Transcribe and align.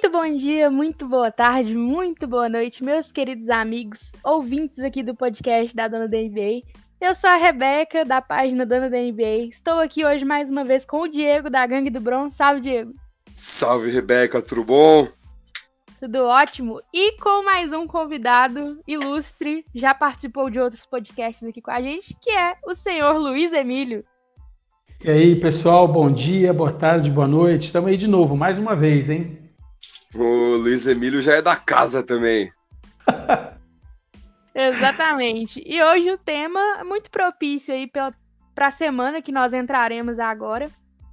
Muito 0.00 0.12
bom 0.12 0.36
dia, 0.36 0.70
muito 0.70 1.08
boa 1.08 1.28
tarde, 1.28 1.74
muito 1.74 2.24
boa 2.24 2.48
noite, 2.48 2.84
meus 2.84 3.10
queridos 3.10 3.50
amigos, 3.50 4.12
ouvintes 4.22 4.78
aqui 4.78 5.02
do 5.02 5.12
podcast 5.12 5.74
da 5.74 5.88
Dona 5.88 6.06
da 6.06 6.16
NBA. 6.16 6.62
Eu 7.00 7.12
sou 7.12 7.28
a 7.28 7.34
Rebeca, 7.34 8.04
da 8.04 8.22
página 8.22 8.64
Dona 8.64 8.88
da 8.88 8.96
NBA. 8.96 9.48
Estou 9.50 9.80
aqui 9.80 10.04
hoje 10.04 10.24
mais 10.24 10.52
uma 10.52 10.64
vez 10.64 10.84
com 10.84 11.00
o 11.00 11.08
Diego, 11.08 11.50
da 11.50 11.66
Gangue 11.66 11.90
do 11.90 12.00
Bron. 12.00 12.30
Salve, 12.30 12.60
Diego. 12.60 12.94
Salve, 13.34 13.90
Rebeca, 13.90 14.40
tudo 14.40 14.62
bom? 14.62 15.08
Tudo 15.98 16.26
ótimo. 16.26 16.80
E 16.94 17.18
com 17.18 17.44
mais 17.44 17.72
um 17.72 17.84
convidado 17.84 18.80
ilustre, 18.86 19.64
já 19.74 19.92
participou 19.94 20.48
de 20.48 20.60
outros 20.60 20.86
podcasts 20.86 21.42
aqui 21.42 21.60
com 21.60 21.72
a 21.72 21.82
gente, 21.82 22.16
que 22.22 22.30
é 22.30 22.54
o 22.64 22.72
senhor 22.72 23.18
Luiz 23.18 23.52
Emílio. 23.52 24.04
E 25.04 25.10
aí, 25.10 25.34
pessoal, 25.34 25.88
bom 25.88 26.08
dia, 26.08 26.54
boa 26.54 26.72
tarde, 26.72 27.10
boa 27.10 27.26
noite. 27.26 27.66
Estamos 27.66 27.90
aí 27.90 27.96
de 27.96 28.06
novo, 28.06 28.36
mais 28.36 28.60
uma 28.60 28.76
vez, 28.76 29.10
hein? 29.10 29.47
O 30.14 30.56
Luiz 30.56 30.86
Emílio 30.86 31.20
já 31.20 31.34
é 31.34 31.42
da 31.42 31.56
casa 31.56 32.02
também. 32.02 32.48
Exatamente. 34.54 35.62
E 35.64 35.82
hoje 35.82 36.10
o 36.10 36.18
tema 36.18 36.60
é 36.80 36.84
muito 36.84 37.10
propício 37.10 37.72
aí 37.72 37.86
para 37.86 38.66
a 38.66 38.70
semana 38.70 39.22
que 39.22 39.30
nós 39.30 39.54
entraremos 39.54 40.18
agora, 40.18 40.68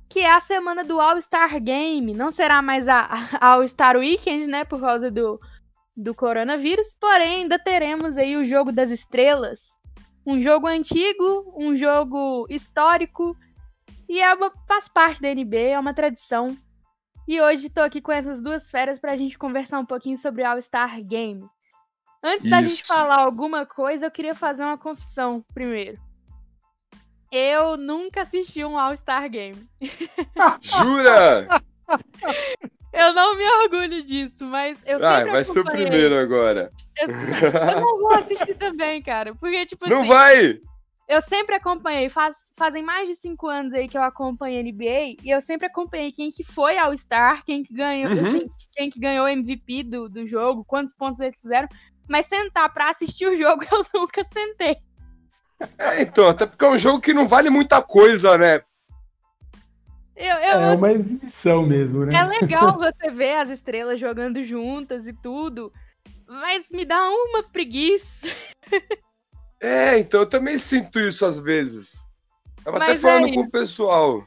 que 0.09 0.19
é 0.19 0.31
a 0.31 0.39
semana 0.39 0.83
do 0.83 0.99
All-Star 0.99 1.61
Game. 1.61 2.13
Não 2.13 2.31
será 2.31 2.61
mais 2.61 2.87
a, 2.87 3.07
a 3.39 3.47
All-Star 3.49 3.97
Weekend, 3.97 4.47
né, 4.47 4.65
por 4.65 4.79
causa 4.79 5.11
do, 5.11 5.39
do 5.95 6.15
coronavírus, 6.15 6.95
porém 6.99 7.41
ainda 7.41 7.59
teremos 7.59 8.17
aí 8.17 8.35
o 8.35 8.45
Jogo 8.45 8.71
das 8.71 8.89
Estrelas. 8.89 9.75
Um 10.25 10.41
jogo 10.41 10.65
antigo, 10.65 11.53
um 11.55 11.75
jogo 11.75 12.47
histórico, 12.49 13.37
e 14.09 14.21
é 14.21 14.33
uma, 14.33 14.51
faz 14.67 14.87
parte 14.87 15.21
da 15.21 15.31
NBA, 15.31 15.73
é 15.73 15.79
uma 15.79 15.93
tradição. 15.93 16.57
E 17.27 17.41
hoje 17.41 17.67
estou 17.67 17.83
aqui 17.83 18.01
com 18.01 18.11
essas 18.11 18.39
duas 18.39 18.67
feras 18.67 18.99
para 18.99 19.13
a 19.13 19.17
gente 19.17 19.37
conversar 19.37 19.79
um 19.79 19.85
pouquinho 19.85 20.17
sobre 20.17 20.43
o 20.43 20.47
All-Star 20.47 21.01
Game. 21.01 21.43
Antes 22.23 22.45
Isso. 22.45 22.49
da 22.49 22.61
gente 22.61 22.87
falar 22.87 23.19
alguma 23.21 23.65
coisa, 23.65 24.05
eu 24.05 24.11
queria 24.11 24.35
fazer 24.35 24.63
uma 24.63 24.77
confissão 24.77 25.43
primeiro. 25.53 25.99
Eu 27.31 27.77
nunca 27.77 28.21
assisti 28.21 28.63
um 28.63 28.77
All-Star 28.77 29.29
Game. 29.29 29.67
Jura? 30.61 31.61
eu 32.93 33.13
não 33.13 33.35
me 33.35 33.43
orgulho 33.63 34.03
disso, 34.03 34.45
mas 34.45 34.81
eu 34.85 34.97
ah, 34.97 35.15
sempre 35.15 35.31
vai 35.31 35.45
ser 35.45 35.59
o 35.59 35.65
primeiro 35.65 36.17
agora. 36.21 36.71
Eu, 36.97 37.07
eu, 37.09 37.81
não 37.81 37.99
vou 37.99 38.13
assistir 38.13 38.55
também, 38.55 39.01
cara. 39.01 39.33
Porque, 39.35 39.65
tipo 39.65 39.89
Não 39.89 39.99
assim, 39.99 40.07
vai! 40.07 40.61
Eu 41.07 41.21
sempre 41.21 41.55
acompanhei, 41.55 42.09
faz, 42.09 42.51
fazem 42.57 42.83
mais 42.83 43.07
de 43.07 43.15
cinco 43.15 43.47
anos 43.47 43.73
aí 43.73 43.87
que 43.87 43.97
eu 43.97 44.01
acompanho 44.01 44.63
NBA, 44.63 45.17
e 45.23 45.29
eu 45.29 45.39
sempre 45.39 45.67
acompanhei 45.67 46.11
quem 46.11 46.31
que 46.31 46.43
foi 46.43 46.77
ao 46.77 46.97
Star, 46.97 47.43
quem 47.45 47.63
que 47.63 47.73
ganhou, 47.73 48.11
uhum. 48.11 48.19
assim, 48.19 48.49
quem 48.71 48.89
que 48.89 48.99
ganhou 48.99 49.27
MVP 49.27 49.83
do, 49.83 50.09
do 50.09 50.25
jogo, 50.25 50.65
quantos 50.65 50.93
pontos 50.95 51.21
eles 51.21 51.39
fizeram. 51.39 51.67
Mas 52.07 52.25
sentar 52.25 52.73
pra 52.73 52.89
assistir 52.89 53.27
o 53.27 53.35
jogo 53.35 53.63
eu 53.71 53.85
nunca 53.93 54.23
sentei. 54.23 54.77
É, 55.77 56.01
então, 56.01 56.27
até 56.27 56.45
porque 56.45 56.65
é 56.65 56.69
um 56.69 56.77
jogo 56.77 56.99
que 56.99 57.13
não 57.13 57.27
vale 57.27 57.49
muita 57.49 57.81
coisa, 57.81 58.37
né? 58.37 58.61
Eu, 60.15 60.35
eu, 60.35 60.59
é 60.61 60.75
uma 60.75 60.91
exibição 60.91 61.65
mesmo, 61.65 62.05
né? 62.05 62.15
É 62.15 62.23
legal 62.23 62.77
você 62.77 63.11
ver 63.11 63.35
as 63.35 63.49
estrelas 63.49 63.99
jogando 63.99 64.43
juntas 64.43 65.07
e 65.07 65.13
tudo, 65.13 65.71
mas 66.27 66.69
me 66.71 66.85
dá 66.85 67.09
uma 67.09 67.43
preguiça. 67.43 68.27
É, 69.65 69.97
então 69.97 70.19
eu 70.19 70.29
também 70.29 70.57
sinto 70.59 70.99
isso 70.99 71.25
às 71.25 71.39
vezes. 71.39 72.07
Tava 72.63 72.77
Mas 72.77 72.89
até 72.89 72.99
falando 72.99 73.27
é 73.27 73.33
com 73.33 73.41
o 73.41 73.49
pessoal. 73.49 74.23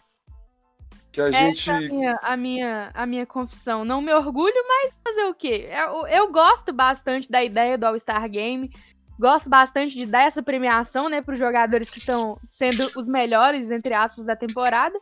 Que 1.13 1.21
a 1.21 1.29
Essa 1.29 1.39
gente. 1.39 1.71
É 1.71 1.75
a 1.75 1.81
minha, 1.81 2.19
a, 2.23 2.37
minha, 2.37 2.91
a 2.93 3.07
minha 3.07 3.27
confissão. 3.27 3.85
Não 3.85 4.03
me 4.03 4.13
orgulho, 4.13 4.57
mas 4.67 4.93
fazer 5.05 5.25
o 5.27 5.35
quê? 5.35 5.69
Eu, 5.71 6.07
eu 6.09 6.33
gosto 6.33 6.73
bastante 6.73 7.31
da 7.31 7.43
ideia 7.43 7.79
do 7.79 7.87
All-Star 7.87 8.29
Game. 8.29 8.69
Gosto 9.17 9.49
bastante 9.49 9.97
de 9.97 10.07
dar 10.07 10.23
essa 10.23 10.43
premiação, 10.43 11.09
né, 11.09 11.23
para 11.23 11.35
os 11.35 11.39
jogadores 11.39 11.91
que 11.91 11.99
estão 11.99 12.39
sendo 12.45 12.85
os 12.97 13.07
melhores, 13.07 13.71
entre 13.71 13.95
aspas, 13.95 14.25
da 14.25 14.35
temporada. 14.35 14.99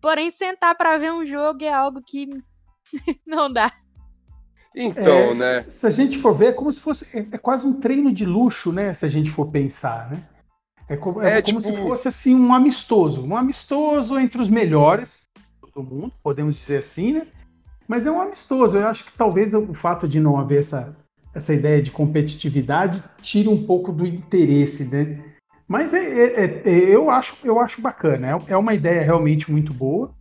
Porém, 0.00 0.30
sentar 0.30 0.76
para 0.76 0.96
ver 0.96 1.12
um 1.12 1.26
jogo 1.26 1.64
é 1.64 1.72
algo 1.72 2.00
que 2.02 2.28
não 3.26 3.52
dá. 3.52 3.72
Então, 4.74 5.12
é, 5.12 5.34
né? 5.34 5.62
Se 5.62 5.86
a 5.86 5.90
gente 5.90 6.18
for 6.18 6.34
ver, 6.34 6.46
é 6.46 6.52
como 6.52 6.72
se 6.72 6.80
fosse. 6.80 7.06
É, 7.12 7.18
é, 7.18 7.38
quase 7.38 7.66
um 7.66 7.74
treino 7.74 8.12
de 8.12 8.24
luxo, 8.24 8.72
né? 8.72 8.94
Se 8.94 9.04
a 9.04 9.08
gente 9.08 9.30
for 9.30 9.46
pensar, 9.46 10.10
né? 10.10 10.22
É, 10.88 10.96
como, 10.96 11.22
é, 11.22 11.38
é 11.38 11.42
como 11.42 11.60
tipo... 11.60 11.62
se 11.62 11.76
fosse 11.76 12.08
assim 12.08 12.34
um 12.34 12.52
amistoso. 12.52 13.24
Um 13.24 13.36
amistoso 13.36 14.18
entre 14.18 14.40
os 14.40 14.48
melhores 14.50 15.28
do 15.74 15.82
mundo, 15.82 16.12
podemos 16.22 16.56
dizer 16.56 16.78
assim, 16.78 17.14
né? 17.14 17.26
Mas 17.86 18.06
é 18.06 18.10
um 18.10 18.20
amistoso. 18.20 18.76
Eu 18.76 18.86
acho 18.86 19.04
que 19.04 19.12
talvez 19.12 19.54
o 19.54 19.72
fato 19.74 20.08
de 20.08 20.20
não 20.20 20.38
haver 20.38 20.60
essa, 20.60 20.96
essa 21.34 21.52
ideia 21.52 21.82
de 21.82 21.90
competitividade 21.90 23.02
tire 23.20 23.48
um 23.48 23.66
pouco 23.66 23.92
do 23.92 24.06
interesse, 24.06 24.84
né? 24.84 25.22
Mas 25.68 25.94
é, 25.94 26.04
é, 26.04 26.62
é, 26.64 26.70
eu, 26.70 27.10
acho, 27.10 27.36
eu 27.44 27.58
acho 27.58 27.80
bacana. 27.80 28.38
É, 28.46 28.56
uma 28.56 28.74
ideia 28.74 29.02
realmente 29.02 29.50
muito 29.50 29.72
boa. 29.72 30.14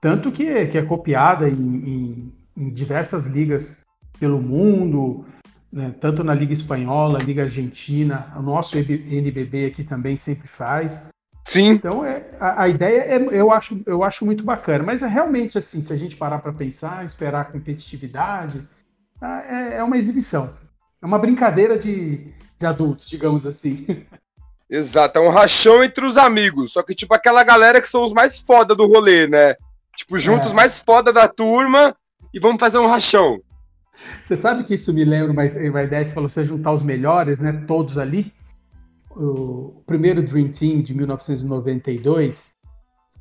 Tanto 0.00 0.30
que, 0.30 0.66
que 0.66 0.78
é 0.78 0.82
copiada 0.82 1.48
em, 1.48 1.52
em, 1.54 2.32
em 2.56 2.70
diversas 2.70 3.26
ligas 3.26 3.83
pelo 4.24 4.40
mundo, 4.40 5.26
né, 5.70 5.94
tanto 6.00 6.24
na 6.24 6.32
Liga 6.32 6.54
Espanhola, 6.54 7.18
Liga 7.18 7.42
Argentina, 7.42 8.32
o 8.34 8.40
nosso 8.40 8.78
NBB 8.78 9.66
aqui 9.66 9.84
também 9.84 10.16
sempre 10.16 10.48
faz. 10.48 11.08
Sim. 11.46 11.72
Então 11.72 12.02
é, 12.02 12.24
a, 12.40 12.62
a 12.62 12.68
ideia 12.70 13.00
é, 13.02 13.16
eu, 13.32 13.52
acho, 13.52 13.82
eu 13.84 14.02
acho 14.02 14.24
muito 14.24 14.42
bacana, 14.42 14.82
mas 14.82 15.02
é 15.02 15.06
realmente 15.06 15.58
assim, 15.58 15.84
se 15.84 15.92
a 15.92 15.96
gente 15.96 16.16
parar 16.16 16.38
para 16.38 16.54
pensar, 16.54 17.04
esperar 17.04 17.42
a 17.42 17.44
competitividade, 17.44 18.66
tá, 19.20 19.44
é, 19.46 19.76
é, 19.76 19.84
uma 19.84 19.98
exibição. 19.98 20.54
É 21.02 21.04
uma 21.04 21.18
brincadeira 21.18 21.76
de, 21.76 22.32
de 22.58 22.64
adultos, 22.64 23.06
digamos 23.06 23.46
assim. 23.46 24.06
Exato, 24.70 25.18
é 25.18 25.20
um 25.20 25.28
rachão 25.28 25.84
entre 25.84 26.06
os 26.06 26.16
amigos. 26.16 26.72
Só 26.72 26.82
que, 26.82 26.94
tipo, 26.94 27.12
aquela 27.12 27.44
galera 27.44 27.78
que 27.78 27.88
são 27.88 28.06
os 28.06 28.14
mais 28.14 28.38
foda 28.38 28.74
do 28.74 28.86
rolê, 28.86 29.28
né? 29.28 29.54
Tipo, 29.94 30.18
juntos 30.18 30.50
é. 30.52 30.54
mais 30.54 30.78
foda 30.78 31.12
da 31.12 31.28
turma 31.28 31.94
e 32.32 32.40
vamos 32.40 32.58
fazer 32.58 32.78
um 32.78 32.86
rachão. 32.86 33.38
Você 34.22 34.36
sabe 34.36 34.64
que 34.64 34.74
isso 34.74 34.92
me 34.92 35.04
lembra 35.04 35.32
uma, 35.32 35.42
uma 35.70 35.82
ideia, 35.82 36.06
falou, 36.06 36.28
você 36.28 36.44
juntar 36.44 36.72
os 36.72 36.82
melhores, 36.82 37.38
né, 37.38 37.52
todos 37.66 37.98
ali. 37.98 38.32
O 39.10 39.82
primeiro 39.86 40.22
Dream 40.22 40.50
Team 40.50 40.82
de 40.82 40.92
1992 40.94 42.54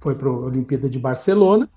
foi 0.02 0.16
para 0.16 0.28
a 0.28 0.32
Olimpíada 0.32 0.90
de 0.90 0.98
Barcelona 0.98 1.70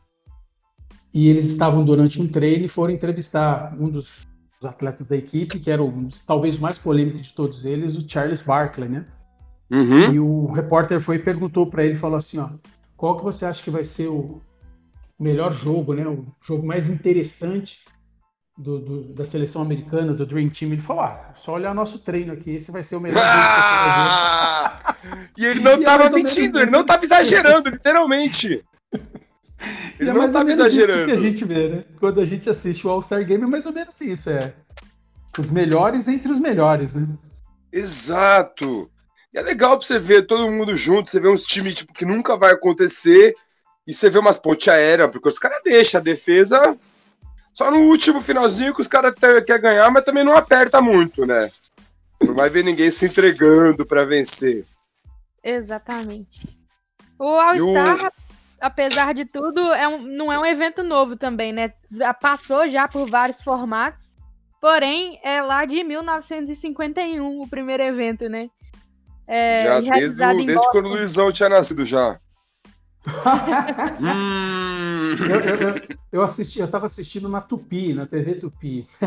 e 1.13 1.29
eles 1.29 1.47
estavam 1.47 1.85
durante 1.85 2.21
um 2.21 2.29
treino 2.29 2.65
e 2.65 2.69
foram 2.69 2.93
entrevistar 2.93 3.75
um 3.79 3.89
dos, 3.89 4.27
dos 4.61 4.69
atletas 4.69 5.07
da 5.07 5.17
equipe, 5.17 5.59
que 5.59 5.71
era 5.71 5.83
o, 5.83 6.09
talvez 6.27 6.57
o 6.57 6.63
mais 6.63 6.79
polêmico 6.79 7.19
de 7.19 7.33
todos 7.33 7.65
eles, 7.65 7.97
o 7.97 8.09
Charles 8.09 8.41
Barkley, 8.41 8.89
né? 8.89 9.07
Uhum. 9.71 10.13
E 10.13 10.21
o 10.21 10.47
repórter 10.47 11.01
foi 11.01 11.17
e 11.17 11.19
perguntou 11.19 11.67
para 11.67 11.85
ele, 11.85 11.97
falou 11.97 12.19
assim, 12.19 12.39
ó, 12.39 12.51
qual 12.97 13.17
que 13.17 13.25
você 13.25 13.45
acha 13.45 13.63
que 13.63 13.71
vai 13.71 13.85
ser 13.85 14.09
o 14.09 14.41
melhor 15.19 15.53
jogo, 15.53 15.95
né? 15.95 16.07
O 16.07 16.27
jogo 16.41 16.67
mais 16.67 16.89
interessante 16.89 17.85
do, 18.57 18.79
do, 18.79 19.03
da 19.13 19.27
seleção 19.27 19.61
americana, 19.61 20.15
do 20.15 20.25
Dream 20.25 20.49
Team, 20.49 20.73
ele 20.73 20.81
falou: 20.81 21.03
ah, 21.03 21.33
só 21.37 21.53
olhar 21.53 21.75
nosso 21.75 21.99
treino 21.99 22.33
aqui, 22.33 22.55
esse 22.55 22.71
vai 22.71 22.83
ser 22.83 22.97
o 22.97 23.01
melhor. 23.01 23.23
Ah! 23.25 24.97
e 25.37 25.45
ele 25.45 25.61
não 25.61 25.79
estava 25.79 26.09
mentindo, 26.09 26.59
ele 26.59 26.71
não 26.71 26.81
estava 26.81 27.05
exagerando, 27.05 27.69
literalmente. 27.69 28.65
Ele 29.99 30.11
é 30.11 30.13
não 30.13 30.27
estava 30.27 30.51
exagerando. 30.51 31.07
que 31.07 31.13
a 31.13 31.17
gente 31.17 31.43
vê, 31.43 31.69
né? 31.69 31.85
Quando 31.99 32.21
a 32.21 32.27
gente 32.27 32.49
assiste 32.49 32.87
o 32.87 32.91
All-Star 32.91 33.25
Game, 33.25 33.43
é 33.43 33.47
mais 33.47 33.65
ou 33.65 33.73
menos 33.73 33.99
isso, 34.03 34.29
é. 34.29 34.53
Os 35.39 35.51
melhores 35.51 36.07
entre 36.09 36.31
os 36.31 36.39
melhores, 36.39 36.93
né? 36.93 37.09
Exato. 37.73 38.91
E 39.33 39.39
é 39.39 39.43
legal 39.43 39.79
pra 39.79 39.87
você 39.87 39.99
ver 39.99 40.27
todo 40.27 40.51
mundo 40.51 40.77
junto, 40.77 41.11
você 41.11 41.19
vê 41.19 41.29
uns 41.29 41.47
times 41.47 41.77
tipo, 41.77 41.93
que 41.95 42.05
nunca 42.05 42.37
vai 42.37 42.53
acontecer, 42.53 43.33
e 43.87 43.95
você 43.95 44.11
vê 44.11 44.19
umas 44.19 44.37
pontes 44.37 44.69
aéreas, 44.69 45.11
porque 45.11 45.29
os 45.29 45.39
caras 45.39 45.63
deixam 45.65 46.03
a 46.03 46.05
defesa 46.05 46.77
só 47.57 47.71
no 47.71 47.89
último 47.89 48.21
finalzinho 48.21 48.75
que 48.75 48.83
os 48.83 48.87
caras 48.87 49.15
querem 49.15 49.63
ganhar, 49.63 49.91
mas 49.91 50.05
também 50.05 50.23
não 50.23 50.37
aperta 50.37 50.83
muito, 50.83 51.25
né? 51.25 51.51
Não 52.21 52.35
vai 52.35 52.51
ver 52.51 52.63
ninguém 52.63 52.91
se 52.91 53.07
entregando 53.07 53.87
para 53.87 54.05
vencer. 54.05 54.67
Exatamente. 55.43 56.59
O 57.19 57.25
All-Star, 57.25 58.09
o... 58.09 58.13
apesar 58.61 59.15
de 59.15 59.25
tudo, 59.25 59.59
é 59.73 59.89
um, 59.89 60.03
não 60.03 60.31
é 60.31 60.39
um 60.39 60.45
evento 60.45 60.85
novo 60.85 61.17
também, 61.17 61.51
né? 61.51 61.73
Passou 62.21 62.69
já 62.69 62.87
por 62.87 63.09
vários 63.09 63.41
formatos. 63.41 64.19
Porém, 64.61 65.19
é 65.25 65.41
lá 65.41 65.65
de 65.65 65.83
1951 65.83 67.41
o 67.41 67.49
primeiro 67.49 67.83
evento, 67.83 68.29
né? 68.29 68.51
É, 69.27 69.81
já 69.81 69.81
desde, 69.95 70.45
desde 70.45 70.71
quando 70.71 70.87
o 70.87 70.91
Luizão 70.91 71.33
tinha 71.33 71.49
nascido 71.49 71.87
já. 71.87 72.21
eu, 75.21 75.41
eu, 75.41 75.99
eu, 76.13 76.23
assisti, 76.23 76.59
eu 76.61 76.69
tava 76.69 76.87
assistindo 76.87 77.29
na 77.29 77.41
Tupi, 77.41 77.95
na 77.95 78.07
TV 78.07 78.35
Tupi. 78.35 78.87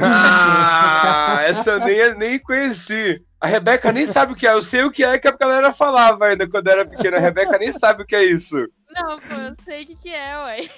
ah, 0.00 1.40
essa 1.44 1.72
eu 1.72 1.80
nem, 1.80 2.14
nem 2.16 2.38
conheci. 2.38 3.22
A 3.40 3.46
Rebeca 3.46 3.92
nem 3.92 4.06
sabe 4.06 4.32
o 4.32 4.36
que 4.36 4.46
é. 4.46 4.54
Eu 4.54 4.62
sei 4.62 4.84
o 4.84 4.90
que 4.90 5.04
é 5.04 5.18
que 5.18 5.28
a 5.28 5.36
galera 5.36 5.70
falava 5.72 6.26
ainda 6.26 6.48
quando 6.48 6.68
era 6.68 6.86
pequena. 6.86 7.18
A 7.18 7.20
Rebeca 7.20 7.58
nem 7.58 7.70
sabe 7.70 8.02
o 8.02 8.06
que 8.06 8.16
é 8.16 8.24
isso. 8.24 8.56
Não, 8.94 9.18
pô, 9.20 9.34
eu 9.34 9.54
sei 9.64 9.84
o 9.84 9.86
que, 9.86 9.96
que 9.96 10.08
é, 10.08 10.38
ué. 10.38 10.70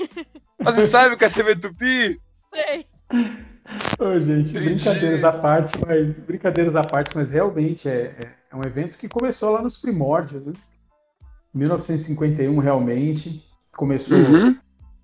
Você 0.60 0.82
sabe 0.86 1.14
o 1.14 1.18
que 1.18 1.24
é 1.24 1.28
a 1.28 1.30
TV 1.30 1.54
Tupi? 1.56 2.20
sei. 2.56 2.86
Ô, 3.98 4.20
gente, 4.20 4.52
brincadeiras 4.52 5.24
à 5.24 5.32
parte, 5.32 5.72
mas 5.84 6.18
brincadeiras 6.20 6.76
à 6.76 6.82
parte, 6.82 7.10
mas 7.14 7.30
realmente 7.30 7.88
é, 7.88 8.14
é, 8.18 8.30
é 8.50 8.56
um 8.56 8.62
evento 8.62 8.96
que 8.96 9.08
começou 9.08 9.50
lá 9.50 9.62
nos 9.62 9.76
primórdios, 9.76 10.44
né? 10.44 10.52
1951 11.56 12.58
realmente 12.58 13.42
começou 13.74 14.18
uhum. 14.18 14.56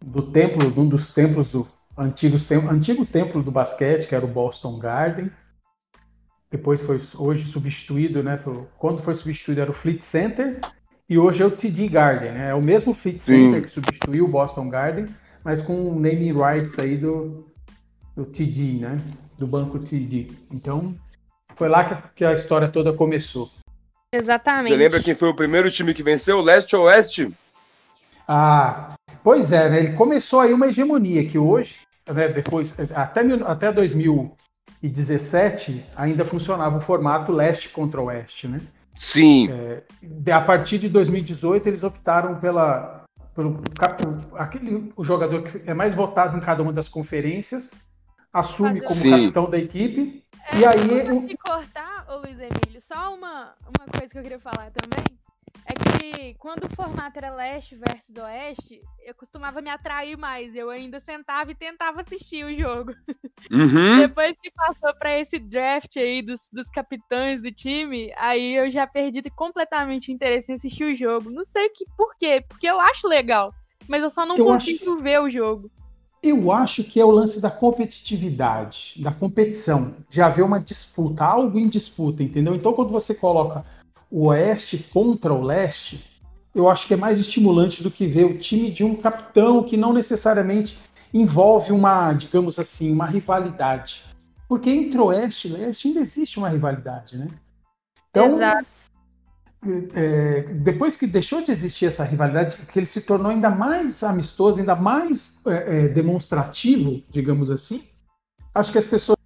do 0.04 0.22
templo, 0.30 0.70
de 0.70 0.78
um 0.78 0.88
dos 0.88 1.12
templos 1.12 1.50
do 1.50 1.66
antigos 1.96 2.50
antigo 2.50 3.04
templo 3.06 3.42
do 3.42 3.50
basquete, 3.50 4.06
que 4.06 4.14
era 4.14 4.24
o 4.24 4.28
Boston 4.28 4.78
Garden. 4.78 5.30
Depois 6.50 6.82
foi 6.82 7.00
hoje 7.16 7.46
substituído, 7.46 8.22
né? 8.22 8.36
Pelo, 8.36 8.68
quando 8.78 9.02
foi 9.02 9.14
substituído 9.14 9.62
era 9.62 9.70
o 9.70 9.74
Fleet 9.74 10.02
Center 10.02 10.60
e 11.08 11.18
hoje 11.18 11.42
é 11.42 11.46
o 11.46 11.50
TD 11.50 11.88
Garden, 11.88 12.32
né? 12.32 12.50
É 12.50 12.54
o 12.54 12.62
mesmo 12.62 12.92
Fleet 12.92 13.20
Center 13.20 13.60
Sim. 13.60 13.66
que 13.66 13.70
substituiu 13.70 14.26
o 14.26 14.28
Boston 14.28 14.68
Garden, 14.68 15.06
mas 15.42 15.62
com 15.62 15.88
o 15.88 15.94
naming 15.94 16.34
rights 16.34 16.78
aí 16.78 16.98
do, 16.98 17.46
do 18.14 18.26
TD, 18.26 18.80
né? 18.80 18.98
Do 19.38 19.46
banco 19.46 19.78
TD. 19.78 20.32
Então 20.50 20.94
foi 21.56 21.68
lá 21.68 21.84
que, 21.84 22.08
que 22.16 22.24
a 22.24 22.34
história 22.34 22.68
toda 22.68 22.92
começou. 22.92 23.50
Exatamente. 24.12 24.68
Você 24.68 24.76
lembra 24.76 25.02
quem 25.02 25.14
foi 25.14 25.30
o 25.30 25.36
primeiro 25.36 25.70
time 25.70 25.94
que 25.94 26.02
venceu? 26.02 26.42
Leste 26.42 26.76
ou 26.76 26.84
Oeste? 26.84 27.32
Ah, 28.28 28.92
pois 29.24 29.50
é, 29.52 29.70
né? 29.70 29.78
Ele 29.78 29.94
começou 29.94 30.40
aí 30.40 30.52
uma 30.52 30.66
hegemonia 30.66 31.26
que 31.26 31.38
hoje, 31.38 31.76
né, 32.06 32.28
depois, 32.28 32.78
até, 32.78 33.22
até 33.42 33.72
2017, 33.72 35.82
ainda 35.96 36.26
funcionava 36.26 36.76
o 36.76 36.80
formato 36.80 37.32
leste 37.32 37.70
contra 37.70 38.02
oeste, 38.02 38.46
né? 38.46 38.60
Sim. 38.94 39.48
É, 39.50 39.82
a 40.32 40.42
partir 40.42 40.78
de 40.78 40.90
2018, 40.90 41.66
eles 41.66 41.82
optaram 41.82 42.38
pela, 42.38 43.04
pelo 43.34 43.62
aquele, 44.34 44.92
o 44.94 45.02
jogador 45.02 45.42
que 45.42 45.62
é 45.68 45.72
mais 45.72 45.94
votado 45.94 46.36
em 46.36 46.40
cada 46.40 46.62
uma 46.62 46.72
das 46.72 46.88
conferências, 46.88 47.70
assume 48.30 48.82
como 48.82 48.94
Sim. 48.94 49.10
capitão 49.10 49.48
da 49.48 49.58
equipe 49.58 50.21
é, 50.48 50.58
e 50.58 50.66
aí. 50.66 51.08
Eu... 51.08 51.26
te 51.26 51.36
cortar, 51.36 52.06
ô 52.08 52.18
Luiz 52.18 52.38
Emílio, 52.38 52.80
só 52.80 53.14
uma, 53.14 53.54
uma 53.62 53.86
coisa 53.90 54.08
que 54.08 54.18
eu 54.18 54.22
queria 54.22 54.40
falar 54.40 54.70
também. 54.70 55.18
É 55.64 55.74
que 55.74 56.34
quando 56.34 56.64
o 56.64 56.74
formato 56.74 57.18
era 57.18 57.34
leste 57.34 57.76
versus 57.76 58.16
oeste, 58.16 58.80
eu 59.04 59.14
costumava 59.14 59.60
me 59.60 59.70
atrair 59.70 60.16
mais. 60.18 60.54
Eu 60.56 60.70
ainda 60.70 60.98
sentava 60.98 61.52
e 61.52 61.54
tentava 61.54 62.00
assistir 62.00 62.44
o 62.44 62.58
jogo. 62.58 62.92
Uhum. 63.50 63.98
Depois 64.00 64.34
que 64.42 64.50
passou 64.50 64.92
para 64.94 65.18
esse 65.18 65.38
draft 65.38 65.96
aí 65.96 66.20
dos, 66.20 66.48
dos 66.52 66.68
capitães 66.68 67.42
do 67.42 67.52
time, 67.52 68.12
aí 68.16 68.54
eu 68.56 68.70
já 68.70 68.86
perdi 68.86 69.22
completamente 69.30 70.10
o 70.10 70.12
interesse 70.12 70.50
em 70.50 70.56
assistir 70.56 70.84
o 70.84 70.94
jogo. 70.94 71.30
Não 71.30 71.44
sei 71.44 71.68
que, 71.68 71.84
por 71.96 72.16
quê, 72.16 72.44
porque 72.48 72.68
eu 72.68 72.80
acho 72.80 73.06
legal, 73.06 73.54
mas 73.86 74.02
eu 74.02 74.10
só 74.10 74.26
não 74.26 74.36
eu 74.36 74.44
consigo 74.44 74.92
acho... 74.92 75.02
ver 75.02 75.20
o 75.20 75.30
jogo. 75.30 75.70
Eu 76.22 76.52
acho 76.52 76.84
que 76.84 77.00
é 77.00 77.04
o 77.04 77.10
lance 77.10 77.40
da 77.40 77.50
competitividade, 77.50 78.94
da 78.98 79.10
competição, 79.10 79.96
de 80.08 80.22
haver 80.22 80.44
uma 80.44 80.60
disputa, 80.60 81.24
algo 81.24 81.58
em 81.58 81.68
disputa, 81.68 82.22
entendeu? 82.22 82.54
Então, 82.54 82.72
quando 82.72 82.92
você 82.92 83.12
coloca 83.12 83.64
o 84.08 84.28
Oeste 84.28 84.78
contra 84.92 85.34
o 85.34 85.42
Leste, 85.42 86.04
eu 86.54 86.68
acho 86.68 86.86
que 86.86 86.94
é 86.94 86.96
mais 86.96 87.18
estimulante 87.18 87.82
do 87.82 87.90
que 87.90 88.06
ver 88.06 88.24
o 88.24 88.38
time 88.38 88.70
de 88.70 88.84
um 88.84 88.94
capitão 88.94 89.64
que 89.64 89.76
não 89.76 89.92
necessariamente 89.92 90.78
envolve 91.12 91.72
uma, 91.72 92.12
digamos 92.12 92.56
assim, 92.58 92.92
uma 92.92 93.06
rivalidade. 93.06 94.04
Porque 94.48 94.70
entre 94.70 95.00
Oeste 95.00 95.48
e 95.48 95.50
Leste 95.50 95.88
ainda 95.88 96.00
existe 96.00 96.38
uma 96.38 96.48
rivalidade, 96.48 97.16
né? 97.16 97.26
Então, 98.10 98.26
Exato 98.26 98.81
é, 99.94 100.40
depois 100.54 100.96
que 100.96 101.06
deixou 101.06 101.42
de 101.42 101.52
existir 101.52 101.86
essa 101.86 102.04
rivalidade, 102.04 102.56
que 102.56 102.78
ele 102.78 102.86
se 102.86 103.00
tornou 103.00 103.30
ainda 103.30 103.50
mais 103.50 104.02
amistoso, 104.02 104.58
ainda 104.58 104.74
mais 104.74 105.40
é, 105.46 105.84
é, 105.84 105.88
demonstrativo, 105.88 107.02
digamos 107.08 107.50
assim, 107.50 107.84
acho 108.54 108.72
que 108.72 108.78
as 108.78 108.86
pessoas 108.86 109.16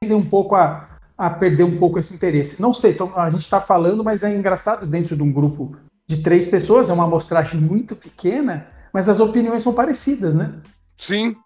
tendem 0.00 0.16
um 0.16 0.24
pouco 0.24 0.54
a, 0.54 0.88
a 1.18 1.30
perder 1.30 1.64
um 1.64 1.78
pouco 1.78 1.98
esse 1.98 2.14
interesse. 2.14 2.62
Não 2.62 2.72
sei, 2.72 2.92
então, 2.92 3.12
a 3.16 3.28
gente 3.28 3.42
está 3.42 3.60
falando, 3.60 4.04
mas 4.04 4.22
é 4.22 4.34
engraçado 4.34 4.86
dentro 4.86 5.16
de 5.16 5.22
um 5.22 5.32
grupo 5.32 5.76
de 6.08 6.22
três 6.22 6.46
pessoas, 6.46 6.88
é 6.88 6.92
uma 6.92 7.04
amostragem 7.04 7.60
muito 7.60 7.94
pequena, 7.94 8.68
mas 8.92 9.08
as 9.08 9.20
opiniões 9.20 9.62
são 9.62 9.72
parecidas, 9.72 10.34
né? 10.34 10.54
Sim. 10.96 11.36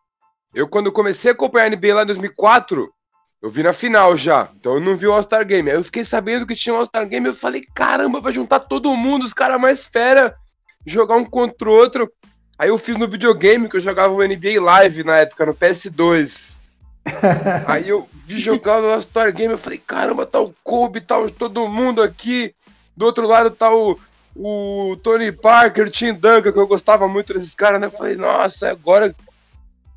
Eu, 0.55 0.69
quando 0.69 0.93
comecei 0.93 1.31
a 1.31 1.35
acompanhar 1.35 1.67
a 1.67 1.71
NBA 1.71 1.95
lá 1.95 2.03
em 2.03 2.06
2004, 2.06 2.94
eu 3.44 3.50
vi 3.50 3.62
na 3.62 3.75
final 3.75 4.17
já, 4.17 4.49
então 4.56 4.73
eu 4.73 4.81
não 4.81 4.96
vi 4.96 5.06
o 5.06 5.12
All-Star 5.12 5.44
Game. 5.44 5.70
Aí 5.70 5.76
eu 5.76 5.85
fiquei 5.85 6.02
sabendo 6.02 6.46
que 6.46 6.55
tinha 6.55 6.75
um 6.75 6.79
All-Star 6.79 7.06
Game, 7.06 7.26
eu 7.26 7.35
falei, 7.35 7.62
caramba, 7.75 8.19
vai 8.19 8.32
juntar 8.32 8.58
todo 8.58 8.96
mundo, 8.96 9.23
os 9.23 9.35
caras 9.35 9.61
mais 9.61 9.87
fera, 9.87 10.35
jogar 10.87 11.17
um 11.17 11.26
contra 11.26 11.69
o 11.69 11.73
outro. 11.75 12.11
Aí 12.58 12.70
eu 12.70 12.79
fiz 12.79 12.96
no 12.96 13.06
videogame, 13.06 13.69
que 13.69 13.76
eu 13.76 13.81
jogava 13.81 14.14
o 14.14 14.26
NBA 14.26 14.62
Live 14.62 15.05
na 15.05 15.19
época, 15.19 15.44
no 15.44 15.55
PS2. 15.55 16.56
Aí 17.69 17.87
eu 17.87 18.08
vi 18.25 18.41
jogar 18.41 18.81
o 18.81 18.94
All-Star 18.94 19.31
Game, 19.31 19.52
eu 19.52 19.58
falei, 19.58 19.79
caramba, 19.79 20.25
tá 20.25 20.41
o 20.41 20.55
Kobe, 20.64 21.02
tá 21.02 21.17
todo 21.38 21.69
mundo 21.69 22.02
aqui. 22.02 22.55
Do 22.96 23.05
outro 23.05 23.26
lado 23.26 23.50
tá 23.50 23.70
o, 23.70 23.99
o 24.35 24.96
Tony 25.02 25.31
Parker, 25.31 25.87
o 25.87 25.91
Tim 25.91 26.14
Duncan, 26.14 26.50
que 26.50 26.58
eu 26.58 26.67
gostava 26.67 27.06
muito 27.06 27.35
desses 27.35 27.55
caras, 27.55 27.79
né? 27.79 27.88
Eu 27.88 27.91
falei, 27.91 28.17
nossa, 28.17 28.70
agora 28.70 29.14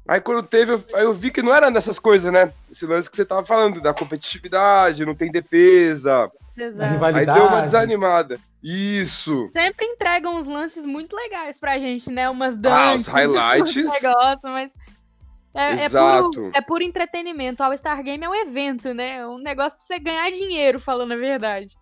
Aí 0.07 0.21
quando 0.21 0.41
teve, 0.41 0.73
eu, 0.73 0.83
aí 0.95 1.03
eu 1.03 1.13
vi 1.13 1.31
que 1.31 1.41
não 1.41 1.53
era 1.53 1.69
nessas 1.69 1.99
coisas, 1.99 2.31
né? 2.31 2.51
Esse 2.71 2.85
lance 2.85 3.09
que 3.09 3.17
você 3.17 3.25
tava 3.25 3.45
falando, 3.45 3.81
da 3.81 3.93
competitividade, 3.93 5.05
não 5.05 5.13
tem 5.13 5.31
defesa. 5.31 6.31
Exato. 6.55 7.05
Aí 7.05 7.25
deu 7.25 7.47
uma 7.47 7.61
desanimada. 7.61 8.39
Isso. 8.63 9.49
Sempre 9.53 9.85
entregam 9.85 10.37
uns 10.37 10.47
lances 10.47 10.85
muito 10.85 11.15
legais 11.15 11.59
pra 11.59 11.77
gente, 11.77 12.09
né? 12.11 12.29
Umas 12.29 12.55
danças. 12.55 12.79
Ah, 12.79 12.95
os 12.95 13.07
highlights. 13.07 14.03
Negócio, 14.03 14.39
mas 14.43 14.71
é, 15.57 15.73
Exato. 15.73 16.17
É 16.17 16.21
puro, 16.21 16.51
é 16.53 16.61
puro 16.61 16.83
entretenimento. 16.83 17.63
All 17.63 17.75
Star 17.75 18.01
Game 18.03 18.23
é 18.23 18.29
um 18.29 18.35
evento, 18.35 18.93
né? 18.93 19.17
É 19.17 19.27
um 19.27 19.39
negócio 19.39 19.77
pra 19.79 19.87
você 19.87 19.99
ganhar 19.99 20.29
dinheiro, 20.31 20.79
falando 20.79 21.13
a 21.13 21.17
verdade. 21.17 21.75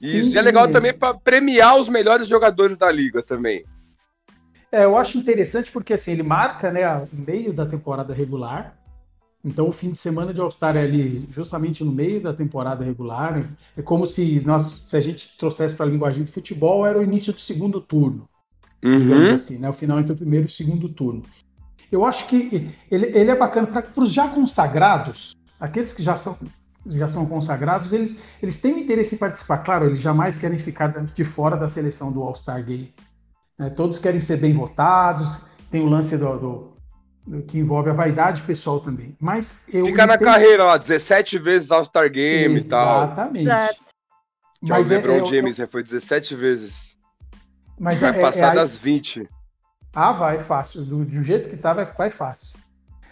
Isso. 0.00 0.30
Sim. 0.30 0.34
E 0.34 0.38
é 0.38 0.42
legal 0.42 0.70
também 0.70 0.92
para 0.92 1.14
premiar 1.14 1.76
os 1.76 1.88
melhores 1.88 2.28
jogadores 2.28 2.76
da 2.76 2.92
liga 2.92 3.22
também. 3.22 3.64
É, 4.74 4.84
eu 4.84 4.96
acho 4.96 5.16
interessante 5.16 5.70
porque 5.70 5.92
assim, 5.92 6.10
ele 6.10 6.24
marca 6.24 6.68
né, 6.72 6.84
o 6.96 7.08
meio 7.12 7.52
da 7.52 7.64
temporada 7.64 8.12
regular. 8.12 8.76
Então 9.44 9.68
o 9.68 9.72
fim 9.72 9.92
de 9.92 10.00
semana 10.00 10.34
de 10.34 10.40
All-Star 10.40 10.76
é 10.76 10.82
ali 10.82 11.28
justamente 11.30 11.84
no 11.84 11.92
meio 11.92 12.20
da 12.20 12.32
temporada 12.32 12.84
regular. 12.84 13.38
Né? 13.38 13.46
É 13.76 13.82
como 13.82 14.04
se 14.04 14.40
nós, 14.40 14.82
se 14.84 14.96
a 14.96 15.00
gente 15.00 15.38
trouxesse 15.38 15.76
para 15.76 15.86
a 15.86 15.88
linguagem 15.88 16.24
de 16.24 16.32
futebol, 16.32 16.84
era 16.84 16.98
o 16.98 17.04
início 17.04 17.32
do 17.32 17.40
segundo 17.40 17.80
turno. 17.80 18.28
Uhum. 18.84 19.34
Assim, 19.34 19.58
né? 19.58 19.70
O 19.70 19.72
final 19.72 20.00
entre 20.00 20.12
o 20.12 20.16
primeiro 20.16 20.46
e 20.46 20.48
o 20.48 20.52
segundo 20.52 20.88
turno. 20.88 21.22
Eu 21.92 22.04
acho 22.04 22.26
que 22.26 22.68
ele, 22.90 23.06
ele 23.16 23.30
é 23.30 23.36
bacana 23.36 23.68
para 23.68 24.02
os 24.02 24.12
já 24.12 24.26
consagrados, 24.26 25.36
aqueles 25.60 25.92
que 25.92 26.02
já 26.02 26.16
são 26.16 26.36
já 26.86 27.08
são 27.08 27.24
consagrados, 27.24 27.94
eles, 27.94 28.20
eles 28.42 28.60
têm 28.60 28.80
interesse 28.80 29.14
em 29.14 29.18
participar. 29.18 29.58
Claro, 29.58 29.86
eles 29.86 30.00
jamais 30.00 30.36
querem 30.36 30.58
ficar 30.58 30.88
de 30.88 31.24
fora 31.24 31.56
da 31.56 31.66
seleção 31.66 32.12
do 32.12 32.22
All-Star 32.22 32.62
Game. 32.62 32.92
Né? 33.58 33.70
Todos 33.70 33.98
querem 33.98 34.20
ser 34.20 34.36
bem 34.38 34.52
votados, 34.52 35.40
tem 35.70 35.82
o 35.82 35.88
lance 35.88 36.16
do, 36.16 36.38
do, 36.38 36.76
do, 37.26 37.42
que 37.42 37.58
envolve 37.58 37.90
a 37.90 37.92
vaidade 37.92 38.42
pessoal 38.42 38.80
também. 38.80 39.16
Mas 39.20 39.54
eu 39.72 39.84
Fica 39.84 40.06
na 40.06 40.18
carreira 40.18 40.64
lá, 40.64 40.76
17 40.76 41.38
vezes 41.38 41.70
All-Star 41.70 42.10
Game 42.10 42.58
e 42.58 42.64
tal. 42.64 43.04
Exatamente. 43.04 43.46
Já 44.62 44.78
o 44.78 44.82
LeBron 44.82 45.20
é, 45.20 45.24
James 45.24 45.58
eu... 45.58 45.68
foi 45.68 45.82
17 45.82 46.34
vezes. 46.34 46.96
Mas 47.78 47.98
vai 47.98 48.10
é, 48.10 48.20
passar 48.20 48.52
é, 48.52 48.54
das 48.54 48.76
20. 48.76 49.28
Ah, 49.94 50.12
vai 50.12 50.42
fácil. 50.42 50.84
Do, 50.84 51.04
do 51.04 51.22
jeito 51.22 51.48
que 51.48 51.56
tá, 51.56 51.74
vai, 51.74 51.92
vai 51.92 52.10
fácil. 52.10 52.58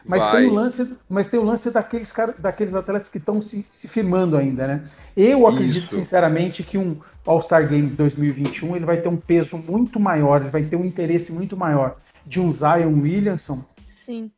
Mas 0.05 0.33
tem, 0.33 0.49
o 0.49 0.55
lance, 0.55 0.97
mas 1.09 1.29
tem 1.29 1.39
o 1.39 1.45
lance 1.45 1.71
daqueles, 1.71 2.11
cara, 2.11 2.35
daqueles 2.39 2.75
atletas 2.75 3.09
que 3.09 3.19
estão 3.19 3.41
se, 3.41 3.65
se 3.71 3.87
firmando 3.87 4.37
ainda, 4.37 4.67
né? 4.67 4.89
Eu 5.17 5.47
acredito 5.47 5.85
Isso. 5.85 5.97
sinceramente 5.97 6.63
que 6.63 6.77
um 6.77 6.97
All-Star 7.27 7.69
Game 7.69 7.89
2021 7.89 8.77
ele 8.77 8.85
vai 8.85 9.01
ter 9.01 9.09
um 9.09 9.17
peso 9.17 9.57
muito 9.57 10.01
maior, 10.01 10.41
ele 10.41 10.51
vai 10.51 10.63
ter 10.63 10.77
um 10.77 10.85
interesse 10.85 11.33
muito 11.33 11.57
maior 11.57 11.97
de 12.27 12.41
um 12.41 12.53
Zion 12.53 13.01
Williamson 13.01 13.65
Sim. 13.89 14.31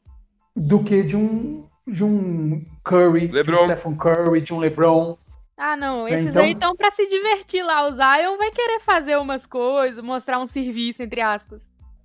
do 0.54 0.82
que 0.82 1.02
de 1.02 1.16
um 1.16 1.64
de 1.86 2.02
um 2.02 2.64
Curry, 2.82 3.28
LeBron. 3.28 3.56
de 3.56 3.62
um 3.62 3.64
Stephen 3.66 3.96
Curry, 3.96 4.40
de 4.40 4.54
um 4.54 4.58
LeBron. 4.58 5.18
Ah, 5.56 5.76
não, 5.76 6.08
esses 6.08 6.28
então... 6.28 6.42
aí 6.42 6.52
estão 6.52 6.74
para 6.74 6.90
se 6.90 7.06
divertir 7.08 7.62
lá. 7.62 7.86
O 7.86 7.92
Zion 7.92 8.36
vai 8.36 8.50
querer 8.50 8.80
fazer 8.80 9.16
umas 9.16 9.46
coisas, 9.46 10.02
mostrar 10.02 10.40
um 10.40 10.46
serviço, 10.46 11.02
entre 11.02 11.20
aspas. 11.20 11.62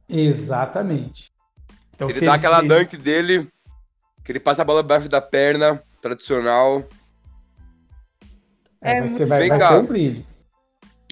Exatamente. 0.08 1.32
Então, 2.00 2.08
se 2.08 2.16
ele 2.16 2.26
dá 2.26 2.36
aquela 2.36 2.62
dunk 2.62 2.96
dele, 2.96 3.46
que 4.24 4.32
ele 4.32 4.40
passa 4.40 4.62
a 4.62 4.66
bola 4.66 4.80
abaixo 4.80 5.10
da 5.10 5.20
perna, 5.20 5.84
tradicional. 6.02 6.82
É, 8.80 9.06
você 9.06 9.26
vai, 9.26 9.40
Vem 9.42 9.50
vai 9.50 9.60
cá. 9.60 9.78
Um 9.78 10.24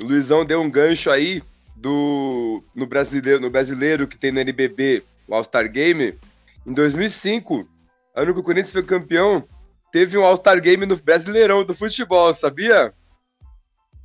o 0.02 0.06
Luizão 0.06 0.46
deu 0.46 0.62
um 0.62 0.72
gancho 0.72 1.12
aí 1.12 1.44
do 1.76 2.64
no 2.74 2.88
brasileiro, 2.88 3.42
no 3.42 3.50
brasileiro 3.50 4.08
que 4.08 4.18
tem 4.18 4.32
no 4.32 4.40
NBB, 4.40 5.04
o 5.28 5.36
All-Star 5.36 5.70
Game. 5.70 6.18
Em 6.66 6.74
2005, 6.74 7.68
ano 8.16 8.34
que 8.34 8.40
o 8.40 8.44
Corinthians 8.44 8.72
foi 8.72 8.84
campeão, 8.84 9.44
teve 9.92 10.18
um 10.18 10.24
All-Star 10.24 10.62
Game 10.62 10.86
no 10.86 10.96
Brasileirão 10.96 11.66
do 11.66 11.76
futebol, 11.76 12.34
sabia? 12.34 12.94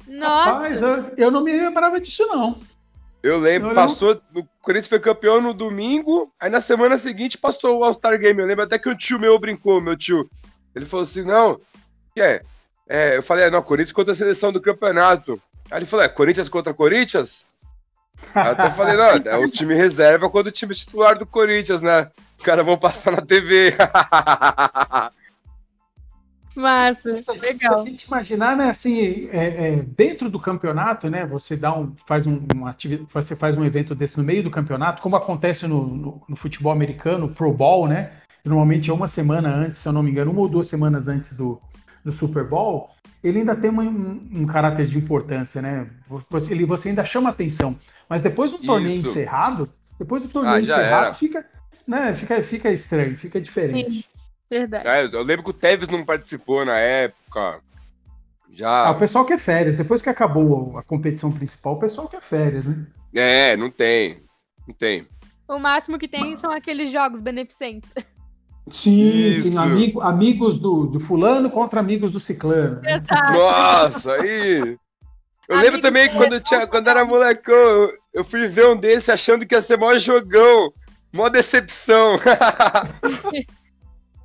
Nossa! 0.09 0.51
Rapaz, 0.51 0.83
eu, 0.83 1.13
eu 1.17 1.31
não 1.31 1.45
me 1.45 1.53
lembrava 1.53 2.01
disso, 2.01 2.27
não. 2.27 2.59
Eu 3.23 3.39
lembro, 3.39 3.71
eu 3.71 3.75
passou. 3.75 4.21
O 4.35 4.45
Corinthians 4.61 4.89
foi 4.89 4.99
campeão 4.99 5.41
no 5.41 5.55
domingo, 5.55 6.33
aí 6.41 6.51
na 6.51 6.61
semana 6.61 6.99
seguinte 6.99 7.39
passou 7.39 7.79
o 7.79 7.85
All-Star 7.85 8.19
Game. 8.19 8.41
Eu 8.41 8.47
lembro 8.47 8.65
até 8.65 8.79
que 8.79 8.89
um 8.89 8.97
tio 8.97 9.19
meu 9.19 9.39
brincou, 9.39 9.81
meu 9.81 9.97
tio. 9.97 10.29
Ele 10.75 10.85
falou 10.85 11.05
assim: 11.05 11.23
não, 11.23 11.61
que 12.15 12.21
é? 12.21 12.43
é 12.89 13.17
eu 13.17 13.23
falei, 13.23 13.49
não, 13.49 13.63
Corinthians 13.63 13.93
contra 13.93 14.13
a 14.13 14.17
seleção 14.17 14.53
do 14.53 14.61
campeonato. 14.61 15.41
Aí 15.71 15.79
ele 15.79 15.87
falou: 15.87 16.05
é, 16.05 16.09
Corinthians 16.09 16.49
contra 16.49 16.75
Corinthians? 16.75 17.47
Aí 18.35 18.47
eu 18.47 18.53
até 18.53 18.71
falei, 18.71 18.97
não, 18.97 19.33
é 19.33 19.37
o 19.37 19.49
time 19.49 19.75
reserva 19.75 20.29
quando 20.29 20.49
o 20.49 20.53
time 20.53 20.75
titular 20.75 21.19
do 21.19 21.27
Corinthians, 21.27 21.81
né? 21.81 22.11
Os 22.37 22.43
caras 22.43 22.65
vão 22.65 22.79
passar 22.79 23.13
na 23.13 23.23
TV. 23.23 23.75
Massa, 26.57 27.11
legal. 27.11 27.79
Se 27.79 27.89
a 27.89 27.91
gente 27.91 28.05
imaginar, 28.05 28.57
né, 28.57 28.71
assim, 28.71 29.29
é, 29.33 29.69
é, 29.69 29.77
dentro 29.97 30.31
do 30.31 30.39
campeonato, 30.39 31.09
né, 31.09 31.27
você 31.27 31.57
dá 31.57 31.77
um, 31.77 31.95
faz 32.07 32.27
um, 32.27 32.35
um 32.55 33.05
você 33.13 33.35
faz 33.35 33.57
um 33.57 33.65
evento 33.65 33.95
desse 33.95 34.19
no 34.19 34.25
meio 34.25 34.43
do 34.43 34.51
campeonato, 34.51 35.03
como 35.03 35.17
acontece 35.17 35.67
no, 35.67 35.87
no, 35.87 36.23
no, 36.29 36.37
futebol 36.37 36.73
americano, 36.73 37.29
Pro 37.29 37.53
Bowl, 37.53 37.89
né, 37.89 38.13
normalmente 38.45 38.91
é 38.91 38.93
uma 38.93 39.09
semana 39.09 39.55
antes, 39.55 39.83
se 39.83 39.89
eu 39.89 39.93
não 39.93 40.03
me 40.03 40.11
engano, 40.11 40.31
uma 40.31 40.41
ou 40.41 40.49
duas 40.49 40.69
semanas 40.69 41.09
antes 41.09 41.35
do, 41.35 41.61
do 42.05 42.13
Super 42.13 42.45
Bowl, 42.45 42.91
ele 43.23 43.39
ainda 43.39 43.57
tem 43.57 43.71
uma, 43.71 43.83
um, 43.83 44.29
um, 44.33 44.47
caráter 44.47 44.87
de 44.87 44.99
importância, 44.99 45.63
né, 45.63 45.89
você, 46.29 46.53
ele, 46.53 46.67
você 46.67 46.91
ainda 46.91 47.05
chama 47.05 47.31
atenção, 47.31 47.77
mas 48.09 48.21
depois 48.21 48.51
do 48.51 48.59
torneio 48.59 48.99
Isso. 48.99 49.09
encerrado, 49.09 49.69
depois 49.99 50.23
do 50.23 50.29
torneio 50.29 50.57
ah, 50.57 50.61
encerrado, 50.61 51.07
era. 51.07 51.15
fica, 51.15 51.47
né, 51.87 52.15
fica, 52.15 52.43
fica 52.43 52.71
estranho, 52.71 53.17
fica 53.17 53.41
diferente. 53.41 53.91
Sim. 53.91 54.12
Verdade. 54.53 54.87
É, 54.87 55.05
eu 55.07 55.23
lembro 55.23 55.43
que 55.43 55.51
o 55.51 55.55
Tevez 55.55 55.89
não 55.89 56.05
participou 56.05 56.63
na 56.63 56.79
época. 56.79 57.61
Já. 58.51 58.89
Ah, 58.89 58.91
o 58.91 58.99
pessoal 58.99 59.25
quer 59.25 59.39
férias. 59.39 59.77
Depois 59.77 60.03
que 60.03 60.11
acabou 60.11 60.77
a 60.77 60.83
competição 60.83 61.33
principal, 61.33 61.73
o 61.73 61.79
pessoal 61.79 62.07
quer 62.07 62.21
férias, 62.21 62.67
né? 62.67 62.87
É, 63.15 63.57
não 63.57 63.71
tem. 63.71 64.23
Não 64.69 64.75
tem. 64.75 65.09
O 65.49 65.59
máximo 65.59 65.99
que 65.99 66.07
tem 66.07 66.37
são 66.37 66.53
aqueles 66.53 66.93
jogos 66.93 67.23
beneficentes. 67.23 67.95
Sim, 68.71 69.41
sim 69.41 69.59
amigo, 69.59 70.03
amigos 70.03 70.59
do, 70.59 70.87
do 70.87 71.01
fulano 71.01 71.51
contra 71.51 71.81
amigos 71.81 72.13
do 72.13 72.21
ciclano. 72.21 72.83
Exato. 72.87 73.33
Nossa, 73.33 74.13
aí. 74.13 74.77
Eu 75.49 75.59
lembro 75.59 75.81
também 75.81 76.11
que 76.11 76.17
quando, 76.17 76.35
eu 76.35 76.41
tinha, 76.41 76.67
quando 76.67 76.89
era 76.89 77.07
molecão, 77.07 77.91
eu 78.13 78.23
fui 78.23 78.47
ver 78.47 78.67
um 78.67 78.77
desse 78.77 79.11
achando 79.11 79.47
que 79.47 79.55
ia 79.55 79.63
ser 79.63 79.79
maior 79.79 79.99
jogão. 79.99 80.73
Mó 81.11 81.31
decepção. 81.31 82.19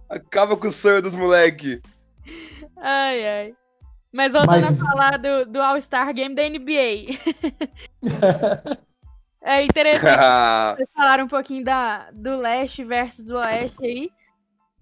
Acaba 0.09 0.55
com 0.55 0.67
o 0.67 0.71
sonho 0.71 1.01
dos 1.01 1.15
moleque. 1.15 1.81
Ai, 2.77 3.27
ai. 3.27 3.55
Mas 4.11 4.33
voltando 4.33 4.65
Mas... 4.65 4.81
a 4.81 4.85
falar 4.85 5.17
do, 5.17 5.45
do 5.45 5.61
All-Star 5.61 6.13
Game 6.13 6.33
da 6.33 6.43
NBA. 6.47 7.17
é 9.41 9.63
interessante 9.63 10.17
vocês 10.77 10.89
falaram 10.95 11.25
um 11.25 11.27
pouquinho 11.27 11.63
da, 11.63 12.09
do 12.11 12.37
leste 12.37 12.83
versus 12.83 13.29
o 13.29 13.37
oeste 13.37 13.85
aí. 13.85 14.09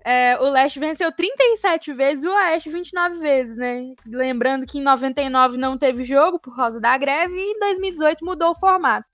É, 0.08 0.38
o 0.40 0.52
leste 0.52 0.78
venceu 0.80 1.12
37 1.12 1.92
vezes 1.94 2.24
e 2.24 2.28
o 2.28 2.34
oeste 2.34 2.70
29 2.70 3.18
vezes, 3.18 3.58
né? 3.58 3.96
Lembrando 4.06 4.66
que 4.68 4.78
em 4.78 4.84
99 4.84 5.58
não 5.58 5.80
teve 5.80 6.04
jogo 6.04 6.38
por 6.38 6.56
causa 6.56 6.80
da 6.80 6.96
greve 6.96 7.34
e 7.34 7.54
em 7.54 7.60
2018 7.60 8.24
mudou 8.24 8.52
o 8.52 8.56
formato. 8.56 9.08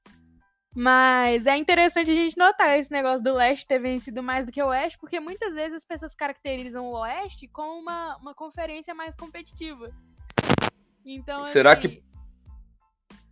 Mas 0.73 1.47
é 1.47 1.57
interessante 1.57 2.11
a 2.11 2.15
gente 2.15 2.37
notar 2.37 2.79
esse 2.79 2.89
negócio 2.91 3.21
do 3.21 3.33
leste 3.33 3.67
ter 3.67 3.79
vencido 3.79 4.23
mais 4.23 4.45
do 4.45 4.51
que 4.51 4.63
o 4.63 4.67
oeste, 4.67 4.97
porque 4.97 5.19
muitas 5.19 5.53
vezes 5.53 5.77
as 5.77 5.85
pessoas 5.85 6.15
caracterizam 6.15 6.85
o 6.85 6.97
oeste 6.99 7.47
como 7.49 7.79
uma, 7.79 8.15
uma 8.17 8.33
conferência 8.33 8.93
mais 8.93 9.13
competitiva. 9.13 9.91
Então, 11.05 11.43
Será 11.43 11.73
assim, 11.73 11.89
que. 11.89 12.03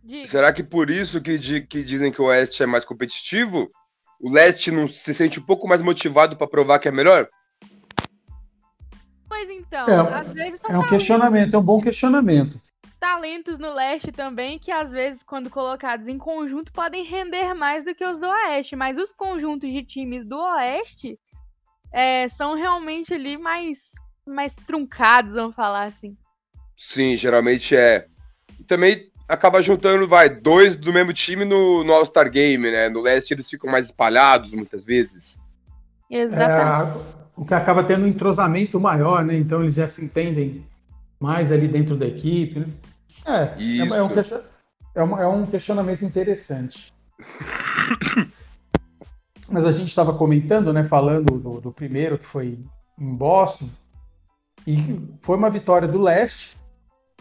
Diga. 0.02 0.26
Será 0.26 0.52
que 0.52 0.62
por 0.62 0.90
isso 0.90 1.20
que, 1.22 1.38
que 1.62 1.82
dizem 1.82 2.12
que 2.12 2.20
o 2.20 2.26
oeste 2.26 2.62
é 2.62 2.66
mais 2.66 2.84
competitivo? 2.84 3.70
O 4.20 4.30
leste 4.30 4.70
não 4.70 4.86
se 4.86 5.14
sente 5.14 5.40
um 5.40 5.46
pouco 5.46 5.66
mais 5.66 5.80
motivado 5.80 6.36
para 6.36 6.46
provar 6.46 6.78
que 6.78 6.88
é 6.88 6.92
melhor? 6.92 7.26
Pois 9.26 9.48
então, 9.48 9.88
é, 9.88 10.14
às 10.14 10.32
vezes 10.34 10.60
É 10.68 10.76
um 10.76 10.86
questionamento, 10.86 11.54
é 11.54 11.58
um 11.58 11.62
bom 11.62 11.80
questionamento 11.80 12.60
talentos 13.00 13.58
no 13.58 13.72
leste 13.72 14.12
também 14.12 14.58
que 14.58 14.70
às 14.70 14.92
vezes 14.92 15.22
quando 15.22 15.48
colocados 15.48 16.06
em 16.06 16.18
conjunto 16.18 16.70
podem 16.70 17.02
render 17.02 17.54
mais 17.54 17.84
do 17.84 17.94
que 17.94 18.04
os 18.04 18.18
do 18.18 18.28
oeste, 18.28 18.76
mas 18.76 18.98
os 18.98 19.10
conjuntos 19.10 19.72
de 19.72 19.82
times 19.82 20.24
do 20.24 20.36
oeste 20.36 21.18
é, 21.90 22.28
são 22.28 22.54
realmente 22.54 23.14
ali 23.14 23.38
mais 23.38 23.92
mais 24.26 24.54
truncados, 24.54 25.34
vamos 25.34 25.56
falar 25.56 25.84
assim. 25.84 26.16
Sim, 26.76 27.16
geralmente 27.16 27.74
é. 27.74 28.06
também 28.66 29.10
acaba 29.26 29.62
juntando, 29.62 30.06
vai, 30.06 30.28
dois 30.28 30.76
do 30.76 30.92
mesmo 30.92 31.12
time 31.12 31.44
no, 31.44 31.82
no 31.82 31.92
All-Star 31.92 32.30
Game, 32.30 32.70
né? 32.70 32.88
No 32.88 33.00
leste 33.00 33.32
eles 33.32 33.48
ficam 33.48 33.70
mais 33.70 33.86
espalhados 33.86 34.52
muitas 34.52 34.84
vezes. 34.84 35.42
Exatamente. 36.10 36.98
É, 36.98 37.20
o 37.36 37.44
que 37.44 37.54
acaba 37.54 37.82
tendo 37.82 38.04
um 38.04 38.08
entrosamento 38.08 38.78
maior, 38.78 39.24
né? 39.24 39.36
Então 39.36 39.62
eles 39.62 39.74
já 39.74 39.88
se 39.88 40.04
entendem 40.04 40.64
mais 41.18 41.50
ali 41.50 41.66
dentro 41.66 41.96
da 41.96 42.06
equipe, 42.06 42.60
né? 42.60 42.66
É, 43.26 43.54
Isso. 43.58 43.94
é, 43.94 44.02
um, 44.02 44.08
é, 44.94 45.04
um, 45.04 45.18
é 45.18 45.28
um 45.28 45.46
questionamento 45.46 46.04
interessante. 46.04 46.92
Mas 49.48 49.64
a 49.64 49.72
gente 49.72 49.88
estava 49.88 50.14
comentando, 50.14 50.72
né, 50.72 50.84
falando 50.84 51.38
do, 51.38 51.60
do, 51.60 51.72
primeiro 51.72 52.16
que 52.18 52.26
foi 52.26 52.58
em 52.98 53.14
Boston, 53.14 53.68
e 54.66 55.00
foi 55.22 55.36
uma 55.36 55.50
vitória 55.50 55.88
do 55.88 56.00
leste. 56.00 56.56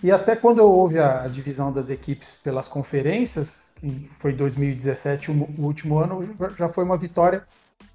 E 0.03 0.11
até 0.11 0.35
quando 0.35 0.59
houve 0.59 0.99
a, 0.99 1.23
a 1.23 1.27
divisão 1.27 1.73
das 1.73 1.89
equipes 1.89 2.39
pelas 2.43 2.67
conferências, 2.67 3.73
que 3.79 4.09
foi 4.19 4.33
2017, 4.33 5.31
o, 5.31 5.33
o, 5.57 5.65
último 5.65 5.97
ano, 5.97 6.35
já 6.57 6.69
foi 6.69 6.83
uma 6.83 6.97
vitória 6.97 7.43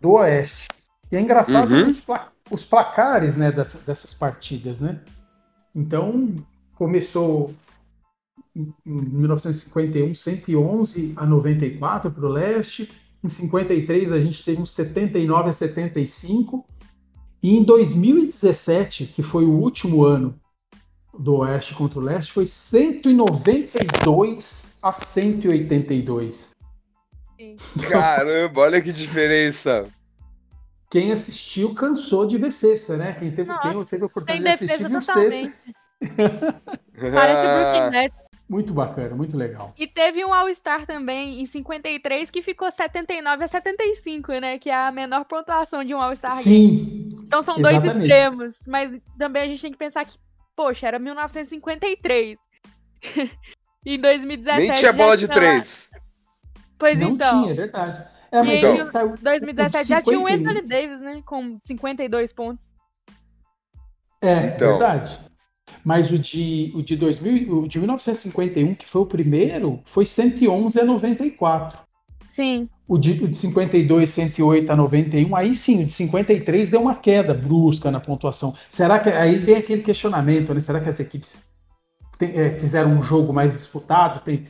do 0.01 0.13
oeste. 0.13 0.69
E 1.11 1.17
é 1.17 1.21
engraçado 1.21 1.73
uhum. 1.73 1.89
os, 1.89 2.03
os, 2.51 2.65
placares 2.65 3.37
né, 3.37 3.53
dessas, 3.53 3.81
dessas 3.83 4.13
partidas, 4.13 4.81
né? 4.81 5.01
Então, 5.75 6.35
começou 6.75 7.55
em 8.55 8.73
1951, 8.87 10.15
111 10.15 11.15
a 11.17 11.27
94 11.27 12.09
para 12.11 12.27
o 12.27 12.29
leste. 12.29 12.91
Em 13.23 13.29
53 13.29 14.13
a 14.13 14.21
gente 14.21 14.45
teve 14.45 14.61
uns 14.61 14.71
79 14.71 15.51
a 15.51 15.53
75. 15.53 16.65
E 17.43 17.57
em 17.57 17.65
2017, 17.65 19.07
que 19.07 19.23
foi 19.23 19.45
o 19.45 19.53
último 19.53 20.05
ano 20.05 20.39
do 21.19 21.37
oeste 21.37 21.75
contra 21.75 21.99
o 21.99 22.03
leste, 22.03 22.33
foi 22.33 22.47
192 22.47 24.79
a 24.83 24.93
182. 24.93 26.53
Caramba, 27.91 28.61
olha 28.61 28.81
que 28.81 28.93
diferença! 28.93 29.89
Quem 30.91 31.11
assistiu 31.13 31.75
cansou 31.75 32.27
de 32.27 32.39
ver 32.39 32.53
sexta, 32.53 32.97
né? 32.97 33.17
Quem 33.19 33.33
teve, 33.33 33.49
Nossa, 33.49 33.75
quem 33.75 33.85
teve 33.85 34.05
a 34.05 34.07
oportunidade 34.07 34.59
de 34.59 34.65
assistir 34.65 34.89
viu 34.89 35.01
sexta. 35.01 35.53
Parece 37.13 37.49
Brooklyn 37.49 37.91
Nets. 37.91 38.24
Muito 38.55 38.73
bacana, 38.73 39.17
muito 39.17 39.37
legal. 39.37 39.75
E 39.77 39.85
teve 39.85 40.25
um 40.25 40.33
All-Star 40.33 40.87
também 40.87 41.43
em 41.43 41.45
53 41.45 42.31
que 42.31 42.41
ficou 42.41 42.71
79 42.71 43.43
a 43.43 43.49
75, 43.49 44.33
né? 44.35 44.59
Que 44.61 44.71
é 44.71 44.75
a 44.77 44.93
menor 44.93 45.25
pontuação 45.25 45.83
de 45.83 45.93
um 45.93 46.01
All-Star 46.01 46.37
Sim. 46.37 47.09
Então 47.25 47.43
são 47.43 47.59
exatamente. 47.59 47.83
dois 47.83 47.97
extremos. 47.97 48.57
Mas 48.65 48.97
também 49.19 49.43
a 49.43 49.47
gente 49.49 49.61
tem 49.61 49.73
que 49.73 49.77
pensar 49.77 50.05
que, 50.05 50.17
poxa, 50.55 50.87
era 50.87 51.01
1953. 51.01 52.39
em 53.85 53.99
2017. 53.99 54.69
Nem 54.69 54.73
tinha 54.73 54.93
bola 54.93 55.17
de 55.17 55.27
três. 55.27 55.91
Pois 56.79 57.01
Não 57.01 57.09
então. 57.09 57.43
tinha, 57.43 57.55
é 57.55 57.57
verdade. 57.57 58.07
É, 58.31 58.39
mas 58.39 58.63
e 58.63 58.67
então, 58.67 59.09
em 59.09 59.15
2017 59.21 59.89
já 59.89 60.01
tinha 60.01 60.21
o 60.21 60.29
Anthony 60.29 60.63
Davis, 60.63 61.01
né? 61.01 61.21
Com 61.27 61.59
52 61.59 62.33
pontos. 62.33 62.71
É, 64.23 64.47
então. 64.47 64.79
verdade. 64.79 65.19
Mas 65.85 66.11
o 66.11 66.19
de, 66.19 66.73
o 66.75 66.83
de 66.83 66.97
2000, 66.97 67.62
o 67.62 67.69
de 67.69 67.79
1951, 67.79 68.75
que 68.75 68.88
foi 68.88 69.03
o 69.03 69.07
primeiro, 69.07 69.81
foi 69.85 70.07
111 70.07 70.81
a 70.81 70.85
94. 70.85 71.79
Sim. 72.26 72.69
O 72.88 72.99
de, 72.99 73.23
o 73.23 73.29
de 73.29 73.37
52, 73.37 74.11
108 74.11 74.73
a 74.73 74.76
91, 74.76 75.37
aí 75.37 75.55
sim, 75.55 75.85
o 75.85 75.87
de 75.87 75.93
53 75.93 76.71
deu 76.71 76.83
uma 76.83 76.95
queda 76.95 77.33
brusca 77.35 77.91
na 77.91 78.00
pontuação. 78.00 78.55
Será 78.71 78.99
que 78.99 79.09
aí 79.09 79.38
vem 79.38 79.57
aquele 79.57 79.83
questionamento, 79.83 80.53
né? 80.53 80.61
Será 80.61 80.81
que 80.81 80.88
as 80.88 80.99
equipes 80.99 81.47
tem, 82.19 82.31
é, 82.31 82.50
fizeram 82.59 82.91
um 82.91 83.03
jogo 83.03 83.33
mais 83.33 83.53
disputado, 83.53 84.21
tem, 84.21 84.47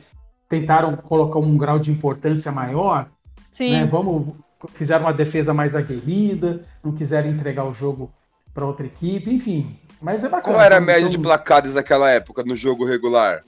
tentaram 0.49 0.95
colocar 0.95 1.39
um 1.39 1.57
grau 1.57 1.77
de 1.77 1.91
importância 1.91 2.51
maior? 2.51 3.09
Sim. 3.51 3.71
Né? 3.71 3.85
Vamos, 3.85 4.33
fizeram 4.73 5.05
uma 5.05 5.13
defesa 5.13 5.53
mais 5.53 5.75
aguerrida, 5.75 6.65
não 6.83 6.93
quiseram 6.93 7.29
entregar 7.29 7.65
o 7.65 7.73
jogo 7.73 8.11
para 8.53 8.65
outra 8.65 8.85
equipe, 8.85 9.31
enfim. 9.31 9.77
Mas 10.05 10.23
é 10.23 10.29
bacana. 10.29 10.55
Qual 10.55 10.63
era 10.63 10.77
a 10.77 10.79
média 10.79 11.09
de 11.09 11.17
placares 11.17 11.73
naquela 11.73 12.11
época 12.11 12.43
no 12.43 12.55
jogo 12.55 12.85
regular? 12.85 13.43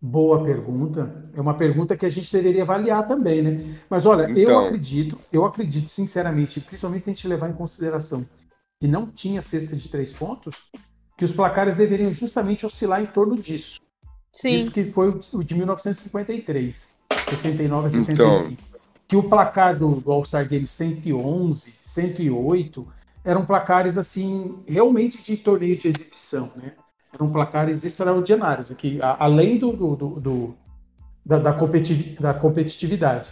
Boa 0.00 0.44
pergunta. 0.44 1.28
É 1.34 1.40
uma 1.40 1.54
pergunta 1.54 1.96
que 1.96 2.06
a 2.06 2.08
gente 2.08 2.30
deveria 2.30 2.62
avaliar 2.62 3.08
também, 3.08 3.42
né? 3.42 3.76
Mas 3.90 4.06
olha, 4.06 4.30
então... 4.30 4.40
eu 4.40 4.66
acredito, 4.66 5.18
eu 5.32 5.44
acredito 5.44 5.90
sinceramente, 5.90 6.60
principalmente 6.60 7.06
se 7.06 7.10
a 7.10 7.12
gente 7.12 7.26
levar 7.26 7.50
em 7.50 7.54
consideração 7.54 8.24
que 8.78 8.86
não 8.86 9.08
tinha 9.08 9.42
cesta 9.42 9.74
de 9.74 9.88
três 9.88 10.12
pontos, 10.12 10.70
que 11.18 11.24
os 11.24 11.32
placares 11.32 11.74
deveriam 11.74 12.12
justamente 12.12 12.64
oscilar 12.64 13.02
em 13.02 13.06
torno 13.06 13.36
disso. 13.36 13.80
Sim. 14.30 14.54
Isso 14.54 14.70
que 14.70 14.92
foi 14.92 15.08
o 15.08 15.42
de 15.42 15.54
1953. 15.56 16.94
69 17.10 17.86
a 17.88 17.90
75. 17.90 18.12
Então... 18.12 18.56
Que 19.08 19.16
o 19.16 19.24
placar 19.24 19.76
do, 19.76 20.00
do 20.00 20.12
All-Star 20.12 20.48
Game 20.48 20.68
111, 20.68 21.74
108 21.80 22.95
eram 23.26 23.44
placares 23.44 23.98
assim 23.98 24.62
realmente 24.68 25.20
de 25.20 25.36
torneio 25.36 25.76
de 25.76 25.88
exibição, 25.88 26.52
né? 26.54 26.72
Eram 27.12 27.30
placares 27.30 27.84
extraordinários, 27.84 28.70
aqui, 28.70 29.00
além 29.02 29.58
do, 29.58 29.72
do, 29.72 29.96
do, 29.96 30.08
do 30.20 30.56
da, 31.24 31.38
da, 31.38 31.50
da, 32.20 32.34
competitividade. 32.34 33.28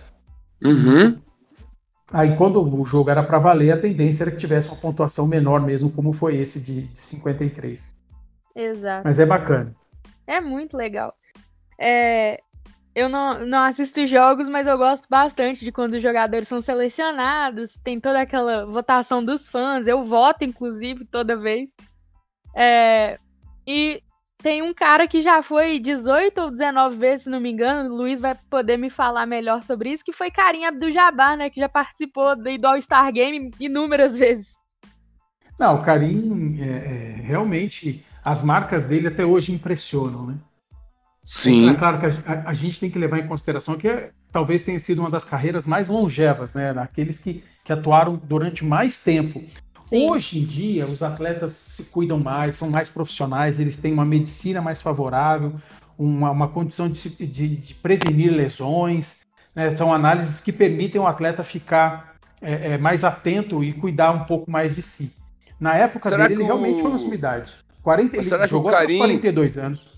Uhum. 0.62 1.20
Aí 2.12 2.36
quando 2.36 2.60
o 2.60 2.84
jogo 2.84 3.08
era 3.08 3.22
para 3.22 3.38
valer, 3.38 3.70
a 3.70 3.80
tendência 3.80 4.24
era 4.24 4.30
que 4.32 4.36
tivesse 4.36 4.68
uma 4.68 4.76
pontuação 4.76 5.28
menor 5.28 5.60
mesmo, 5.60 5.90
como 5.92 6.12
foi 6.12 6.36
esse 6.36 6.58
de, 6.58 6.88
de 6.88 6.98
53. 6.98 7.94
Exato. 8.56 9.02
Mas 9.04 9.18
é 9.20 9.26
bacana. 9.26 9.76
É 10.26 10.40
muito 10.40 10.76
legal. 10.76 11.14
É, 11.78 12.40
eu 12.94 13.08
não, 13.08 13.44
não 13.44 13.58
assisto 13.58 14.06
jogos, 14.06 14.48
mas 14.48 14.66
eu 14.66 14.78
gosto 14.78 15.08
bastante 15.08 15.64
de 15.64 15.72
quando 15.72 15.94
os 15.94 16.02
jogadores 16.02 16.46
são 16.46 16.60
selecionados, 16.60 17.76
tem 17.82 17.98
toda 17.98 18.20
aquela 18.20 18.64
votação 18.66 19.24
dos 19.24 19.46
fãs, 19.46 19.88
eu 19.88 20.02
voto, 20.02 20.44
inclusive, 20.44 21.04
toda 21.04 21.36
vez. 21.36 21.70
É, 22.54 23.18
e 23.66 24.00
tem 24.38 24.62
um 24.62 24.72
cara 24.72 25.08
que 25.08 25.20
já 25.20 25.42
foi 25.42 25.80
18 25.80 26.40
ou 26.40 26.50
19 26.50 26.96
vezes, 26.96 27.24
se 27.24 27.30
não 27.30 27.40
me 27.40 27.50
engano, 27.50 27.92
o 27.92 27.96
Luiz 27.96 28.20
vai 28.20 28.36
poder 28.48 28.76
me 28.76 28.90
falar 28.90 29.26
melhor 29.26 29.62
sobre 29.62 29.90
isso, 29.90 30.04
que 30.04 30.12
foi 30.12 30.30
Karim 30.30 30.64
Abdul-Jabbar, 30.64 31.36
né, 31.36 31.50
que 31.50 31.58
já 31.58 31.68
participou 31.68 32.36
do 32.36 32.66
All-Star 32.66 33.12
Game 33.12 33.50
inúmeras 33.58 34.16
vezes. 34.16 34.54
Não, 35.58 35.76
o 35.76 35.82
Karim, 35.82 36.58
é, 36.60 36.66
é, 36.66 37.20
realmente, 37.22 38.04
as 38.24 38.42
marcas 38.42 38.84
dele 38.84 39.08
até 39.08 39.24
hoje 39.24 39.52
impressionam, 39.52 40.26
né? 40.26 40.34
Sim. 41.24 41.70
É 41.70 41.74
claro 41.74 41.98
que 41.98 42.06
a, 42.06 42.50
a, 42.50 42.54
gente 42.54 42.78
tem 42.78 42.90
que 42.90 42.98
levar 42.98 43.18
em 43.18 43.26
consideração 43.26 43.76
que 43.76 43.88
é, 43.88 44.10
talvez 44.30 44.62
tenha 44.62 44.78
sido 44.78 44.98
uma 44.98 45.10
das 45.10 45.24
carreiras 45.24 45.66
mais 45.66 45.88
longevas, 45.88 46.54
né? 46.54 46.74
Daqueles 46.74 47.18
que, 47.18 47.42
que 47.64 47.72
atuaram 47.72 48.20
durante 48.22 48.64
mais 48.64 48.98
tempo. 48.98 49.42
Sim. 49.86 50.10
Hoje 50.10 50.38
em 50.38 50.44
dia, 50.44 50.86
os 50.86 51.02
atletas 51.02 51.52
se 51.52 51.84
cuidam 51.84 52.18
mais, 52.18 52.56
são 52.56 52.70
mais 52.70 52.88
profissionais, 52.88 53.58
eles 53.58 53.78
têm 53.78 53.92
uma 53.92 54.04
medicina 54.04 54.60
mais 54.60 54.82
favorável, 54.82 55.54
uma, 55.98 56.30
uma 56.30 56.48
condição 56.48 56.88
de, 56.88 57.08
de, 57.26 57.48
de 57.56 57.74
prevenir 57.74 58.30
lesões. 58.30 59.20
Né? 59.54 59.74
São 59.76 59.92
análises 59.92 60.40
que 60.40 60.52
permitem 60.52 61.00
o 61.00 61.06
atleta 61.06 61.42
ficar 61.42 62.16
é, 62.40 62.72
é, 62.72 62.78
mais 62.78 63.04
atento 63.04 63.64
e 63.64 63.72
cuidar 63.72 64.12
um 64.12 64.24
pouco 64.24 64.50
mais 64.50 64.74
de 64.74 64.82
si. 64.82 65.10
Na 65.58 65.74
época 65.74 66.08
será 66.08 66.28
dele, 66.28 66.34
ele 66.34 66.42
o... 66.42 66.46
realmente 66.46 66.80
foi 66.80 66.90
uma 66.90 66.98
sumidade. 66.98 67.54
40, 67.82 68.16
ele 68.16 68.46
jogou 68.46 68.70
o 68.70 68.74
Karim... 68.74 68.98
42 68.98 69.58
anos. 69.58 69.93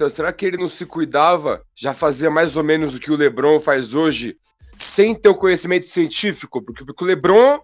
Então, 0.00 0.08
será 0.08 0.32
que 0.32 0.46
ele 0.46 0.56
não 0.56 0.66
se 0.66 0.86
cuidava, 0.86 1.62
já 1.74 1.92
fazia 1.92 2.30
mais 2.30 2.56
ou 2.56 2.64
menos 2.64 2.94
o 2.94 3.00
que 3.00 3.10
o 3.10 3.16
LeBron 3.16 3.60
faz 3.60 3.92
hoje, 3.92 4.38
sem 4.74 5.14
ter 5.14 5.28
o 5.28 5.34
conhecimento 5.34 5.84
científico? 5.84 6.64
Porque, 6.64 6.86
porque 6.86 7.04
o 7.04 7.06
LeBron 7.06 7.60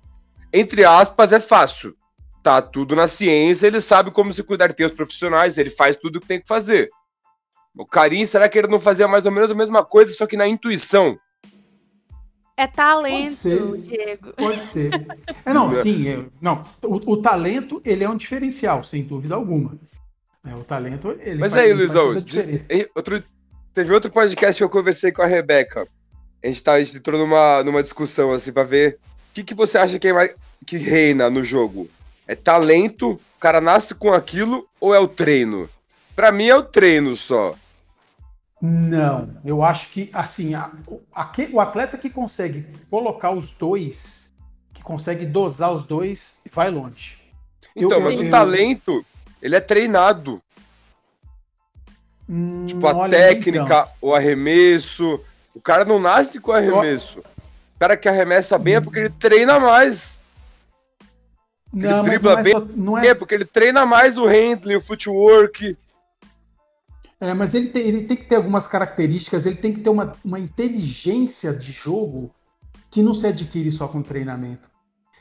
entre 0.52 0.84
aspas, 0.84 1.32
é 1.32 1.40
fácil. 1.40 1.96
Tá 2.42 2.62
tudo 2.62 2.94
na 2.94 3.06
ciência, 3.06 3.66
ele 3.66 3.80
sabe 3.80 4.10
como 4.10 4.34
se 4.34 4.42
cuidar, 4.42 4.70
tem 4.72 4.84
os 4.84 4.92
profissionais, 4.92 5.56
ele 5.56 5.70
faz 5.70 5.96
tudo 5.96 6.16
o 6.16 6.20
que 6.20 6.28
tem 6.28 6.38
que 6.38 6.46
fazer. 6.46 6.90
O 7.74 7.86
Karim, 7.86 8.26
será 8.26 8.50
que 8.50 8.58
ele 8.58 8.68
não 8.68 8.78
fazia 8.78 9.08
mais 9.08 9.24
ou 9.24 9.32
menos 9.32 9.50
a 9.50 9.54
mesma 9.54 9.82
coisa, 9.82 10.12
só 10.12 10.26
que 10.26 10.36
na 10.36 10.46
intuição? 10.46 11.18
É 12.56 12.66
talento, 12.66 13.78
Diego. 13.78 14.34
Pode 14.34 14.62
ser. 14.64 14.92
É, 15.44 15.54
não, 15.54 15.70
sim. 15.82 16.06
É, 16.08 16.24
não, 16.40 16.64
o, 16.82 17.12
o, 17.12 17.16
talento, 17.16 17.80
ele 17.84 18.04
é 18.04 18.08
um 18.08 18.16
diferencial, 18.16 18.84
sem 18.84 19.02
dúvida 19.02 19.34
alguma. 19.34 19.78
É, 20.46 20.54
o 20.54 20.64
talento, 20.64 21.10
ele 21.20 21.40
Mas 21.40 21.52
faz, 21.52 21.64
aí, 21.64 21.72
Luizão, 21.72 22.20
diz, 22.20 22.48
outro, 22.94 23.22
teve 23.74 23.92
outro 23.92 24.10
podcast 24.10 24.58
que 24.58 24.64
eu 24.64 24.70
conversei 24.70 25.10
com 25.10 25.22
a 25.22 25.26
Rebeca. 25.26 25.86
A 26.42 26.46
gente, 26.46 26.62
tá, 26.62 26.72
a 26.74 26.82
gente 26.82 26.98
entrou 26.98 27.18
numa, 27.18 27.64
numa 27.64 27.82
discussão, 27.82 28.32
assim, 28.32 28.52
pra 28.52 28.62
ver 28.62 28.98
que, 29.36 29.44
que 29.44 29.54
você 29.54 29.76
acha 29.76 29.98
que, 29.98 30.08
é 30.08 30.12
mais, 30.12 30.34
que 30.66 30.78
reina 30.78 31.28
no 31.28 31.44
jogo? 31.44 31.88
É 32.26 32.34
talento, 32.34 33.12
o 33.12 33.40
cara 33.40 33.60
nasce 33.60 33.94
com 33.94 34.12
aquilo 34.12 34.66
ou 34.80 34.94
é 34.94 34.98
o 34.98 35.08
treino? 35.08 35.68
Para 36.14 36.32
mim 36.32 36.46
é 36.46 36.56
o 36.56 36.62
treino 36.62 37.14
só. 37.14 37.54
Não, 38.60 39.28
eu 39.44 39.62
acho 39.62 39.90
que 39.92 40.08
assim, 40.14 40.54
a, 40.54 40.72
a, 41.14 41.32
o 41.52 41.60
atleta 41.60 41.98
que 41.98 42.08
consegue 42.08 42.66
colocar 42.88 43.30
os 43.30 43.50
dois, 43.50 44.32
que 44.72 44.82
consegue 44.82 45.26
dosar 45.26 45.72
os 45.72 45.84
dois, 45.84 46.38
vai 46.50 46.70
longe. 46.70 47.18
Então, 47.76 47.98
eu, 47.98 48.04
mas 48.04 48.18
eu, 48.18 48.26
o 48.26 48.30
talento, 48.30 49.04
ele 49.42 49.56
é 49.56 49.60
treinado. 49.60 50.42
Hum, 52.28 52.66
tipo, 52.66 52.86
a 52.86 53.08
técnica, 53.08 53.62
então. 53.62 53.88
o 54.00 54.14
arremesso. 54.14 55.20
O 55.54 55.60
cara 55.60 55.84
não 55.84 56.00
nasce 56.00 56.40
com 56.40 56.52
arremesso. 56.52 57.20
O 57.20 57.78
cara 57.78 57.96
que 57.96 58.08
arremessa 58.08 58.58
bem 58.58 58.76
é 58.76 58.80
porque 58.80 59.00
ele 59.00 59.10
treina 59.10 59.60
mais. 59.60 60.20
Não, 61.72 62.00
ele 62.00 62.02
dribla 62.02 62.32
não 62.32 62.38
é 62.38 62.42
bem 62.42 62.52
só, 62.52 62.66
não 62.74 62.98
é... 62.98 63.06
é... 63.08 63.14
porque 63.14 63.34
ele 63.34 63.44
treina 63.44 63.84
mais 63.84 64.16
o 64.16 64.26
handling, 64.26 64.76
o 64.76 64.80
footwork. 64.80 65.76
É, 67.20 67.32
mas 67.32 67.54
ele 67.54 67.68
tem, 67.68 67.82
ele 67.82 68.04
tem 68.04 68.16
que 68.16 68.24
ter 68.24 68.36
algumas 68.36 68.66
características, 68.66 69.46
ele 69.46 69.56
tem 69.56 69.72
que 69.72 69.80
ter 69.80 69.88
uma, 69.88 70.14
uma 70.22 70.38
inteligência 70.38 71.52
de 71.52 71.72
jogo 71.72 72.30
que 72.90 73.02
não 73.02 73.14
se 73.14 73.26
adquire 73.26 73.72
só 73.72 73.88
com 73.88 74.02
treinamento. 74.02 74.70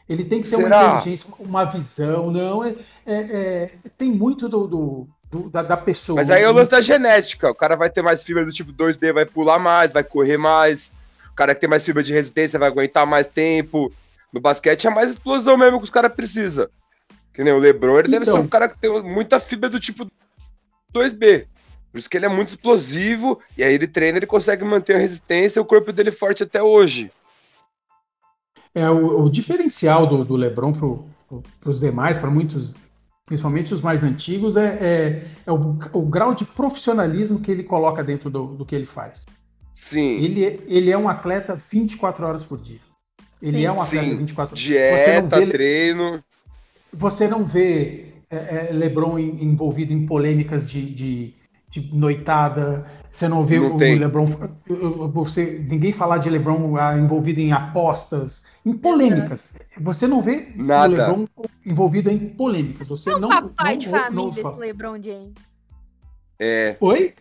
Ele 0.07 0.23
tem 0.23 0.41
que 0.41 0.49
ter 0.49 0.57
Será? 0.57 0.79
uma 0.79 0.97
inteligência, 0.97 1.27
uma 1.39 1.65
visão, 1.65 2.31
não, 2.31 2.63
é, 2.63 2.75
é, 3.05 3.15
é 3.15 3.71
tem 3.97 4.11
muito 4.11 4.47
do, 4.47 4.67
do, 4.67 5.07
do 5.31 5.49
da, 5.49 5.63
da, 5.63 5.77
pessoa. 5.77 6.17
Mas 6.17 6.29
aí 6.29 6.43
é 6.43 6.49
o 6.49 6.53
lance 6.53 6.69
da 6.69 6.79
genética, 6.79 7.49
o 7.49 7.55
cara 7.55 7.75
vai 7.75 7.89
ter 7.89 8.03
mais 8.03 8.23
fibra 8.23 8.45
do 8.45 8.51
tipo 8.51 8.71
2D, 8.71 9.11
vai 9.11 9.25
pular 9.25 9.57
mais, 9.57 9.91
vai 9.91 10.03
correr 10.03 10.37
mais, 10.37 10.93
o 11.31 11.35
cara 11.35 11.55
que 11.55 11.61
tem 11.61 11.69
mais 11.69 11.83
fibra 11.83 12.03
de 12.03 12.13
resistência 12.13 12.59
vai 12.59 12.69
aguentar 12.69 13.05
mais 13.07 13.27
tempo. 13.27 13.91
No 14.31 14.39
basquete 14.39 14.85
é 14.85 14.89
mais 14.89 15.11
explosão 15.11 15.57
mesmo 15.57 15.79
que 15.79 15.85
os 15.85 15.89
caras 15.89 16.13
precisam. 16.13 16.67
Que 17.33 17.43
nem 17.43 17.51
o 17.51 17.57
LeBron, 17.57 17.99
ele 17.99 18.07
então, 18.07 18.19
deve 18.19 18.25
ser 18.25 18.37
um 18.37 18.47
cara 18.47 18.69
que 18.69 18.77
tem 18.77 19.03
muita 19.03 19.39
fibra 19.39 19.69
do 19.69 19.79
tipo 19.79 20.07
2B. 20.93 21.47
Por 21.91 21.99
isso 21.99 22.09
que 22.09 22.17
ele 22.17 22.25
é 22.25 22.29
muito 22.29 22.49
explosivo, 22.49 23.41
e 23.57 23.63
aí 23.63 23.73
ele 23.73 23.87
treina, 23.87 24.17
ele 24.17 24.25
consegue 24.25 24.63
manter 24.63 24.95
a 24.95 24.99
resistência 24.99 25.59
e 25.59 25.61
o 25.61 25.65
corpo 25.65 25.91
dele 25.91 26.11
forte 26.11 26.43
até 26.43 26.61
hoje. 26.61 27.11
É, 28.75 28.89
o, 28.89 29.23
o 29.23 29.29
diferencial 29.29 30.05
do, 30.05 30.25
do 30.25 30.35
LeBron 30.35 30.73
para 30.73 31.69
os 31.69 31.79
demais, 31.79 32.17
para 32.17 32.29
muitos, 32.29 32.73
principalmente 33.25 33.73
os 33.73 33.81
mais 33.81 34.03
antigos, 34.03 34.57
é, 34.57 34.65
é, 34.65 35.27
é 35.45 35.51
o, 35.51 35.77
o, 35.93 36.05
grau 36.05 36.35
de 36.35 36.43
profissionalismo 36.43 37.39
que 37.39 37.49
ele 37.49 37.63
coloca 37.63 38.03
dentro 38.03 38.29
do, 38.29 38.47
do 38.47 38.65
que 38.65 38.75
ele 38.75 38.85
faz. 38.85 39.25
Sim. 39.73 40.23
Ele, 40.23 40.59
ele 40.67 40.91
é 40.91 40.97
um 40.97 41.07
atleta 41.07 41.59
24 41.71 42.25
horas 42.25 42.43
por 42.43 42.59
dia. 42.59 42.79
Ele 43.41 43.59
Sim. 43.59 43.65
é 43.65 43.71
um 43.71 43.81
atleta 43.81 44.05
Sim. 44.05 44.17
24 44.17 44.53
horas. 44.53 44.59
Dieta, 44.59 45.39
vê, 45.39 45.47
treino. 45.47 46.23
Você 46.91 47.27
não 47.27 47.45
vê 47.45 48.13
é, 48.29 48.67
é, 48.67 48.69
LeBron 48.73 49.17
envolvido 49.17 49.93
em 49.93 50.05
polêmicas 50.05 50.69
de, 50.69 50.93
de, 50.93 51.33
de 51.79 51.95
noitada. 51.95 52.85
Você 53.11 53.27
não 53.27 53.45
vê 53.45 53.59
não 53.59 53.75
o 53.75 53.77
tem. 53.77 53.97
LeBron. 53.97 54.27
Você, 55.13 55.65
ninguém 55.69 55.91
falar 55.91 56.17
de 56.17 56.29
LeBron 56.29 56.77
ah, 56.77 56.97
envolvido 56.97 57.39
em 57.39 57.51
apostas, 57.51 58.45
em 58.65 58.73
polêmicas. 58.73 59.57
Você 59.79 60.07
não 60.07 60.21
vê 60.21 60.51
Nada. 60.55 60.93
o 60.93 60.97
LeBron 60.97 61.27
envolvido 61.65 62.09
em 62.09 62.29
polêmicas. 62.29 62.87
Você 62.87 63.11
é 63.11 63.19
não. 63.19 63.29
papai 63.29 63.73
não, 63.73 63.79
de 63.79 63.89
família, 63.89 64.41
esse 64.41 64.59
LeBron 64.59 65.01
James. 65.01 65.55
É. 66.39 66.77
Oi? 66.79 67.13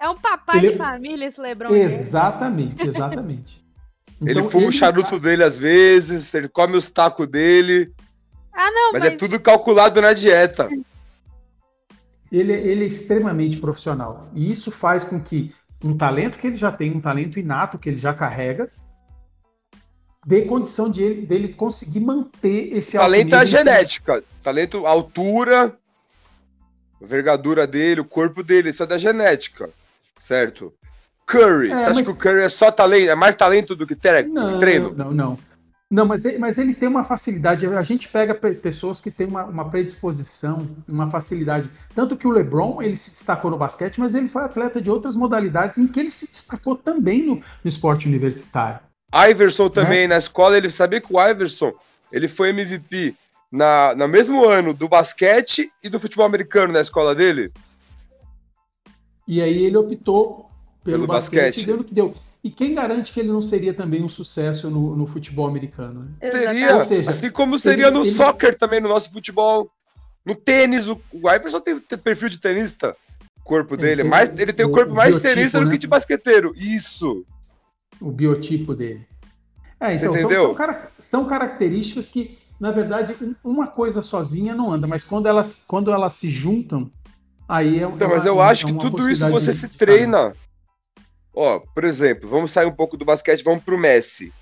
É 0.00 0.08
um 0.08 0.16
papai 0.16 0.58
ele... 0.58 0.70
de 0.70 0.76
família 0.76 1.26
esse 1.26 1.40
Lebron. 1.40 1.74
Exatamente, 1.74 2.86
exatamente. 2.86 3.64
Então, 4.20 4.42
ele 4.42 4.42
fuma 4.48 4.62
ele... 4.62 4.68
o 4.68 4.72
charuto 4.72 5.18
dele 5.18 5.42
às 5.42 5.58
vezes, 5.58 6.32
ele 6.34 6.48
come 6.48 6.76
os 6.76 6.88
tacos 6.88 7.26
dele. 7.26 7.92
Ah, 8.52 8.70
não, 8.70 8.92
mas, 8.92 9.02
é 9.02 9.06
mas, 9.06 9.14
é 9.14 9.16
tudo 9.16 9.40
calculado 9.40 10.00
na 10.00 10.12
dieta. 10.12 10.68
Ele, 12.36 12.52
ele 12.52 12.84
é 12.84 12.88
extremamente 12.88 13.56
profissional. 13.56 14.28
E 14.34 14.50
isso 14.50 14.70
faz 14.70 15.04
com 15.04 15.20
que 15.20 15.54
um 15.82 15.96
talento 15.96 16.38
que 16.38 16.46
ele 16.46 16.56
já 16.56 16.72
tem, 16.72 16.92
um 16.92 17.00
talento 17.00 17.38
inato 17.38 17.78
que 17.78 17.88
ele 17.88 17.98
já 17.98 18.14
carrega, 18.14 18.70
dê 20.26 20.42
condição 20.42 20.90
de 20.90 21.02
ele, 21.02 21.26
dele 21.26 21.48
conseguir 21.48 22.00
manter 22.00 22.76
esse 22.76 22.92
talento 22.92 23.34
é 23.34 23.46
genética. 23.46 24.24
Talento, 24.42 24.86
altura, 24.86 25.76
envergadura 27.00 27.66
dele, 27.66 28.00
o 28.00 28.04
corpo 28.04 28.42
dele, 28.42 28.70
isso 28.70 28.82
é 28.82 28.86
da 28.86 28.98
genética 28.98 29.70
certo? 30.18 30.72
Curry, 31.26 31.70
é, 31.70 31.74
você 31.74 31.74
acha 31.74 31.94
mas... 31.94 32.02
que 32.02 32.10
o 32.10 32.16
Curry 32.16 32.42
é 32.42 32.48
só 32.48 32.70
talento, 32.70 33.10
é 33.10 33.14
mais 33.14 33.34
talento 33.34 33.74
do 33.74 33.86
que, 33.86 33.94
tre 33.94 34.24
não, 34.24 34.58
treino? 34.58 34.92
Não, 34.94 35.12
não. 35.12 35.38
Não, 35.94 36.04
mas 36.04 36.24
ele, 36.24 36.38
mas 36.38 36.58
ele 36.58 36.74
tem 36.74 36.88
uma 36.88 37.04
facilidade. 37.04 37.64
A 37.68 37.82
gente 37.82 38.08
pega 38.08 38.34
pessoas 38.34 39.00
que 39.00 39.12
têm 39.12 39.28
uma, 39.28 39.44
uma, 39.44 39.70
predisposição, 39.70 40.68
uma 40.88 41.08
facilidade. 41.08 41.70
Tanto 41.94 42.16
que 42.16 42.26
o 42.26 42.32
LeBron 42.32 42.82
ele 42.82 42.96
se 42.96 43.12
destacou 43.12 43.48
no 43.48 43.56
basquete, 43.56 44.00
mas 44.00 44.12
ele 44.12 44.28
foi 44.28 44.42
atleta 44.42 44.82
de 44.82 44.90
outras 44.90 45.14
modalidades 45.14 45.78
em 45.78 45.86
que 45.86 46.00
ele 46.00 46.10
se 46.10 46.26
destacou 46.26 46.74
também 46.74 47.24
no, 47.24 47.36
no 47.36 47.42
esporte 47.68 48.08
universitário. 48.08 48.80
Iverson 49.30 49.68
também, 49.70 50.08
né? 50.08 50.14
na 50.14 50.18
escola, 50.18 50.56
ele 50.56 50.68
sabia 50.68 51.00
que 51.00 51.14
o 51.14 51.24
Iverson 51.24 51.72
ele 52.10 52.26
foi 52.26 52.48
MVP 52.48 53.14
na, 53.52 53.94
no 53.94 54.08
mesmo 54.08 54.44
ano 54.44 54.74
do 54.74 54.88
basquete 54.88 55.70
e 55.80 55.88
do 55.88 56.00
futebol 56.00 56.26
americano 56.26 56.72
na 56.72 56.80
escola 56.80 57.14
dele. 57.14 57.52
E 59.28 59.40
aí 59.40 59.62
ele 59.62 59.76
optou 59.76 60.50
pelo, 60.82 60.96
pelo 60.96 61.06
basquete, 61.06 61.44
basquete. 61.44 61.66
deu 61.66 61.84
que 61.84 61.94
deu. 61.94 62.14
E 62.44 62.50
quem 62.50 62.74
garante 62.74 63.10
que 63.10 63.20
ele 63.20 63.32
não 63.32 63.40
seria 63.40 63.72
também 63.72 64.04
um 64.04 64.08
sucesso 64.08 64.68
no, 64.68 64.94
no 64.94 65.06
futebol 65.06 65.46
americano? 65.46 66.10
Né? 66.20 66.30
Seria, 66.30 66.84
seja, 66.84 67.08
assim 67.08 67.30
como 67.30 67.58
seria 67.58 67.86
ele, 67.86 67.96
no 67.96 68.04
ele... 68.04 68.12
soccer 68.12 68.54
também, 68.54 68.82
no 68.82 68.88
nosso 68.90 69.10
futebol. 69.10 69.70
No 70.26 70.34
tênis, 70.34 70.86
o, 70.86 71.00
o 71.10 71.30
Iverson 71.30 71.60
tem, 71.60 71.78
tem 71.80 71.98
perfil 71.98 72.28
de 72.28 72.38
tenista, 72.38 72.94
o 73.40 73.42
corpo 73.42 73.78
dele. 73.78 74.02
Ele, 74.02 74.10
mais, 74.10 74.28
ele 74.38 74.52
tem 74.52 74.66
o, 74.66 74.68
o 74.68 74.72
corpo 74.72 74.92
mais 74.92 75.18
tenista 75.20 75.58
né? 75.58 75.64
do 75.64 75.70
que 75.70 75.78
de 75.78 75.86
basqueteiro. 75.86 76.52
Isso. 76.54 77.24
O 77.98 78.10
biotipo 78.10 78.74
dele. 78.74 79.06
É, 79.80 79.94
então, 79.94 80.12
Você 80.12 80.18
entendeu? 80.18 80.54
São, 80.54 80.66
são, 80.66 80.76
são 80.98 81.24
características 81.24 82.08
que, 82.08 82.36
na 82.60 82.70
verdade, 82.70 83.16
uma 83.42 83.68
coisa 83.68 84.02
sozinha 84.02 84.54
não 84.54 84.70
anda, 84.70 84.86
mas 84.86 85.02
quando 85.02 85.26
elas, 85.26 85.62
quando 85.66 85.90
elas 85.90 86.12
se 86.12 86.30
juntam, 86.30 86.90
aí 87.48 87.82
é 87.82 87.86
Então, 87.86 88.10
mas 88.10 88.26
eu 88.26 88.38
acho 88.38 88.66
que 88.66 88.78
tudo 88.78 89.08
isso 89.08 89.26
você 89.30 89.50
se 89.50 89.68
treina. 89.68 90.34
Ó, 91.34 91.58
por 91.58 91.84
exemplo, 91.84 92.28
vamos 92.28 92.50
sair 92.50 92.66
um 92.66 92.72
pouco 92.72 92.96
do 92.96 93.04
basquete, 93.04 93.42
vamos 93.42 93.64
pro 93.64 93.78
Messi. 93.78 94.32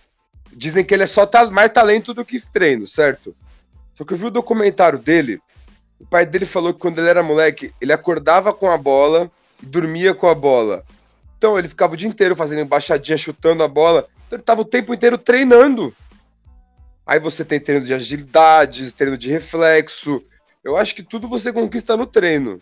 Dizem 0.52 0.85
que 0.85 0.92
ele 0.92 1.05
é 1.05 1.07
só 1.07 1.24
ta 1.24 1.50
mais 1.50 1.70
talento 1.70 2.12
do 2.12 2.24
que 2.24 2.38
treino, 2.52 2.87
certo? 2.87 3.35
Só 3.94 4.05
que 4.05 4.12
eu 4.12 4.18
vi 4.18 4.26
o 4.26 4.31
documentário 4.31 4.98
dele. 4.98 5.40
O 5.98 6.07
pai 6.07 6.26
dele 6.26 6.44
falou 6.44 6.74
que 6.74 6.81
quando 6.81 6.98
ele 6.98 7.09
era 7.09 7.22
moleque, 7.22 7.72
ele 7.81 7.92
acordava 7.92 8.52
com 8.52 8.70
a 8.70 8.76
bola 8.76 9.31
e 9.62 9.66
dormia 9.66 10.14
com 10.14 10.28
a 10.28 10.35
bola. 10.35 10.85
Então 11.38 11.59
ele 11.59 11.68
ficava 11.68 11.94
o 11.94 11.96
dia 11.96 12.09
inteiro 12.09 12.37
fazendo 12.37 12.61
embaixadinha, 12.61 13.16
chutando 13.16 13.62
a 13.62 13.68
bola. 13.68 14.07
Então 14.26 14.37
ele 14.37 14.44
tava 14.44 14.61
o 14.61 14.64
tempo 14.64 14.92
inteiro 14.92 15.16
treinando. 15.16 15.94
Aí 17.07 17.18
você 17.18 17.44
tem 17.44 17.59
treino 17.59 17.85
de 17.85 17.94
agilidade, 17.94 18.92
treino 18.92 19.16
de 19.16 19.31
reflexo. 19.31 20.22
Eu 20.62 20.76
acho 20.76 20.94
que 20.94 21.02
tudo 21.02 21.28
você 21.28 21.52
conquista 21.52 21.96
no 21.96 22.07
treino. 22.07 22.61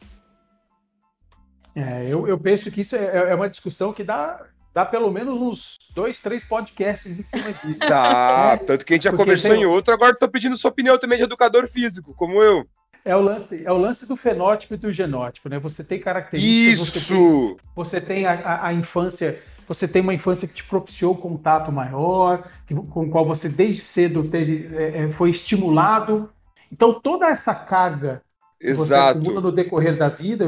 É, 1.75 2.07
eu, 2.09 2.27
eu 2.27 2.39
penso 2.39 2.71
que 2.71 2.81
isso 2.81 2.97
é, 2.97 3.31
é 3.31 3.35
uma 3.35 3.49
discussão 3.49 3.93
que 3.93 4.03
dá, 4.03 4.45
dá 4.75 4.85
pelo 4.85 5.11
menos 5.11 5.35
uns 5.35 5.79
dois, 5.95 6.21
três 6.21 6.45
podcasts 6.45 7.19
em 7.19 7.23
cima 7.23 7.53
disso. 7.53 7.81
Tá, 7.81 8.53
é, 8.55 8.57
tanto 8.57 8.85
que 8.85 8.95
a 8.95 8.97
gente 8.97 9.05
já 9.05 9.13
conversou 9.13 9.53
tem... 9.53 9.63
em 9.63 9.67
outro, 9.67 9.95
agora 9.95 10.17
tô 10.17 10.29
pedindo 10.29 10.57
sua 10.57 10.71
opinião 10.71 10.99
também 10.99 11.19
de 11.19 11.25
educador 11.25 11.67
físico, 11.69 12.15
como 12.15 12.43
eu. 12.43 12.67
É 13.05 13.17
o 13.17 13.21
lance, 13.21 13.63
é 13.65 13.73
o 13.73 13.79
lance 13.79 14.07
do 14.07 14.15
fenótipo 14.15 14.75
e 14.75 14.77
do 14.77 14.93
genótipo, 14.93 15.49
né? 15.49 15.59
Você 15.59 15.83
tem 15.83 15.99
características. 15.99 16.81
Isso! 16.81 17.01
Você 17.01 17.15
tem, 17.15 17.57
você 17.75 18.01
tem 18.01 18.27
a, 18.27 18.33
a, 18.33 18.67
a, 18.67 18.75
infância, 18.75 19.41
você 19.67 19.89
tem 19.89 20.03
uma 20.03 20.13
infância 20.13 20.47
que 20.47 20.55
te 20.55 20.65
propiciou 20.65 21.17
contato 21.17 21.73
maior, 21.73 22.47
que, 22.67 22.75
com 22.75 23.05
o 23.05 23.11
qual 23.11 23.25
você 23.25 23.49
desde 23.49 23.83
cedo 23.83 24.29
teve, 24.29 24.69
é, 24.77 25.05
é 25.05 25.13
foi 25.13 25.31
estimulado. 25.31 26.31
Então 26.71 27.01
toda 27.01 27.29
essa 27.29 27.55
carga 27.55 28.23
Exato. 28.61 29.21
você 29.21 29.41
no 29.41 29.51
decorrer 29.51 29.97
da 29.97 30.09
vida, 30.09 30.47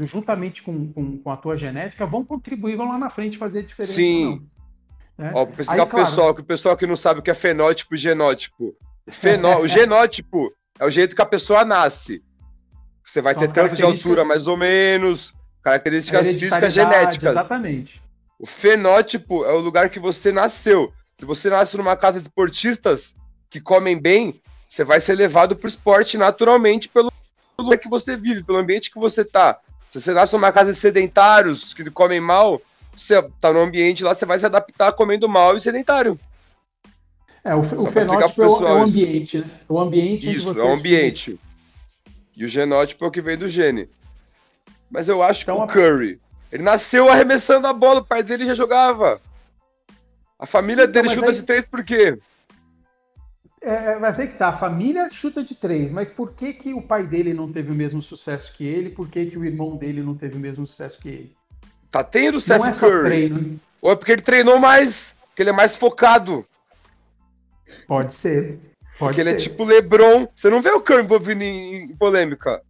juntamente 0.00 0.62
com, 0.62 0.90
com, 0.92 1.18
com, 1.18 1.30
a 1.30 1.36
tua 1.36 1.56
genética, 1.56 2.06
vão 2.06 2.24
contribuir, 2.24 2.76
vão 2.76 2.88
lá 2.88 2.96
na 2.96 3.10
frente 3.10 3.36
fazer 3.36 3.64
diferença. 3.64 3.92
Sim. 3.92 4.46
Né? 5.18 5.30
Ó, 5.34 5.44
para 5.44 5.60
explicar 5.60 5.86
pro 5.86 5.98
pessoal, 5.98 6.34
que 6.34 6.40
o 6.40 6.44
pessoal 6.44 6.76
que 6.76 6.86
não 6.86 6.96
sabe 6.96 7.20
o 7.20 7.22
que 7.22 7.30
é 7.30 7.34
fenótipo 7.34 7.94
e 7.94 7.98
genótipo. 7.98 8.74
O, 9.06 9.12
fenó... 9.12 9.60
o 9.60 9.68
genótipo 9.68 10.50
é 10.78 10.86
o 10.86 10.90
jeito 10.90 11.14
que 11.14 11.20
a 11.20 11.26
pessoa 11.26 11.62
nasce. 11.62 12.22
Você 13.04 13.20
vai 13.20 13.34
São 13.34 13.42
ter 13.42 13.52
tanto 13.52 13.76
de 13.76 13.82
altura, 13.82 14.24
mais 14.24 14.46
ou 14.46 14.56
menos, 14.56 15.34
características 15.62 16.34
físicas 16.36 16.72
genéticas. 16.72 17.36
Exatamente. 17.36 18.02
O 18.38 18.46
fenótipo 18.46 19.44
é 19.44 19.52
o 19.52 19.58
lugar 19.58 19.90
que 19.90 19.98
você 19.98 20.32
nasceu. 20.32 20.90
Se 21.14 21.26
você 21.26 21.50
nasce 21.50 21.76
numa 21.76 21.96
casa 21.96 22.18
de 22.18 22.22
esportistas 22.22 23.14
que 23.50 23.60
comem 23.60 24.00
bem, 24.00 24.40
você 24.66 24.84
vai 24.84 25.00
ser 25.00 25.16
levado 25.16 25.54
para 25.54 25.66
o 25.66 25.68
esporte 25.68 26.16
naturalmente 26.16 26.88
pelo 26.88 27.09
lugar 27.62 27.78
que 27.78 27.88
você 27.88 28.16
vive, 28.16 28.42
pelo 28.42 28.58
ambiente 28.58 28.90
que 28.90 28.98
você 28.98 29.24
tá. 29.24 29.58
Se 29.88 30.00
você 30.00 30.12
nasce 30.12 30.32
numa 30.32 30.52
casa 30.52 30.72
de 30.72 30.78
sedentários 30.78 31.74
que 31.74 31.88
comem 31.90 32.20
mal, 32.20 32.60
você 32.96 33.20
tá 33.40 33.52
no 33.52 33.60
ambiente 33.60 34.04
lá, 34.04 34.14
você 34.14 34.26
vai 34.26 34.38
se 34.38 34.46
adaptar 34.46 34.92
comendo 34.92 35.28
mal 35.28 35.56
e 35.56 35.60
sedentário. 35.60 36.18
É, 37.42 37.54
o, 37.54 37.60
o 37.60 37.90
fenótipo 37.90 38.42
é 38.42 38.46
o, 38.46 38.66
é 38.66 38.72
o, 38.74 38.82
ambiente, 38.82 39.38
né? 39.38 39.50
O 39.68 39.80
ambiente. 39.80 40.30
Isso, 40.30 40.58
é 40.58 40.62
o 40.62 40.72
ambiente. 40.72 41.40
E 42.36 42.44
o 42.44 42.48
genótipo 42.48 43.04
é 43.04 43.08
o 43.08 43.10
que 43.10 43.20
vem 43.20 43.36
do 43.36 43.48
gene. 43.48 43.88
Mas 44.90 45.08
eu 45.08 45.22
acho 45.22 45.42
então, 45.42 45.56
que 45.56 45.62
o 45.62 45.66
Curry, 45.66 46.20
ele 46.52 46.62
nasceu 46.62 47.08
arremessando 47.08 47.66
a 47.66 47.72
bola, 47.72 48.00
o 48.00 48.04
pai 48.04 48.22
dele 48.22 48.44
já 48.44 48.54
jogava. 48.54 49.20
A 50.38 50.46
família 50.46 50.84
então, 50.84 50.92
dele 50.92 51.14
chuta 51.14 51.30
aí... 51.30 51.34
de 51.34 51.42
três 51.42 51.66
por 51.66 51.82
quê? 51.82 52.18
É, 53.62 53.92
é, 53.92 53.98
mas 53.98 54.18
aí 54.18 54.28
que 54.28 54.38
tá, 54.38 54.48
a 54.48 54.56
família 54.56 55.10
chuta 55.10 55.44
de 55.44 55.54
três, 55.54 55.92
mas 55.92 56.10
por 56.10 56.32
que, 56.32 56.54
que 56.54 56.72
o 56.72 56.80
pai 56.80 57.06
dele 57.06 57.34
não 57.34 57.52
teve 57.52 57.70
o 57.70 57.74
mesmo 57.74 58.00
sucesso 58.00 58.52
que 58.54 58.64
ele? 58.66 58.88
Por 58.90 59.08
que, 59.08 59.26
que 59.26 59.38
o 59.38 59.44
irmão 59.44 59.76
dele 59.76 60.02
não 60.02 60.14
teve 60.14 60.36
o 60.36 60.40
mesmo 60.40 60.66
sucesso 60.66 60.98
que 60.98 61.08
ele? 61.08 61.36
Tá 61.90 62.02
tendo 62.02 62.36
o 62.36 62.40
Seth 62.40 62.64
é 62.64 62.72
Curry. 62.72 63.04
Treino. 63.04 63.60
Ou 63.82 63.92
é 63.92 63.96
porque 63.96 64.12
ele 64.12 64.22
treinou 64.22 64.58
mais, 64.58 65.16
porque 65.28 65.42
ele 65.42 65.50
é 65.50 65.54
mais 65.54 65.76
focado. 65.76 66.46
Pode 67.86 68.14
ser. 68.14 68.58
Pode 68.98 68.98
porque 68.98 69.14
ser. 69.14 69.20
ele 69.20 69.30
é 69.30 69.34
tipo 69.34 69.64
LeBron. 69.64 70.26
Você 70.34 70.48
não 70.48 70.62
vê 70.62 70.70
o 70.70 70.80
Curry 70.80 71.02
envolvido 71.02 71.42
em, 71.42 71.74
em 71.84 71.96
polêmica. 71.96 72.62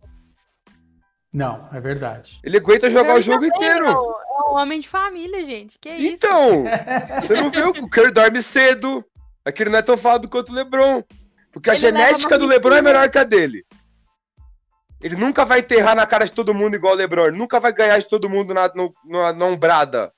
Não, 1.33 1.68
é 1.72 1.81
verdade. 1.81 2.40
Ele 2.42 2.57
aguenta 2.57 2.90
jogar 2.90 3.16
o 3.16 3.20
jogo 3.20 3.44
inteiro. 3.44 3.87
É 3.87 4.50
um 4.50 4.57
homem 4.57 4.81
de 4.81 4.88
família, 4.88 5.44
gente. 5.44 5.79
Que 5.79 5.90
isso? 5.90 6.14
Então, 6.14 6.64
você 7.22 7.35
não 7.35 7.50
vê 7.50 7.62
o 7.62 7.88
Curry 7.88 8.11
dorme 8.11 8.42
cedo, 8.42 9.05
Aquele 9.51 9.71
não 9.71 9.79
é 9.79 9.83
tão 9.83 9.97
falado 9.97 10.29
quanto 10.29 10.51
o 10.51 10.55
LeBron. 10.55 11.03
Porque 11.53 11.71
a 11.71 11.73
ele 11.73 11.81
genética 11.81 12.39
do 12.39 12.47
LeBron 12.47 12.77
é 12.77 12.83
melhor 12.83 13.11
que 13.11 13.19
a 13.19 13.25
dele. 13.25 13.65
Ele 15.03 15.17
nunca 15.17 15.45
vai 15.45 15.61
enterrar 15.61 15.97
na 15.97 16.07
cara 16.07 16.25
de 16.25 16.33
todo 16.33 16.55
mundo 16.55 16.75
igual 16.75 16.95
o 16.95 16.97
LeBron. 16.97 17.27
Ele 17.27 17.39
nunca 17.39 17.59
vai 17.59 17.73
ganhar 17.73 17.99
de 17.99 18.09
todo 18.09 18.29
mundo 18.29 18.53
na, 18.53 18.69
no, 18.75 18.93
na, 19.05 19.33
na 19.33 19.45
umbrada. 19.47 20.13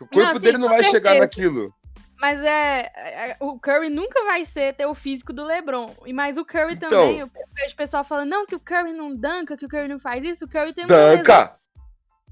O 0.00 0.06
corpo 0.06 0.34
não, 0.34 0.40
dele 0.40 0.58
não 0.58 0.68
vai 0.68 0.82
certeza. 0.82 0.92
chegar 0.92 1.20
naquilo. 1.20 1.72
Mas 2.20 2.40
é, 2.40 2.92
é, 2.94 3.36
O 3.40 3.58
Curry 3.58 3.88
nunca 3.88 4.24
vai 4.24 4.44
ser 4.44 4.74
ter 4.74 4.86
o 4.86 4.94
físico 4.94 5.32
do 5.32 5.44
LeBron. 5.44 5.94
Mas 6.14 6.36
o 6.36 6.44
Curry 6.44 6.74
então, 6.74 6.88
também. 6.88 7.18
Eu 7.18 7.30
vejo 7.54 7.74
o 7.74 7.76
pessoal 7.76 8.04
falando, 8.04 8.30
não, 8.30 8.46
que 8.46 8.54
o 8.54 8.60
Curry 8.60 8.92
não 8.92 9.16
danca, 9.16 9.56
que 9.56 9.66
o 9.66 9.68
Curry 9.68 9.88
não 9.88 9.98
faz 9.98 10.22
isso. 10.24 10.44
O 10.44 10.48
Curry 10.48 10.72
tem 10.72 10.86
Danca! 10.86 11.54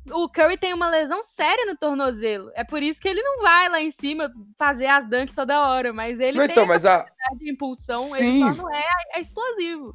O 0.09 0.29
Curry 0.29 0.57
tem 0.57 0.73
uma 0.73 0.89
lesão 0.89 1.23
séria 1.23 1.67
no 1.67 1.77
tornozelo. 1.77 2.51
É 2.55 2.65
por 2.65 2.83
isso 2.83 3.01
que 3.01 3.09
ele 3.09 3.23
não 3.23 3.43
vai 3.43 3.69
lá 3.69 3.81
em 3.81 3.91
cima 3.91 4.33
fazer 4.59 4.87
as 4.87 5.09
dunks 5.09 5.35
toda 5.35 5.69
hora. 5.69 5.93
Mas 5.93 6.21
ele 6.21 6.39
não, 6.39 6.45
tem 6.47 6.53
então, 6.53 6.67
mas 6.67 6.87
a 6.87 7.07
de 7.39 7.51
impulsão, 7.51 7.99
Sim. 7.99 8.45
ele 8.45 8.55
só 8.55 8.63
não 8.63 8.75
é, 8.75 8.85
é 9.15 9.21
explosivo. 9.21 9.95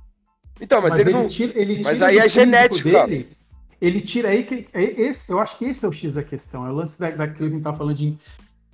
Então, 0.61 0.81
mas, 0.81 0.91
mas 0.91 0.99
ele, 0.99 1.09
ele, 1.09 1.17
não. 1.17 1.27
Tira, 1.27 1.59
ele 1.59 1.75
tira 1.77 1.89
mas 1.89 2.01
aí 2.01 2.17
é 2.17 2.29
genética. 2.29 3.07
Dele, 3.07 3.37
ele 3.81 4.01
tira 4.01 4.29
aí 4.29 4.43
que. 4.43 4.67
É 4.73 4.83
esse, 4.83 5.29
eu 5.31 5.39
acho 5.39 5.57
que 5.57 5.65
esse 5.65 5.83
é 5.83 5.87
o 5.87 5.91
X 5.91 6.13
da 6.13 6.23
questão. 6.23 6.65
É 6.65 6.69
o 6.69 6.75
lance 6.75 6.99
da, 6.99 7.09
daquilo 7.09 7.37
que 7.37 7.45
a 7.45 7.49
gente 7.49 7.63
tá 7.63 7.73
falando 7.73 7.95
de, 7.95 8.17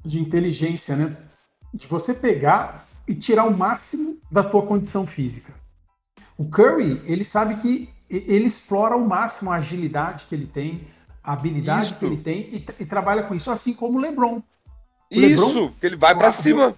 de 0.06 0.20
inteligência, 0.20 0.96
né? 0.96 1.15
De 1.74 1.88
você 1.88 2.13
pegar 2.13 2.88
e 3.08 3.15
tirar 3.15 3.46
o 3.46 3.58
máximo 3.58 4.20
da 4.30 4.44
tua 4.44 4.65
condição 4.65 5.08
física. 5.08 5.54
O 6.38 6.50
Curry, 6.50 7.02
ele 7.06 7.24
sabe 7.24 7.56
que 7.56 7.89
ele 8.10 8.46
explora 8.46 8.94
ao 8.94 9.00
máximo 9.00 9.52
a 9.52 9.56
agilidade 9.56 10.26
que 10.28 10.36
ele 10.36 10.46
tem, 10.46 10.86
a 11.23 11.34
habilidade 11.34 11.93
que 11.93 12.05
ele 12.05 12.17
tem 12.17 12.39
e, 12.51 12.65
e, 12.79 12.86
trabalha 12.86 13.23
com 13.23 13.36
isso, 13.36 13.51
assim 13.51 13.73
como 13.73 13.97
o 13.97 14.01
LeBron. 14.01 14.38
O 14.38 14.43
isso, 15.12 15.47
LeBron, 15.47 15.73
que 15.79 15.86
ele 15.86 15.95
vai 15.95 16.15
para 16.15 16.31
cima. 16.31 16.75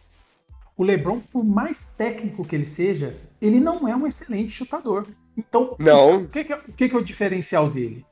O 0.76 0.84
LeBron, 0.84 1.20
por 1.20 1.44
mais 1.44 1.88
técnico 1.98 2.44
que 2.44 2.56
ele 2.56 2.66
seja, 2.66 3.16
ele 3.42 3.60
não 3.60 3.88
é 3.88 3.96
um 3.96 4.08
excelente 4.08 4.52
chutador. 4.52 5.08
Então, 5.38 5.76
não. 5.80 6.18
o 6.18 6.28
que, 6.28 6.44
que, 6.44 6.54
é, 6.54 6.56
o 6.56 6.74
que, 6.74 6.90
que 6.90 6.96
é 6.96 6.98
o 6.98 7.04
diferencial 7.04 7.70
dele? 7.70 8.06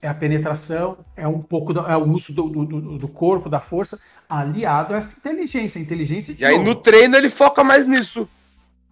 É 0.00 0.08
a 0.08 0.14
penetração, 0.14 0.98
é 1.16 1.26
um 1.26 1.40
pouco 1.40 1.72
do, 1.72 1.80
é 1.80 1.96
o 1.96 2.04
uso 2.08 2.32
do, 2.32 2.48
do, 2.48 2.98
do, 2.98 3.08
corpo, 3.08 3.48
da 3.48 3.60
força, 3.60 3.98
aliado 4.28 4.94
a 4.94 4.98
essa 4.98 5.16
inteligência. 5.18 5.78
A 5.78 5.82
inteligência 5.82 6.36
e 6.38 6.44
aí 6.44 6.58
no 6.62 6.74
treino 6.74 7.16
ele 7.16 7.28
foca 7.28 7.64
mais 7.64 7.86
nisso. 7.86 8.28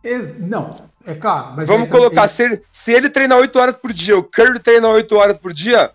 Ex 0.02 0.38
não, 0.38 0.88
é 1.04 1.14
claro. 1.14 1.64
Vamos 1.66 1.88
colocar, 1.88 2.22
ele... 2.22 2.28
Se, 2.28 2.42
ele, 2.42 2.62
se 2.72 2.92
ele 2.92 3.10
treina 3.10 3.36
8 3.36 3.58
horas 3.58 3.76
por 3.76 3.92
dia, 3.92 4.18
o 4.18 4.24
Curry 4.24 4.58
treina 4.60 4.88
8 4.88 5.16
horas 5.16 5.38
por 5.38 5.52
dia, 5.52 5.90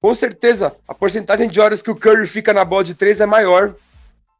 com 0.00 0.14
certeza 0.14 0.76
a 0.86 0.94
porcentagem 0.94 1.48
de 1.48 1.60
horas 1.60 1.82
que 1.82 1.90
o 1.90 1.96
Curry 1.96 2.26
fica 2.26 2.52
na 2.52 2.64
bola 2.64 2.84
de 2.84 2.94
três 2.94 3.20
é 3.20 3.26
maior. 3.26 3.74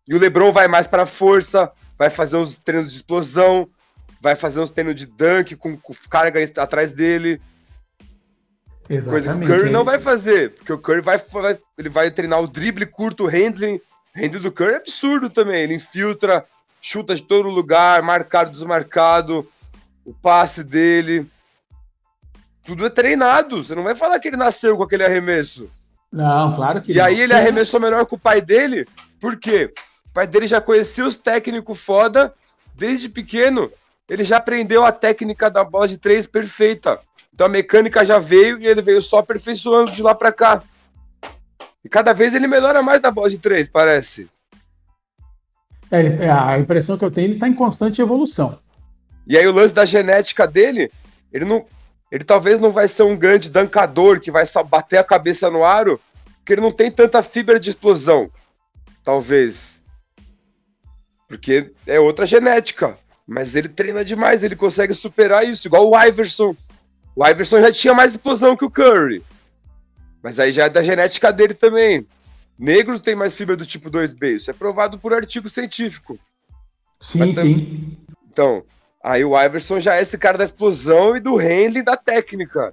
E 0.07 0.15
o 0.15 0.19
LeBron 0.19 0.53
vai 0.53 0.69
mais 0.69 0.87
para 0.87 1.05
força, 1.05 1.71
vai 1.99 2.09
fazer 2.09 2.37
os 2.37 2.59
treinos 2.59 2.91
de 2.91 2.97
explosão, 2.97 3.69
vai 4.21 4.35
fazer 4.35 4.61
uns 4.61 4.71
treinos 4.71 4.95
de 4.95 5.07
dunk 5.07 5.55
com, 5.57 5.77
com 5.77 5.95
carga 6.09 6.41
atrás 6.57 6.93
dele. 6.93 7.41
Exatamente. 8.89 9.11
Coisa 9.11 9.35
que 9.35 9.45
o 9.45 9.47
Curry 9.47 9.71
não 9.71 9.85
vai 9.85 9.99
fazer, 9.99 10.55
porque 10.55 10.73
o 10.73 10.79
Curry 10.79 11.03
vai, 11.03 11.19
vai, 11.19 11.59
ele 11.77 11.89
vai 11.91 12.11
treinar 12.11 12.41
o 12.41 12.49
drible 12.49 12.87
curto, 12.87 13.25
o 13.25 13.29
handling. 13.29 13.77
O 13.77 14.19
handling 14.19 14.41
do 14.41 14.53
Curry 14.53 14.73
é 14.73 14.77
absurdo 14.77 15.29
também. 15.29 15.63
Ele 15.63 15.75
infiltra, 15.75 16.43
chuta 16.81 17.15
de 17.15 17.23
todo 17.23 17.51
lugar, 17.51 18.03
marcado, 18.03 18.51
desmarcado, 18.51 19.47
o 20.07 20.15
passe 20.15 20.65
dele 20.65 21.29
tudo 22.69 22.85
é 22.85 22.91
treinado. 22.91 23.65
Você 23.65 23.75
não 23.75 23.83
vai 23.83 23.95
falar 23.95 24.19
que 24.19 24.29
ele 24.29 24.37
nasceu 24.37 24.77
com 24.77 24.83
aquele 24.83 25.03
arremesso. 25.03 25.71
Não, 26.13 26.55
claro 26.55 26.83
que 26.83 26.93
E 26.93 26.97
não. 26.97 27.05
aí 27.07 27.19
ele 27.19 27.33
arremessou 27.33 27.81
melhor 27.81 28.05
que 28.05 28.15
o 28.15 28.19
pai 28.19 28.43
dele. 28.43 28.87
Por 29.19 29.39
quê? 29.39 29.73
O 30.11 30.13
pai 30.13 30.27
dele 30.27 30.47
já 30.47 30.61
conhecia 30.61 31.07
os 31.07 31.17
técnicos 31.17 31.81
foda 31.81 32.35
desde 32.75 33.09
pequeno. 33.09 33.73
Ele 34.07 34.23
já 34.23 34.37
aprendeu 34.37 34.85
a 34.85 34.93
técnica 34.93 35.51
da 35.51 35.65
bola 35.65 35.89
de 35.89 35.97
três 35.97 36.27
perfeita. 36.27 37.01
Então 37.33 37.47
a 37.47 37.51
mecânica 37.51 38.05
já 38.05 38.19
veio 38.19 38.61
e 38.61 38.67
ele 38.67 38.83
veio 38.83 39.01
só 39.01 39.19
aperfeiçoando 39.19 39.91
de 39.91 40.03
lá 40.03 40.15
para 40.15 40.31
cá. 40.31 40.63
E 41.83 41.89
cada 41.89 42.13
vez 42.13 42.35
ele 42.35 42.47
melhora 42.47 42.83
mais 42.83 43.01
na 43.01 43.11
bola 43.11 43.31
de 43.31 43.39
três, 43.39 43.67
parece. 43.67 44.29
É, 45.91 46.27
é, 46.27 46.31
a 46.31 46.59
impressão 46.59 46.99
que 46.99 47.05
eu 47.05 47.11
tenho, 47.11 47.29
ele 47.29 47.35
está 47.35 47.49
em 47.49 47.55
constante 47.55 48.03
evolução. 48.03 48.59
E 49.27 49.39
aí 49.39 49.47
o 49.47 49.53
lance 49.53 49.73
da 49.73 49.87
genética 49.87 50.47
dele, 50.47 50.91
ele 51.33 51.47
não. 51.47 51.65
Ele 52.11 52.25
talvez 52.25 52.59
não 52.59 52.71
vai 52.71 52.89
ser 52.89 53.03
um 53.03 53.17
grande 53.17 53.51
dancador 53.51 54.21
que 54.21 54.31
vai 54.31 54.45
bater 54.69 54.99
a 54.99 55.05
cabeça 55.05 55.51
no 55.51 55.65
aro, 55.65 56.01
porque 56.39 56.55
ele 56.55 56.63
não 56.63 56.73
tem 56.73 56.91
tanta 56.91 57.23
fibra 57.23 57.61
de 57.61 57.71
explosão. 57.71 58.31
Talvez. 59.05 59.79
Porque 61.29 61.73
é 61.87 62.01
outra 62.01 62.25
genética. 62.25 62.97
Mas 63.27 63.55
ele 63.55 63.69
treina 63.69 64.03
demais, 64.03 64.43
ele 64.43 64.57
consegue 64.57 64.95
superar 64.95 65.47
isso, 65.47 65.69
igual 65.69 65.91
o 65.91 66.03
Iverson. 66.03 66.57
O 67.15 67.27
Iverson 67.27 67.61
já 67.61 67.71
tinha 67.71 67.93
mais 67.93 68.13
explosão 68.13 68.57
que 68.57 68.65
o 68.65 68.71
Curry. 68.71 69.23
Mas 70.23 70.39
aí 70.39 70.51
já 70.51 70.65
é 70.65 70.71
da 70.71 70.83
genética 70.83 71.31
dele 71.31 71.53
também. 71.53 72.07
Negros 72.59 73.03
têm 73.03 73.15
mais 73.15 73.37
fibra 73.37 73.55
do 73.55 73.67
tipo 73.67 73.91
2B. 73.91 74.37
Isso 74.37 74.51
é 74.51 74.55
provado 74.55 74.99
por 74.99 75.13
artigo 75.13 75.49
científico. 75.49 76.19
Sim, 77.01 77.35
sim. 77.35 77.97
Então, 78.31 78.65
aí 79.03 79.25
o 79.25 79.41
Iverson 79.41 79.81
já 79.81 79.97
é 79.97 80.03
esse 80.03 80.19
cara 80.19 80.39
da 80.39 80.45
explosão 80.45 81.17
e 81.17 81.21
do 81.21 81.37
handling 81.37 81.85
da 81.85 81.97
técnica. 81.97 82.73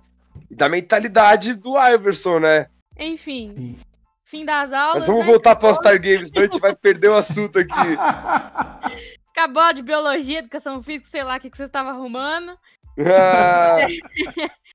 E 0.49 0.55
da 0.55 0.67
mentalidade 0.67 1.55
do 1.55 1.77
Iverson, 1.79 2.39
né? 2.39 2.67
Enfim. 2.97 3.49
Sim. 3.55 3.79
Fim 4.23 4.43
das 4.43 4.73
aulas. 4.73 4.95
Mas 4.95 5.07
vamos 5.07 5.25
né? 5.25 5.31
voltar 5.31 5.55
para 5.55 5.71
os 5.71 5.77
Star 5.77 6.01
Games, 6.01 6.29
senão 6.29 6.41
a 6.41 6.45
gente 6.45 6.59
vai 6.59 6.75
perder 6.75 7.09
o 7.09 7.15
assunto 7.15 7.59
aqui. 7.59 7.71
Acabou 9.31 9.73
de 9.73 9.81
biologia, 9.81 10.39
educação 10.39 10.81
física, 10.81 11.09
sei 11.09 11.23
lá 11.23 11.35
o 11.35 11.39
que, 11.39 11.49
que 11.49 11.57
você 11.57 11.65
estava 11.65 11.89
arrumando. 11.89 12.57
Ah. 12.99 13.77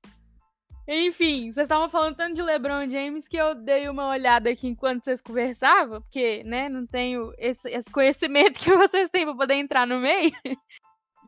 Enfim, 0.87 1.51
vocês 1.51 1.65
estavam 1.65 1.87
falando 1.87 2.15
tanto 2.15 2.35
de 2.35 2.41
LeBron 2.41 2.89
James 2.89 3.27
que 3.27 3.37
eu 3.37 3.55
dei 3.55 3.87
uma 3.87 4.09
olhada 4.09 4.49
aqui 4.49 4.67
enquanto 4.67 5.03
vocês 5.03 5.21
conversavam, 5.21 6.01
porque, 6.01 6.43
né, 6.43 6.67
não 6.67 6.85
tenho 6.85 7.33
esse, 7.37 7.69
esse 7.69 7.89
conhecimento 7.89 8.57
que 8.59 8.75
vocês 8.75 9.09
têm 9.09 9.25
pra 9.25 9.35
poder 9.35 9.55
entrar 9.55 9.85
no 9.85 9.99
meio. 9.99 10.31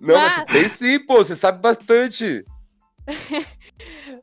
Não, 0.04 0.16
mas, 0.16 0.38
mas 0.38 0.46
tem 0.52 0.68
sim, 0.68 1.00
pô, 1.00 1.18
você 1.18 1.36
sabe 1.36 1.62
bastante. 1.62 2.46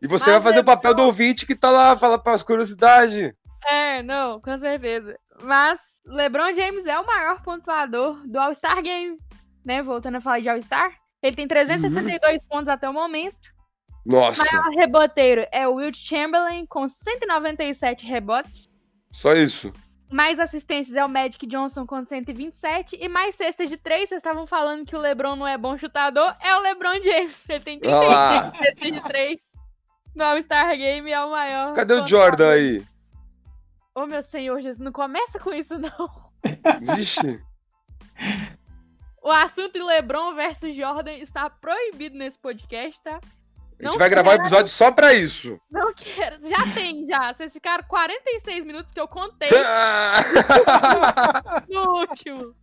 E 0.03 0.07
você 0.09 0.31
vai 0.31 0.41
fazer 0.41 0.61
o 0.61 0.65
papel 0.65 0.95
do 0.95 1.03
ouvinte 1.03 1.45
que 1.45 1.55
tá 1.55 1.71
lá, 1.71 1.95
fala 1.95 2.19
para 2.19 2.33
as 2.33 2.43
curiosidades. 2.43 3.35
É, 3.67 4.03
não, 4.03 4.41
com 4.41 4.57
certeza. 4.57 5.15
Mas 5.43 5.79
LeBron 6.07 6.55
James 6.55 6.87
é 6.87 6.99
o 6.99 7.07
maior 7.07 7.43
pontuador 7.43 8.27
do 8.27 8.39
All-Star 8.39 8.81
Game, 8.83 9.19
né? 9.63 9.83
Voltando 9.83 10.17
a 10.17 10.21
falar 10.21 10.41
de 10.41 10.49
All-Star. 10.49 10.97
Ele 11.23 11.37
tem 11.37 11.47
362 11.47 12.43
uhum. 12.43 12.49
pontos 12.49 12.69
até 12.69 12.89
o 12.89 12.95
momento. 12.95 13.37
Nossa. 14.07 14.43
O 14.43 14.63
maior 14.63 14.75
reboteiro 14.75 15.47
é 15.53 15.69
o 15.69 15.75
Wilt 15.75 15.99
Chamberlain, 15.99 16.65
com 16.67 16.89
197 16.89 18.07
rebotes. 18.07 18.71
Só 19.13 19.35
isso. 19.35 19.73
Mais 20.11 20.41
assistências 20.41 20.97
é 20.97 21.05
o 21.05 21.09
Magic 21.09 21.47
Johnson 21.47 21.87
com 21.87 22.03
127. 22.03 22.99
E 23.01 23.09
mais 23.09 23.37
cestas 23.37 23.71
de 23.71 23.77
três, 23.77 24.09
vocês 24.09 24.19
estavam 24.19 24.45
falando 24.47 24.85
que 24.85 24.97
o 24.97 24.99
LeBron 24.99 25.37
não 25.37 25.47
é 25.47 25.57
bom 25.57 25.79
chutador, 25.79 26.35
é 26.41 26.55
o 26.57 26.61
LeBron 26.61 27.01
James. 27.03 27.49
Ele 27.49 27.61
tem 27.61 27.79
36 27.79 28.57
cestas 28.57 28.93
de 28.93 29.01
três. 29.03 29.41
No 30.15 30.25
All-Star 30.25 30.77
Game 30.77 31.11
é 31.11 31.25
o 31.25 31.31
maior. 31.31 31.73
Cadê 31.75 31.95
o 31.95 32.05
Jordan 32.05 32.51
aí? 32.51 32.81
Ô, 33.95 34.03
oh, 34.03 34.07
meu 34.07 34.23
senhor 34.23 34.61
Jesus, 34.61 34.79
não 34.79 34.91
começa 34.91 35.39
com 35.39 35.53
isso, 35.53 35.79
não. 35.79 36.11
Vixe. 36.97 37.41
O 39.23 39.31
assunto 39.31 39.75
de 39.75 39.83
LeBron 39.83 40.35
versus 40.35 40.75
Jordan 40.75 41.13
está 41.15 41.49
proibido 41.49 42.17
nesse 42.17 42.39
podcast, 42.39 43.01
tá? 43.03 43.21
A 43.81 43.85
gente 43.85 43.93
não 43.93 43.99
vai 43.99 44.11
quero... 44.11 44.23
gravar 44.23 44.37
um 44.37 44.41
episódio 44.41 44.69
só 44.69 44.93
pra 44.93 45.15
isso. 45.15 45.59
Não 45.71 45.95
quero. 45.95 46.37
Já 46.47 46.75
tem, 46.75 47.07
já. 47.09 47.33
Vocês 47.33 47.51
ficaram 47.51 47.83
46 47.85 48.67
minutos 48.67 48.93
que 48.93 49.01
eu 49.01 49.09
contei. 49.09 49.49
no 51.67 52.01
último. 52.01 52.55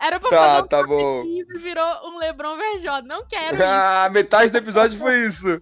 Era 0.00 0.20
pra 0.20 0.30
tá, 0.30 0.36
fazer 0.36 0.62
um 0.62 0.68
tá 0.68 0.86
bom. 0.86 1.24
e 1.24 1.44
virou 1.58 2.08
um 2.08 2.18
Lebron 2.18 2.56
verjado. 2.56 3.08
Não 3.08 3.26
quero 3.26 3.56
ah, 3.60 4.04
isso. 4.04 4.12
metade 4.12 4.52
do 4.52 4.58
episódio 4.58 4.96
foi 4.96 5.26
isso. 5.26 5.60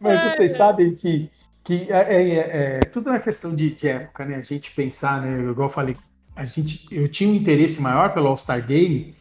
Mas 0.00 0.32
vocês 0.32 0.52
é. 0.52 0.56
sabem 0.56 0.94
que, 0.94 1.30
que 1.62 1.92
é, 1.92 2.14
é, 2.14 2.38
é, 2.38 2.80
tudo 2.80 3.10
é 3.10 3.12
uma 3.12 3.20
questão 3.20 3.54
de, 3.54 3.74
de, 3.74 3.86
época, 3.86 4.24
né? 4.24 4.36
A 4.36 4.42
gente 4.42 4.70
pensar, 4.70 5.20
né? 5.20 5.50
Igual 5.50 5.68
eu 5.68 5.72
falei, 5.72 5.94
a 6.34 6.46
gente, 6.46 6.86
eu 6.90 7.06
tinha 7.06 7.28
um 7.28 7.34
interesse 7.34 7.82
maior 7.82 8.14
pelo 8.14 8.28
All-Star 8.28 8.66
Game 8.66 9.14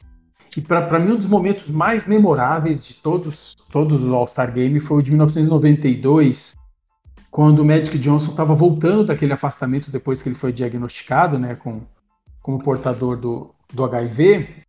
e 0.57 0.61
para 0.61 0.99
mim, 0.99 1.13
um 1.13 1.17
dos 1.17 1.27
momentos 1.27 1.69
mais 1.69 2.07
memoráveis 2.07 2.85
de 2.85 2.93
todos, 2.95 3.55
todos 3.71 4.01
os 4.01 4.11
All-Star 4.11 4.53
Game 4.53 4.79
foi 4.79 4.99
o 4.99 5.01
de 5.01 5.11
1992, 5.11 6.55
quando 7.31 7.59
o 7.59 7.65
Magic 7.65 7.97
Johnson 7.97 8.31
estava 8.31 8.53
voltando 8.53 9.05
daquele 9.05 9.33
afastamento 9.33 9.89
depois 9.89 10.21
que 10.21 10.29
ele 10.29 10.35
foi 10.35 10.53
diagnosticado 10.53 11.39
né, 11.39 11.55
com, 11.55 11.81
como 12.41 12.63
portador 12.63 13.17
do, 13.17 13.53
do 13.73 13.83
HIV. 13.83 14.63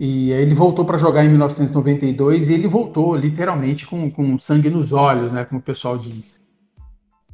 E 0.00 0.32
aí 0.32 0.42
ele 0.42 0.54
voltou 0.54 0.84
para 0.84 0.96
jogar 0.96 1.24
em 1.24 1.28
1992 1.28 2.48
e 2.48 2.54
ele 2.54 2.66
voltou 2.66 3.14
literalmente 3.14 3.86
com, 3.86 4.10
com 4.10 4.38
sangue 4.38 4.70
nos 4.70 4.92
olhos, 4.92 5.32
né, 5.32 5.44
como 5.44 5.60
o 5.60 5.62
pessoal 5.62 5.98
diz. 5.98 6.40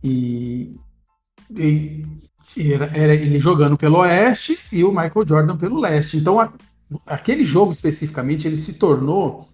E, 0.03 0.77
e 1.51 2.03
era, 2.73 2.87
era, 2.95 3.14
ele 3.14 3.38
jogando 3.38 3.77
pelo 3.77 3.99
oeste 3.99 4.59
e 4.73 4.83
o 4.83 4.91
Michael 4.91 5.27
Jordan 5.27 5.57
pelo 5.57 5.81
leste. 5.81 6.17
Então 6.17 6.41
a, 6.41 6.53
aquele 7.07 7.44
jogo 7.44 7.72
especificamente 7.72 8.46
ele 8.46 8.57
se 8.57 8.74
tornou 8.74 9.48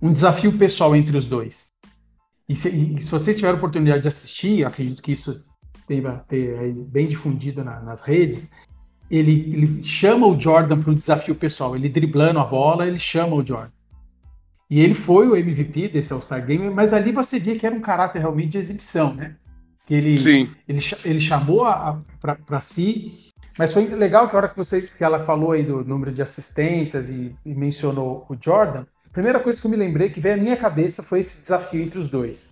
um 0.00 0.12
desafio 0.12 0.56
pessoal 0.56 0.96
entre 0.96 1.16
os 1.16 1.26
dois. 1.26 1.70
E 2.48 2.56
se, 2.56 2.68
e 2.68 3.00
se 3.00 3.10
vocês 3.10 3.36
tiverem 3.36 3.56
oportunidade 3.56 4.02
de 4.02 4.08
assistir, 4.08 4.64
acredito 4.64 5.02
que 5.02 5.12
isso 5.12 5.44
deva 5.88 6.24
ter 6.28 6.72
bem 6.72 7.06
difundido 7.06 7.62
na, 7.62 7.80
nas 7.80 8.02
redes. 8.02 8.50
Ele, 9.10 9.52
ele, 9.52 9.82
chama 9.82 10.26
o 10.26 10.40
Jordan 10.40 10.80
para 10.80 10.90
um 10.90 10.94
desafio 10.94 11.34
pessoal. 11.34 11.74
Ele 11.74 11.88
driblando 11.88 12.38
a 12.38 12.44
bola, 12.44 12.86
ele 12.86 12.98
chama 12.98 13.36
o 13.36 13.46
Jordan. 13.46 13.72
E 14.68 14.80
ele 14.80 14.94
foi 14.94 15.28
o 15.28 15.36
MVP 15.36 15.88
desse 15.88 16.12
All-Star 16.12 16.46
Game, 16.46 16.70
mas 16.70 16.92
ali 16.92 17.10
você 17.10 17.40
via 17.40 17.58
que 17.58 17.66
era 17.66 17.74
um 17.74 17.80
caráter 17.80 18.20
realmente 18.20 18.50
de 18.50 18.58
exibição, 18.58 19.12
né? 19.12 19.36
Que 19.84 19.94
ele, 19.94 20.16
ele, 20.68 20.80
ele 21.04 21.20
chamou 21.20 21.64
para 22.20 22.60
si 22.60 23.29
mas 23.58 23.72
foi 23.72 23.86
legal 23.86 24.28
que 24.28 24.34
a 24.34 24.38
hora 24.38 24.48
que 24.48 24.56
você 24.56 24.82
que 24.82 25.02
ela 25.02 25.24
falou 25.24 25.52
aí 25.52 25.62
do 25.62 25.84
número 25.84 26.12
de 26.12 26.22
assistências 26.22 27.08
e, 27.08 27.34
e 27.44 27.54
mencionou 27.54 28.26
o 28.28 28.36
Jordan, 28.40 28.86
a 29.06 29.12
primeira 29.12 29.40
coisa 29.40 29.60
que 29.60 29.66
eu 29.66 29.70
me 29.70 29.76
lembrei 29.76 30.10
que 30.10 30.20
veio 30.20 30.36
à 30.36 30.38
minha 30.38 30.56
cabeça 30.56 31.02
foi 31.02 31.20
esse 31.20 31.40
desafio 31.40 31.82
entre 31.82 31.98
os 31.98 32.08
dois. 32.08 32.48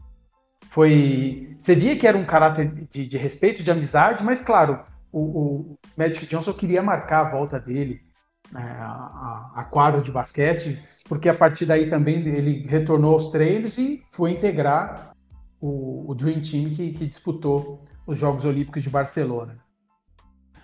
Foi. 0.70 1.56
Você 1.58 1.74
via 1.74 1.96
que 1.96 2.06
era 2.06 2.16
um 2.16 2.24
caráter 2.24 2.70
de, 2.90 3.06
de 3.06 3.16
respeito, 3.16 3.62
de 3.62 3.70
amizade, 3.70 4.24
mas 4.24 4.42
claro, 4.42 4.80
o, 5.12 5.20
o, 5.20 5.78
Magic 5.96 6.26
Johnson 6.26 6.52
queria 6.52 6.82
marcar 6.82 7.26
a 7.26 7.30
volta 7.30 7.58
dele, 7.58 8.02
né, 8.50 8.76
a, 8.78 8.86
a, 8.86 9.52
a 9.56 9.64
quadra 9.64 10.02
de 10.02 10.10
basquete, 10.10 10.82
porque 11.04 11.28
a 11.28 11.34
partir 11.34 11.64
daí 11.64 11.88
também 11.88 12.16
ele 12.16 12.66
retornou 12.66 13.14
aos 13.14 13.30
treinos 13.30 13.78
e 13.78 14.04
foi 14.12 14.32
integrar 14.32 15.12
o, 15.60 16.10
o 16.10 16.14
Dream 16.14 16.40
Team 16.40 16.70
que, 16.70 16.92
que 16.92 17.06
disputou 17.06 17.84
os 18.06 18.18
Jogos 18.18 18.44
Olímpicos 18.44 18.82
de 18.82 18.90
Barcelona. 18.90 19.58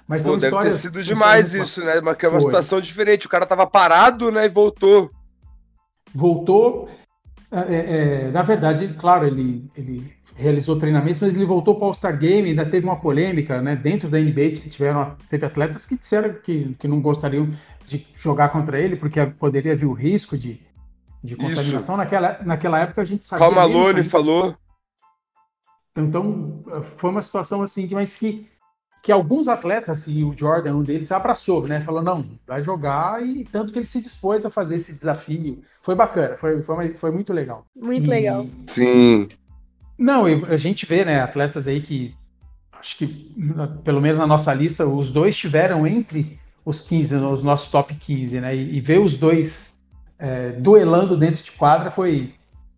Mas 0.07 0.23
Pô, 0.23 0.37
deve 0.37 0.59
ter 0.59 0.71
sido 0.71 1.03
demais 1.03 1.55
isso, 1.55 1.83
né? 1.83 2.01
Mas 2.01 2.17
que 2.17 2.27
é 2.27 2.29
uma 2.29 2.41
Foi. 2.41 2.51
situação 2.51 2.81
diferente. 2.81 3.27
O 3.27 3.31
cara 3.31 3.47
tava 3.47 3.67
parado, 3.67 4.31
né? 4.31 4.45
E 4.45 4.49
voltou. 4.49 5.11
Voltou. 6.15 6.89
É, 7.51 7.59
é, 7.59 8.25
é 8.27 8.31
na 8.31 8.43
verdade, 8.43 8.95
claro, 8.99 9.27
ele, 9.27 9.71
ele 9.75 10.15
realizou 10.37 10.79
treinamentos, 10.79 11.21
mas 11.21 11.35
ele 11.35 11.47
voltou 11.47 11.75
para 11.77 11.85
o 11.85 11.89
All-Star 11.89 12.19
Game. 12.19 12.51
Ainda 12.51 12.67
teve 12.67 12.85
uma 12.85 13.01
polêmica, 13.01 13.63
né? 13.63 13.75
Dentro 13.77 14.09
da 14.09 14.19
NBA, 14.19 14.51
que 14.51 14.69
tiveram, 14.69 15.17
teve 15.31 15.47
atletas 15.47 15.87
que 15.87 15.97
disseram 15.97 16.35
que, 16.35 16.75
que 16.79 16.87
não 16.87 17.01
gostariam 17.01 17.49
de 17.87 18.07
jogar 18.15 18.51
contra 18.51 18.79
ele, 18.79 18.97
porque 18.97 19.25
poderia 19.25 19.75
vir 19.75 19.87
o 19.87 19.93
risco 19.93 20.37
de, 20.37 20.61
de 21.23 21.35
contaminação. 21.35 21.97
Naquela, 21.97 22.39
naquela 22.45 22.79
época 22.81 23.01
a 23.01 23.05
gente 23.05 23.27
sabia. 23.27 23.47
Calma, 23.47 23.63
Malone 23.63 24.03
falou. 24.03 24.55
Então, 25.97 26.61
foi 26.97 27.11
uma 27.11 27.23
situação 27.23 27.63
assim, 27.63 27.89
mas 27.93 28.17
que 28.17 28.49
que 29.05 29.13
alguns 29.13 29.49
atletas, 29.49 30.07
e 30.09 30.25
o 30.25 30.33
Jordan, 30.35 30.77
um 30.77 30.83
deles, 30.83 31.13
abraçou, 31.13 31.69
né? 31.69 31.79
Falou, 31.83 32.03
não, 32.03 32.25
vai 32.47 32.63
jogar, 32.63 33.23
e 33.23 33.45
tanto 33.45 33.71
que 33.71 33.79
ele 33.79 33.87
se 33.87 34.01
dispôs 34.01 34.47
a 34.47 34.51
fazer 34.51 34.77
esse 34.77 34.95
desafio. 34.95 35.63
Foi 35.83 35.95
bacana, 35.95 36.39
foi, 36.39 36.63
foi, 36.63 36.89
foi 36.95 37.11
muito 37.11 37.31
legal. 37.31 37.67
Muito 37.77 38.07
e... 38.07 38.09
legal. 38.09 38.47
Sim. 38.67 39.29
Não, 39.99 40.25
a 40.25 40.57
gente 40.57 40.87
vê, 40.87 41.05
né, 41.05 41.21
atletas 41.21 41.69
aí 41.69 41.83
que, 41.83 42.15
acho 42.73 42.97
que, 42.97 43.35
pelo 43.85 44.01
menos 44.01 44.19
na 44.19 44.27
nossa 44.27 44.55
lista, 44.55 44.87
os 44.87 45.13
dois 45.13 45.37
tiveram 45.37 45.87
entre 45.87 46.41
os 46.65 46.81
15, 46.81 47.15
os 47.17 47.43
nossos 47.43 47.71
top 47.71 47.95
15, 47.95 48.41
né? 48.41 48.57
E, 48.57 48.79
e 48.79 48.81
ver 48.81 49.01
os 49.01 49.19
dois 49.19 49.75
é, 50.19 50.53
duelando 50.53 51.15
dentro 51.15 51.45
de 51.45 51.53
quadra 51.53 51.91
foi, 51.91 52.33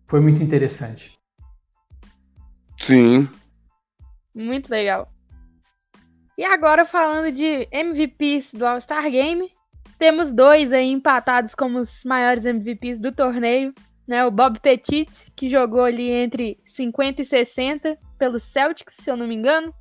foi 0.05 0.19
muito 0.19 0.43
interessante. 0.43 1.17
Sim. 2.75 3.25
Muito 4.35 4.69
legal. 4.69 5.09
E 6.37 6.45
agora 6.45 6.85
falando 6.85 7.31
de 7.31 7.67
MVPs 7.71 8.53
do 8.53 8.65
All-Star 8.65 9.09
Game, 9.09 9.51
temos 9.97 10.31
dois 10.31 10.71
aí 10.71 10.91
empatados 10.91 11.55
como 11.55 11.79
os 11.79 12.03
maiores 12.05 12.45
MVPs 12.45 12.99
do 12.99 13.11
torneio, 13.11 13.73
né? 14.07 14.23
O 14.23 14.29
Bob 14.29 14.59
Petit, 14.59 15.31
que 15.35 15.47
jogou 15.47 15.83
ali 15.83 16.11
entre 16.11 16.59
50 16.63 17.23
e 17.23 17.25
60 17.25 17.97
pelo 18.19 18.39
Celtics, 18.39 18.97
se 18.97 19.09
eu 19.09 19.17
não 19.17 19.27
me 19.27 19.33
engano. 19.33 19.73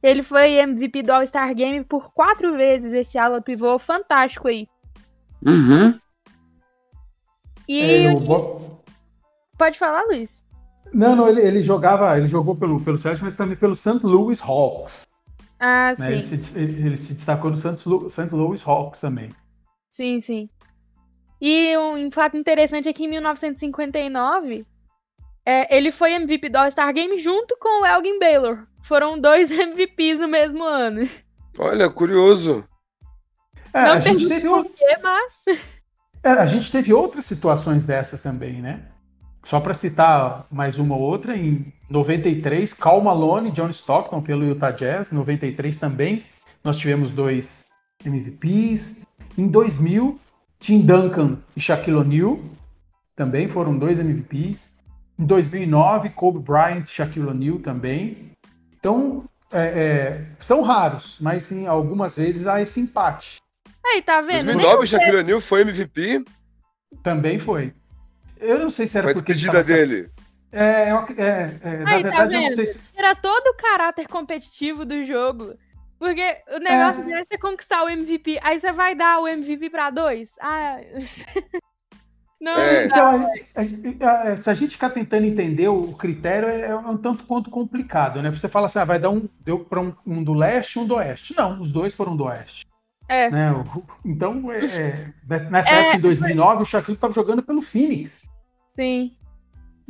Ele 0.00 0.22
foi 0.22 0.52
MVP 0.54 1.02
do 1.02 1.12
All-Star 1.12 1.52
Game 1.52 1.82
por 1.84 2.12
quatro 2.12 2.56
vezes, 2.56 2.92
esse 2.92 3.18
ala 3.18 3.40
pivô 3.40 3.76
fantástico 3.76 4.46
aí. 4.46 4.68
Uhum. 5.44 5.98
E. 7.68 8.06
É, 8.06 8.12
o... 8.12 8.80
Pode 9.58 9.78
falar, 9.78 10.04
Luiz. 10.04 10.44
Não, 10.94 11.16
não, 11.16 11.28
ele, 11.28 11.40
ele 11.40 11.62
jogava, 11.62 12.16
ele 12.16 12.28
jogou 12.28 12.54
pelo, 12.54 12.80
pelo 12.80 12.98
Celtics, 12.98 13.24
mas 13.24 13.34
também 13.34 13.56
pelo 13.56 13.74
St. 13.74 14.00
Louis 14.04 14.40
Hawks. 14.40 15.10
Ah, 15.64 15.90
né? 15.90 15.94
sim. 15.94 16.12
Ele 16.12 16.22
se, 16.22 16.58
ele, 16.58 16.86
ele 16.86 16.96
se 16.96 17.14
destacou 17.14 17.48
no 17.48 17.56
St. 17.56 18.34
Louis 18.34 18.66
Hawks 18.66 19.00
também. 19.00 19.30
Sim, 19.88 20.20
sim. 20.20 20.50
E 21.40 21.76
um 21.78 22.10
fato 22.10 22.36
interessante 22.36 22.88
é 22.88 22.92
que 22.92 23.04
em 23.04 23.08
1959, 23.08 24.66
é, 25.46 25.76
ele 25.76 25.92
foi 25.92 26.14
MVP 26.14 26.48
do 26.48 26.56
All-Star 26.56 26.92
Game 26.92 27.16
junto 27.16 27.56
com 27.60 27.82
o 27.82 27.86
Elgin 27.86 28.18
Baylor. 28.18 28.66
Foram 28.82 29.20
dois 29.20 29.52
MVPs 29.56 30.18
no 30.18 30.26
mesmo 30.26 30.64
ano. 30.64 31.08
Olha, 31.56 31.88
curioso. 31.88 32.64
É, 33.72 33.84
Não 33.84 33.92
a 33.92 34.00
gente 34.00 34.26
teve 34.26 34.48
por 34.48 34.64
quê, 34.64 34.96
mas. 35.00 35.44
É, 36.24 36.30
a 36.30 36.46
gente 36.46 36.72
teve 36.72 36.92
outras 36.92 37.24
situações 37.24 37.84
dessas 37.84 38.20
também, 38.20 38.60
né? 38.60 38.88
Só 39.44 39.60
para 39.60 39.74
citar 39.74 40.46
mais 40.50 40.78
uma 40.78 40.96
ou 40.96 41.02
outra, 41.02 41.36
em 41.36 41.72
93, 41.92 42.72
Cal 42.74 43.00
Malone 43.00 43.50
e 43.50 43.52
John 43.52 43.70
Stockton 43.70 44.22
pelo 44.22 44.44
Utah 44.44 44.70
Jazz, 44.70 45.12
93 45.12 45.76
também, 45.76 46.24
nós 46.64 46.76
tivemos 46.76 47.10
dois 47.10 47.64
MVPs. 48.04 49.02
Em 49.36 49.46
2000, 49.46 50.18
Tim 50.58 50.80
Duncan 50.80 51.38
e 51.56 51.60
Shaquille 51.60 51.96
O'Neal 51.96 52.40
também 53.14 53.48
foram 53.48 53.76
dois 53.78 53.98
MVPs. 53.98 54.76
Em 55.18 55.24
2009, 55.26 56.10
Kobe 56.10 56.38
Bryant 56.38 56.84
e 56.84 56.88
Shaquille 56.90 57.26
O'Neal 57.28 57.58
também. 57.58 58.32
Então, 58.78 59.24
é, 59.52 59.60
é, 59.60 60.24
são 60.40 60.62
raros, 60.62 61.18
mas 61.20 61.42
sim, 61.44 61.66
algumas 61.66 62.16
vezes 62.16 62.46
há 62.46 62.60
esse 62.62 62.80
empate. 62.80 63.38
Aí, 63.84 64.00
tá 64.00 64.20
vendo? 64.22 64.44
2009, 64.46 64.82
o 64.82 64.86
Shaquille 64.86 65.16
O'Neal 65.18 65.40
foi 65.40 65.60
MVP. 65.62 66.24
Também 67.02 67.38
foi. 67.38 67.72
Eu 68.40 68.58
não 68.58 68.70
sei 68.70 68.86
se 68.86 68.96
era 68.98 69.04
Foi 69.06 69.12
a 69.12 69.14
porque 69.14 69.32
ele 69.32 69.38
despedida 69.38 69.64
tava- 69.64 69.76
dele. 69.78 70.10
É, 70.52 70.90
é, 70.90 71.58
é, 71.62 71.76
na 71.78 71.90
Aí, 71.90 72.02
tá 72.02 72.08
verdade, 72.10 72.34
eu 72.34 72.40
não 72.42 72.50
sei 72.50 72.66
se. 72.66 72.80
Era 72.94 73.14
todo 73.14 73.46
o 73.48 73.54
caráter 73.56 74.06
competitivo 74.06 74.84
do 74.84 75.02
jogo. 75.04 75.54
Porque 75.98 76.36
o 76.54 76.58
negócio 76.58 77.08
É. 77.10 77.20
é 77.20 77.24
você 77.24 77.38
conquistar 77.38 77.84
o 77.84 77.88
MVP. 77.88 78.38
Aí 78.42 78.58
você 78.60 78.72
vai 78.72 78.94
dar 78.94 79.20
o 79.20 79.28
MVP 79.28 79.70
pra 79.70 79.88
dois? 79.90 80.32
Ah. 80.40 80.78
Não, 82.40 82.56
É. 82.58 82.86
Então, 82.86 83.30
a- 83.54 84.08
a- 84.08 84.32
a- 84.32 84.36
se 84.36 84.50
a 84.50 84.54
gente 84.54 84.72
ficar 84.72 84.90
tentando 84.90 85.24
entender 85.24 85.68
o 85.68 85.92
critério, 85.92 86.48
é, 86.48 86.62
é 86.62 86.74
um 86.76 86.96
tanto 86.96 87.24
quanto 87.24 87.48
complicado, 87.50 88.20
né? 88.20 88.30
Você 88.32 88.48
fala 88.48 88.66
assim, 88.66 88.80
ah, 88.80 88.84
vai 88.84 88.98
dar 88.98 89.10
um, 89.10 89.28
deu 89.44 89.60
para 89.60 89.80
um, 89.80 89.94
um 90.04 90.24
do 90.24 90.34
leste 90.34 90.74
e 90.74 90.78
um 90.80 90.86
do 90.86 90.96
oeste. 90.96 91.36
Não, 91.36 91.60
os 91.62 91.70
dois 91.70 91.94
foram 91.94 92.16
do 92.16 92.24
oeste. 92.24 92.66
É. 93.08 93.30
Né? 93.30 93.52
O- 93.52 93.84
Então, 94.04 94.50
é, 94.50 94.58
é, 94.64 95.12
nessa 95.50 95.70
É, 95.72 95.80
época, 95.82 95.96
em 95.98 96.00
2009, 96.00 96.62
o 96.62 96.66
Shaquille 96.66 96.96
estava 96.96 97.12
jogando 97.14 97.44
pelo 97.44 97.62
Phoenix. 97.62 98.28
Sim. 98.74 99.16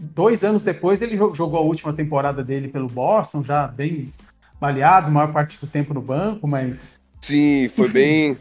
Dois 0.04 0.42
anos 0.42 0.62
depois, 0.64 1.00
ele 1.00 1.16
jo- 1.16 1.32
jogou 1.32 1.58
a 1.60 1.62
última 1.62 1.92
temporada 1.92 2.42
dele 2.42 2.66
pelo 2.68 2.88
Boston, 2.88 3.44
já 3.44 3.68
bem 3.68 4.12
baleado, 4.60 5.10
maior 5.10 5.32
parte 5.32 5.58
do 5.60 5.66
tempo 5.66 5.94
no 5.94 6.00
banco, 6.02 6.46
mas 6.48 6.98
Sim, 7.20 7.68
foi 7.68 7.88
bem. 7.88 8.36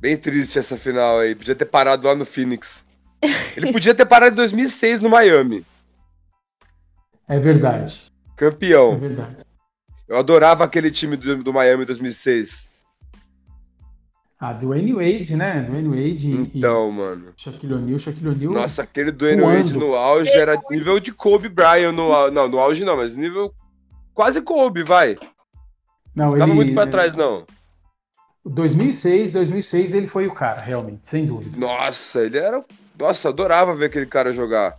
Bem 0.00 0.16
triste 0.16 0.58
essa 0.58 0.76
final 0.76 1.18
aí. 1.18 1.34
Podia 1.34 1.54
ter 1.54 1.64
parado 1.66 2.06
lá 2.06 2.14
no 2.14 2.24
Phoenix. 2.24 2.86
Ele 3.56 3.70
podia 3.72 3.94
ter 3.94 4.06
parado 4.06 4.32
em 4.32 4.36
2006 4.36 5.00
no 5.02 5.10
Miami. 5.10 5.64
é 7.28 7.38
verdade. 7.38 8.04
É 8.06 8.30
Campeão. 8.36 8.96
verdade. 8.98 9.44
Eu 10.08 10.16
adorava 10.18 10.64
aquele 10.64 10.90
time 10.90 11.16
do, 11.16 11.42
do 11.42 11.52
Miami 11.52 11.82
em 11.82 11.86
2006. 11.86 12.72
Ah, 14.40 14.54
Dwayne 14.54 14.94
Wade, 14.94 15.36
né? 15.36 15.60
Dwayne 15.68 15.88
Wade 15.88 16.30
e- 16.30 16.58
Então, 16.58 16.90
mano. 16.90 17.34
e 17.36 17.42
Shaquille 17.42 17.74
O'Neal. 17.74 17.98
Shaquille 17.98 18.28
O'Neal 18.30 18.52
Nossa, 18.52 18.82
aquele 18.84 19.12
Dwayne 19.12 19.42
voando. 19.42 19.56
Wade 19.58 19.74
no 19.76 19.94
auge 19.94 20.30
era 20.30 20.58
nível 20.70 20.98
de 20.98 21.12
Kobe 21.12 21.48
Bryant 21.50 21.92
no 21.92 22.10
au- 22.12 22.30
Não, 22.30 22.48
no 22.48 22.58
auge 22.58 22.82
não, 22.84 22.96
mas 22.96 23.14
nível 23.14 23.52
quase 24.14 24.40
Kobe, 24.40 24.82
vai. 24.82 25.16
Não, 26.14 26.30
Tava 26.30 26.44
ele, 26.44 26.54
muito 26.54 26.72
pra 26.72 26.84
é, 26.84 26.86
trás, 26.86 27.14
não. 27.14 27.44
2006, 28.44 29.30
2006 29.30 29.92
ele 29.92 30.06
foi 30.06 30.26
o 30.26 30.32
cara, 30.34 30.60
realmente, 30.62 31.06
sem 31.06 31.26
dúvida. 31.26 31.58
Nossa, 31.58 32.24
ele 32.24 32.38
era. 32.38 32.64
Nossa, 32.98 33.28
adorava 33.28 33.74
ver 33.74 33.86
aquele 33.86 34.06
cara 34.06 34.32
jogar. 34.32 34.76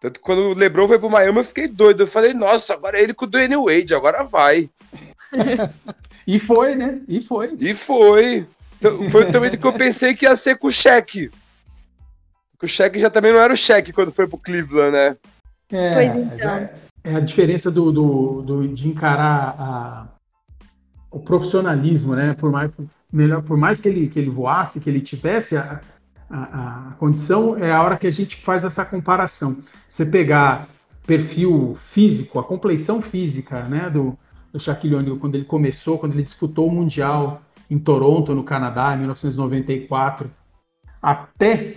Tanto 0.00 0.20
que 0.20 0.24
quando 0.24 0.40
o 0.40 0.54
LeBron 0.54 0.86
foi 0.86 0.98
pro 0.98 1.08
Miami, 1.10 1.38
eu 1.38 1.44
fiquei 1.44 1.66
doido. 1.68 2.02
Eu 2.02 2.06
falei, 2.06 2.34
nossa, 2.34 2.74
agora 2.74 2.98
é 2.98 3.02
ele 3.02 3.14
com 3.14 3.24
o 3.24 3.28
Dwayne 3.28 3.56
Wade, 3.56 3.94
agora 3.94 4.22
vai. 4.24 4.68
E 6.26 6.38
foi, 6.38 6.74
né? 6.74 7.00
E 7.08 7.22
foi. 7.22 7.56
E 7.58 7.72
foi. 7.72 8.46
Então, 8.78 9.02
Foi 9.10 9.30
também 9.30 9.50
que 9.50 9.66
eu 9.66 9.72
pensei 9.72 10.14
que 10.14 10.24
ia 10.24 10.36
ser 10.36 10.56
com 10.56 10.68
o. 10.68 10.70
Porque 10.70 12.66
o 12.66 12.68
Shaq 12.68 12.98
já 12.98 13.10
também 13.10 13.32
não 13.32 13.40
era 13.40 13.52
o 13.52 13.56
Shaq 13.56 13.92
quando 13.92 14.10
foi 14.10 14.26
pro 14.26 14.38
Cleveland, 14.38 14.92
né? 14.92 15.16
É, 15.70 15.94
Pois 15.94 16.16
então. 16.34 16.50
é, 16.50 16.74
é 17.04 17.14
a 17.14 17.20
diferença 17.20 17.70
do, 17.70 17.92
do, 17.92 18.42
do- 18.42 18.68
de 18.68 18.88
encarar 18.88 19.54
a- 19.58 20.08
o 21.10 21.20
profissionalismo, 21.20 22.14
né? 22.16 22.34
Por 22.34 22.50
mais, 22.50 22.70
por, 22.74 22.86
melhor, 23.12 23.42
por 23.42 23.56
mais 23.56 23.80
que 23.80 23.88
ele, 23.88 24.08
que 24.08 24.18
ele 24.18 24.30
voasse, 24.30 24.80
que 24.80 24.88
ele 24.90 25.00
tivesse 25.00 25.56
a, 25.56 25.80
a, 26.30 26.88
a 26.88 26.92
condição, 26.98 27.56
é 27.56 27.70
a 27.70 27.82
hora 27.82 27.96
que 27.96 28.06
a 28.06 28.12
gente 28.12 28.36
faz 28.36 28.64
essa 28.64 28.84
comparação. 28.84 29.56
Você 29.88 30.04
pegar 30.04 30.68
perfil 31.06 31.74
físico, 31.76 32.38
a 32.38 32.44
compleição 32.44 33.00
física, 33.00 33.62
né? 33.62 33.88
Do, 33.88 34.18
do 34.52 34.58
Shaquille 34.58 34.94
O'Neal, 34.96 35.16
quando 35.18 35.34
ele 35.36 35.44
começou, 35.44 35.98
quando 35.98 36.14
ele 36.14 36.22
disputou 36.24 36.66
o 36.68 36.70
Mundial 36.72 37.40
em 37.70 37.78
Toronto, 37.78 38.34
no 38.34 38.42
Canadá, 38.44 38.94
em 38.94 38.98
1994, 38.98 40.30
até 41.02 41.74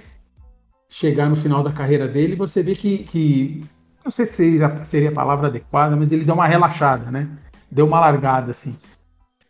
chegar 0.90 1.30
no 1.30 1.36
final 1.36 1.64
da 1.64 1.72
carreira 1.72 2.08
dele, 2.08 2.36
você 2.36 2.62
vê 2.62 2.76
que, 2.76 3.00
que 3.00 3.64
não 4.04 4.12
sei 4.12 4.26
se 4.26 4.34
seria, 4.34 4.84
seria 4.86 5.10
a 5.10 5.14
palavra 5.14 5.48
adequada, 5.48 5.96
mas 5.96 6.12
ele 6.12 6.26
deu 6.26 6.34
uma 6.36 6.48
relaxada, 6.48 7.10
né? 7.12 7.28
Deu 7.70 7.86
uma 7.86 8.00
largada, 8.00 8.52
assim. 8.52 8.76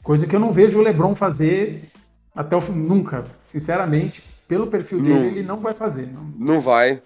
Coisa 0.04 0.27
que 0.27 0.36
eu 0.36 0.39
não 0.39 0.51
vejo 0.54 0.80
o 0.80 0.82
LeBron 0.82 1.15
fazer 1.15 1.89
até 2.36 2.56
o 2.56 2.62
fim, 2.62 2.73
nunca. 2.73 3.23
Sinceramente, 3.45 4.23
pelo 4.47 4.67
perfil 4.67 5.01
dele, 5.01 5.19
Não. 5.19 5.25
ele 5.25 5.43
não 5.43 5.58
vai 5.60 5.73
fazer. 5.73 6.08
Não. 6.12 6.23
Não 6.38 6.62
vai. 6.62 7.01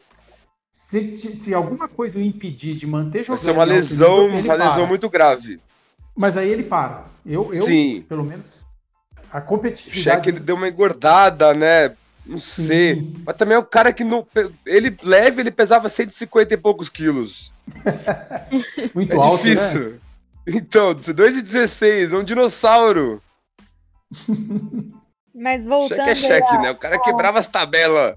Se, 0.71 1.15
se- 1.17 1.54
alguma 1.54 1.88
coisa 1.88 2.19
o 2.19 2.21
impedir 2.21 2.76
de 2.76 2.86
manter 2.86 3.19
Vai 3.26 3.38
jogando. 3.38 3.39
ser 3.39 3.52
uma 3.52 3.60
em 3.60 3.62
alto 3.62 3.74
lesão, 3.74 4.30
nível, 4.32 4.43
uma 4.52 4.63
lesão 4.63 4.88
muito 4.88 5.10
grave. 5.10 5.60
Mas 6.15 6.36
aí 6.36 6.50
ele 6.50 6.63
para. 6.63 7.06
Eu, 7.26 7.54
eu 7.54 7.62
Sim. 7.62 8.04
pelo 8.10 8.24
menos, 8.24 8.64
a 9.38 9.39
O 9.39 9.45
competitividade. 9.45 10.04
Shaq 10.04 10.30
ele 10.30 10.39
deu 10.39 10.56
uma 10.56 10.67
engordada, 10.69 11.54
né? 11.54 11.95
Não 12.26 12.38
sei. 12.38 12.95
Sim. 12.95 13.24
Mas 13.26 13.36
também 13.36 13.56
é 13.56 13.60
um 13.60 13.63
cara 13.65 13.93
que 13.93 14.04
não. 14.04 14.26
Ele 14.65 14.95
leve, 15.04 15.41
ele 15.41 15.52
pesava 15.52 15.88
150 15.89 16.54
e 16.54 16.58
poucos 16.58 16.89
quilos. 16.89 17.54
muito 18.95 19.13
É 19.13 19.15
alto, 19.15 19.43
né? 19.45 19.54
difícil. 19.54 20.00
Então, 20.48 20.93
2,16, 20.95 22.13
é 22.13 22.17
um 22.17 22.24
dinossauro. 22.24 23.21
Mas 25.34 25.65
voltando. 25.65 25.98
Shaq 25.98 26.10
é 26.10 26.15
Shaq, 26.15 26.56
ao- 26.56 26.62
né? 26.62 26.71
O 26.71 26.76
cara 26.78 27.00
quebrava 27.02 27.39
as 27.39 27.48
tabelas. 27.48 28.15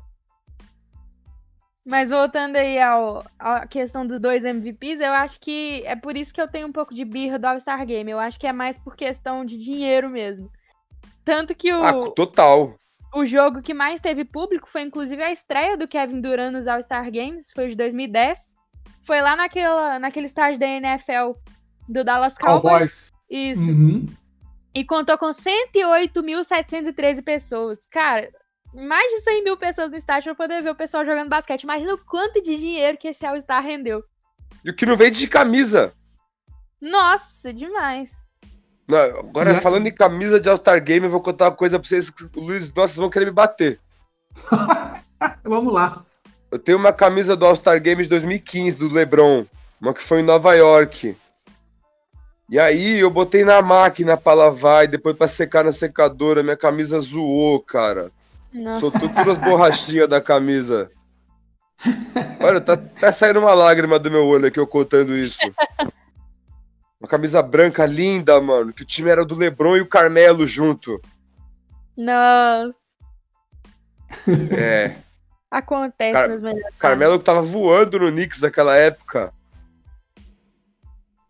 Mas 1.85 2.11
voltando 2.11 2.57
aí 2.57 2.79
ao, 2.79 3.25
à 3.39 3.67
questão 3.67 4.07
dos 4.07 4.21
dois 4.21 4.45
MVPs, 4.45 5.01
eu 5.01 5.13
acho 5.13 5.41
que 5.41 5.83
é 5.87 5.97
por 5.97 6.17
isso 6.19 6.35
que 6.35 6.41
eu 6.41 6.47
tenho 6.47 6.69
um 6.69 6.73
pouco 6.73 6.95
de 6.95 7.03
birra 7.05 7.39
do 7.39 7.47
All-Star 7.47 7.85
Game. 7.87 8.11
Eu 8.11 8.19
acho 8.19 8.39
que 8.39 8.47
é 8.47 8.53
mais 8.53 8.79
por 8.79 8.95
questão 8.95 9.43
de 9.45 9.57
dinheiro 9.59 10.11
mesmo. 10.11 10.51
Tanto 11.29 11.55
que 11.55 11.71
o, 11.73 11.83
Ah, 11.83 12.11
total. 12.13 12.75
o 13.15 13.27
jogo 13.27 13.61
que 13.61 13.75
mais 13.75 14.01
teve 14.01 14.25
público 14.25 14.67
foi 14.67 14.81
inclusive 14.81 15.23
a 15.23 15.31
estreia 15.31 15.77
do 15.77 15.87
Kevin 15.87 16.23
Durant 16.23 16.51
nos 16.53 16.67
All-Star 16.67 17.11
Games, 17.13 17.53
foi 17.53 17.69
de 17.69 17.75
2010. 17.77 18.55
Foi 19.03 19.21
lá 19.21 19.37
naquela, 19.37 19.99
naquele 19.99 20.25
estádio 20.25 20.59
da 20.59 20.67
NFL 20.67 21.33
do 21.87 22.03
Dallas 22.03 22.37
Cowboys. 22.39 22.63
Cowboys. 22.63 23.13
Isso. 23.31 23.71
Uhum. 23.71 24.07
E 24.75 24.85
contou 24.85 25.19
com 25.19 25.31
108.713 25.31 27.23
pessoas. 27.23 27.87
Cara, 27.91 28.31
mais 28.75 29.13
de 29.13 29.21
100 29.21 29.45
mil 29.45 29.57
pessoas 29.57 29.91
no 29.91 29.97
estádio 29.97 30.35
pra 30.35 30.47
poder 30.47 30.63
ver 30.63 30.71
o 30.71 30.75
pessoal 30.75 31.05
jogando 31.05 31.29
basquete. 31.29 31.63
Imagina 31.65 31.93
o 31.95 31.99
quanto 31.99 32.43
de 32.43 32.57
dinheiro 32.57 32.97
que 32.97 33.09
esse 33.09 33.27
All-Star 33.27 33.63
rendeu. 33.63 34.03
E 34.65 34.71
o 34.71 34.75
que 34.75 34.87
não 34.87 34.97
vende 34.97 35.19
de 35.19 35.29
camisa. 35.29 35.93
Nossa, 36.81 37.53
demais. 37.53 38.18
Não, 38.89 38.99
agora, 38.99 39.61
falando 39.61 39.87
em 39.87 39.93
camisa 39.93 40.41
de 40.41 40.49
All-Star 40.49 40.83
Game, 40.83 41.05
eu 41.05 41.11
vou 41.11 41.21
contar 41.21 41.45
uma 41.47 41.55
coisa 41.55 41.79
pra 41.79 41.87
vocês. 41.87 42.11
Luiz, 42.35 42.73
nossa, 42.73 42.95
vocês 42.95 42.99
vão 42.99 43.11
querer 43.11 43.27
me 43.27 43.33
bater. 43.33 43.79
Vamos 45.45 45.73
lá. 45.73 46.05
Eu 46.51 46.59
tenho 46.59 46.79
uma 46.79 46.93
camisa 46.93 47.37
do 47.37 47.45
All-Star 47.45 47.81
Game 47.83 48.03
de 48.03 48.09
2015, 48.09 48.79
do 48.79 48.89
LeBron. 48.89 49.45
Uma 49.79 49.93
que 49.93 50.03
foi 50.03 50.21
em 50.21 50.25
Nova 50.25 50.55
York. 50.55 51.15
E 52.51 52.59
aí 52.59 52.99
eu 52.99 53.11
botei 53.11 53.45
na 53.45 53.61
máquina 53.61 54.17
pra 54.17 54.33
lavar 54.33 54.85
e 54.85 54.89
depois 54.89 55.15
pra 55.15 55.29
secar 55.29 55.65
na 55.65 55.73
secadora. 55.73 56.43
Minha 56.43 56.57
camisa 56.57 56.99
zoou, 56.99 57.61
cara. 57.61 58.11
Nossa. 58.55 58.81
Soltou 58.81 59.09
todas 59.11 59.37
as 59.37 59.39
borrachinhas 59.39 60.09
da 60.09 60.21
camisa. 60.21 60.91
Olha, 62.41 62.61
tá, 62.61 62.77
tá 62.77 63.13
saindo 63.13 63.41
uma 63.41 63.53
lágrima 63.53 63.99
do 63.99 64.11
meu 64.11 64.25
olho 64.25 64.47
aqui 64.47 64.59
eu 64.59 64.67
contando 64.67 65.15
isso. 65.15 65.39
Uma 67.01 67.09
camisa 67.09 67.43
branca 67.43 67.87
linda, 67.87 68.41
mano. 68.41 68.73
Que 68.73 68.83
o 68.83 68.87
time 68.87 69.11
era 69.11 69.25
do 69.25 69.35
Lebron 69.35 69.77
e 69.77 69.81
o 69.81 69.89
Carmelo 69.89 70.47
junto. 70.47 71.01
Nossa. 71.97 72.75
É. 74.57 74.97
Acontece 75.51 76.13
Car 76.13 76.29
nas 76.29 76.43
melhores 76.43 76.77
Carmelo 76.79 77.19
que 77.19 77.25
tava 77.25 77.43
voando 77.43 77.99
no 77.99 78.11
Knicks 78.11 78.41
naquela 78.41 78.77
época. 78.77 79.33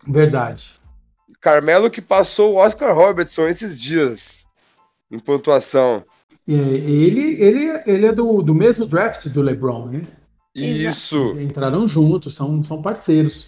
Verdade. 0.07 0.79
Carmelo 1.41 1.91
que 1.91 2.01
passou 2.01 2.55
o 2.55 2.57
Oscar 2.57 2.95
Robertson 2.95 3.47
esses 3.47 3.81
dias 3.81 4.47
em 5.11 5.19
pontuação. 5.19 6.03
É, 6.47 6.53
ele, 6.53 7.41
ele, 7.43 7.83
ele 7.87 8.07
é 8.07 8.13
do, 8.13 8.43
do 8.43 8.55
mesmo 8.55 8.87
draft 8.87 9.27
do 9.29 9.43
LeBron, 9.43 9.87
né? 9.87 10.03
Isso. 10.55 11.33
Eles 11.37 11.51
entraram 11.51 11.87
juntos, 11.87 12.35
são, 12.35 12.63
são 12.65 12.83
parceiros. 12.83 13.47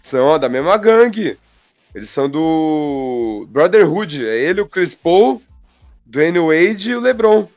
São 0.00 0.38
da 0.38 0.48
mesma 0.48 0.76
gangue. 0.76 1.38
Eles 1.96 2.10
são 2.10 2.28
do 2.28 3.48
Brotherhood. 3.48 4.22
É 4.22 4.38
ele, 4.38 4.60
o 4.60 4.68
Chris 4.68 4.94
Paul, 4.94 5.40
Dwayne 6.04 6.38
Wade 6.38 6.90
e 6.90 6.94
o 6.94 7.00
LeBron. 7.00 7.48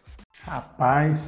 Rapaz. 0.43 1.19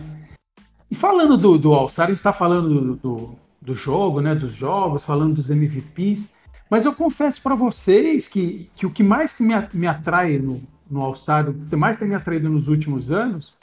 E 0.89 0.95
falando 0.95 1.37
do, 1.37 1.57
do 1.57 1.73
All-Star, 1.73 2.05
a 2.05 2.09
gente 2.09 2.19
está 2.19 2.31
falando 2.31 2.69
do, 2.69 2.95
do, 2.95 3.35
do, 3.61 3.75
jogo, 3.75 4.21
né? 4.21 4.33
Dos 4.33 4.53
jogos, 4.53 5.03
falando 5.03 5.33
dos 5.33 5.49
MVPs. 5.49 6.31
Mas 6.69 6.85
eu 6.85 6.93
confesso 6.93 7.41
para 7.41 7.53
vocês 7.53 8.29
que, 8.29 8.69
que 8.75 8.85
o 8.85 8.89
que 8.89 9.03
mais 9.03 9.37
me, 9.41 9.53
me 9.73 9.87
atrai 9.87 10.37
no, 10.37 10.63
no 10.89 11.01
All-Star, 11.01 11.49
o 11.49 11.53
que 11.53 11.75
mais 11.75 11.97
tem 11.97 12.07
me 12.07 12.15
atraído 12.15 12.47
nos 12.47 12.69
últimos 12.69 13.11
anos, 13.11 13.53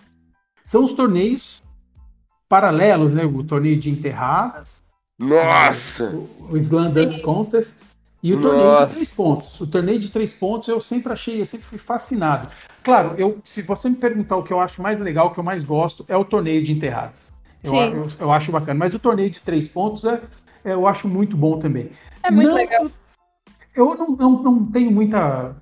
são 0.62 0.84
os 0.84 0.92
torneios 0.92 1.62
paralelos, 2.51 3.14
né? 3.14 3.24
O 3.24 3.42
torneio 3.42 3.80
de 3.80 3.88
enterradas. 3.88 4.82
Nossa! 5.18 6.11
O, 6.11 6.51
o 6.51 6.57
Slam 6.59 6.92
Dunk 6.92 7.22
Contest. 7.22 7.88
E 8.23 8.35
o 8.35 8.41
torneio 8.41 8.66
Nossa. 8.66 8.87
de 8.87 8.95
três 8.95 9.11
pontos. 9.11 9.61
O 9.61 9.66
torneio 9.66 9.99
de 9.99 10.11
três 10.11 10.33
pontos 10.33 10.69
eu 10.69 10.81
sempre 10.81 11.12
achei, 11.12 11.41
eu 11.41 11.47
sempre 11.47 11.66
fui 11.66 11.79
fascinado. 11.79 12.49
Claro, 12.83 13.14
eu, 13.16 13.39
se 13.45 13.62
você 13.62 13.89
me 13.89 13.97
perguntar 13.97 14.37
o 14.37 14.43
que 14.43 14.53
eu 14.53 14.59
acho 14.59 14.83
mais 14.83 15.01
legal, 15.01 15.29
o 15.29 15.31
que 15.31 15.39
eu 15.39 15.45
mais 15.45 15.62
gosto, 15.62 16.05
é 16.09 16.16
o 16.16 16.25
torneio 16.25 16.62
de 16.64 16.73
enterradas. 16.73 17.33
Eu, 17.62 17.75
eu, 17.75 18.09
eu, 18.19 18.33
acho 18.33 18.51
bacana. 18.51 18.79
Mas 18.79 18.95
o 18.95 18.99
torneio 18.99 19.31
de 19.31 19.41
três 19.41 19.69
pontos 19.69 20.05
é, 20.05 20.21
é, 20.64 20.73
eu 20.73 20.87
acho 20.87 21.07
muito 21.07 21.37
bom 21.37 21.59
também. 21.59 21.91
É 22.23 22.31
muito 22.31 22.49
não, 22.49 22.57
legal. 22.57 22.91
Eu 23.75 23.95
não, 23.95 24.09
não, 24.11 24.43
não 24.43 24.66
tenho 24.66 24.91
muita. 24.91 25.57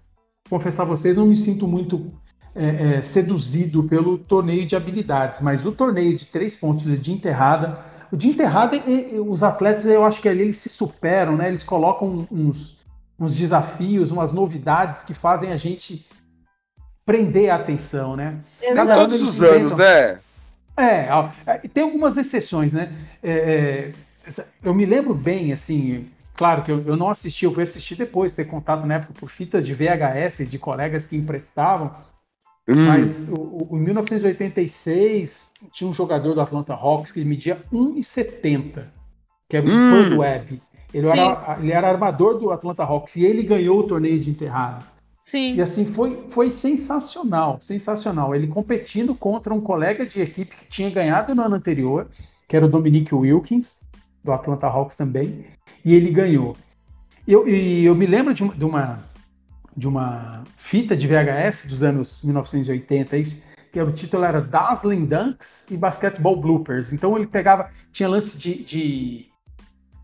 Confessar 0.49 0.85
a 0.85 0.87
vocês, 0.87 1.17
não 1.17 1.27
me 1.27 1.37
sinto 1.37 1.67
muito 1.67 2.13
é, 2.55 2.99
é, 2.99 3.03
seduzido 3.03 3.83
pelo 3.83 4.17
torneio 4.17 4.65
de 4.65 4.77
habilidades, 4.77 5.41
mas 5.41 5.67
o 5.67 5.73
torneio 5.73 6.17
de 6.17 6.25
três 6.25 6.55
pontos 6.55 7.01
de 7.01 7.13
enterrada 7.13 7.79
o 8.11 8.17
de 8.17 8.29
enterrada, 8.29 8.81
os 9.27 9.43
atletas, 9.43 9.85
eu 9.87 10.05
acho 10.05 10.21
que 10.21 10.29
ali 10.29 10.43
eles 10.43 10.59
se 10.59 10.69
superam, 10.69 11.37
né? 11.37 11.49
Eles 11.49 11.65
colocam 11.65 12.27
uns, 12.31 12.79
uns 13.19 13.35
desafios, 13.35 14.11
umas 14.11 14.33
novidades 14.33 15.05
que 15.05 15.15
fazem 15.15 15.53
a 15.53 15.57
gente 15.57 16.07
prender 17.05 17.51
a 17.51 17.57
atenção, 17.57 18.17
né? 18.17 18.39
Exato. 18.61 19.01
todos 19.01 19.23
os 19.23 19.43
anos, 19.43 19.77
né? 19.77 20.21
É, 20.77 21.09
é 21.47 21.59
tem 21.73 21.85
algumas 21.85 22.17
exceções, 22.17 22.73
né? 22.73 22.93
É, 23.23 23.93
é, 24.29 24.45
eu 24.63 24.75
me 24.75 24.85
lembro 24.85 25.15
bem, 25.15 25.53
assim, 25.53 26.09
claro 26.35 26.63
que 26.63 26.71
eu, 26.71 26.83
eu, 26.85 26.97
não 26.97 27.09
assisti, 27.09 27.45
eu 27.45 27.55
fui 27.55 27.63
assistir 27.63 27.95
depois, 27.95 28.35
ter 28.35 28.45
contato 28.45 28.85
na 28.85 28.95
época 28.95 29.15
por 29.15 29.31
fitas 29.31 29.65
de 29.65 29.73
VHS 29.73 30.49
de 30.49 30.59
colegas 30.59 31.07
que 31.07 31.17
emprestavam. 31.17 31.95
Hum. 32.69 32.87
Mas 32.87 33.29
o, 33.29 33.69
o, 33.71 33.77
em 33.77 33.81
1986 33.81 35.53
tinha 35.73 35.89
um 35.89 35.95
jogador 35.95 36.35
do 36.35 36.41
Atlanta 36.41 36.75
Hawks 36.75 37.13
que 37.13 37.25
media 37.25 37.65
1,70, 37.73 38.85
que 39.49 39.57
era 39.57 39.67
o 39.67 39.71
hum. 39.71 40.19
Webb. 40.19 40.61
Ele 40.93 41.09
era, 41.09 41.59
ele 41.61 41.73
era 41.73 41.89
armador 41.89 42.39
do 42.39 42.51
Atlanta 42.51 42.83
Hawks 42.83 43.17
e 43.17 43.25
ele 43.25 43.43
ganhou 43.43 43.81
o 43.81 43.83
torneio 43.83 44.19
de 44.19 44.31
enterrado. 44.31 44.85
Sim. 45.21 45.57
E 45.57 45.63
assim, 45.63 45.85
foi, 45.85 46.25
foi 46.29 46.51
sensacional, 46.53 47.59
sensacional. 47.61 48.35
Ele 48.35 48.47
competindo 48.47 49.15
contra 49.15 49.53
um 49.53 49.61
colega 49.61 50.07
de 50.07 50.21
equipe 50.21 50.55
que 50.55 50.69
tinha 50.69 50.89
ganhado 50.89 51.35
no 51.35 51.43
ano 51.43 51.57
anterior, 51.57 52.07
que 52.49 52.57
era 52.57 52.65
o 52.65 52.69
Dominique 52.69 53.15
Wilkins, 53.15 53.81
do 54.23 54.33
Atlanta 54.33 54.69
Hawks 54.69 54.97
também, 54.97 55.45
e 55.85 55.95
ele 55.95 56.11
ganhou. 56.11 56.57
Eu, 57.27 57.49
e 57.49 57.85
eu 57.85 57.95
me 57.95 58.07
lembro 58.07 58.33
de, 58.33 58.49
de 58.49 58.65
uma, 58.65 59.01
de 59.77 59.87
uma 59.87 60.43
fita 60.57 60.97
de 60.97 61.07
VHS 61.07 61.67
dos 61.67 61.83
anos 61.83 62.23
1980, 62.23 63.17
isso, 63.19 63.43
que 63.71 63.81
o 63.81 63.91
título 63.91 64.25
era 64.25 64.41
Dazzling 64.41 65.05
Dunks 65.05 65.67
e 65.71 65.77
Basketball 65.77 66.41
Bloopers. 66.41 66.93
Então 66.93 67.17
ele 67.17 67.27
pegava, 67.27 67.71
tinha 67.93 68.09
lance 68.09 68.39
de, 68.39 68.65
de 68.65 69.27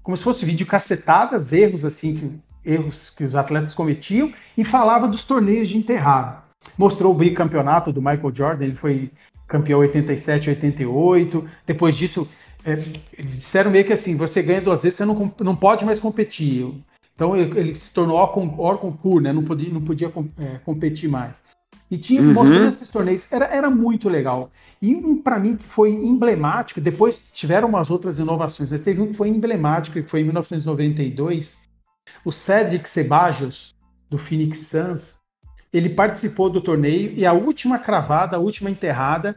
como 0.03 0.16
se 0.16 0.25
fosse 0.25 0.45
vídeo 0.45 0.66
cacetadas, 0.66 1.53
erros 1.53 1.85
assim, 1.85 2.16
que, 2.62 2.70
erros 2.70 3.11
que 3.11 3.25
os 3.25 3.35
atletas 3.35 3.75
cometiam, 3.75 4.33
e 4.57 4.64
falava 4.64 5.09
dos 5.09 5.25
torneios 5.25 5.68
de 5.68 5.79
enterrado. 5.79 6.43
Mostrou 6.77 7.12
o 7.12 7.16
bicampeonato 7.16 7.93
do 7.93 8.03
Michael 8.03 8.35
Jordan, 8.35 8.64
ele 8.64 8.75
foi 8.75 9.11
campeão 9.49 9.81
87, 9.81 10.51
88. 10.51 11.49
Depois 11.66 11.97
disso, 11.97 12.29
é, 12.64 12.73
eles 12.73 13.39
disseram 13.39 13.70
meio 13.70 13.85
que 13.85 13.93
assim: 13.93 14.16
você 14.16 14.43
ganha 14.43 14.61
duas 14.61 14.83
vezes, 14.83 14.97
você 14.97 15.05
não, 15.05 15.33
não 15.41 15.57
pode 15.57 15.85
mais 15.85 15.99
competir. 15.99 16.73
Então 17.15 17.37
ele, 17.37 17.59
ele 17.59 17.75
se 17.75 17.93
tornou 17.93 18.17
hors 18.17 18.81
concurso, 18.81 19.21
né? 19.21 19.33
Não 19.33 19.45
podia, 19.45 19.73
não 19.73 19.83
podia 19.83 20.13
é, 20.39 20.59
competir 20.59 21.09
mais. 21.09 21.43
E 21.91 21.99
tinha 21.99 22.23
uhum. 22.23 22.33
mostrando 22.33 22.69
esses 22.69 22.89
torneios, 22.89 23.31
era, 23.31 23.45
era 23.45 23.69
muito 23.69 24.09
legal. 24.09 24.51
E 24.81 24.95
um 24.95 25.21
para 25.21 25.39
mim 25.39 25.57
que 25.57 25.65
foi 25.65 25.93
emblemático, 25.93 26.81
depois 26.81 27.23
tiveram 27.35 27.69
umas 27.69 27.91
outras 27.91 28.19
inovações, 28.19 28.71
mas 28.71 28.81
teve 28.81 29.03
um 29.03 29.09
que 29.09 29.15
foi 29.15 29.29
emblemático, 29.29 30.01
que 30.01 30.09
foi 30.09 30.21
em 30.21 30.25
1992, 30.25 31.59
o 32.25 32.33
Cedric 32.33 32.89
Sebajos, 32.89 33.75
do 34.09 34.19
Phoenix 34.19 34.59
Suns, 34.59 35.17
ele 35.73 35.89
participou 35.89 36.51
do 36.51 36.61
torneio 36.61 37.13
e 37.13 37.25
a 37.25 37.33
última 37.33 37.79
cravada, 37.79 38.37
a 38.37 38.41
última 38.41 38.71
enterrada, 38.71 39.37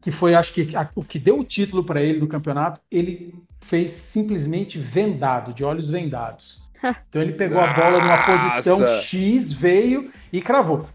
que 0.00 0.10
foi 0.10 0.34
acho 0.34 0.52
que 0.52 0.74
a, 0.74 0.88
o 0.94 1.04
que 1.04 1.18
deu 1.18 1.38
o 1.38 1.44
título 1.44 1.84
para 1.84 2.02
ele 2.02 2.20
do 2.20 2.26
campeonato, 2.26 2.80
ele 2.90 3.34
fez 3.60 3.92
simplesmente 3.92 4.78
vendado, 4.78 5.52
de 5.52 5.64
olhos 5.64 5.90
vendados. 5.90 6.63
Então 7.08 7.22
ele 7.22 7.32
pegou 7.32 7.60
a 7.60 7.72
bola 7.72 8.00
numa 8.00 8.24
posição 8.24 9.00
X, 9.00 9.52
veio 9.52 10.10
e 10.32 10.42
cravou. 10.42 10.86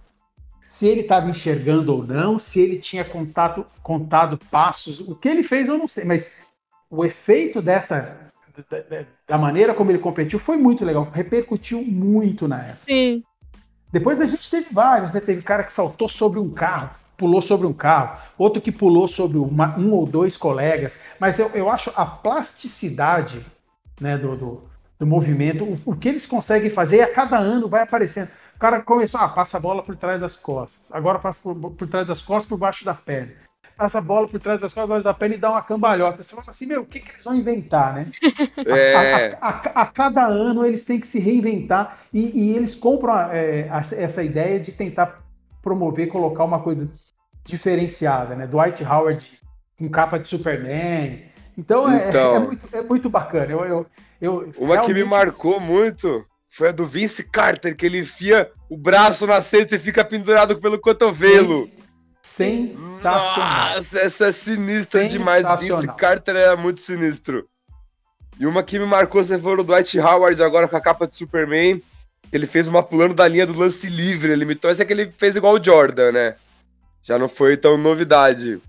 Se 0.62 0.88
ele 0.88 1.02
estava 1.02 1.30
enxergando 1.30 1.96
ou 1.96 2.06
não, 2.06 2.38
se 2.38 2.60
ele 2.60 2.78
tinha 2.78 3.04
contato, 3.04 3.66
contado 3.82 4.38
passos, 4.52 5.00
o 5.00 5.16
que 5.16 5.28
ele 5.28 5.44
fez 5.44 5.68
eu 5.68 5.78
não 5.78 5.88
sei, 5.88 6.06
mas 6.06 6.32
o 6.90 7.04
efeito 7.04 7.62
dessa 7.62 8.30
da, 8.70 9.06
da 9.28 9.38
maneira 9.38 9.74
como 9.74 9.92
ele 9.92 10.00
competiu 10.00 10.40
foi 10.40 10.58
muito 10.58 10.84
legal, 10.84 11.10
repercutiu 11.12 11.84
muito 11.84 12.48
na 12.48 12.60
época. 12.60 12.76
Sim. 12.76 13.24
Depois 13.92 14.22
a 14.22 14.26
gente 14.26 14.50
teve 14.50 14.68
vários, 14.72 15.14
né? 15.14 15.20
Teve 15.20 15.42
cara 15.42 15.64
que 15.64 15.72
saltou 15.72 16.08
sobre 16.08 16.40
um 16.40 16.50
carro, 16.50 16.92
pulou 17.18 17.42
sobre 17.42 17.66
um 17.66 17.74
carro, 17.74 18.20
outro 18.38 18.62
que 18.62 18.72
pulou 18.72 19.08
sobre 19.08 19.38
uma, 19.38 19.78
um 19.78 19.92
ou 19.92 20.06
dois 20.06 20.38
colegas, 20.38 20.98
mas 21.20 21.40
eu, 21.40 21.50
eu 21.50 21.70
acho 21.70 21.92
a 21.96 22.06
plasticidade 22.06 23.44
né, 24.00 24.18
do, 24.18 24.36
do, 24.36 24.69
do 25.00 25.08
movimento, 25.08 25.64
o, 25.64 25.78
o, 25.86 25.96
que 25.96 26.10
eles 26.10 26.26
conseguem 26.26 26.70
fazer, 26.70 26.98
e 26.98 27.02
a 27.02 27.14
cada 27.14 27.38
ano 27.38 27.70
vai 27.70 27.82
aparecendo. 27.84 28.30
O 28.56 28.60
cara 28.60 28.82
começou, 28.82 29.20
ah, 29.20 29.30
passa 29.30 29.56
a 29.56 29.60
bola 29.60 29.82
por 29.82 29.96
trás 29.96 30.20
das 30.20 30.36
costas, 30.36 30.92
agora 30.92 31.18
passa 31.18 31.40
por, 31.42 31.56
por 31.56 31.88
trás 31.88 32.06
das 32.06 32.22
costas, 32.22 32.50
por 32.50 32.58
baixo 32.58 32.84
da 32.84 32.94
pele. 32.94 33.34
Passa 33.78 34.00
a 34.00 34.02
bola 34.02 34.28
por 34.28 34.42
trás 34.42 34.60
das 34.60 34.74
costas, 34.74 34.84
por 34.84 34.90
baixo 34.90 35.06
da 35.06 35.14
pele 35.14 35.36
e 35.36 35.38
dá 35.38 35.52
uma 35.52 35.62
cambalhota. 35.62 36.22
Você 36.22 36.36
fala 36.36 36.50
assim, 36.50 36.66
meu, 36.66 36.82
o 36.82 36.86
que, 36.86 37.00
que 37.00 37.12
eles 37.12 37.24
vão 37.24 37.34
inventar, 37.34 37.94
né? 37.94 38.08
É. 38.68 39.38
A, 39.40 39.48
a, 39.48 39.50
a, 39.50 39.82
a, 39.84 39.86
cada 39.86 40.28
ano 40.28 40.66
eles 40.66 40.84
têm 40.84 41.00
que 41.00 41.08
se 41.08 41.18
reinventar 41.18 42.00
e, 42.14 42.38
e 42.38 42.56
eles 42.58 42.76
compram 42.76 43.18
é, 43.32 43.70
essa 43.72 44.22
ideia 44.22 44.60
de 44.60 44.74
tentar 44.74 45.24
promover, 45.62 46.08
colocar 46.08 46.44
uma 46.44 46.60
coisa 46.60 46.92
diferenciada, 47.46 48.36
né? 48.36 48.46
Dwight 48.46 48.84
Howard 48.84 49.26
com 49.78 49.90
capa 49.90 50.20
de 50.20 50.28
Superman, 50.28 51.24
então, 51.60 51.92
é, 51.92 52.08
então 52.08 52.36
é, 52.36 52.40
muito, 52.40 52.70
é 52.72 52.82
muito 52.82 53.10
bacana. 53.10 53.52
Eu, 53.52 53.66
eu, 53.66 53.88
eu 54.22 54.54
uma 54.58 54.76
realmente... 54.76 54.86
que 54.86 54.94
me 54.94 55.04
marcou 55.04 55.60
muito 55.60 56.26
foi 56.48 56.70
a 56.70 56.72
do 56.72 56.86
Vince 56.86 57.30
Carter, 57.30 57.76
que 57.76 57.86
ele 57.86 58.00
enfia 58.00 58.50
o 58.70 58.78
braço 58.78 59.28
na 59.28 59.42
cesta 59.42 59.76
e 59.76 59.80
fica 59.80 60.06
pendurado 60.06 60.58
pelo 60.58 60.80
cotovelo. 60.80 61.70
Sensacional. 62.22 63.76
Nossa, 63.76 64.00
essa 64.00 64.28
é 64.28 64.32
sinistra 64.32 65.06
demais. 65.06 65.46
Vince 65.60 65.88
Carter 65.96 66.36
é 66.36 66.56
muito 66.56 66.80
sinistro. 66.80 67.46
E 68.40 68.46
uma 68.46 68.64
que 68.64 68.80
me 68.80 68.86
marcou, 68.86 69.22
você 69.22 69.38
foi 69.38 69.60
o 69.60 69.64
Dwight 69.64 70.00
Howard, 70.00 70.42
agora 70.42 70.68
com 70.70 70.78
a 70.78 70.82
capa 70.82 71.06
de 71.06 71.18
Superman. 71.18 71.82
Ele 72.32 72.46
fez 72.46 72.70
uma 72.70 72.82
pulando 72.82 73.14
da 73.14 73.28
linha 73.28 73.46
do 73.46 73.58
lance 73.58 73.90
livre. 73.90 74.32
Ele 74.32 74.44
imitou 74.44 74.72
essa 74.72 74.86
que 74.86 74.94
ele 74.94 75.12
fez 75.18 75.36
igual 75.36 75.56
o 75.56 75.64
Jordan, 75.64 76.14
né? 76.14 76.36
Já 77.04 77.20
não 77.20 77.28
foi 77.28 77.58
tão 77.58 77.78
novidade. 77.78 78.62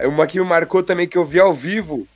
Uma 0.00 0.26
que 0.26 0.40
me 0.40 0.46
marcou 0.46 0.82
também, 0.82 1.06
que 1.06 1.16
eu 1.16 1.24
vi 1.24 1.38
ao 1.38 1.52
vivo 1.52 2.06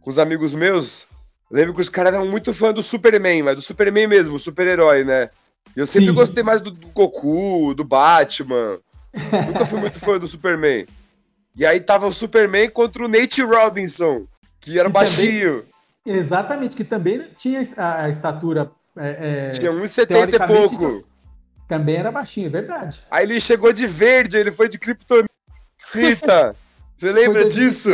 com 0.00 0.10
os 0.10 0.18
amigos 0.18 0.54
meus. 0.54 1.08
lembro 1.50 1.74
que 1.74 1.80
os 1.80 1.88
caras 1.88 2.14
eram 2.14 2.26
muito 2.26 2.52
fã 2.52 2.72
do 2.72 2.82
Superman, 2.82 3.42
mas 3.42 3.56
do 3.56 3.62
Superman 3.62 4.06
mesmo, 4.06 4.38
super-herói, 4.38 5.02
né? 5.04 5.30
E 5.74 5.80
eu 5.80 5.86
sempre 5.86 6.08
Sim. 6.08 6.14
gostei 6.14 6.42
mais 6.42 6.60
do, 6.60 6.70
do, 6.70 6.88
Goku, 6.88 7.74
do 7.74 7.84
Batman. 7.84 8.78
Nunca 9.46 9.64
fui 9.66 9.80
muito 9.80 9.98
fã 9.98 10.18
do 10.18 10.28
Superman. 10.28 10.86
E 11.56 11.64
aí 11.64 11.80
tava 11.80 12.06
o 12.06 12.12
Superman 12.12 12.70
contra 12.70 13.04
o 13.04 13.08
Nate 13.08 13.42
Robinson, 13.42 14.26
que 14.60 14.78
era 14.78 14.88
que 14.88 14.92
baixinho. 14.92 15.64
Também, 16.04 16.20
exatamente, 16.20 16.76
que 16.76 16.84
também 16.84 17.26
tinha 17.38 17.66
a 17.76 18.08
estatura 18.08 18.70
É, 18.96 19.48
é, 19.48 19.50
Tinha 19.50 19.72
1,70 19.72 20.34
e 20.34 20.46
pouco. 20.46 21.04
Também 21.68 21.96
era 21.96 22.12
baixinho, 22.12 22.46
é 22.46 22.50
verdade. 22.50 23.02
Aí 23.10 23.24
ele 23.24 23.40
chegou 23.40 23.72
de 23.72 23.86
verde, 23.86 24.38
ele 24.38 24.52
foi 24.52 24.68
de 24.68 24.78
criptonita. 24.78 25.26
Você 26.96 27.12
lembra 27.12 27.46
disso? 27.46 27.90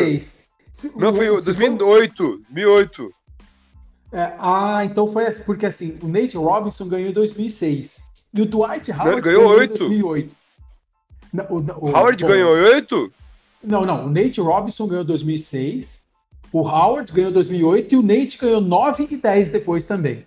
Não, 0.96 1.12
foi 1.12 1.26
2008. 1.26 2.44
2008. 2.53 3.12
É, 4.12 4.34
ah, 4.38 4.84
então 4.84 5.11
foi 5.11 5.26
assim, 5.26 5.42
porque 5.42 5.66
assim, 5.66 5.98
o 6.03 6.09
Nate 6.09 6.36
Robinson 6.36 6.86
ganhou 6.86 7.11
em 7.11 7.12
2006. 7.12 8.00
E 8.34 8.42
o 8.42 8.46
Dwight 8.46 8.90
Howard 8.90 9.11
não, 9.11 9.20
ganhou, 9.20 9.42
ganhou 9.48 9.59
8. 9.59 9.74
em 9.74 9.78
2008. 9.78 10.36
Não, 11.32 11.44
o, 11.46 11.57
o, 11.59 11.96
Howard 11.96 12.22
bom, 12.22 12.28
ganhou 12.28 12.53
8? 12.53 13.12
Não, 13.64 13.86
não. 13.86 14.07
O 14.07 14.11
Nate 14.11 14.40
Robinson 14.40 14.86
ganhou 14.86 15.03
em 15.03 15.07
2006. 15.07 16.03
O 16.53 16.61
Howard 16.61 17.11
ganhou 17.12 17.30
em 17.30 17.34
2008 17.34 17.94
e 17.94 17.96
o 17.96 18.03
Nate 18.03 18.38
ganhou 18.38 18.61
9 18.61 19.09
e 19.11 19.16
10 19.16 19.50
depois 19.50 19.86
também. 19.86 20.24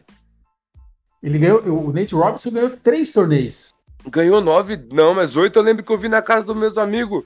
Ele 1.21 1.37
ganhou, 1.37 1.61
o 1.61 1.93
Nate 1.93 2.15
Robinson 2.15 2.51
ganhou 2.51 2.71
três 2.71 3.11
torneios. 3.11 3.69
Ganhou 4.07 4.41
nove, 4.41 4.77
não, 4.91 5.15
mas 5.15 5.35
oito 5.35 5.57
eu 5.57 5.63
lembro 5.63 5.83
que 5.83 5.91
eu 5.91 5.97
vi 5.97 6.07
na 6.07 6.21
casa 6.21 6.45
do 6.45 6.55
meus 6.55 6.77
amigos. 6.77 7.23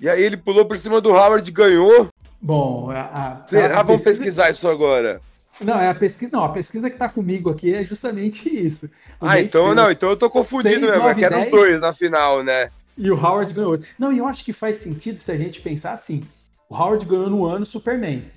E 0.00 0.08
aí 0.08 0.22
ele 0.22 0.36
pulou 0.36 0.64
por 0.64 0.76
cima 0.76 1.00
do 1.00 1.10
Howard 1.10 1.48
e 1.48 1.52
ganhou. 1.52 2.08
Bom, 2.40 2.90
a, 2.90 3.00
a, 3.02 3.46
Será? 3.46 3.80
A 3.80 3.82
Vamos 3.82 4.02
pesquisar 4.02 4.50
isso 4.50 4.68
agora. 4.68 5.20
Não, 5.62 5.80
é 5.80 5.88
a 5.88 5.94
pesquisa. 5.94 6.30
Não, 6.32 6.44
a 6.44 6.50
pesquisa 6.50 6.88
que 6.88 6.96
tá 6.96 7.08
comigo 7.08 7.50
aqui 7.50 7.74
é 7.74 7.84
justamente 7.84 8.48
isso. 8.48 8.86
O 9.20 9.26
ah, 9.26 9.40
então 9.40 9.74
não, 9.74 9.90
então 9.90 10.08
eu 10.10 10.16
tô 10.16 10.30
confundindo 10.30 10.86
mesmo. 10.86 10.98
9, 10.98 11.10
é 11.10 11.14
que 11.14 11.24
eram 11.24 11.38
os 11.38 11.46
dois 11.46 11.80
na 11.80 11.92
final, 11.92 12.44
né? 12.44 12.70
E 12.96 13.10
o 13.10 13.16
Howard 13.16 13.52
ganhou. 13.52 13.80
Não, 13.98 14.12
e 14.12 14.18
eu 14.18 14.26
acho 14.26 14.44
que 14.44 14.52
faz 14.52 14.76
sentido 14.76 15.18
se 15.18 15.32
a 15.32 15.36
gente 15.36 15.60
pensar 15.60 15.92
assim. 15.92 16.24
O 16.68 16.76
Howard 16.76 17.04
ganhou 17.06 17.30
no 17.30 17.46
ano 17.46 17.64
Superman. 17.64 18.30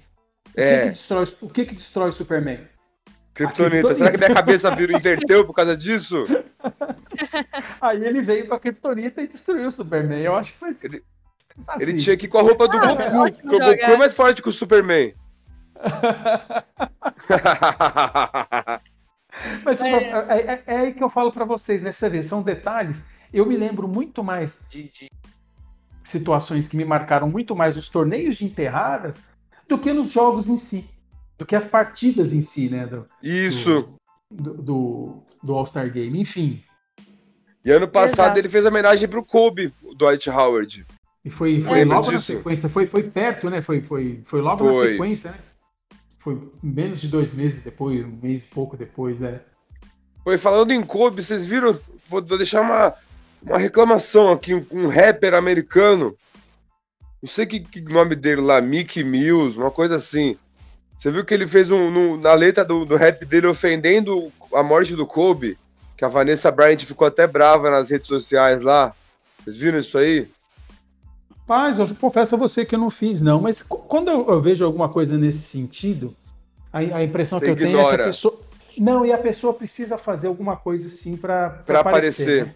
O, 0.55 0.59
é. 0.59 0.77
que, 0.77 0.83
que, 0.83 0.89
destrói, 0.91 1.27
o 1.41 1.49
que, 1.49 1.65
que 1.65 1.75
destrói 1.75 2.09
o 2.09 2.13
Superman? 2.13 2.59
Kryptonita. 3.33 3.95
Será 3.95 4.11
que 4.11 4.17
minha 4.17 4.33
cabeça 4.33 4.75
virou, 4.75 4.97
inverteu 4.97 5.45
por 5.45 5.53
causa 5.53 5.75
disso? 5.75 6.25
Aí 7.79 8.03
ele 8.03 8.21
veio 8.21 8.47
com 8.47 8.53
a 8.53 8.59
Kryptonita 8.59 9.21
e 9.21 9.27
destruiu 9.27 9.69
o 9.69 9.71
Superman. 9.71 10.21
Eu 10.21 10.35
acho 10.35 10.53
que 10.53 10.59
foi 10.59 10.75
ele, 10.83 11.03
assim. 11.67 11.81
ele 11.81 11.97
tinha 11.97 12.17
que 12.17 12.25
ir 12.25 12.29
com 12.29 12.37
a 12.37 12.41
roupa 12.41 12.67
do 12.67 12.77
ah, 12.77 12.87
Goku, 12.87 13.31
porque 13.41 13.55
o 13.55 13.59
Goku 13.59 13.83
é 13.83 13.97
mais 13.97 14.13
forte 14.13 14.41
que 14.41 14.49
o 14.49 14.51
Superman. 14.51 15.13
Mas 19.63 19.81
é. 19.81 19.91
É, 19.91 20.29
é, 20.29 20.63
é, 20.65 20.77
aí 20.77 20.93
que 20.93 21.03
eu 21.03 21.09
falo 21.09 21.31
para 21.31 21.45
vocês, 21.45 21.81
né? 21.81 21.93
Você 21.93 22.09
vê, 22.09 22.21
são 22.21 22.43
detalhes. 22.43 22.97
Eu 23.33 23.45
me 23.45 23.55
lembro 23.55 23.87
muito 23.87 24.23
mais 24.23 24.65
de, 24.69 24.83
de 24.83 25.09
situações 26.03 26.67
que 26.67 26.77
me 26.77 26.85
marcaram 26.85 27.29
muito 27.29 27.55
mais 27.55 27.77
os 27.77 27.89
torneios 27.89 28.37
de 28.37 28.45
enterradas 28.45 29.15
do 29.67 29.77
que 29.77 29.93
nos 29.93 30.11
jogos 30.11 30.49
em 30.49 30.57
si, 30.57 30.89
do 31.37 31.45
que 31.45 31.55
as 31.55 31.67
partidas 31.67 32.33
em 32.33 32.41
si, 32.41 32.69
né? 32.69 32.85
Do, 32.85 33.05
Isso. 33.23 33.93
Do, 34.29 34.53
do, 34.53 35.23
do 35.41 35.55
All-Star 35.55 35.89
Game, 35.91 36.19
enfim. 36.19 36.61
E 37.63 37.71
ano 37.71 37.87
passado 37.87 38.25
Exato. 38.25 38.39
ele 38.39 38.49
fez 38.49 38.65
homenagem 38.65 39.07
pro 39.07 39.23
Kobe, 39.23 39.73
o 39.83 39.93
Dwight 39.93 40.29
Howard. 40.29 40.85
E 41.23 41.29
foi, 41.29 41.59
foi 41.59 41.85
logo 41.85 42.11
disso? 42.11 42.33
na 42.33 42.37
sequência, 42.39 42.69
foi, 42.69 42.87
foi 42.87 43.03
perto, 43.03 43.49
né? 43.49 43.61
Foi, 43.61 43.81
foi, 43.81 44.21
foi 44.25 44.41
logo 44.41 44.57
foi. 44.57 44.85
na 44.85 44.91
sequência, 44.91 45.31
né? 45.31 45.37
Foi 46.19 46.39
menos 46.61 46.99
de 46.99 47.07
dois 47.07 47.33
meses 47.33 47.63
depois, 47.63 48.03
um 48.03 48.19
mês 48.21 48.43
e 48.43 48.47
pouco 48.47 48.75
depois, 48.75 49.19
né? 49.19 49.41
Foi 50.23 50.37
falando 50.37 50.71
em 50.71 50.81
Kobe, 50.81 51.21
vocês 51.21 51.45
viram? 51.45 51.73
Vou, 52.07 52.23
vou 52.23 52.37
deixar 52.37 52.61
uma, 52.61 52.93
uma 53.41 53.57
reclamação 53.57 54.31
aqui, 54.31 54.53
um, 54.53 54.65
um 54.71 54.87
rapper 54.87 55.33
americano. 55.33 56.15
Não 57.21 57.29
sei 57.29 57.45
que, 57.45 57.59
que 57.59 57.81
nome 57.81 58.15
dele 58.15 58.41
lá, 58.41 58.59
Mickey 58.59 59.03
Mills, 59.03 59.57
uma 59.57 59.71
coisa 59.71 59.95
assim. 59.95 60.37
Você 60.95 61.09
viu 61.09 61.25
que 61.25 61.33
ele 61.33 61.47
fez 61.47 61.69
um, 61.71 61.89
no, 61.89 62.17
na 62.17 62.33
letra 62.33 62.65
do, 62.65 62.85
do 62.85 62.95
rap 62.95 63.25
dele 63.25 63.47
ofendendo 63.47 64.31
a 64.53 64.61
morte 64.61 64.95
do 64.95 65.07
Kobe? 65.07 65.57
Que 65.95 66.05
a 66.05 66.07
Vanessa 66.07 66.51
Bryant 66.51 66.79
ficou 66.79 67.07
até 67.07 67.27
brava 67.27 67.69
nas 67.69 67.89
redes 67.91 68.07
sociais 68.07 68.63
lá. 68.63 68.93
Vocês 69.43 69.55
viram 69.57 69.79
isso 69.79 69.97
aí? 69.97 70.27
Paz, 71.47 71.79
eu 71.79 71.87
confesso 71.95 72.35
a 72.35 72.37
você 72.37 72.65
que 72.65 72.75
eu 72.75 72.79
não 72.79 72.89
fiz, 72.89 73.21
não. 73.21 73.41
Mas 73.41 73.61
quando 73.61 74.09
eu, 74.09 74.27
eu 74.29 74.41
vejo 74.41 74.65
alguma 74.65 74.89
coisa 74.89 75.17
nesse 75.17 75.39
sentido, 75.39 76.15
a, 76.71 76.79
a 76.79 77.03
impressão 77.03 77.39
você 77.39 77.47
que 77.47 77.51
eu 77.51 77.55
tenho 77.57 77.79
é 77.79 77.89
que 77.89 78.01
a 78.01 78.05
pessoa. 78.05 78.39
Não, 78.77 79.05
e 79.05 79.11
a 79.11 79.17
pessoa 79.17 79.53
precisa 79.53 79.97
fazer 79.97 80.27
alguma 80.27 80.55
coisa 80.55 80.87
assim 80.87 81.17
para 81.17 81.47
aparecer. 81.47 81.79
aparecer. 81.79 82.45
Né? 82.45 82.55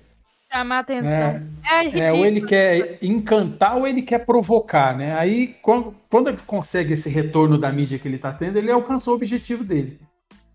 Chamar 0.52 0.80
atenção. 0.80 1.12
É, 1.12 1.86
é, 1.86 2.00
é, 2.00 2.14
ou 2.14 2.26
ele 2.26 2.42
quer 2.42 3.00
encantar 3.02 3.78
ou 3.78 3.86
ele 3.86 4.02
quer 4.02 4.20
provocar, 4.20 4.96
né? 4.96 5.14
Aí, 5.18 5.56
quando, 5.62 5.94
quando 6.10 6.30
ele 6.30 6.38
consegue 6.46 6.94
esse 6.94 7.10
retorno 7.10 7.58
da 7.58 7.72
mídia 7.72 8.00
que 8.00 8.08
ele 8.08 8.16
está 8.16 8.32
tendo, 8.32 8.58
ele 8.58 8.72
alcançou 8.72 9.14
o 9.14 9.18
objetivo 9.18 9.64
dele. 9.64 10.00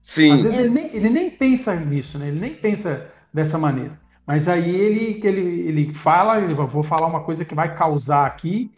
Sim. 0.01 0.33
Às 0.33 0.43
vezes 0.45 0.59
ele 0.59 0.71
nem, 0.71 0.87
ele 0.95 1.11
nem 1.11 1.31
pensa 1.31 1.75
nisso, 1.75 2.19
né? 2.19 2.29
Ele 2.29 2.41
nem 2.41 2.55
pensa 2.55 3.11
dessa 3.33 3.59
maneira. 3.59 3.99
Mas 4.31 4.47
aí 4.47 4.77
ele, 4.77 5.21
ele, 5.25 5.41
ele 5.69 5.93
fala, 5.93 6.39
ele 6.39 6.55
vou 6.55 6.85
falar 6.85 7.09
uma 7.09 7.21
coisa 7.21 7.45
que 7.45 7.53
vai 7.53 7.75
causar 7.75 8.27
aqui, 8.27 8.71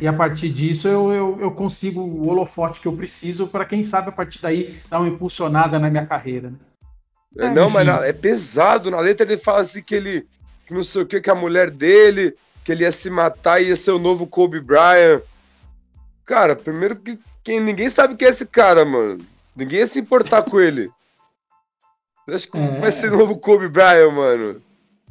e 0.00 0.08
a 0.08 0.12
partir 0.14 0.48
disso 0.48 0.88
eu, 0.88 1.12
eu, 1.12 1.38
eu 1.42 1.50
consigo 1.50 2.00
o 2.00 2.26
holofote 2.26 2.80
que 2.80 2.88
eu 2.88 2.96
preciso 2.96 3.46
para 3.46 3.66
quem 3.66 3.84
sabe 3.84 4.08
a 4.08 4.12
partir 4.12 4.40
daí 4.40 4.80
dar 4.88 5.00
uma 5.00 5.08
impulsionada 5.08 5.78
na 5.78 5.90
minha 5.90 6.06
carreira. 6.06 6.48
Né? 6.48 6.56
É, 7.36 7.50
não, 7.50 7.68
mas 7.68 7.86
é 7.86 8.14
pesado. 8.14 8.90
Na 8.90 8.98
letra 8.98 9.26
ele 9.26 9.36
fala 9.36 9.60
assim 9.60 9.82
que 9.82 9.94
ele, 9.94 10.26
que 10.66 10.72
não 10.72 10.82
sei 10.82 11.02
o 11.02 11.06
que, 11.06 11.20
que 11.20 11.28
a 11.28 11.34
mulher 11.34 11.70
dele, 11.70 12.34
que 12.64 12.72
ele 12.72 12.84
ia 12.84 12.90
se 12.90 13.10
matar 13.10 13.60
e 13.60 13.68
ia 13.68 13.76
ser 13.76 13.90
o 13.90 13.98
novo 13.98 14.26
Kobe 14.26 14.58
Bryant. 14.58 15.20
Cara, 16.24 16.56
primeiro 16.56 16.96
que 16.96 17.18
quem, 17.42 17.60
ninguém 17.60 17.90
sabe 17.90 18.16
quem 18.16 18.26
é 18.26 18.30
esse 18.30 18.46
cara, 18.46 18.86
mano. 18.86 19.22
Ninguém 19.54 19.80
ia 19.80 19.86
se 19.86 20.00
importar 20.00 20.44
com 20.44 20.58
ele. 20.58 20.90
Acho 22.26 22.50
que 22.50 22.56
é. 22.56 22.78
vai 22.78 22.90
ser 22.90 23.12
o 23.12 23.18
novo 23.18 23.38
Kobe 23.38 23.68
Bryant, 23.68 24.10
mano. 24.10 24.62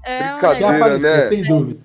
É 0.03 0.33
Brincadeira, 0.33 0.97
né? 0.97 1.21
Sem 1.29 1.43
dúvida. 1.43 1.81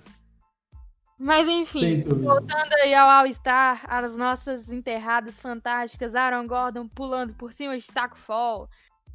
Mas 1.18 1.48
enfim, 1.48 2.04
voltando 2.04 2.72
aí 2.74 2.94
ao 2.94 3.08
All-Star, 3.08 3.82
as 3.88 4.16
nossas 4.16 4.68
enterradas 4.68 5.40
fantásticas, 5.40 6.14
Aaron 6.14 6.46
Gordon 6.46 6.86
pulando 6.86 7.34
por 7.34 7.52
cima 7.52 7.76
de 7.76 7.84
Taco 7.86 8.16
Fall. 8.16 8.68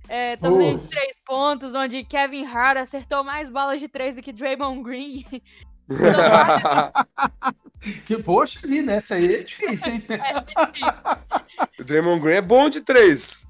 É, 0.09 0.35
torneio 0.35 0.79
de 0.79 0.87
três 0.89 1.21
pontos, 1.25 1.73
onde 1.75 2.03
Kevin 2.03 2.45
Hart 2.45 2.77
acertou 2.77 3.23
mais 3.23 3.49
bolas 3.49 3.79
de 3.79 3.87
três 3.87 4.15
do 4.15 4.21
que 4.21 4.33
Draymond 4.33 4.83
Green. 4.83 5.23
que 8.05 8.21
poxa 8.21 8.59
ali, 8.63 8.81
né? 8.81 8.97
Essa 8.97 9.15
aí 9.15 9.35
é 9.35 9.43
difícil, 9.43 9.93
hein? 9.93 10.03
É 10.09 10.41
difícil. 10.41 10.87
o 11.79 11.83
Draymond 11.83 12.21
Green 12.21 12.35
é 12.35 12.41
bom 12.41 12.69
de 12.69 12.81
três. 12.81 13.47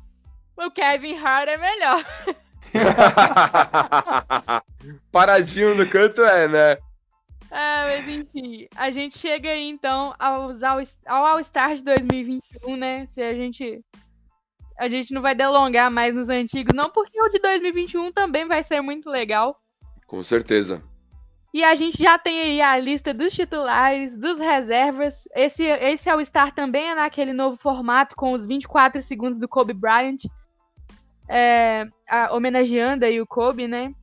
O 0.56 0.70
Kevin 0.70 1.18
Hart 1.18 1.50
é 1.50 1.58
melhor. 1.58 2.06
Paradinho 5.12 5.76
no 5.76 5.88
canto 5.88 6.22
é, 6.22 6.48
né? 6.48 6.78
Ah, 7.52 7.86
mas 7.86 8.08
enfim, 8.08 8.68
a 8.76 8.90
gente 8.90 9.20
chega 9.20 9.50
aí 9.50 9.70
então 9.70 10.14
aos 10.18 10.64
All, 10.64 10.82
ao 11.06 11.26
All-Star 11.26 11.76
de 11.76 11.84
2021, 11.84 12.76
né? 12.76 13.06
Se 13.06 13.22
a 13.22 13.36
gente. 13.36 13.80
A 14.80 14.90
gente 14.90 15.14
não 15.14 15.22
vai 15.22 15.36
delongar 15.36 15.92
mais 15.92 16.16
nos 16.16 16.30
antigos, 16.30 16.74
não, 16.74 16.90
porque 16.90 17.22
o 17.22 17.30
de 17.30 17.38
2021 17.38 18.12
também 18.12 18.48
vai 18.48 18.64
ser 18.64 18.82
muito 18.82 19.08
legal. 19.08 19.56
Com 20.08 20.24
certeza. 20.24 20.82
E 21.54 21.64
a 21.64 21.76
gente 21.76 22.02
já 22.02 22.18
tem 22.18 22.42
aí 22.42 22.60
a 22.60 22.80
lista 22.80 23.14
dos 23.14 23.32
titulares, 23.32 24.18
dos 24.18 24.40
reservas. 24.40 25.28
Esse, 25.36 25.64
esse 25.64 26.10
All-Star 26.10 26.52
também 26.52 26.90
é 26.90 26.96
naquele 26.96 27.32
novo 27.32 27.56
formato 27.56 28.16
com 28.16 28.34
os 28.34 28.44
24 28.44 29.00
segundos 29.00 29.38
do 29.38 29.48
Kobe 29.48 29.74
Bryant. 29.74 30.24
É, 31.30 31.86
a, 32.10 32.36
homenageando 32.36 33.06
aí 33.06 33.20
o 33.22 33.28
Kobe, 33.28 33.68
né? 33.68 33.94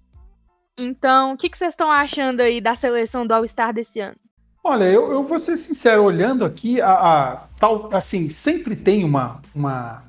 Então, 0.79 1.33
o 1.33 1.37
que, 1.37 1.49
que 1.49 1.59
vocês 1.59 1.73
estão 1.73 1.91
achando 1.91 2.41
aí 2.41 2.61
da 2.61 2.75
seleção 2.75 3.27
do 3.27 3.35
All-Star 3.35 3.73
desse 3.73 4.01
ano? 4.01 4.17
Olha, 4.63 4.85
eu, 4.85 5.11
eu 5.11 5.25
vou 5.25 5.39
ser 5.39 5.57
sincero, 5.57 6.05
olhando 6.05 6.45
aqui, 6.45 6.81
a, 6.81 6.93
a, 6.93 7.37
tal, 7.59 7.95
assim, 7.95 8.29
sempre 8.29 8.77
tem 8.77 9.05
uma, 9.05 9.41
uma, 9.55 10.03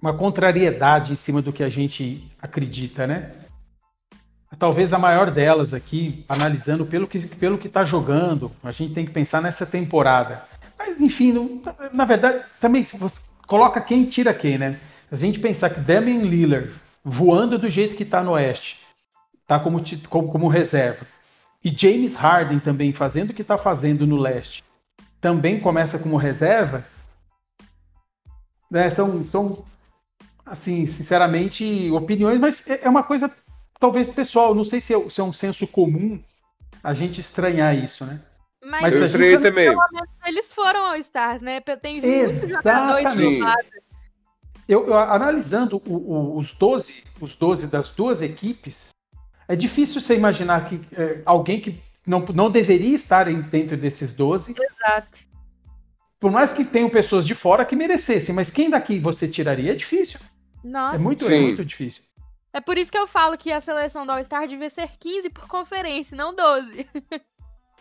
uma 0.00 0.14
contrariedade 0.14 1.12
em 1.12 1.16
cima 1.16 1.42
do 1.42 1.52
que 1.52 1.62
a 1.62 1.68
gente 1.68 2.24
acredita, 2.40 3.06
né? 3.06 3.32
Talvez 4.58 4.92
a 4.92 4.98
maior 4.98 5.30
delas 5.30 5.74
aqui, 5.74 6.24
analisando 6.28 6.86
pelo 6.86 7.06
que 7.06 7.18
pelo 7.18 7.58
que 7.58 7.66
está 7.66 7.84
jogando, 7.84 8.50
a 8.62 8.72
gente 8.72 8.94
tem 8.94 9.04
que 9.04 9.12
pensar 9.12 9.42
nessa 9.42 9.66
temporada. 9.66 10.42
Mas 10.78 10.98
enfim, 11.00 11.32
não, 11.32 11.60
na 11.92 12.04
verdade, 12.04 12.42
também 12.60 12.82
se 12.82 12.96
você 12.96 13.20
coloca 13.46 13.80
quem 13.80 14.04
tira 14.06 14.32
quem, 14.32 14.56
né? 14.56 14.80
Se 15.08 15.14
a 15.14 15.16
gente 15.16 15.38
pensar 15.38 15.70
que 15.70 15.80
Damian 15.80 16.22
Lillard 16.22 16.72
voando 17.04 17.56
do 17.56 17.70
jeito 17.70 17.94
que 17.94 18.02
está 18.02 18.22
no 18.22 18.32
Oeste, 18.32 18.80
tá 19.46 19.60
como, 19.60 19.80
como, 20.08 20.28
como 20.28 20.48
reserva. 20.48 21.06
E 21.64 21.70
James 21.70 22.16
Harden 22.16 22.58
também 22.58 22.92
fazendo 22.92 23.30
o 23.30 23.34
que 23.34 23.42
está 23.42 23.56
fazendo 23.56 24.06
no 24.06 24.16
leste, 24.16 24.64
também 25.20 25.60
começa 25.60 25.98
como 25.98 26.16
reserva. 26.16 26.84
Né, 28.68 28.90
são, 28.90 29.24
são, 29.24 29.64
assim, 30.44 30.86
sinceramente, 30.86 31.90
opiniões, 31.92 32.40
mas 32.40 32.68
é, 32.68 32.80
é 32.84 32.88
uma 32.88 33.04
coisa 33.04 33.30
talvez 33.78 34.10
pessoal. 34.10 34.54
Não 34.54 34.64
sei 34.64 34.80
se 34.80 34.92
é, 34.92 35.10
se 35.10 35.20
é 35.20 35.24
um 35.24 35.32
senso 35.32 35.66
comum 35.68 36.20
a 36.82 36.92
gente 36.92 37.20
estranhar 37.20 37.76
isso, 37.76 38.04
né? 38.04 38.20
Mas, 38.64 38.82
mas 38.82 38.94
eu 38.96 39.04
estranhei 39.04 39.38
também. 39.38 39.68
Pelo 39.68 39.88
menos 39.92 40.10
eles 40.26 40.52
foram 40.52 40.86
ao 40.86 40.96
Stars, 40.96 41.40
né? 41.40 41.60
Tem 41.60 42.00
muitos 42.00 42.48
jogadores 42.48 43.16
do 43.16 43.38
lado 43.38 43.66
eu, 44.68 44.88
eu 44.88 44.98
analisando 44.98 45.80
o, 45.86 45.94
o, 45.94 46.38
os 46.38 46.52
12, 46.52 47.04
os 47.20 47.34
12 47.36 47.68
das 47.68 47.88
duas 47.90 48.20
equipes, 48.20 48.90
é 49.48 49.54
difícil 49.54 50.00
você 50.00 50.16
imaginar 50.16 50.66
que 50.66 50.80
é, 50.92 51.22
alguém 51.24 51.60
que 51.60 51.80
não, 52.06 52.20
não 52.34 52.50
deveria 52.50 52.94
estar 52.94 53.24
dentro 53.26 53.76
desses 53.76 54.14
12. 54.14 54.54
Exato. 54.58 55.20
Por 56.18 56.30
mais 56.30 56.52
que 56.52 56.64
tenham 56.64 56.88
pessoas 56.88 57.26
de 57.26 57.34
fora 57.34 57.64
que 57.64 57.76
merecessem, 57.76 58.34
mas 58.34 58.50
quem 58.50 58.70
daqui 58.70 58.98
você 58.98 59.28
tiraria 59.28 59.72
é 59.72 59.74
difícil. 59.74 60.18
Nossa. 60.64 60.96
É 60.96 60.98
muito, 60.98 61.26
é 61.26 61.38
muito 61.38 61.64
difícil. 61.64 62.02
É 62.52 62.60
por 62.60 62.78
isso 62.78 62.90
que 62.90 62.98
eu 62.98 63.06
falo 63.06 63.36
que 63.36 63.52
a 63.52 63.60
seleção 63.60 64.06
do 64.06 64.12
All-Star 64.12 64.48
devia 64.48 64.70
ser 64.70 64.88
15 64.98 65.30
por 65.30 65.46
conferência, 65.46 66.16
não 66.16 66.34
12. 66.34 66.88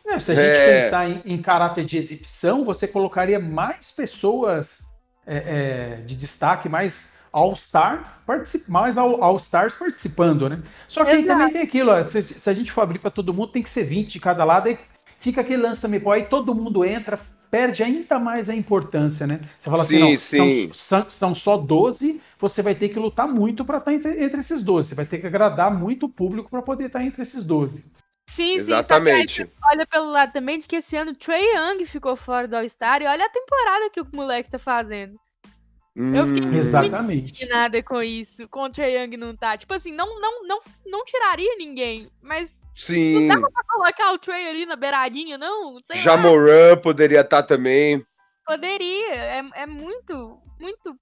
Não, 0.06 0.20
se 0.20 0.34
a 0.34 0.36
gente 0.36 0.46
é... 0.46 0.84
pensar 0.84 1.10
em, 1.10 1.22
em, 1.26 1.42
caráter 1.42 1.84
de 1.84 1.98
exibição, 1.98 2.64
você 2.64 2.88
colocaria 2.88 3.40
mais 3.40 3.90
pessoas 3.90 4.86
é, 5.26 5.38
é, 5.38 6.02
de 6.06 6.16
destaque, 6.16 6.70
mais 6.70 7.14
All-Star, 7.32 8.22
mais 8.68 8.98
All-Stars 8.98 9.76
participando, 9.76 10.50
né? 10.50 10.62
Só 10.88 11.04
que 11.04 11.12
aí 11.12 11.26
também 11.26 11.52
tem 11.52 11.62
aquilo, 11.62 11.92
ó, 11.92 12.04
se, 12.08 12.24
se, 12.24 12.50
a 12.50 12.54
gente 12.54 12.72
for 12.72 12.82
abrir 12.82 13.00
para 13.00 13.12
todo 13.12 13.34
mundo, 13.34 13.52
tem 13.52 13.62
que 13.62 13.70
ser 13.70 13.84
20 13.84 14.14
de 14.14 14.20
cada 14.20 14.44
lado, 14.46 14.70
aí 14.70 14.80
fica 15.20 15.42
aquele 15.42 15.62
lance 15.62 15.82
também, 15.82 16.00
pô, 16.00 16.12
aí 16.12 16.26
todo 16.28 16.56
mundo 16.56 16.86
entra, 16.86 17.20
perde 17.52 17.84
ainda 17.84 18.20
mais 18.20 18.50
a 18.50 18.56
importância, 18.56 19.28
né? 19.28 19.42
Você 19.60 19.70
fala 19.70 19.84
sim, 19.84 20.14
assim, 20.14 20.38
não, 20.68 20.74
são, 20.74 21.10
são, 21.10 21.36
só 21.36 21.58
12, 21.58 22.22
você 22.40 22.62
vai 22.62 22.74
ter 22.74 22.90
que 22.90 23.00
lutar 23.00 23.28
muito 23.28 23.66
para 23.66 23.80
estar 23.80 23.92
tá 23.92 23.98
entre, 23.98 24.24
entre, 24.24 24.40
esses 24.40 24.64
12. 24.64 24.90
Você 24.90 24.96
vai 24.96 25.06
ter 25.06 25.20
que 25.20 25.28
agradar 25.28 25.74
muito 25.74 26.06
o 26.06 26.10
público 26.10 26.50
para 26.50 26.62
poder 26.62 26.86
estar 26.86 27.00
tá 27.00 27.06
entre 27.06 27.22
esses 27.22 27.44
12. 27.44 27.86
Sim, 28.28 28.56
Exatamente. 28.56 29.46
sim. 29.46 29.52
olha 29.64 29.86
pelo 29.86 30.10
lado 30.10 30.34
também 30.34 30.60
de 30.60 30.68
que 30.68 30.78
esse 30.78 30.98
ano 30.98 31.12
o 31.12 31.16
Trey 31.16 31.56
Young 31.56 31.86
ficou 31.86 32.16
fora 32.16 32.48
do 32.48 32.56
All-Star 32.56 33.02
e 33.02 33.08
olha 33.08 33.26
a 33.26 33.30
temporada 33.30 33.90
que 33.90 34.02
o 34.02 34.08
moleque 34.12 34.50
tá 34.50 34.60
fazendo. 34.60 35.20
Hum, 35.96 36.14
eu 36.14 36.28
fiquei 36.28 36.50
hum. 36.50 36.56
exatamente. 36.56 37.22
muito 37.22 37.30
indignada 37.30 37.82
com 37.84 38.02
isso, 38.02 38.48
com 38.50 38.64
o 38.64 38.70
Trey 38.70 38.98
Young 38.98 39.16
não 39.16 39.36
tá. 39.36 39.58
Tipo 39.58 39.74
assim, 39.74 39.94
não, 39.94 40.20
não, 40.20 40.46
não, 40.46 40.60
não 40.86 41.06
tiraria 41.06 41.56
ninguém, 41.58 42.10
mas 42.22 42.66
Sim. 42.76 43.28
Não 43.28 43.40
dá 43.40 43.50
pra 43.50 43.64
colocar 43.64 44.12
o 44.12 44.20
Trey 44.20 44.50
ali 44.50 44.66
na 44.66 44.76
beiradinha, 44.76 45.38
não? 45.38 45.80
Sei 45.80 45.96
Jamoran 45.96 46.76
poderia 46.78 47.22
estar 47.22 47.42
tá 47.42 47.48
também. 47.48 48.06
Poderia. 48.46 49.16
É, 49.16 49.44
é 49.56 49.66
muito, 49.66 50.38
muito 50.60 51.00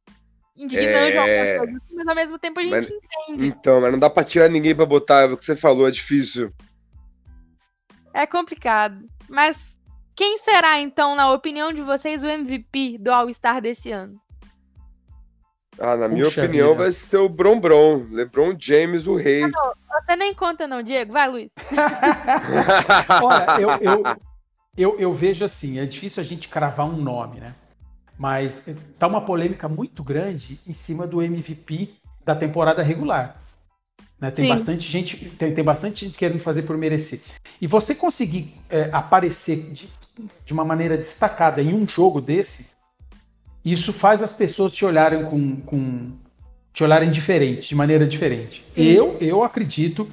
indignante 0.56 1.18
é... 1.18 1.58
coisa, 1.58 1.82
mas 1.92 2.08
ao 2.08 2.16
mesmo 2.16 2.38
tempo 2.38 2.60
a 2.60 2.64
gente 2.64 2.72
mas, 2.72 2.90
entende. 2.92 3.48
Então, 3.48 3.82
mas 3.82 3.92
não 3.92 3.98
dá 3.98 4.08
pra 4.08 4.24
tirar 4.24 4.50
ninguém 4.50 4.76
pra 4.76 4.86
botar, 4.86 5.22
é 5.22 5.26
o 5.26 5.36
que 5.36 5.44
você 5.44 5.56
falou, 5.56 5.88
é 5.88 5.92
difícil. 5.92 6.54
É 8.14 8.28
complicado. 8.28 9.06
Mas 9.28 9.78
quem 10.16 10.38
será, 10.38 10.80
então, 10.80 11.16
na 11.16 11.32
opinião 11.32 11.74
de 11.74 11.82
vocês, 11.82 12.24
o 12.24 12.28
MVP 12.28 12.98
do 13.00 13.12
All-Star 13.12 13.62
desse 13.62 13.92
ano? 13.92 14.22
Ah, 15.80 15.98
na 15.98 16.08
minha 16.08 16.28
opinião, 16.28 16.72
vida. 16.72 16.84
vai 16.84 16.92
ser 16.92 17.18
o 17.18 17.28
Bron 17.28 17.60
Bron. 17.60 18.06
LeBron 18.12 18.56
James, 18.58 19.08
o 19.08 19.16
rei. 19.16 19.42
Não, 19.42 19.74
você 20.02 20.16
nem 20.16 20.34
conta, 20.34 20.68
não, 20.68 20.84
Diego. 20.84 21.14
Vai, 21.14 21.28
Luiz. 21.28 21.52
Olha, 23.24 23.62
eu, 23.62 23.70
eu, 23.82 24.04
eu, 24.78 25.00
eu, 25.00 25.14
vejo 25.14 25.44
assim: 25.44 25.80
é 25.80 25.86
difícil 25.86 26.22
a 26.22 26.24
gente 26.24 26.48
cravar 26.48 26.86
um 26.86 26.96
nome, 26.96 27.40
né? 27.40 27.56
Mas 28.18 28.62
tá 29.00 29.08
uma 29.08 29.22
polêmica 29.22 29.68
muito 29.68 30.04
grande 30.04 30.60
em 30.68 30.74
cima 30.74 31.08
do 31.08 31.22
MVP 31.24 31.96
da 32.24 32.36
temporada 32.36 32.84
regular. 32.84 33.42
Né? 34.24 34.32
Tem, 34.32 34.48
bastante 34.48 34.90
gente, 34.90 35.18
tem, 35.32 35.54
tem 35.54 35.64
bastante 35.66 36.06
gente 36.06 36.18
querendo 36.18 36.40
fazer 36.40 36.62
por 36.62 36.78
merecer. 36.78 37.20
E 37.60 37.68
você 37.68 37.94
conseguir 37.94 38.56
é, 38.70 38.90
aparecer 38.94 39.58
de, 39.74 39.90
de 40.46 40.54
uma 40.54 40.64
maneira 40.64 40.96
destacada 40.96 41.62
em 41.62 41.74
um 41.74 41.86
jogo 41.86 42.22
desse, 42.22 42.68
isso 43.66 43.92
faz 43.92 44.24
as 44.24 44.32
pessoas 44.32 44.72
te 44.72 44.86
olharem 44.86 45.26
com, 45.26 45.58
com 45.58 46.12
te 46.72 46.86
olharem 46.86 47.12
diferente, 47.12 47.68
de 47.68 47.76
maneira 47.76 48.08
diferente. 48.08 48.64
Sim, 48.64 48.82
eu, 48.82 49.18
eu 49.20 49.44
acredito 49.44 50.08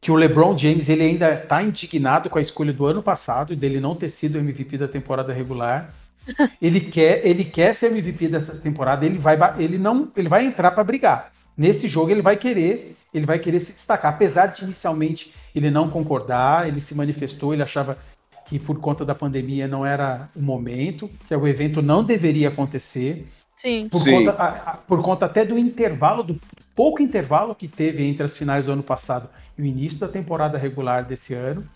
que 0.00 0.10
o 0.10 0.16
LeBron 0.16 0.58
James 0.58 0.88
ele 0.88 1.04
ainda 1.04 1.32
está 1.32 1.62
indignado 1.62 2.28
com 2.28 2.40
a 2.40 2.42
escolha 2.42 2.72
do 2.72 2.84
ano 2.84 3.00
passado 3.00 3.54
dele 3.54 3.78
não 3.78 3.94
ter 3.94 4.10
sido 4.10 4.38
MVP 4.38 4.76
da 4.76 4.88
temporada 4.88 5.32
regular. 5.32 5.94
ele 6.60 6.80
quer, 6.80 7.24
ele 7.24 7.44
quer 7.44 7.76
ser 7.76 7.92
MVP 7.92 8.26
dessa 8.26 8.56
temporada. 8.56 9.06
Ele 9.06 9.18
vai, 9.18 9.38
ele 9.62 9.78
não, 9.78 10.10
ele 10.16 10.28
vai 10.28 10.44
entrar 10.44 10.72
para 10.72 10.82
brigar. 10.82 11.30
Nesse 11.56 11.88
jogo 11.88 12.10
ele 12.10 12.22
vai 12.22 12.36
querer, 12.36 12.96
ele 13.12 13.26
vai 13.26 13.38
querer 13.38 13.60
se 13.60 13.72
destacar, 13.72 14.14
apesar 14.14 14.46
de 14.46 14.64
inicialmente 14.64 15.34
ele 15.54 15.70
não 15.70 15.90
concordar, 15.90 16.66
ele 16.66 16.80
se 16.80 16.94
manifestou, 16.94 17.52
ele 17.52 17.62
achava 17.62 17.98
que 18.46 18.58
por 18.58 18.78
conta 18.80 19.04
da 19.04 19.14
pandemia 19.14 19.68
não 19.68 19.84
era 19.84 20.28
o 20.34 20.42
momento, 20.42 21.10
que 21.26 21.34
o 21.34 21.46
evento 21.46 21.80
não 21.80 22.02
deveria 22.02 22.48
acontecer. 22.48 23.26
Sim. 23.56 23.88
Por, 23.88 24.00
Sim. 24.00 24.26
Conta, 24.26 24.42
a, 24.42 24.48
a, 24.48 24.76
por 24.76 25.02
conta 25.02 25.26
até 25.26 25.44
do 25.44 25.58
intervalo, 25.58 26.22
do 26.22 26.40
pouco 26.74 27.02
intervalo 27.02 27.54
que 27.54 27.68
teve 27.68 28.04
entre 28.04 28.24
as 28.24 28.36
finais 28.36 28.64
do 28.64 28.72
ano 28.72 28.82
passado 28.82 29.28
e 29.56 29.62
o 29.62 29.64
início 29.64 29.98
da 29.98 30.08
temporada 30.08 30.58
regular 30.58 31.04
desse 31.04 31.34
ano. 31.34 31.68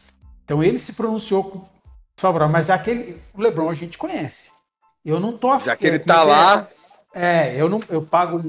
Então 0.45 0.63
ele 0.63 0.81
se 0.81 0.93
pronunciou 0.93 1.69
favorável, 2.17 2.53
mas 2.53 2.71
aquele 2.71 3.21
o 3.35 3.41
LeBron 3.41 3.69
a 3.69 3.75
gente 3.75 3.99
conhece. 3.99 4.51
Eu 5.05 5.21
não 5.21 5.37
tô 5.37 5.57
Já 5.61 5.77
que 5.77 5.87
ele 5.87 5.99
tá 5.99 6.23
lá, 6.23 6.67
é, 7.15 7.55
eu 7.55 7.69
não 7.69 7.81
eu 7.89 8.03
pago 8.03 8.43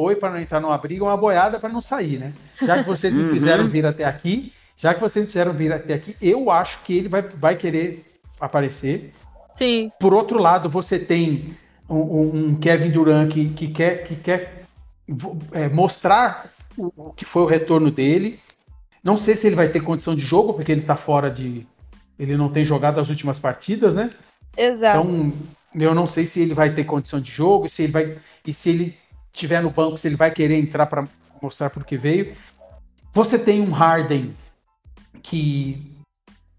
boi 0.00 0.16
para 0.16 0.30
não 0.30 0.40
entrar 0.40 0.60
numa 0.60 0.78
briga, 0.78 1.04
uma 1.04 1.16
boiada 1.16 1.60
para 1.60 1.68
não 1.68 1.82
sair, 1.82 2.18
né? 2.18 2.32
Já 2.58 2.82
que 2.82 2.88
vocês 2.88 3.12
me 3.12 3.28
fizeram 3.28 3.68
vir 3.68 3.84
até 3.84 4.06
aqui, 4.06 4.50
já 4.74 4.94
que 4.94 5.00
vocês 5.00 5.26
fizeram 5.26 5.52
vir 5.52 5.74
até 5.74 5.92
aqui, 5.92 6.16
eu 6.22 6.50
acho 6.50 6.82
que 6.84 6.96
ele 6.96 7.08
vai, 7.08 7.20
vai 7.20 7.54
querer 7.54 8.02
aparecer. 8.40 9.12
Sim. 9.52 9.92
Por 10.00 10.14
outro 10.14 10.38
lado, 10.38 10.70
você 10.70 10.98
tem 10.98 11.54
um, 11.86 12.48
um 12.48 12.54
Kevin 12.54 12.90
Durant 12.90 13.30
que, 13.30 13.50
que 13.50 13.68
quer, 13.68 14.04
que 14.04 14.16
quer 14.16 14.64
é, 15.52 15.68
mostrar 15.68 16.50
o, 16.78 16.90
o, 16.96 17.12
que 17.12 17.26
foi 17.26 17.42
o 17.42 17.46
retorno 17.46 17.90
dele. 17.90 18.40
Não 19.04 19.18
sei 19.18 19.36
se 19.36 19.48
ele 19.48 19.56
vai 19.56 19.68
ter 19.68 19.82
condição 19.82 20.14
de 20.14 20.22
jogo, 20.22 20.54
porque 20.54 20.72
ele 20.72 20.80
está 20.80 20.96
fora 20.96 21.30
de. 21.30 21.66
Ele 22.18 22.38
não 22.38 22.48
tem 22.48 22.64
jogado 22.64 22.98
as 22.98 23.10
últimas 23.10 23.38
partidas, 23.38 23.94
né? 23.94 24.08
Exato. 24.56 25.06
Então, 25.06 25.32
eu 25.74 25.94
não 25.94 26.06
sei 26.06 26.26
se 26.26 26.40
ele 26.40 26.54
vai 26.54 26.70
ter 26.70 26.84
condição 26.84 27.20
de 27.20 27.30
jogo, 27.30 27.68
se 27.68 27.82
ele 27.82 27.92
vai. 27.92 28.16
E 28.46 28.54
se 28.54 28.70
ele 28.70 28.99
tiver 29.32 29.62
no 29.62 29.70
banco, 29.70 29.96
se 29.96 30.08
ele 30.08 30.16
vai 30.16 30.30
querer 30.30 30.56
entrar 30.56 30.86
para 30.86 31.06
mostrar 31.40 31.70
por 31.70 31.84
que 31.84 31.96
veio. 31.96 32.36
Você 33.12 33.38
tem 33.38 33.60
um 33.60 33.70
Harden 33.70 34.34
que 35.22 35.90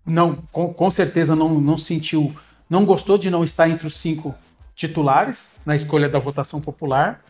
não, 0.05 0.35
com, 0.51 0.73
com 0.73 0.91
certeza 0.91 1.35
não, 1.35 1.59
não 1.59 1.77
sentiu, 1.77 2.35
não 2.69 2.85
gostou 2.85 3.17
de 3.17 3.29
não 3.29 3.43
estar 3.43 3.69
entre 3.69 3.87
os 3.87 3.97
cinco 3.97 4.35
titulares 4.75 5.55
na 5.65 5.75
escolha 5.75 6.09
da 6.09 6.19
votação 6.19 6.59
popular. 6.59 7.23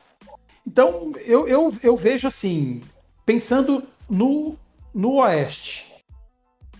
Então, 0.65 1.11
eu, 1.25 1.47
eu, 1.47 1.75
eu 1.81 1.97
vejo 1.97 2.27
assim, 2.27 2.81
pensando 3.25 3.83
no, 4.09 4.55
no 4.93 5.15
Oeste, 5.15 5.91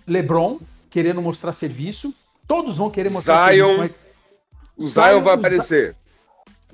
LeBron 0.06 0.58
querendo 0.88 1.22
mostrar 1.22 1.52
serviço, 1.52 2.14
todos 2.46 2.76
vão 2.76 2.90
querer 2.90 3.10
mostrar 3.10 3.50
Zion, 3.50 3.76
serviço, 3.76 3.78
mas 3.78 3.92
o 4.76 4.88
Zion, 4.88 5.04
Zion 5.04 5.22
vai 5.22 5.34
aparecer. 5.34 5.96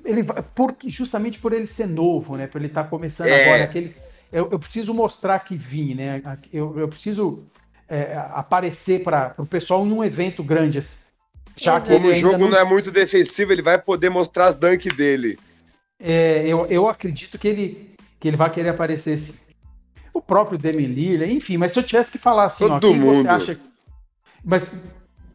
Ele 0.09 0.25
porque 0.55 0.89
justamente 0.89 1.39
por 1.39 1.53
ele 1.53 1.67
ser 1.67 1.87
novo, 1.87 2.37
né? 2.37 2.47
Por 2.47 2.61
ele 2.61 2.69
estar 2.69 2.85
tá 2.85 2.89
começando 2.89 3.29
é. 3.29 3.45
agora, 3.45 3.65
aquele, 3.65 3.95
eu, 4.33 4.49
eu, 4.51 4.59
preciso 4.59 4.95
mostrar 4.95 5.39
que 5.41 5.57
vim, 5.57 5.95
né? 5.95 6.23
Eu, 6.53 6.79
eu 6.79 6.89
preciso 6.89 7.45
é, 7.89 8.17
aparecer 8.33 9.03
para 9.03 9.35
o 9.39 9.47
pessoal 9.47 9.87
em 9.87 9.93
um 9.93 10.03
evento 10.03 10.43
grande. 10.43 10.79
Assim. 10.79 10.99
Já 11.57 11.81
Como 11.81 12.09
o 12.09 12.13
jogo 12.13 12.39
não... 12.39 12.51
não... 12.51 12.59
é 12.59 12.65
muito 12.65 12.91
defensivo, 12.91 13.53
ele 13.53 13.63
vai 13.63 13.79
poder 13.79 14.09
mostrar 14.09 14.47
as 14.47 14.55
dunk 14.55 14.89
dele. 14.91 15.39
É, 16.01 16.47
eu, 16.47 16.67
eu 16.67 16.89
acredito 16.89 17.39
que 17.39 17.49
ele, 17.49 17.97
que 18.21 18.29
ele 18.29 18.37
vai 18.37 18.51
querer 18.51 18.71
aparecer 18.71 19.15
assim. 19.15 19.35
O 20.15 20.23
próprio 20.23 20.59
Demi 20.59 20.87
Lillard, 20.87 21.33
enfim, 21.33 21.57
mas 21.57 21.73
se 21.73 21.79
eu 21.79 21.83
tivesse 21.83 22.11
que 22.11 22.19
falar 22.19 22.45
assim, 22.45 22.67
Todo 22.67 22.91
ó, 22.91 22.95
mundo. 22.95 23.23
você 23.23 23.29
acha. 23.29 23.61
Mas 24.45 24.73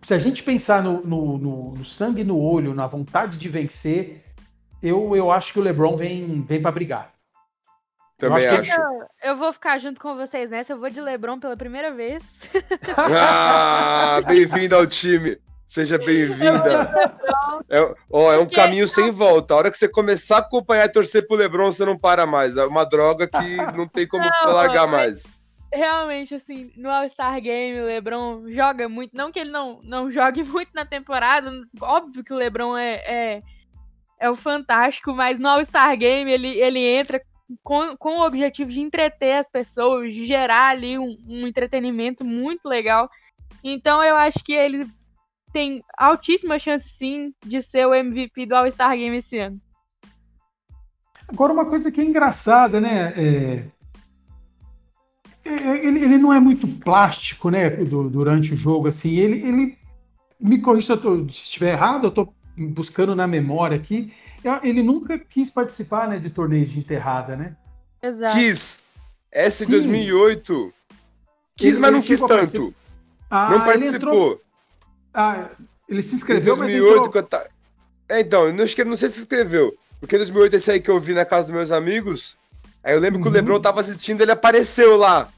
se 0.01 0.13
a 0.13 0.17
gente 0.17 0.43
pensar 0.43 0.83
no, 0.83 1.01
no, 1.05 1.37
no, 1.37 1.73
no, 1.75 1.85
sangue 1.85 2.23
no 2.23 2.37
olho, 2.37 2.73
na 2.73 2.87
vontade 2.87 3.37
de 3.37 3.49
vencer, 3.49 4.23
eu, 4.83 5.15
eu 5.15 5.31
acho 5.31 5.53
que 5.53 5.59
o 5.59 5.63
LeBron 5.63 5.95
vem, 5.95 6.41
vem 6.41 6.61
para 6.61 6.71
brigar. 6.71 7.13
Também 8.17 8.43
eu 8.43 8.59
acho. 8.59 8.71
acho. 8.73 8.81
Eu, 8.81 9.07
eu, 9.23 9.35
vou 9.35 9.53
ficar 9.53 9.79
junto 9.79 9.99
com 9.99 10.13
vocês 10.15 10.49
nessa. 10.49 10.73
Eu 10.73 10.79
vou 10.79 10.89
de 10.89 10.99
LeBron 10.99 11.39
pela 11.39 11.55
primeira 11.55 11.93
vez. 11.93 12.51
Ah, 12.95 14.21
bem-vindo 14.27 14.75
ao 14.75 14.85
time. 14.85 15.37
Seja 15.65 15.97
bem-vinda. 15.97 17.19
É, 17.69 17.79
ó, 18.11 18.31
é 18.31 18.37
um 18.37 18.45
Porque 18.45 18.55
caminho 18.55 18.87
sem 18.87 19.09
volta. 19.09 19.53
A 19.53 19.57
hora 19.57 19.71
que 19.71 19.77
você 19.77 19.87
começar 19.87 20.35
a 20.35 20.39
acompanhar 20.39 20.85
e 20.85 20.91
torcer 20.91 21.25
pro 21.25 21.37
LeBron, 21.37 21.71
você 21.71 21.85
não 21.85 21.97
para 21.97 22.25
mais. 22.25 22.57
É 22.57 22.65
uma 22.65 22.83
droga 22.83 23.27
que 23.27 23.55
não 23.75 23.87
tem 23.87 24.07
como 24.07 24.23
não, 24.23 24.53
largar 24.53 24.85
mais. 24.87 25.39
Realmente, 25.73 26.35
assim, 26.35 26.71
no 26.75 26.89
All-Star 26.89 27.41
Game, 27.41 27.79
o 27.79 27.85
LeBron 27.85 28.51
joga 28.51 28.87
muito. 28.87 29.15
Não 29.17 29.31
que 29.31 29.39
ele 29.39 29.49
não, 29.49 29.79
não 29.81 30.11
jogue 30.11 30.43
muito 30.45 30.69
na 30.75 30.85
temporada. 30.85 31.49
Óbvio 31.81 32.23
que 32.23 32.33
o 32.33 32.37
LeBron 32.37 32.77
é, 32.77 32.93
é, 33.05 33.43
é 34.23 34.29
o 34.29 34.35
fantástico, 34.37 35.13
mas 35.13 35.37
no 35.37 35.49
All-Star 35.49 35.97
Game 35.97 36.31
ele, 36.31 36.47
ele 36.47 36.79
entra 36.79 37.21
com, 37.61 37.97
com 37.97 38.19
o 38.19 38.25
objetivo 38.25 38.71
de 38.71 38.79
entreter 38.79 39.37
as 39.37 39.49
pessoas, 39.49 40.13
de 40.13 40.25
gerar 40.25 40.69
ali 40.69 40.97
um, 40.97 41.13
um 41.27 41.45
entretenimento 41.45 42.23
muito 42.23 42.65
legal. 42.65 43.09
Então 43.61 44.01
eu 44.01 44.15
acho 44.15 44.41
que 44.41 44.53
ele 44.53 44.87
tem 45.51 45.83
altíssima 45.97 46.57
chance 46.57 46.87
sim 46.87 47.33
de 47.45 47.61
ser 47.61 47.85
o 47.85 47.93
MVP 47.93 48.45
do 48.45 48.55
All-Star 48.55 48.95
Game 48.95 49.17
esse 49.17 49.37
ano. 49.39 49.59
Agora, 51.27 51.51
uma 51.51 51.65
coisa 51.65 51.91
que 51.91 51.99
é 51.99 52.05
engraçada, 52.05 52.79
né? 52.79 53.13
É... 53.17 53.65
é 55.43 55.85
ele, 55.85 55.99
ele, 55.99 56.17
não 56.17 56.31
é 56.31 56.39
muito 56.39 56.65
plástico, 56.65 57.49
né? 57.49 57.69
Durante 57.69 58.53
o 58.53 58.57
jogo, 58.57 58.87
assim. 58.87 59.17
Ele, 59.17 59.45
ele 59.45 59.77
me 60.39 60.61
corrija 60.61 60.97
se, 60.97 61.05
eu 61.05 61.25
se 61.29 61.43
estiver 61.43 61.73
errado, 61.73 62.05
eu 62.05 62.09
estou 62.09 62.33
buscando 62.57 63.15
na 63.15 63.27
memória 63.27 63.77
aqui. 63.77 64.13
Ele 64.61 64.83
nunca 64.83 65.17
quis 65.17 65.49
participar, 65.49 66.07
né, 66.07 66.19
de 66.19 66.29
torneios 66.29 66.69
de 66.69 66.79
enterrada, 66.79 67.35
né? 67.35 67.55
Exato. 68.01 68.35
Quis. 68.35 68.83
Essa 69.31 69.63
em 69.63 69.67
2008. 69.67 70.73
Quis, 71.55 71.75
ele, 71.75 71.79
mas 71.79 71.93
não 71.93 72.01
quis 72.01 72.21
tanto. 72.21 72.73
Ah, 73.29 73.49
não 73.49 73.63
participou. 73.63 74.31
Ele 74.31 74.41
ah, 75.13 75.49
ele 75.87 76.03
se 76.03 76.15
inscreveu, 76.15 76.53
em 76.53 76.57
2008, 76.57 77.11
mas 77.13 77.23
entrou... 77.23 77.41
É, 78.09 78.19
então, 78.19 78.45
eu 78.47 78.53
não, 78.53 78.65
não 78.85 78.95
sei 78.95 79.09
se 79.09 79.19
inscreveu. 79.19 79.75
Porque 79.99 80.15
em 80.15 80.19
2008, 80.19 80.55
esse 80.55 80.71
aí 80.71 80.79
que 80.79 80.91
eu 80.91 80.99
vi 80.99 81.13
na 81.13 81.25
casa 81.25 81.45
dos 81.45 81.55
meus 81.55 81.71
amigos, 81.71 82.37
aí 82.83 82.93
eu 82.93 82.99
lembro 82.99 83.17
uhum. 83.17 83.23
que 83.23 83.27
o 83.29 83.31
uhum. 83.31 83.37
Lebron 83.37 83.59
tava 83.61 83.79
assistindo, 83.79 84.21
ele 84.21 84.31
apareceu 84.31 84.97
lá. 84.97 85.29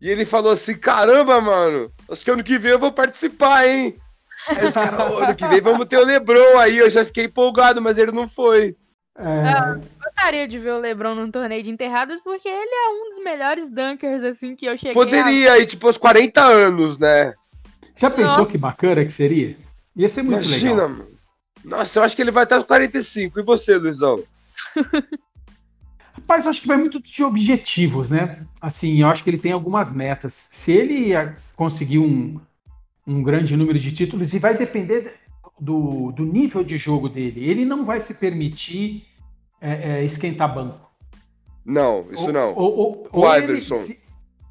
E 0.00 0.08
ele 0.08 0.24
falou 0.24 0.52
assim, 0.52 0.76
caramba, 0.76 1.40
mano, 1.40 1.90
acho 2.10 2.24
que 2.24 2.30
ano 2.30 2.44
que 2.44 2.58
vem 2.58 2.72
eu 2.72 2.78
vou 2.78 2.92
participar, 2.92 3.66
hein? 3.66 3.98
Aí 4.48 4.66
os 4.66 4.74
caras, 4.74 5.00
ano 5.00 5.34
que 5.34 5.46
vem 5.46 5.60
vamos 5.60 5.86
ter 5.86 5.98
o 5.98 6.04
Lebron 6.04 6.58
aí, 6.58 6.78
eu 6.78 6.90
já 6.90 7.04
fiquei 7.04 7.24
empolgado, 7.24 7.80
mas 7.80 7.98
ele 7.98 8.12
não 8.12 8.28
foi. 8.28 8.76
É... 9.18 9.72
Eu 9.72 9.80
gostaria 10.02 10.46
de 10.46 10.58
ver 10.58 10.72
o 10.72 10.78
LeBron 10.78 11.14
num 11.14 11.30
torneio 11.30 11.62
de 11.62 11.70
enterradas, 11.70 12.20
porque 12.20 12.48
ele 12.48 12.70
é 12.70 12.88
um 12.90 13.10
dos 13.10 13.24
melhores 13.24 13.70
dunkers, 13.70 14.22
assim, 14.22 14.54
que 14.54 14.66
eu 14.66 14.76
cheguei 14.76 14.92
Poderia, 14.92 15.52
a... 15.52 15.54
aí, 15.54 15.66
tipo, 15.66 15.86
aos 15.86 15.96
40 15.96 16.42
anos, 16.42 16.98
né? 16.98 17.32
Já 17.94 18.10
pensou 18.10 18.38
Nossa. 18.38 18.50
que 18.50 18.58
bacana 18.58 19.04
que 19.04 19.12
seria? 19.12 19.56
Ia 19.96 20.08
ser 20.08 20.22
muito 20.22 20.44
Imagina, 20.44 20.72
legal. 20.72 20.88
Mano. 20.90 21.08
Nossa, 21.64 21.98
eu 21.98 22.04
acho 22.04 22.14
que 22.14 22.22
ele 22.22 22.30
vai 22.30 22.44
até 22.44 22.58
os 22.58 22.64
45. 22.64 23.40
E 23.40 23.42
você, 23.42 23.76
Luizão? 23.76 24.22
Rapaz, 26.12 26.44
eu 26.44 26.50
acho 26.50 26.60
que 26.60 26.68
vai 26.68 26.76
muito 26.76 27.00
de 27.00 27.24
objetivos, 27.24 28.10
né? 28.10 28.46
Assim, 28.60 29.00
eu 29.00 29.08
acho 29.08 29.24
que 29.24 29.30
ele 29.30 29.38
tem 29.38 29.52
algumas 29.52 29.92
metas. 29.92 30.48
Se 30.52 30.72
ele 30.72 31.12
conseguir 31.54 31.98
um, 31.98 32.38
um 33.06 33.22
grande 33.22 33.56
número 33.56 33.78
de 33.78 33.92
títulos, 33.92 34.34
e 34.34 34.38
vai 34.38 34.56
depender 34.56 35.14
do, 35.60 36.12
do 36.12 36.24
nível 36.24 36.64
de 36.64 36.76
jogo 36.76 37.08
dele. 37.08 37.48
Ele 37.48 37.64
não 37.64 37.84
vai 37.84 38.00
se 38.00 38.14
permitir 38.14 39.06
é, 39.60 40.00
é, 40.00 40.04
esquentar 40.04 40.54
banco. 40.54 40.86
Não, 41.64 42.06
isso 42.10 42.26
ou, 42.26 42.32
não. 42.32 42.54
Ou, 42.54 42.78
ou, 42.78 43.08
o 43.12 43.36
Iverson. 43.36 43.84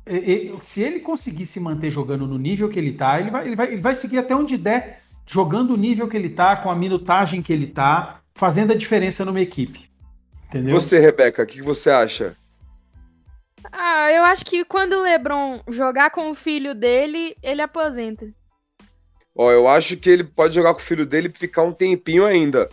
Ele, 0.06 0.54
se, 0.60 0.60
se, 0.64 0.82
ele 0.82 1.00
conseguir 1.00 1.46
se 1.46 1.60
manter 1.60 1.90
jogando 1.90 2.28
no 2.28 2.38
nível 2.38 2.70
que 2.70 2.78
ele 2.78 2.94
tá, 2.94 3.20
ele 3.20 3.32
vai, 3.32 3.46
ele 3.46 3.56
vai, 3.56 3.68
ele 3.74 3.82
vai 3.82 3.96
seguir 3.96 4.20
até 4.20 4.36
onde 4.36 4.58
der, 4.58 5.02
jogando 5.26 5.74
o 5.74 5.78
nível 5.78 6.08
que 6.08 6.18
ele 6.18 6.30
tá, 6.30 6.56
com 6.56 6.70
a 6.70 6.76
minutagem 6.76 7.42
que 7.42 7.52
ele 7.52 7.68
tá, 7.68 8.22
fazendo 8.34 8.72
a 8.72 8.76
diferença 8.76 9.26
numa 9.26 9.42
equipe. 9.42 9.90
Entendeu? 10.48 10.80
Você, 10.80 11.00
Rebeca, 11.00 11.44
o 11.44 11.46
que 11.46 11.62
você 11.62 11.90
acha? 11.90 12.36
Ah, 13.72 14.12
eu 14.12 14.24
acho 14.24 14.46
que 14.46 14.64
quando 14.64 14.94
o 14.94 15.02
LeBron 15.02 15.62
jogar 15.70 16.12
com 16.12 16.30
o 16.30 16.36
filho 16.36 16.76
dele, 16.76 17.36
ele 17.42 17.62
aposenta. 17.62 18.28
Ó, 19.36 19.52
eu 19.52 19.68
acho 19.68 19.98
que 19.98 20.10
ele 20.10 20.24
pode 20.24 20.56
jogar 20.56 20.74
com 20.74 20.80
o 20.80 20.84
filho 20.84 21.06
dele 21.06 21.30
e 21.34 21.38
ficar 21.38 21.64
um 21.64 21.74
tempinho 21.74 22.26
ainda. 22.26 22.70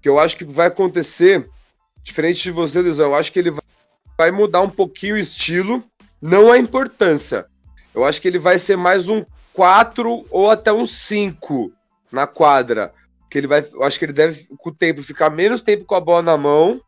Que 0.00 0.08
eu 0.08 0.18
acho 0.18 0.36
que 0.36 0.44
vai 0.44 0.66
acontecer, 0.66 1.48
diferente 2.02 2.42
de 2.42 2.50
você, 2.50 2.80
Luiz, 2.80 2.98
eu 2.98 3.14
acho 3.14 3.32
que 3.32 3.38
ele 3.38 3.52
vai 4.18 4.30
mudar 4.30 4.60
um 4.60 4.68
pouquinho 4.68 5.14
o 5.14 5.18
estilo, 5.18 5.82
não 6.20 6.52
a 6.52 6.58
importância. 6.58 7.46
Eu 7.94 8.04
acho 8.04 8.20
que 8.20 8.28
ele 8.28 8.38
vai 8.38 8.58
ser 8.58 8.76
mais 8.76 9.08
um 9.08 9.24
4 9.54 10.26
ou 10.30 10.50
até 10.50 10.72
um 10.72 10.84
5 10.84 11.72
na 12.10 12.26
quadra. 12.26 12.92
Que 13.30 13.38
ele 13.38 13.46
vai, 13.46 13.64
eu 13.72 13.82
acho 13.82 13.98
que 13.98 14.04
ele 14.04 14.12
deve, 14.12 14.46
com 14.58 14.68
o 14.68 14.74
tempo, 14.74 15.02
ficar 15.02 15.30
menos 15.30 15.62
tempo 15.62 15.86
com 15.86 15.94
a 15.94 16.00
bola 16.00 16.20
na 16.20 16.36
mão, 16.36 16.78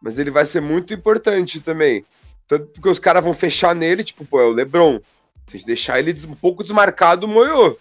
mas 0.00 0.18
ele 0.18 0.30
vai 0.30 0.46
ser 0.46 0.60
muito 0.60 0.94
importante 0.94 1.60
também. 1.60 2.04
Tanto 2.46 2.66
porque 2.68 2.88
os 2.88 2.98
caras 2.98 3.22
vão 3.22 3.34
fechar 3.34 3.74
nele, 3.74 4.04
tipo, 4.04 4.24
pô, 4.24 4.40
é 4.40 4.44
o 4.44 4.52
Lebron. 4.52 5.00
Se 5.46 5.64
deixar 5.66 5.98
ele 5.98 6.14
um 6.26 6.34
pouco 6.34 6.62
desmarcado, 6.62 7.28
moiou. 7.28 7.78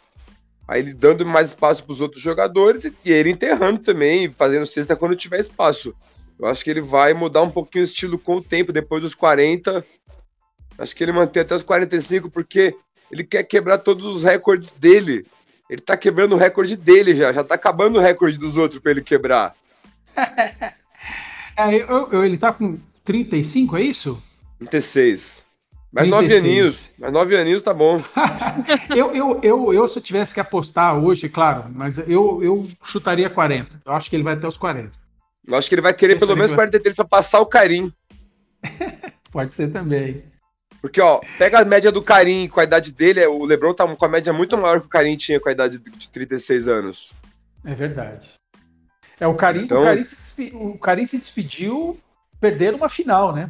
Aí 0.68 0.82
ele 0.82 0.94
dando 0.94 1.26
mais 1.26 1.50
espaço 1.50 1.84
para 1.84 1.92
os 1.92 2.02
outros 2.02 2.22
jogadores 2.22 2.86
e 2.86 3.12
ele 3.12 3.32
enterrando 3.32 3.80
também, 3.80 4.32
fazendo 4.32 4.66
cesta 4.66 4.96
quando 4.96 5.16
tiver 5.16 5.40
espaço. 5.40 5.94
Eu 6.40 6.48
acho 6.48 6.64
que 6.64 6.70
ele 6.70 6.82
vai 6.82 7.14
mudar 7.14 7.42
um 7.42 7.50
pouquinho 7.50 7.84
o 7.84 7.88
estilo 7.88 8.18
com 8.18 8.38
o 8.38 8.42
tempo, 8.42 8.72
depois 8.72 9.02
dos 9.02 9.16
40. 9.16 9.86
Acho 10.78 10.96
que 10.96 11.04
ele 11.04 11.12
mantém 11.12 11.42
até 11.42 11.56
os 11.56 11.64
45, 11.64 12.30
porque 12.30 12.76
ele 13.12 13.24
quer 13.24 13.44
quebrar 13.44 13.78
todos 13.78 14.06
os 14.06 14.24
recordes 14.24 14.72
dele. 14.72 15.26
Ele 15.70 15.82
tá 15.82 15.96
quebrando 15.96 16.34
o 16.34 16.38
recorde 16.38 16.76
dele 16.76 17.16
já, 17.16 17.32
já 17.32 17.44
tá 17.44 17.56
acabando 17.56 17.98
o 17.98 18.02
recorde 18.02 18.38
dos 18.38 18.58
outros 18.58 18.80
para 18.80 18.92
ele 18.92 19.02
quebrar. 19.02 19.56
é, 20.16 21.76
eu, 21.76 22.12
eu, 22.12 22.26
ele 22.26 22.38
tá 22.38 22.52
com 22.52 22.78
35, 23.04 23.78
é 23.78 23.82
isso? 23.84 24.22
36. 24.60 25.46
Mais 25.94 26.08
nove 26.08 26.36
aninhos. 26.36 26.92
Mais 26.98 27.14
nove 27.14 27.38
aninhos 27.38 27.62
tá 27.62 27.72
bom. 27.72 28.04
eu, 28.90 29.14
eu, 29.14 29.40
eu, 29.44 29.74
eu, 29.74 29.88
se 29.88 30.00
eu 30.00 30.04
tivesse 30.04 30.34
que 30.34 30.40
apostar 30.40 30.98
hoje, 30.98 31.30
claro, 31.30 31.66
mas 31.72 32.00
eu, 32.00 32.44
eu 32.44 32.68
chutaria 32.84 33.30
40. 33.30 33.82
Eu 33.86 33.92
acho 33.94 34.10
que 34.10 34.16
ele 34.16 34.24
vai 34.24 34.34
até 34.34 34.48
os 34.48 34.58
40. 34.58 34.90
Eu 35.48 35.56
acho 35.56 35.70
que 35.70 35.76
ele 35.76 35.84
vai 35.84 35.94
querer 35.94 36.18
pelo 36.18 36.36
menos 36.36 36.52
43 36.52 36.96
pra 36.96 37.06
passar 37.06 37.42
o 37.42 37.46
Carim. 37.46 37.94
Pode 39.32 39.54
ser 39.54 39.72
também. 39.72 40.24
Porque, 40.82 41.00
ó, 41.00 41.22
pega 41.38 41.60
a 41.60 41.66
média 41.66 41.92
do 41.92 42.02
Carim 42.02 42.48
com 42.48 42.60
a 42.60 42.64
idade 42.64 42.92
dele, 42.92 43.20
é, 43.20 43.28
o 43.28 43.46
Lebron 43.46 43.74
tá 43.74 43.88
com 43.88 44.06
a 44.06 44.10
média 44.10 44.34
muito 44.34 44.58
maior 44.58 44.80
que 44.80 44.88
o 44.88 44.90
Carim 44.90 45.16
tinha 45.16 45.40
com 45.40 45.48
a 45.48 45.52
idade 45.52 45.78
de 45.78 46.10
36 46.10 46.68
anos. 46.68 47.14
É 47.64 47.76
verdade. 47.76 48.30
É, 49.20 49.28
o 49.28 49.36
Carim, 49.36 49.62
então... 49.62 49.82
o, 49.82 49.86
Carim 49.86 50.04
se, 50.04 50.52
o 50.56 50.78
Carim 50.78 51.06
se 51.06 51.20
despediu 51.20 52.00
perdendo 52.42 52.78
uma 52.78 52.90
final, 52.90 53.34
né? 53.34 53.50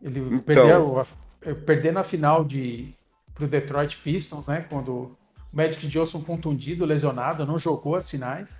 Ele 0.00 0.20
então... 0.20 0.40
perdeu 0.44 1.00
a 1.00 1.06
perdendo 1.54 1.98
a 1.98 2.04
final 2.04 2.44
de 2.44 2.94
pro 3.34 3.46
Detroit 3.46 3.96
Pistons, 3.98 4.46
né? 4.46 4.64
Quando 4.68 4.92
o 4.92 5.16
Magic 5.52 5.86
Johnson 5.86 6.20
contundido, 6.22 6.84
lesionado, 6.84 7.46
não 7.46 7.58
jogou 7.58 7.94
as 7.94 8.08
finais. 8.10 8.58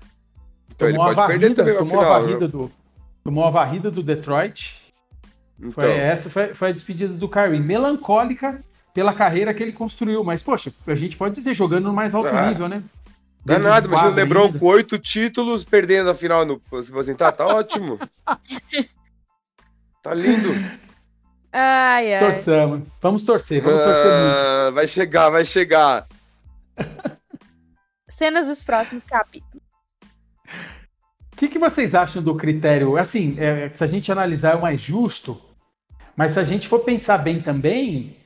Então 0.72 0.89
tomou 0.89 1.07
ele 1.07 1.14
pode 1.14 1.16
varrida, 1.16 1.41
perder 1.41 1.55
também 1.55 1.74
tomou 1.74 1.89
final. 1.89 2.05
A 2.05 2.18
varrida 2.20 2.49
do, 2.49 2.70
tomou 3.24 3.45
a 3.45 3.51
varrida 3.51 3.91
do 3.91 4.03
Detroit. 4.03 4.82
Então. 5.59 5.72
Foi, 5.72 5.91
essa 5.91 6.30
foi, 6.30 6.55
foi, 6.55 6.68
a 6.68 6.72
despedida 6.72 7.14
do 7.14 7.28
Kyrie. 7.28 7.61
Melancólica 7.61 8.61
pela 8.93 9.12
carreira 9.12 9.55
que 9.55 9.62
ele 9.62 9.72
construiu. 9.72 10.22
Mas, 10.22 10.43
poxa, 10.43 10.72
a 10.87 10.95
gente 10.95 11.16
pode 11.16 11.34
dizer, 11.34 11.55
jogando 11.55 11.84
no 11.84 11.93
mais 11.93 12.14
alto 12.14 12.28
ah. 12.28 12.49
nível, 12.49 12.68
né? 12.68 12.82
Não 13.47 13.55
é 13.55 13.59
nada, 13.59 13.89
mas 13.89 14.03
o 14.03 14.09
Lebron 14.11 14.47
ainda. 14.47 14.59
com 14.59 14.66
oito 14.66 14.99
títulos, 14.99 15.64
perdendo 15.64 16.11
a 16.11 16.14
final 16.14 16.45
no. 16.45 16.61
Se 16.82 16.91
você 16.91 17.14
tá, 17.14 17.30
tá 17.30 17.47
ótimo. 17.47 17.97
tá 20.03 20.12
lindo. 20.12 20.51
Ai, 21.59 22.13
ai. 22.13 22.33
Torçamos. 22.33 22.83
Vamos 23.01 23.23
torcer, 23.23 23.63
vamos 23.63 23.81
torcer 23.81 24.13
ah, 24.13 24.63
muito. 24.65 24.75
Vai 24.75 24.87
chegar, 24.87 25.31
vai 25.31 25.43
chegar. 25.43 26.07
Cenas 28.11 28.45
dos 28.47 28.63
próximos 28.63 29.03
capítulos. 29.03 29.65
O 31.33 31.37
que, 31.37 31.49
que, 31.49 31.59
vocês 31.59 31.95
acham 31.95 32.23
do 32.23 32.35
critério? 32.35 32.99
Assim, 32.99 33.37
é, 33.39 33.71
se 33.71 33.83
a 33.83 33.87
gente 33.87 34.13
analisar 34.13 34.53
é 34.53 34.57
o 34.57 34.61
mais 34.61 34.83
justo, 34.83 35.41
mas 36.15 36.33
se 36.33 36.41
a 36.41 36.45
gente 36.45 36.69
for 36.69 36.81
pensar 36.81 37.19
bem 37.19 37.41
também, 37.41 38.19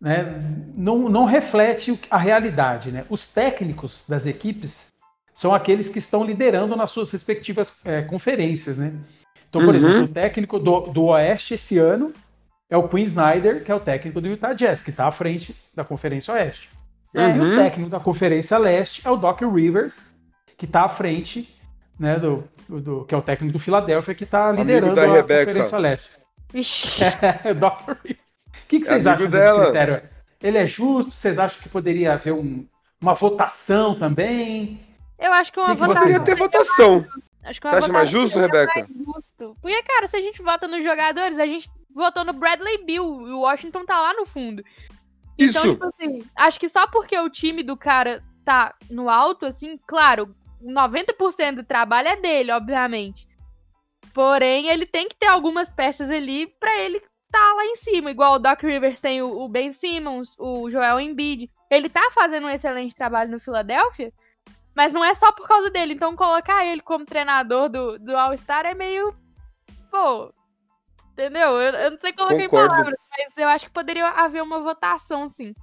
né, 0.00 0.42
não, 0.74 1.08
não 1.08 1.24
reflete 1.24 1.96
a 2.10 2.18
realidade. 2.18 2.90
Né? 2.90 3.04
Os 3.08 3.28
técnicos 3.28 4.04
das 4.08 4.26
equipes 4.26 4.88
são 5.32 5.54
aqueles 5.54 5.88
que 5.88 6.00
estão 6.00 6.24
liderando 6.24 6.74
nas 6.74 6.90
suas 6.90 7.12
respectivas 7.12 7.72
é, 7.84 8.02
conferências. 8.02 8.78
Né? 8.78 8.92
Então, 9.48 9.60
por 9.60 9.72
uhum. 9.72 9.76
exemplo, 9.76 10.02
o 10.02 10.08
técnico 10.08 10.58
do, 10.58 10.80
do 10.80 11.04
Oeste 11.04 11.54
esse 11.54 11.78
ano 11.78 12.12
é 12.72 12.76
o 12.76 12.88
Quinn 12.88 13.04
Snyder, 13.04 13.62
que 13.62 13.70
é 13.70 13.74
o 13.74 13.80
técnico 13.80 14.18
do 14.18 14.28
Utah 14.28 14.54
Jazz, 14.54 14.82
que 14.82 14.88
está 14.88 15.06
à 15.06 15.12
frente 15.12 15.54
da 15.74 15.84
Conferência 15.84 16.32
Oeste. 16.32 16.70
Uhum. 17.14 17.36
E 17.36 17.40
o 17.52 17.56
técnico 17.58 17.90
da 17.90 18.00
Conferência 18.00 18.56
Leste 18.56 19.06
é 19.06 19.10
o 19.10 19.16
Doc 19.16 19.42
Rivers, 19.42 20.14
que 20.56 20.64
está 20.64 20.84
à 20.84 20.88
frente, 20.88 21.54
né, 22.00 22.18
do, 22.18 22.48
do, 22.66 23.04
que 23.04 23.14
é 23.14 23.18
o 23.18 23.20
técnico 23.20 23.52
do 23.52 23.58
Philadelphia, 23.58 24.14
que 24.14 24.24
está 24.24 24.50
liderando 24.52 24.98
a 24.98 25.04
Rebeca. 25.04 25.52
Conferência 25.52 25.78
Leste. 25.78 26.10
É, 27.44 27.52
Doc 27.52 27.80
Rivers. 27.80 28.22
O 28.64 28.66
que, 28.68 28.80
que 28.80 28.86
vocês 28.86 29.06
acham 29.06 29.28
desse 29.28 29.64
critério? 29.64 30.02
Ele 30.42 30.56
é 30.56 30.66
justo? 30.66 31.12
Vocês 31.12 31.38
acham 31.38 31.60
que 31.60 31.68
poderia 31.68 32.14
haver 32.14 32.32
um, 32.32 32.66
uma 32.98 33.12
votação 33.12 33.98
também? 33.98 34.80
Eu 35.18 35.30
acho 35.34 35.52
que 35.52 35.60
uma 35.60 35.74
que 35.74 35.74
votação. 35.74 36.00
Poderia 36.00 36.20
ter 36.20 36.36
votação. 36.36 37.06
Acho 37.44 37.60
que 37.60 37.68
Você 37.68 37.76
acha 37.76 37.92
mais 37.92 38.08
justo, 38.08 38.38
Rebeca? 38.38 38.72
Mais 38.74 38.88
justo. 38.88 39.56
Porque, 39.60 39.82
cara, 39.82 40.06
se 40.06 40.16
a 40.16 40.20
gente 40.22 40.40
vota 40.40 40.66
nos 40.66 40.82
jogadores, 40.82 41.38
a 41.38 41.46
gente 41.46 41.68
votou 41.94 42.24
no 42.24 42.32
Bradley 42.32 42.84
Bill 42.84 43.28
e 43.28 43.32
o 43.32 43.40
Washington 43.40 43.84
tá 43.84 44.00
lá 44.00 44.14
no 44.14 44.26
fundo. 44.26 44.62
Então, 45.38 45.62
Isso. 45.62 45.72
tipo 45.72 45.86
assim, 45.86 46.24
acho 46.36 46.60
que 46.60 46.68
só 46.68 46.86
porque 46.86 47.18
o 47.18 47.30
time 47.30 47.62
do 47.62 47.76
cara 47.76 48.22
tá 48.44 48.74
no 48.90 49.08
alto, 49.08 49.46
assim, 49.46 49.78
claro, 49.86 50.34
90% 50.62 51.56
do 51.56 51.64
trabalho 51.64 52.08
é 52.08 52.16
dele, 52.16 52.52
obviamente. 52.52 53.26
Porém, 54.12 54.68
ele 54.68 54.86
tem 54.86 55.08
que 55.08 55.16
ter 55.16 55.26
algumas 55.26 55.72
peças 55.72 56.10
ali 56.10 56.46
para 56.60 56.78
ele 56.78 57.00
tá 57.32 57.54
lá 57.56 57.64
em 57.64 57.74
cima. 57.74 58.10
Igual 58.10 58.34
o 58.34 58.38
Doc 58.38 58.62
Rivers 58.62 59.00
tem 59.00 59.22
o, 59.22 59.48
Ben 59.48 59.72
Simmons, 59.72 60.36
o 60.38 60.70
Joel 60.70 61.00
Embiid. 61.00 61.50
Ele 61.70 61.88
tá 61.88 62.10
fazendo 62.12 62.46
um 62.46 62.50
excelente 62.50 62.94
trabalho 62.94 63.30
no 63.30 63.40
Philadelphia, 63.40 64.12
mas 64.76 64.92
não 64.92 65.02
é 65.02 65.14
só 65.14 65.32
por 65.32 65.48
causa 65.48 65.70
dele. 65.70 65.94
Então, 65.94 66.14
colocar 66.14 66.64
ele 66.66 66.82
como 66.82 67.06
treinador 67.06 67.70
do, 67.70 67.98
do 67.98 68.14
All-Star 68.14 68.66
é 68.66 68.74
meio. 68.74 69.16
Pô, 69.90 70.32
Entendeu? 71.12 71.60
Eu, 71.60 71.72
eu 71.74 71.90
não 71.90 71.98
sei 71.98 72.12
colocar 72.12 72.34
em 72.36 72.48
Concordo. 72.48 72.68
palavras, 72.68 72.98
mas 73.10 73.36
eu 73.36 73.48
acho 73.48 73.66
que 73.66 73.72
poderia 73.72 74.08
haver 74.08 74.42
uma 74.42 74.60
votação, 74.60 75.28
sim. 75.28 75.54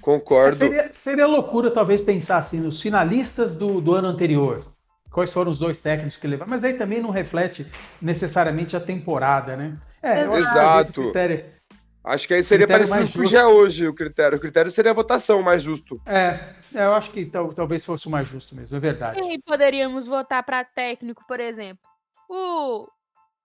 Concordo. 0.00 0.56
Seria, 0.56 0.92
seria 0.92 1.26
loucura, 1.26 1.70
talvez, 1.70 2.00
pensar 2.00 2.38
assim 2.38 2.58
nos 2.60 2.80
finalistas 2.80 3.56
do, 3.58 3.80
do 3.80 3.94
ano 3.94 4.08
anterior. 4.08 4.64
Quais 5.10 5.32
foram 5.32 5.50
os 5.50 5.58
dois 5.58 5.80
técnicos 5.80 6.16
que 6.16 6.26
levaram? 6.26 6.50
Mas 6.50 6.62
aí 6.64 6.74
também 6.74 7.00
não 7.02 7.10
reflete 7.10 7.66
necessariamente 8.00 8.76
a 8.76 8.80
temporada, 8.80 9.56
né? 9.56 9.76
É, 10.02 10.24
eu 10.24 10.32
acho 10.32 10.32
que 10.32 10.38
Exato. 10.38 11.02
critério- 11.02 11.58
Acho 12.04 12.28
que 12.28 12.34
aí 12.34 12.42
seria 12.42 12.66
parecido 12.66 13.12
com 13.12 13.18
o 13.18 13.22
que 13.22 13.26
já 13.26 13.40
é 13.40 13.46
hoje 13.46 13.86
o 13.86 13.94
critério. 13.94 14.38
O 14.38 14.40
critério 14.40 14.70
seria 14.70 14.92
a 14.92 14.94
votação 14.94 15.42
mais 15.42 15.62
justo. 15.62 16.00
É, 16.06 16.54
é, 16.74 16.84
eu 16.84 16.94
acho 16.94 17.10
que 17.10 17.26
tal- 17.26 17.52
talvez 17.52 17.84
fosse 17.84 18.06
o 18.06 18.10
mais 18.10 18.26
justo 18.28 18.54
mesmo, 18.54 18.76
é 18.76 18.80
verdade. 18.80 19.20
Quem 19.20 19.38
poderíamos 19.40 20.06
votar 20.06 20.42
pra 20.42 20.64
técnico, 20.64 21.22
por 21.26 21.40
exemplo? 21.40 21.82
O. 22.30 22.86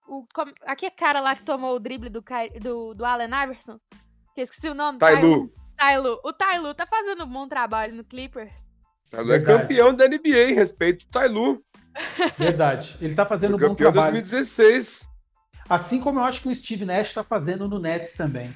o 0.06 0.26
com- 0.32 0.52
aquele 0.62 0.90
cara 0.92 1.20
lá 1.20 1.34
que 1.34 1.42
tomou 1.42 1.74
o 1.74 1.78
drible 1.80 2.08
do, 2.08 2.22
do, 2.60 2.94
do 2.94 3.04
Allen 3.04 3.30
Iverson. 3.44 3.78
Que 4.34 4.40
eu 4.40 4.44
esqueci 4.44 4.68
o 4.68 4.74
nome. 4.74 4.98
Tailu. 4.98 5.52
Tailu. 5.76 6.20
O 6.24 6.32
Tailu 6.32 6.74
tá 6.74 6.86
fazendo 6.86 7.24
um 7.24 7.28
bom 7.28 7.48
trabalho 7.48 7.94
no 7.94 8.04
Clippers. 8.04 8.66
Tailu 9.10 9.32
é 9.32 9.40
campeão 9.40 9.94
da 9.94 10.08
NBA, 10.08 10.54
respeito 10.54 11.02
o 11.02 11.08
Tailu. 11.08 11.62
Verdade. 12.36 12.96
Ele 13.00 13.14
tá 13.14 13.24
fazendo 13.24 13.56
um 13.56 13.58
bom 13.58 13.68
campeão 13.68 13.90
em 13.90 13.92
trabalho. 13.92 14.12
2016. 14.14 15.08
Assim 15.68 16.00
como 16.00 16.18
eu 16.18 16.24
acho 16.24 16.42
que 16.42 16.48
o 16.48 16.54
Steve 16.54 16.84
Nash 16.84 17.14
tá 17.14 17.24
fazendo 17.24 17.68
no 17.68 17.78
Nets 17.78 18.12
também. 18.14 18.54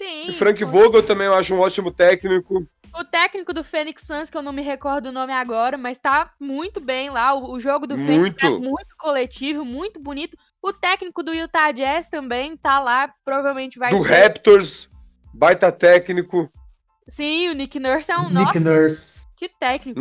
Sim. 0.00 0.28
O 0.28 0.32
Frank 0.32 0.64
Vogel 0.64 1.02
também 1.02 1.26
eu 1.26 1.34
acho 1.34 1.54
um 1.54 1.60
ótimo 1.60 1.90
técnico. 1.92 2.66
O 2.94 3.04
técnico 3.04 3.52
do 3.52 3.62
Phoenix 3.62 4.02
Suns, 4.02 4.30
que 4.30 4.36
eu 4.36 4.42
não 4.42 4.52
me 4.52 4.62
recordo 4.62 5.06
o 5.06 5.12
nome 5.12 5.32
agora, 5.32 5.76
mas 5.76 5.98
tá 5.98 6.32
muito 6.40 6.80
bem 6.80 7.10
lá. 7.10 7.34
O, 7.34 7.52
o 7.52 7.60
jogo 7.60 7.86
do 7.86 7.96
Phoenix 7.96 8.42
Muito. 8.42 8.46
é 8.46 8.50
muito 8.50 8.96
coletivo, 8.98 9.64
muito 9.64 10.00
bonito. 10.00 10.36
O 10.62 10.72
técnico 10.72 11.22
do 11.22 11.32
Utah 11.34 11.72
Jazz 11.72 12.06
também 12.06 12.56
tá 12.56 12.80
lá, 12.80 13.12
provavelmente 13.24 13.78
vai 13.78 13.90
Do 13.90 14.02
ser- 14.04 14.22
Raptors, 14.22 14.90
baita 15.32 15.72
técnico. 15.72 16.50
Sim, 17.08 17.48
o 17.48 17.54
Nick 17.54 17.78
Nurse 17.80 18.12
é 18.12 18.18
um 18.18 18.28
Nick 18.28 18.58
nossa, 18.58 18.60
Nurse. 18.60 19.10
que 19.36 19.48
técnico. 19.48 20.00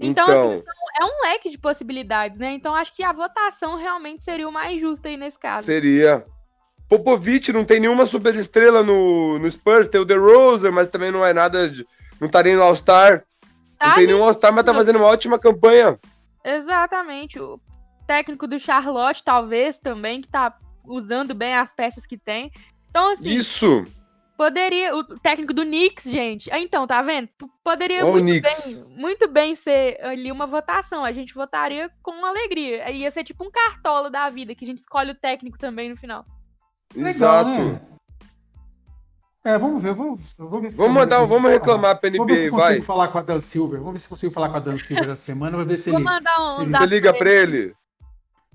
Então, 0.00 0.24
Então, 0.24 0.52
assim, 0.52 0.62
é 1.00 1.04
um 1.04 1.22
leque 1.22 1.50
de 1.50 1.58
possibilidades, 1.58 2.38
né? 2.38 2.52
Então 2.52 2.74
acho 2.74 2.94
que 2.94 3.02
a 3.02 3.12
votação 3.12 3.76
realmente 3.76 4.24
seria 4.24 4.48
o 4.48 4.52
mais 4.52 4.80
justo 4.80 5.08
aí 5.08 5.16
nesse 5.16 5.38
caso. 5.38 5.64
seria. 5.64 6.24
Popovich 6.88 7.52
não 7.52 7.64
tem 7.64 7.80
nenhuma 7.80 8.06
superestrela 8.06 8.82
no, 8.82 9.38
no 9.38 9.50
Spurs, 9.50 9.88
tem 9.88 10.00
o 10.00 10.04
DeRozan, 10.06 10.70
mas 10.70 10.88
também 10.88 11.10
não 11.10 11.24
é 11.24 11.32
nada 11.34 11.68
de... 11.68 11.86
Não 12.20 12.28
tá 12.28 12.42
nem 12.42 12.54
no 12.56 12.62
All-Star. 12.62 13.24
Tá 13.78 13.88
não 13.88 13.94
tem 13.94 14.06
nenhum 14.06 14.24
All-Star, 14.24 14.52
mas 14.52 14.64
tá 14.64 14.72
fazendo 14.72 14.96
uma 14.96 15.06
ótima 15.06 15.38
campanha. 15.38 15.98
Exatamente. 16.44 17.38
O 17.38 17.60
técnico 18.08 18.48
do 18.48 18.58
Charlotte, 18.58 19.22
talvez, 19.22 19.78
também, 19.78 20.20
que 20.22 20.28
tá 20.28 20.58
usando 20.84 21.34
bem 21.34 21.54
as 21.54 21.72
peças 21.72 22.06
que 22.06 22.16
tem. 22.18 22.50
Então, 22.90 23.12
assim, 23.12 23.30
Isso. 23.30 23.86
Poderia. 24.36 24.94
O 24.96 25.04
técnico 25.18 25.52
do 25.52 25.62
Knicks, 25.62 26.04
gente. 26.10 26.48
Ah, 26.52 26.60
Então, 26.60 26.86
tá 26.86 27.02
vendo? 27.02 27.28
Poderia 27.62 28.06
Ó 28.06 28.10
o 28.10 28.22
muito 28.22 28.40
bem, 28.42 28.84
muito 28.96 29.28
bem 29.28 29.54
ser 29.56 29.98
ali 30.02 30.30
uma 30.32 30.46
votação. 30.46 31.04
A 31.04 31.10
gente 31.12 31.34
votaria 31.34 31.90
com 32.02 32.24
alegria. 32.24 32.88
Ia 32.90 33.10
ser 33.10 33.24
tipo 33.24 33.44
um 33.44 33.50
cartola 33.50 34.08
da 34.10 34.28
vida, 34.30 34.54
que 34.54 34.64
a 34.64 34.66
gente 34.66 34.78
escolhe 34.78 35.10
o 35.10 35.14
técnico 35.14 35.58
também 35.58 35.90
no 35.90 35.96
final. 35.96 36.24
Legal, 36.94 37.08
Exato. 37.10 37.50
né? 37.50 37.80
É, 39.44 39.56
vamos 39.58 39.82
ver, 39.82 39.94
vamos, 39.94 40.20
vamos 40.36 40.62
ver 40.62 40.72
se 40.72 40.78
Vamos 40.78 40.94
mandar, 40.94 41.18
vamos 41.24 41.42
falar. 41.42 41.54
reclamar 41.54 41.98
pra 41.98 42.10
Vamos 42.10 42.26
ver 42.26 42.38
se 42.38 42.48
NBA, 42.48 42.56
vai. 42.56 42.80
falar 42.82 43.08
com 43.08 43.18
a 43.18 43.22
Dan 43.22 43.40
Silver. 43.40 43.78
Vamos 43.78 43.92
ver 43.94 43.98
se 44.00 44.08
consigo 44.08 44.32
falar 44.32 44.50
com 44.50 44.56
a 44.56 44.60
Dan 44.60 44.76
Silver 44.78 45.04
essa 45.10 45.16
semana. 45.16 45.52
Vamos 45.52 45.66
ver 45.68 45.78
se 45.78 45.90
Vou 45.90 45.98
ele. 46.00 46.04
mandar 46.08 46.58
um 46.60 46.64
Você 46.64 46.86
liga 46.86 47.10
pra 47.10 47.18
pra 47.20 47.30
ele. 47.30 47.74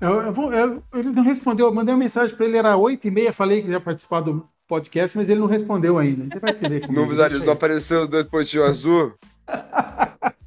Eu, 0.01 0.21
eu 0.21 0.33
vou- 0.33 0.53
eu- 0.53 0.83
ele 0.93 1.09
não 1.11 1.23
respondeu. 1.23 1.67
Eu 1.67 1.73
mandei 1.73 1.93
uma 1.93 1.99
mensagem 2.03 2.35
pra 2.35 2.45
ele, 2.45 2.57
era 2.57 2.75
8 2.77 3.07
e 3.07 3.11
meia. 3.11 3.31
Falei 3.33 3.61
que 3.61 3.69
ia 3.69 3.79
participar 3.79 4.21
do 4.21 4.47
podcast, 4.67 5.17
mas 5.17 5.29
ele 5.29 5.39
não 5.39 5.47
respondeu 5.47 5.97
ainda. 5.97 6.25
Você 6.33 6.39
vai 6.39 6.53
se 6.53 6.67
ver. 6.67 6.87
Não 6.89 7.07
visualiza, 7.07 7.39
deixa 7.39 7.45
não 7.45 7.53
apareceu 7.53 8.07
dois 8.07 8.25
pontinhos 8.25 8.67
azul. 8.67 9.13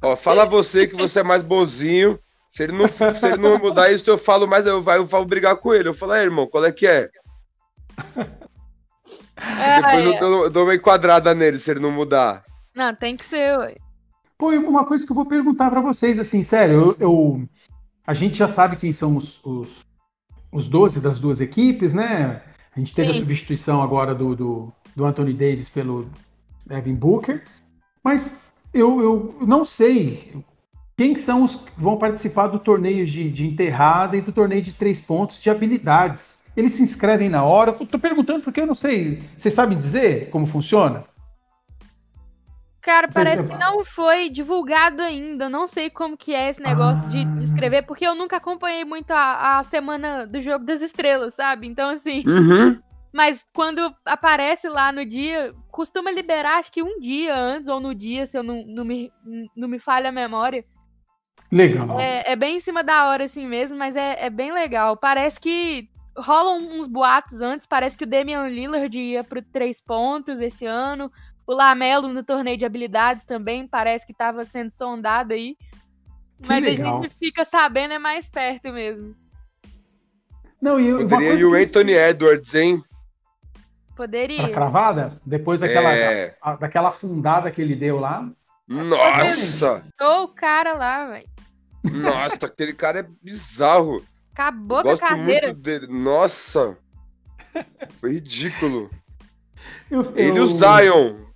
Ó, 0.01 0.15
fala 0.15 0.45
você 0.45 0.87
que 0.87 0.95
você 0.95 1.21
é 1.21 1.23
mais 1.23 1.43
bonzinho. 1.43 2.19
Se 2.47 2.63
ele 2.63 2.73
não, 2.73 2.87
se 2.87 3.27
ele 3.27 3.37
não 3.37 3.57
mudar 3.57 3.91
isso, 3.91 4.09
eu 4.09 4.17
falo 4.17 4.47
mais, 4.47 4.65
eu, 4.65 4.83
eu 4.83 5.05
vou 5.05 5.25
brigar 5.25 5.55
com 5.57 5.73
ele. 5.73 5.89
Eu 5.89 5.93
falo, 5.93 6.13
aí, 6.13 6.23
irmão, 6.23 6.47
qual 6.47 6.63
é 6.65 6.71
que 6.71 6.87
é? 6.87 7.09
É, 9.35 9.81
Depois 9.81 10.05
é. 10.05 10.07
eu 10.15 10.19
dou, 10.19 10.43
eu 10.45 10.49
dou 10.49 10.63
uma 10.63 10.75
enquadrada 10.75 11.33
nele 11.35 11.57
se 11.57 11.69
ele 11.71 11.79
não 11.79 11.91
mudar. 11.91 12.43
Não, 12.75 12.93
tem 12.95 13.15
que 13.15 13.25
ser, 13.25 13.57
ué. 13.59 13.75
Pô, 14.37 14.53
e 14.53 14.57
uma 14.57 14.85
coisa 14.85 15.05
que 15.05 15.11
eu 15.11 15.15
vou 15.15 15.25
perguntar 15.25 15.69
pra 15.69 15.81
vocês, 15.81 16.19
assim, 16.19 16.43
sério, 16.43 16.75
eu, 16.75 16.95
eu- 16.99 17.49
a 18.07 18.13
gente 18.13 18.37
já 18.37 18.47
sabe 18.47 18.77
quem 18.77 18.93
são 18.93 19.17
os, 19.17 19.43
os, 19.43 19.85
os 20.49 20.69
12 20.69 21.01
das 21.01 21.19
duas 21.19 21.41
equipes, 21.41 21.93
né? 21.93 22.41
A 22.73 22.79
gente 22.79 22.95
teve 22.95 23.11
Sim. 23.11 23.17
a 23.17 23.19
substituição 23.19 23.81
agora 23.81 24.15
do, 24.15 24.33
do, 24.33 24.73
do 24.95 25.05
Anthony 25.05 25.33
Davis 25.33 25.67
pelo 25.67 26.09
Devin 26.65 26.95
Booker, 26.95 27.43
mas 28.01 28.39
eu, 28.73 29.01
eu 29.01 29.37
não 29.45 29.65
sei 29.65 30.41
quem 30.95 31.13
que 31.13 31.21
são 31.21 31.43
os 31.43 31.55
que 31.55 31.71
vão 31.77 31.97
participar 31.97 32.47
do 32.47 32.59
torneio 32.59 33.05
de, 33.05 33.29
de 33.29 33.45
enterrada 33.45 34.15
e 34.15 34.21
do 34.21 34.31
torneio 34.31 34.61
de 34.61 34.71
três 34.71 35.01
pontos 35.01 35.41
de 35.41 35.49
habilidades. 35.49 36.37
Eles 36.55 36.73
se 36.73 36.81
inscrevem 36.81 37.29
na 37.29 37.43
hora? 37.43 37.73
Tô 37.73 37.99
perguntando 37.99 38.41
porque 38.41 38.61
eu 38.61 38.65
não 38.65 38.73
sei. 38.73 39.21
Vocês 39.37 39.53
sabem 39.53 39.77
dizer 39.77 40.29
como 40.29 40.47
funciona? 40.47 41.03
Cara, 42.87 43.09
parece 43.09 43.39
exemplo- 43.43 43.57
que 43.57 43.61
não 43.61 43.83
foi 43.83 44.29
divulgado 44.29 45.03
ainda. 45.03 45.49
Não 45.49 45.67
sei 45.67 45.89
como 45.89 46.15
que 46.15 46.33
é 46.33 46.47
esse 46.49 46.61
negócio 46.61 47.09
de 47.09 47.17
Ah. 47.19 47.43
escrever, 47.43 47.81
porque 47.85 48.07
eu 48.07 48.15
nunca 48.15 48.37
acompanhei 48.37 48.85
muito 48.85 49.11
a, 49.11 49.59
a 49.59 49.63
semana 49.63 50.25
do 50.25 50.41
Jogo 50.41 50.63
das 50.63 50.81
Estrelas, 50.81 51.33
sabe? 51.33 51.67
Então, 51.67 51.89
assim. 51.89 52.23
Uhum. 52.25 52.81
Mas 53.13 53.43
quando 53.53 53.93
aparece 54.05 54.69
lá 54.69 54.93
no 54.93 55.05
dia, 55.05 55.53
costuma 55.69 56.09
liberar 56.11 56.59
acho 56.59 56.71
que 56.71 56.81
um 56.81 56.97
dia 56.97 57.35
antes 57.35 57.67
ou 57.67 57.81
no 57.81 57.93
dia, 57.93 58.25
se 58.25 58.37
eu 58.37 58.43
não, 58.43 58.63
não, 58.65 58.85
me, 58.85 59.11
não 59.53 59.67
me 59.67 59.79
falha 59.79 60.07
a 60.07 60.11
memória. 60.13 60.63
Legal. 61.51 61.99
É, 61.99 62.31
é 62.31 62.35
bem 62.37 62.55
em 62.55 62.59
cima 62.61 62.83
da 62.85 63.09
hora 63.09 63.25
assim 63.25 63.45
mesmo, 63.45 63.77
mas 63.77 63.97
é, 63.97 64.25
é 64.25 64.29
bem 64.29 64.53
legal. 64.53 64.95
Parece 64.95 65.41
que 65.41 65.89
rolam 66.17 66.57
uns 66.77 66.87
boatos 66.87 67.41
antes, 67.41 67.67
parece 67.67 67.97
que 67.97 68.03
o 68.03 68.07
Damian 68.07 68.47
Lillard 68.47 68.97
ia 68.97 69.23
pro 69.23 69.41
três 69.41 69.81
pontos 69.81 70.39
esse 70.41 70.65
ano. 70.65 71.11
O 71.47 71.53
Lamelo 71.53 72.09
no 72.09 72.23
torneio 72.23 72.57
de 72.57 72.65
habilidades 72.65 73.23
também 73.23 73.65
parece 73.65 74.05
que 74.05 74.11
estava 74.11 74.43
sendo 74.45 74.71
sondado 74.71 75.33
aí. 75.33 75.55
Que 76.41 76.47
Mas 76.49 76.63
legal. 76.63 76.99
a 76.99 77.01
gente 77.01 77.15
fica 77.15 77.43
sabendo 77.45 77.93
é 77.93 77.99
mais 77.99 78.29
perto 78.29 78.71
mesmo. 78.71 79.15
Não, 80.61 80.79
e 80.79 80.91
Poderia 81.07 81.33
ir 81.33 81.45
o 81.45 81.51
que- 81.53 81.63
Anthony 81.63 81.93
Edwards, 81.93 82.53
hein? 82.53 82.83
Pra 83.53 84.05
Poderia. 84.05 84.51
cravada? 84.51 85.19
Depois 85.25 85.59
daquela, 85.59 85.91
É. 85.91 86.35
da- 86.43 86.55
daquela 86.57 86.89
afundada 86.89 87.49
que 87.49 87.61
ele 87.61 87.75
deu 87.75 87.99
lá. 87.99 88.29
Nossa! 88.67 89.83
Tô 89.97 90.23
o 90.25 90.27
cara 90.27 90.73
lá, 90.73 91.07
velho. 91.07 91.29
Nossa, 91.83 92.45
aquele 92.47 92.73
cara 92.73 92.99
é 92.99 93.07
bizarro. 93.23 94.03
Acabou 94.33 94.83
com 94.83 94.89
a 94.89 94.97
cadeira. 94.97 95.47
muito 95.47 95.59
dele. 95.61 95.87
Nossa! 95.87 96.77
Foi 97.93 98.11
ridículo. 98.13 98.91
Eu- 99.89 100.11
Ele 100.15 100.33
e 100.33 100.37
eu- 100.37 100.43
o 100.43 100.47
Zion. 100.47 101.26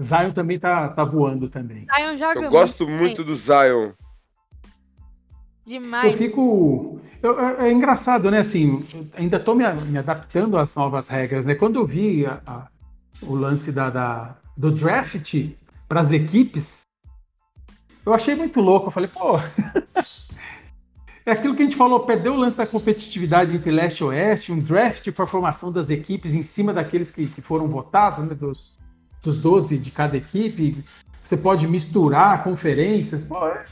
Zion 0.00 0.30
também 0.32 0.58
tá, 0.58 0.88
tá 0.88 1.04
voando 1.04 1.48
também. 1.48 1.86
Zion 1.96 2.16
joga 2.16 2.40
Eu 2.40 2.50
gosto 2.50 2.86
bem, 2.86 2.96
muito 2.98 3.24
do 3.24 3.34
Zion. 3.34 3.92
demais. 5.66 6.12
Eu 6.12 6.18
fico. 6.18 7.00
eu- 7.22 7.38
é, 7.40 7.68
é 7.68 7.72
engraçado, 7.72 8.30
né? 8.30 8.38
Assim, 8.40 8.82
ainda 9.16 9.38
tô 9.40 9.54
me, 9.54 9.64
me 9.82 9.98
adaptando 9.98 10.56
às 10.56 10.74
novas 10.74 11.08
regras, 11.08 11.44
né? 11.46 11.54
Quando 11.54 11.76
eu 11.80 11.84
vi 11.84 12.24
a- 12.26 12.40
a- 12.46 12.68
o 13.22 13.34
lance 13.34 13.72
da, 13.72 13.90
da- 13.90 14.36
do 14.56 14.70
draft 14.70 15.34
para 15.88 16.00
as 16.00 16.12
equipes, 16.12 16.82
eu 18.06 18.14
achei 18.14 18.34
muito 18.34 18.60
louco. 18.60 18.86
Eu 18.88 18.90
falei, 18.92 19.08
pô. 19.08 19.36
É 21.26 21.32
aquilo 21.32 21.54
que 21.54 21.60
a 21.60 21.64
gente 21.66 21.76
falou, 21.76 22.00
perdeu 22.06 22.32
o 22.32 22.36
lance 22.38 22.56
da 22.56 22.66
competitividade 22.66 23.54
entre 23.54 23.70
leste 23.70 24.00
e 24.00 24.04
oeste, 24.04 24.50
um 24.50 24.58
draft 24.58 25.12
para 25.12 25.24
a 25.24 25.28
formação 25.28 25.70
das 25.70 25.90
equipes 25.90 26.32
em 26.32 26.42
cima 26.42 26.72
daqueles 26.72 27.10
que, 27.10 27.26
que 27.26 27.42
foram 27.42 27.68
votados, 27.68 28.24
né, 28.24 28.34
dos, 28.34 28.77
dos 29.22 29.38
12 29.38 29.78
de 29.78 29.90
cada 29.90 30.16
equipe. 30.16 30.82
Você 31.22 31.36
pode 31.36 31.66
misturar 31.66 32.42
conferências. 32.44 33.24
Pô, 33.24 33.46
é- 33.48 33.64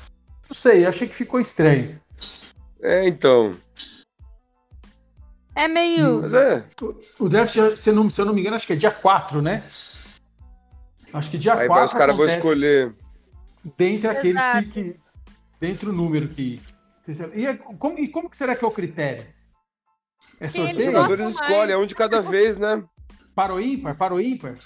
não 0.48 0.54
sei, 0.54 0.86
achei 0.86 1.08
que 1.08 1.14
ficou 1.14 1.40
estranho. 1.40 1.98
É, 2.82 3.06
então. 3.08 3.54
É 5.54 5.66
meio. 5.66 6.20
Mas 6.20 6.34
é. 6.34 6.64
O 7.18 7.28
draft, 7.28 7.56
se 7.76 7.90
eu 7.90 7.94
não, 7.94 8.10
se 8.10 8.20
eu 8.20 8.24
não 8.26 8.34
me 8.34 8.40
engano, 8.40 8.56
acho 8.56 8.66
que 8.66 8.74
é 8.74 8.76
dia 8.76 8.90
4, 8.90 9.40
né? 9.40 9.64
Acho 11.12 11.30
que 11.30 11.38
dia 11.38 11.54
Aí 11.54 11.66
4 11.66 11.74
vai, 11.74 11.84
os 11.84 11.94
caras 11.94 12.16
vão 12.16 12.26
escolher. 12.26 12.94
dentre 13.76 14.08
aqueles 14.08 14.42
que, 14.52 14.70
que. 14.70 15.00
Dentre 15.58 15.88
o 15.88 15.92
número 15.92 16.28
que. 16.28 16.60
E, 17.34 17.46
é- 17.46 17.54
como, 17.54 17.98
e 17.98 18.08
como 18.08 18.28
que 18.28 18.36
será 18.36 18.54
que 18.54 18.64
é 18.64 18.68
o 18.68 18.70
critério? 18.70 19.26
É 20.38 20.48
Quem 20.48 20.62
Os 20.62 20.68
sorteio? 20.68 20.84
jogadores 20.84 21.28
escolhem, 21.30 21.72
é 21.72 21.78
um 21.78 21.86
de 21.86 21.94
cada 21.94 22.20
vez, 22.20 22.58
né? 22.58 22.84
Para 23.34 23.54
o 23.54 23.60
ímpar? 23.60 23.96
Para 23.96 24.14
o 24.14 24.20
ímpar? 24.20 24.56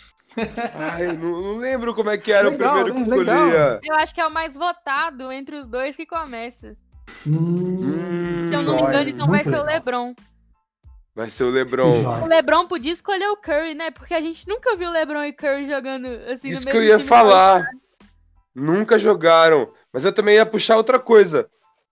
Ai, 0.75 1.07
eu 1.09 1.13
não, 1.15 1.41
não 1.41 1.57
lembro 1.59 1.95
como 1.95 2.11
é 2.11 2.19
que 2.19 2.33
era 2.33 2.49
Legal, 2.49 2.69
o 2.69 2.85
primeiro 2.85 2.95
que 2.95 3.11
né? 3.11 3.17
Legal. 3.17 3.37
escolhia. 3.47 3.81
Eu 3.85 3.97
acho 3.97 4.15
que 4.15 4.21
é 4.21 4.27
o 4.27 4.31
mais 4.31 4.55
votado 4.55 5.31
entre 5.33 5.57
os 5.57 5.67
dois 5.67 5.97
que 5.97 6.07
começa. 6.07 6.77
Hum, 7.27 8.49
Se 8.51 8.57
eu 8.57 8.63
não 8.63 8.77
me 8.77 8.83
engano, 8.83 9.09
então 9.09 9.27
vai 9.27 9.43
Muito 9.43 9.51
ser 9.51 9.61
o 9.61 9.65
legal. 9.65 9.75
LeBron. 9.75 10.15
Vai 11.15 11.29
ser 11.29 11.45
o 11.45 11.51
LeBron. 11.51 12.23
O 12.23 12.27
LeBron 12.27 12.67
podia 12.67 12.93
escolher 12.93 13.29
o 13.29 13.37
Curry, 13.37 13.75
né? 13.75 13.91
Porque 13.91 14.15
a 14.15 14.21
gente 14.21 14.47
nunca 14.49 14.77
viu 14.77 14.89
o 14.89 14.93
LeBron 14.93 15.25
e 15.25 15.33
Curry 15.33 15.67
jogando 15.69 16.07
assim 16.31 16.49
Isso 16.49 16.67
que 16.67 16.77
eu 16.77 16.83
ia 16.83 16.99
falar. 17.01 17.67
Nunca 18.55 18.97
jogaram. 18.97 19.73
Mas 19.93 20.05
eu 20.05 20.13
também 20.13 20.37
ia 20.37 20.47
puxar 20.47 20.77
outra 20.77 20.99
coisa. 20.99 21.49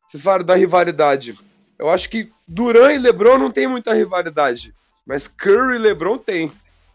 Vocês 0.06 0.22
falaram 0.22 0.44
da 0.44 0.54
rivalidade. 0.54 1.36
Eu 1.78 1.90
acho 1.90 2.08
que 2.08 2.30
Duran 2.46 2.92
e 2.92 2.98
LeBron 2.98 3.38
não 3.38 3.50
tem 3.50 3.66
muita 3.66 3.92
rivalidade. 3.92 4.72
Mas 5.04 5.26
Curry 5.28 5.76
e 5.76 5.78
LeBron 5.78 6.16
tem. 6.16 6.52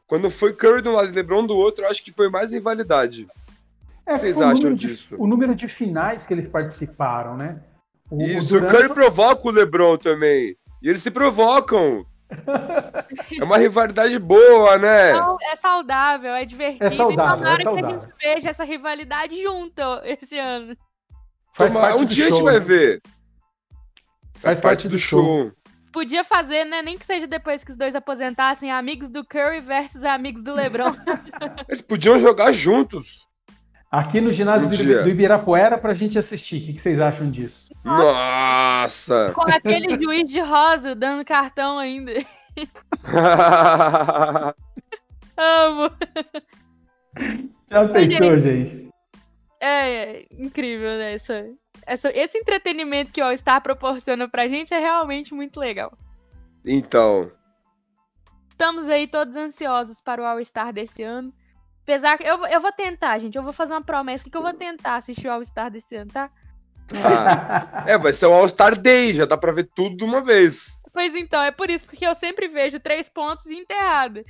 Quando 0.07 0.29
foi 0.29 0.53
Curry 0.53 0.81
de 0.81 0.89
um 0.89 0.93
lado 0.93 1.09
e 1.09 1.11
LeBron 1.11 1.45
do 1.45 1.55
outro, 1.55 1.85
eu 1.85 1.89
acho 1.89 2.03
que 2.03 2.11
foi 2.11 2.29
mais 2.29 2.53
rivalidade. 2.53 3.27
É, 4.05 4.11
o 4.11 4.15
que 4.15 4.19
vocês 4.19 4.41
acham 4.41 4.73
disso? 4.73 5.15
De, 5.15 5.21
o 5.21 5.27
número 5.27 5.55
de 5.55 5.67
finais 5.67 6.25
que 6.25 6.33
eles 6.33 6.47
participaram, 6.47 7.37
né? 7.37 7.61
O, 8.09 8.21
Isso, 8.21 8.57
o, 8.57 8.59
Durant... 8.59 8.73
o 8.73 8.77
Curry 8.77 8.93
provoca 8.93 9.47
o 9.47 9.51
LeBron 9.51 9.97
também. 9.97 10.55
E 10.81 10.89
eles 10.89 11.01
se 11.01 11.11
provocam. 11.11 12.05
É 13.39 13.43
uma 13.43 13.57
rivalidade 13.57 14.17
boa, 14.17 14.77
né? 14.77 15.11
é 15.11 15.55
saudável, 15.55 16.31
é 16.31 16.45
divertido. 16.45 16.85
É 16.85 16.91
saudável, 16.91 17.45
e 17.45 17.53
é 17.53 17.63
saudável. 17.63 17.89
que 17.89 17.95
a 17.95 17.99
gente 17.99 18.13
veja 18.21 18.49
essa 18.49 18.63
rivalidade 18.63 19.41
junto 19.41 19.81
esse 20.03 20.39
ano. 20.39 20.75
Faz 21.53 21.71
Toma, 21.71 21.95
um 21.95 22.05
dia 22.05 22.27
show, 22.29 22.33
a 22.33 22.35
gente 22.35 22.43
vai 22.43 22.53
né? 22.53 22.59
ver. 22.59 23.01
Faz, 24.33 24.41
Faz 24.41 24.59
parte, 24.61 24.87
do, 24.87 24.91
do 24.91 24.97
show. 24.97 25.23
show. 25.23 25.51
Podia 25.93 26.23
fazer, 26.23 26.65
né? 26.65 26.81
Nem 26.81 26.97
que 26.97 27.05
seja 27.05 27.27
depois 27.27 27.63
que 27.63 27.69
os 27.69 27.77
dois 27.77 27.95
aposentassem, 27.95 28.71
amigos 28.71 29.09
do 29.09 29.23
Curry 29.23 29.61
versus 29.61 30.03
amigos 30.03 30.41
do 30.41 30.51
LeBron. 30.51 30.91
Eles 31.69 31.83
podiam 31.83 32.19
jogar 32.19 32.51
juntos. 32.51 33.27
Aqui 33.91 34.19
no 34.19 34.33
ginásio 34.33 34.67
do, 34.67 35.03
do 35.03 35.09
Ibirapuera 35.09 35.77
pra 35.77 35.93
gente 35.93 36.17
assistir. 36.17 36.57
O 36.57 36.65
que, 36.65 36.73
que 36.73 36.81
vocês 36.81 36.99
acham 36.99 37.29
disso? 37.29 37.71
Nossa! 37.83 39.31
Com 39.35 39.43
aquele 39.43 40.03
juiz 40.03 40.27
de 40.27 40.39
rosa 40.39 40.95
dando 40.95 41.23
cartão 41.23 41.77
ainda. 41.77 42.13
Amo. 45.37 45.91
Já 47.69 47.87
pensou, 47.87 48.39
gente? 48.39 48.89
É, 49.59 50.21
é, 50.21 50.25
incrível, 50.31 50.97
né? 50.97 51.13
Essa, 51.13 51.45
essa, 51.85 52.09
esse 52.17 52.37
entretenimento 52.37 53.11
que 53.11 53.21
o 53.21 53.25
All 53.25 53.37
Star 53.37 53.61
proporciona 53.61 54.27
pra 54.27 54.47
gente 54.47 54.73
é 54.73 54.79
realmente 54.79 55.33
muito 55.33 55.59
legal. 55.59 55.91
Então. 56.65 57.31
Estamos 58.49 58.87
aí 58.87 59.07
todos 59.07 59.35
ansiosos 59.35 59.99
para 59.99 60.21
o 60.21 60.25
All 60.25 60.43
Star 60.43 60.71
desse 60.71 61.03
ano. 61.03 61.33
Apesar 61.81 62.17
que 62.17 62.23
eu, 62.23 62.45
eu 62.45 62.61
vou 62.61 62.71
tentar, 62.71 63.19
gente. 63.19 63.35
Eu 63.35 63.43
vou 63.43 63.51
fazer 63.51 63.73
uma 63.73 63.83
promessa 63.83 64.29
que 64.29 64.37
eu 64.37 64.41
vou 64.41 64.53
tentar 64.53 64.95
assistir 64.95 65.27
o 65.27 65.31
All 65.31 65.43
Star 65.43 65.69
desse 65.69 65.95
ano, 65.95 66.11
tá? 66.11 66.31
Ah, 66.91 67.85
é, 67.87 67.97
vai 67.97 68.11
ser 68.11 68.27
um 68.27 68.33
All-Star 68.33 68.77
Day, 68.77 69.13
já 69.13 69.25
dá 69.25 69.37
pra 69.37 69.51
ver 69.51 69.69
tudo 69.75 69.95
de 69.95 70.03
uma 70.03 70.21
vez. 70.21 70.81
Pois 70.91 71.15
então, 71.15 71.41
é 71.41 71.51
por 71.51 71.69
isso, 71.69 71.85
porque 71.85 72.05
eu 72.05 72.13
sempre 72.13 72.47
vejo 72.47 72.79
três 72.79 73.09
pontos 73.09 73.45
e 73.45 73.55
enterrada. 73.55 74.23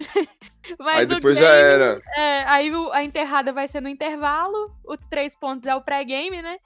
Mas 0.78 0.98
aí 0.98 1.06
depois 1.06 1.38
game, 1.38 1.48
já 1.48 1.54
era. 1.54 2.02
É, 2.16 2.44
aí 2.44 2.70
a 2.92 3.04
enterrada 3.04 3.52
vai 3.52 3.68
ser 3.68 3.80
no 3.80 3.88
intervalo, 3.88 4.74
os 4.84 4.98
três 5.08 5.34
pontos 5.34 5.66
é 5.66 5.74
o 5.74 5.80
pré-game, 5.80 6.42
né? 6.42 6.58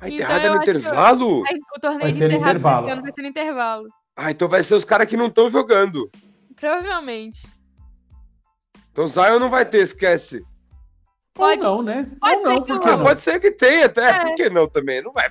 A 0.00 0.08
enterrada 0.08 0.38
então, 0.38 0.52
é 0.52 0.56
no 0.56 0.62
intervalo? 0.62 1.42
Que, 1.42 1.54
o 1.76 1.80
torneio 1.80 2.00
vai 2.00 2.12
de 2.12 2.24
enterrada 2.24 2.58
intervalo. 2.58 3.02
vai 3.02 3.12
ser 3.12 3.22
no 3.22 3.28
intervalo. 3.28 3.88
Ah, 4.16 4.30
então 4.30 4.48
vai 4.48 4.62
ser 4.62 4.74
os 4.74 4.84
caras 4.84 5.06
que 5.06 5.16
não 5.16 5.26
estão 5.26 5.50
jogando. 5.50 6.10
Provavelmente. 6.56 7.46
Então 8.92 9.06
Zion 9.06 9.38
não 9.38 9.50
vai 9.50 9.64
ter, 9.64 9.78
esquece. 9.78 10.44
Pode, 11.34 11.64
Ou 11.64 11.76
não, 11.76 11.82
né? 11.82 12.10
Pode, 12.20 12.36
Ou 12.36 12.42
ser 12.42 12.48
não, 12.48 12.80
que 12.80 12.86
não. 12.86 13.02
pode 13.02 13.20
ser 13.20 13.40
que 13.40 13.50
tenha 13.50 13.86
até. 13.86 14.10
É. 14.10 14.20
Por 14.20 14.34
que 14.34 14.50
não 14.50 14.66
também? 14.66 15.02
Não 15.02 15.12
vai. 15.12 15.30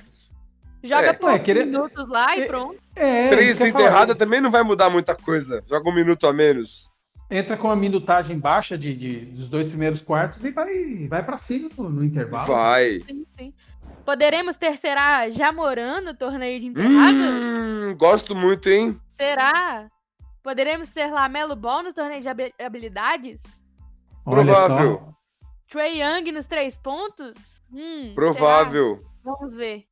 Joga 0.82 1.08
é. 1.08 1.12
por 1.12 1.30
é, 1.30 1.38
querer... 1.38 1.66
minutos 1.66 2.08
lá 2.08 2.36
e 2.36 2.42
é, 2.42 2.46
pronto. 2.46 2.80
É, 2.96 3.28
Três 3.28 3.58
na 3.58 3.68
enterrada 3.68 4.14
também 4.14 4.40
não 4.40 4.50
vai 4.50 4.62
mudar 4.62 4.88
muita 4.88 5.14
coisa. 5.14 5.62
Joga 5.68 5.90
um 5.90 5.94
minuto 5.94 6.26
a 6.26 6.32
menos. 6.32 6.90
Entra 7.30 7.56
com 7.56 7.70
a 7.70 7.76
minutagem 7.76 8.38
baixa 8.38 8.76
de, 8.76 8.96
de 8.96 9.20
dos 9.26 9.46
dois 9.46 9.68
primeiros 9.68 10.00
quartos 10.00 10.42
e 10.42 10.50
vai, 10.50 11.06
vai 11.06 11.24
pra 11.24 11.38
cima 11.38 11.68
no, 11.76 11.88
no 11.88 12.04
intervalo. 12.04 12.46
Vai. 12.46 13.00
Sim, 13.06 13.24
sim. 13.28 13.54
Poderemos 14.10 14.56
ter, 14.56 14.76
será, 14.76 15.30
Jamoran 15.30 16.00
no 16.00 16.12
torneio 16.12 16.58
de 16.58 16.66
enterrada? 16.66 17.30
Hum, 17.30 17.94
gosto 17.96 18.34
muito, 18.34 18.68
hein? 18.68 19.00
Será? 19.08 19.88
Poderemos 20.42 20.88
ter 20.88 21.12
Lamelo 21.12 21.54
Ball 21.54 21.84
no 21.84 21.92
torneio 21.92 22.20
de 22.20 22.28
habilidades? 22.60 23.40
Provável. 24.24 25.14
Trey 25.68 26.02
Young 26.02 26.32
nos 26.32 26.46
três 26.46 26.76
pontos? 26.76 27.36
Hum, 27.72 28.12
Provável. 28.16 28.96
Será? 28.96 29.10
Vamos 29.22 29.54
ver. 29.54 29.84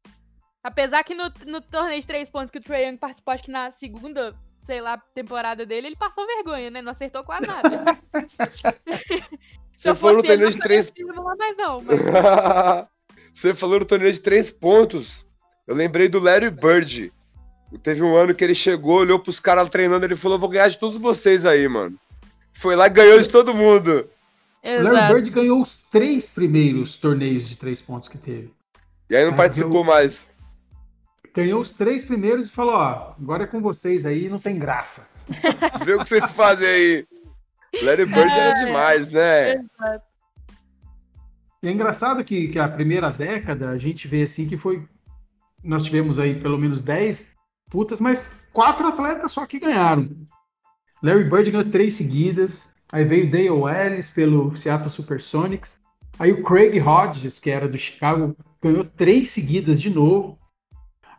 Apesar 0.64 1.05
que 1.05 1.14
no, 1.14 1.33
no 1.47 1.61
torneio 1.61 2.01
de 2.01 2.07
três 2.09 2.29
pontos 2.29 2.51
que 2.51 2.59
o 2.59 2.62
Trey 2.62 2.89
Young 2.89 2.97
participou, 2.97 3.35
acho 3.35 3.45
que 3.45 3.53
na 3.53 3.71
segunda, 3.71 4.35
sei 4.61 4.81
lá, 4.81 4.99
temporada 5.14 5.64
dele, 5.64 5.87
ele 5.87 5.97
passou 5.97 6.27
vergonha, 6.27 6.71
né? 6.71 6.83
Não 6.83 6.91
acertou 6.91 7.23
quase 7.23 7.47
nada. 7.47 7.85
Você 9.77 9.95
falou 9.95 10.16
no 10.16 10.23
torneio 10.25 10.51
de 10.51 10.59
três... 10.59 10.93
Não 10.99 11.37
mais 11.37 11.57
não, 11.57 11.81
mas... 11.83 12.01
Você 13.33 13.55
falou 13.55 13.81
no 13.81 13.85
torneio 13.87 14.12
de 14.12 14.20
três 14.20 14.51
pontos. 14.51 15.26
Eu 15.66 15.74
lembrei 15.74 16.09
do 16.09 16.18
Larry 16.18 16.51
Bird. 16.51 17.12
Teve 17.83 18.03
um 18.03 18.16
ano 18.16 18.35
que 18.35 18.43
ele 18.43 18.55
chegou, 18.55 19.01
olhou 19.01 19.18
pros 19.18 19.39
caras 19.39 19.68
treinando, 19.68 20.07
ele 20.07 20.16
falou: 20.16 20.39
vou 20.39 20.49
ganhar 20.49 20.68
de 20.68 20.79
todos 20.79 20.99
vocês 20.99 21.45
aí, 21.45 21.68
mano. 21.68 21.99
Foi 22.53 22.74
lá 22.74 22.87
e 22.87 22.91
ganhou 22.91 23.20
de 23.20 23.29
todo 23.29 23.55
mundo. 23.55 24.09
Exato. 24.62 24.95
Larry 24.95 25.14
Bird 25.14 25.31
ganhou 25.31 25.62
os 25.62 25.76
três 25.76 26.29
primeiros 26.29 26.97
torneios 26.97 27.49
de 27.49 27.57
três 27.57 27.81
pontos 27.81 28.09
que 28.09 28.18
teve. 28.18 28.53
E 29.11 29.16
aí 29.16 29.24
não 29.24 29.33
aí 29.33 29.37
participou 29.37 29.85
ganhou, 29.85 29.85
mais. 29.85 30.31
Ganhou 31.35 31.61
os 31.61 31.72
três 31.72 32.05
primeiros 32.05 32.49
e 32.49 32.51
falou: 32.51 32.74
ó, 32.74 33.14
agora 33.20 33.45
é 33.45 33.47
com 33.47 33.61
vocês 33.61 34.07
aí, 34.07 34.29
não 34.29 34.39
tem 34.39 34.59
graça. 34.59 35.07
Vê 35.85 35.95
o 35.95 35.99
que 35.99 36.09
vocês 36.09 36.31
fazem 36.31 36.66
aí. 36.66 37.07
Larry 37.83 38.07
Bird 38.07 38.33
é, 38.33 38.39
era 38.39 38.64
demais, 38.64 39.11
né? 39.11 39.53
Exato. 39.53 40.08
É 41.63 41.71
engraçado 41.71 42.25
que, 42.25 42.49
que 42.49 42.59
a 42.59 42.69
primeira 42.69 43.11
década 43.11 43.71
a 43.71 43.79
gente 43.79 44.07
vê 44.07 44.23
assim 44.23 44.47
que 44.47 44.57
foi. 44.57 44.87
Nós 45.63 45.85
tivemos 45.85 46.19
aí 46.19 46.39
pelo 46.39 46.59
menos 46.59 46.83
10 46.83 47.35
putas, 47.69 48.01
mas 48.01 48.49
quatro 48.53 48.87
atletas 48.87 49.33
só 49.33 49.45
que 49.47 49.59
ganharam. 49.59 50.09
Larry 51.03 51.25
Bird 51.25 51.51
ganhou 51.51 51.71
três 51.71 51.95
seguidas, 51.95 52.75
Aí 52.93 53.05
veio 53.05 53.31
Dale 53.31 53.49
Ellis 53.49 54.11
pelo 54.11 54.57
Seattle 54.57 54.91
Supersonics. 54.91 55.81
Aí 56.19 56.33
o 56.33 56.43
Craig 56.43 56.81
Hodges, 56.81 57.39
que 57.39 57.51
era 57.51 57.69
do 57.69 57.79
Chicago, 57.79 58.35
ganhou 58.63 58.85
três 58.85 59.31
seguidas 59.31 59.81
de 59.81 59.91
novo. 59.91 60.39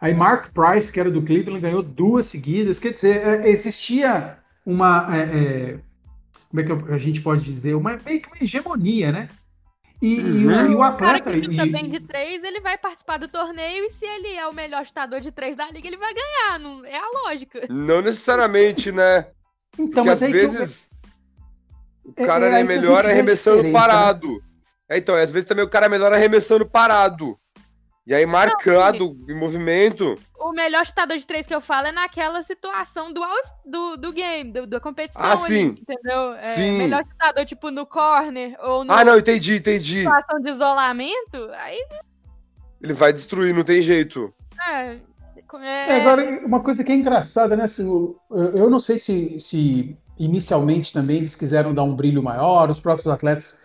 Aí 0.01 0.13
Mark 0.13 0.51
Price, 0.51 0.91
que 0.91 0.99
era 0.99 1.11
do 1.11 1.21
Cleveland, 1.21 1.61
ganhou 1.61 1.83
duas 1.83 2.25
seguidas. 2.25 2.79
Quer 2.79 2.93
dizer, 2.93 3.17
é, 3.17 3.49
existia 3.49 4.39
uma. 4.65 5.15
É, 5.15 5.21
é, 5.21 5.79
como 6.49 6.61
é 6.61 6.63
que 6.63 6.93
a 6.93 6.97
gente 6.97 7.21
pode 7.21 7.43
dizer? 7.43 7.75
Uma, 7.75 7.99
meio 8.03 8.21
que 8.21 8.27
uma 8.27 8.41
hegemonia, 8.41 9.11
né? 9.11 9.29
E, 10.01 10.19
uhum. 10.19 10.27
e, 10.27 10.47
o, 10.47 10.71
e 10.71 10.75
o 10.75 10.83
atleta. 10.83 11.19
O 11.19 11.23
cara 11.23 11.39
que 11.41 11.45
chuta 11.45 11.65
e... 11.65 11.69
bem 11.71 11.89
de 11.89 11.99
três, 11.99 12.43
ele 12.43 12.61
vai 12.61 12.77
participar 12.77 13.17
do 13.17 13.27
torneio 13.27 13.85
e 13.85 13.89
se 13.89 14.05
ele 14.05 14.33
é 14.33 14.47
o 14.47 14.53
melhor 14.53 14.85
chutador 14.85 15.19
de 15.19 15.31
três 15.31 15.55
da 15.55 15.69
liga, 15.69 15.87
ele 15.87 15.97
vai 15.97 16.13
ganhar. 16.13 16.59
Não, 16.59 16.85
é 16.85 16.97
a 16.97 17.09
lógica. 17.25 17.67
Não 17.69 18.01
necessariamente, 18.01 18.91
né? 18.91 19.27
Então, 19.77 20.03
Porque 20.03 20.09
às 20.09 20.21
vezes. 20.21 20.89
O 22.03 22.13
cara 22.13 22.47
é, 22.47 22.53
é, 22.55 22.59
é 22.61 22.63
melhor 22.63 23.05
arremessando 23.05 23.71
parado. 23.71 24.27
Né? 24.27 24.39
É, 24.89 24.97
então, 24.97 25.15
às 25.15 25.31
vezes 25.31 25.47
também 25.47 25.63
o 25.63 25.69
cara 25.69 25.85
é 25.85 25.89
melhor 25.89 26.11
arremessando 26.11 26.65
parado. 26.65 27.37
E 28.07 28.13
aí, 28.13 28.25
marcado 28.25 29.15
não, 29.15 29.35
em 29.35 29.37
movimento. 29.37 30.17
O 30.39 30.53
melhor 30.53 30.85
chutador 30.85 31.17
de 31.17 31.27
três 31.27 31.45
que 31.45 31.53
eu 31.53 31.59
falo 31.59 31.87
é 31.87 31.91
naquela 31.91 32.41
situação 32.41 33.11
do, 33.11 33.21
do, 33.65 33.97
do 33.97 34.13
game, 34.13 34.51
do, 34.51 34.65
da 34.65 34.79
competição. 34.79 35.21
Ah, 35.21 35.35
sim. 35.35 35.75
entendeu? 35.81 36.33
É, 36.35 36.41
sim. 36.41 36.77
Melhor 36.77 37.03
chutador, 37.05 37.45
tipo, 37.45 37.69
no 37.69 37.85
corner 37.85 38.57
ou 38.61 38.85
no. 38.85 38.91
Ah, 38.91 39.03
não, 39.03 39.17
entendi, 39.17 39.57
entendi. 39.57 39.99
Situação 39.99 40.39
de 40.39 40.49
isolamento, 40.49 41.37
aí. 41.57 41.85
Ele 42.81 42.93
vai 42.93 43.11
destruir, 43.11 43.53
não 43.53 43.65
tem 43.65 43.81
jeito. 43.81 44.33
É. 44.65 44.93
é... 44.93 45.89
é 45.89 46.01
agora, 46.01 46.45
uma 46.45 46.61
coisa 46.61 46.83
que 46.85 46.91
é 46.91 46.95
engraçada, 46.95 47.57
né? 47.57 47.65
Assim, 47.65 47.85
eu 48.29 48.69
não 48.69 48.79
sei 48.79 48.97
se, 48.97 49.37
se 49.41 49.97
inicialmente 50.17 50.93
também 50.93 51.17
eles 51.17 51.35
quiseram 51.35 51.73
dar 51.73 51.83
um 51.83 51.95
brilho 51.95 52.23
maior, 52.23 52.69
os 52.69 52.79
próprios 52.79 53.07
atletas 53.07 53.61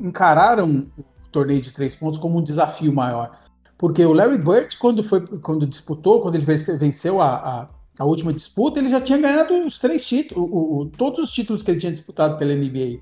encararam 0.00 0.90
o 0.98 1.04
torneio 1.30 1.60
de 1.60 1.72
três 1.72 1.94
pontos 1.94 2.18
como 2.18 2.38
um 2.38 2.44
desafio 2.44 2.92
maior. 2.92 3.43
Porque 3.84 4.02
o 4.02 4.14
Larry 4.14 4.38
Bird, 4.38 4.78
quando, 4.78 5.04
foi, 5.04 5.20
quando 5.40 5.66
disputou, 5.66 6.22
quando 6.22 6.36
ele 6.36 6.46
venceu 6.46 7.20
a, 7.20 7.34
a, 7.34 7.68
a 7.98 8.04
última 8.06 8.32
disputa, 8.32 8.78
ele 8.78 8.88
já 8.88 8.98
tinha 8.98 9.18
ganhado 9.18 9.54
os 9.58 9.78
três 9.78 10.06
títulos, 10.06 10.48
o, 10.50 10.78
o, 10.78 10.86
todos 10.86 11.18
os 11.18 11.30
títulos 11.30 11.62
que 11.62 11.70
ele 11.70 11.80
tinha 11.80 11.92
disputado 11.92 12.38
pela 12.38 12.54
NBA. 12.54 13.00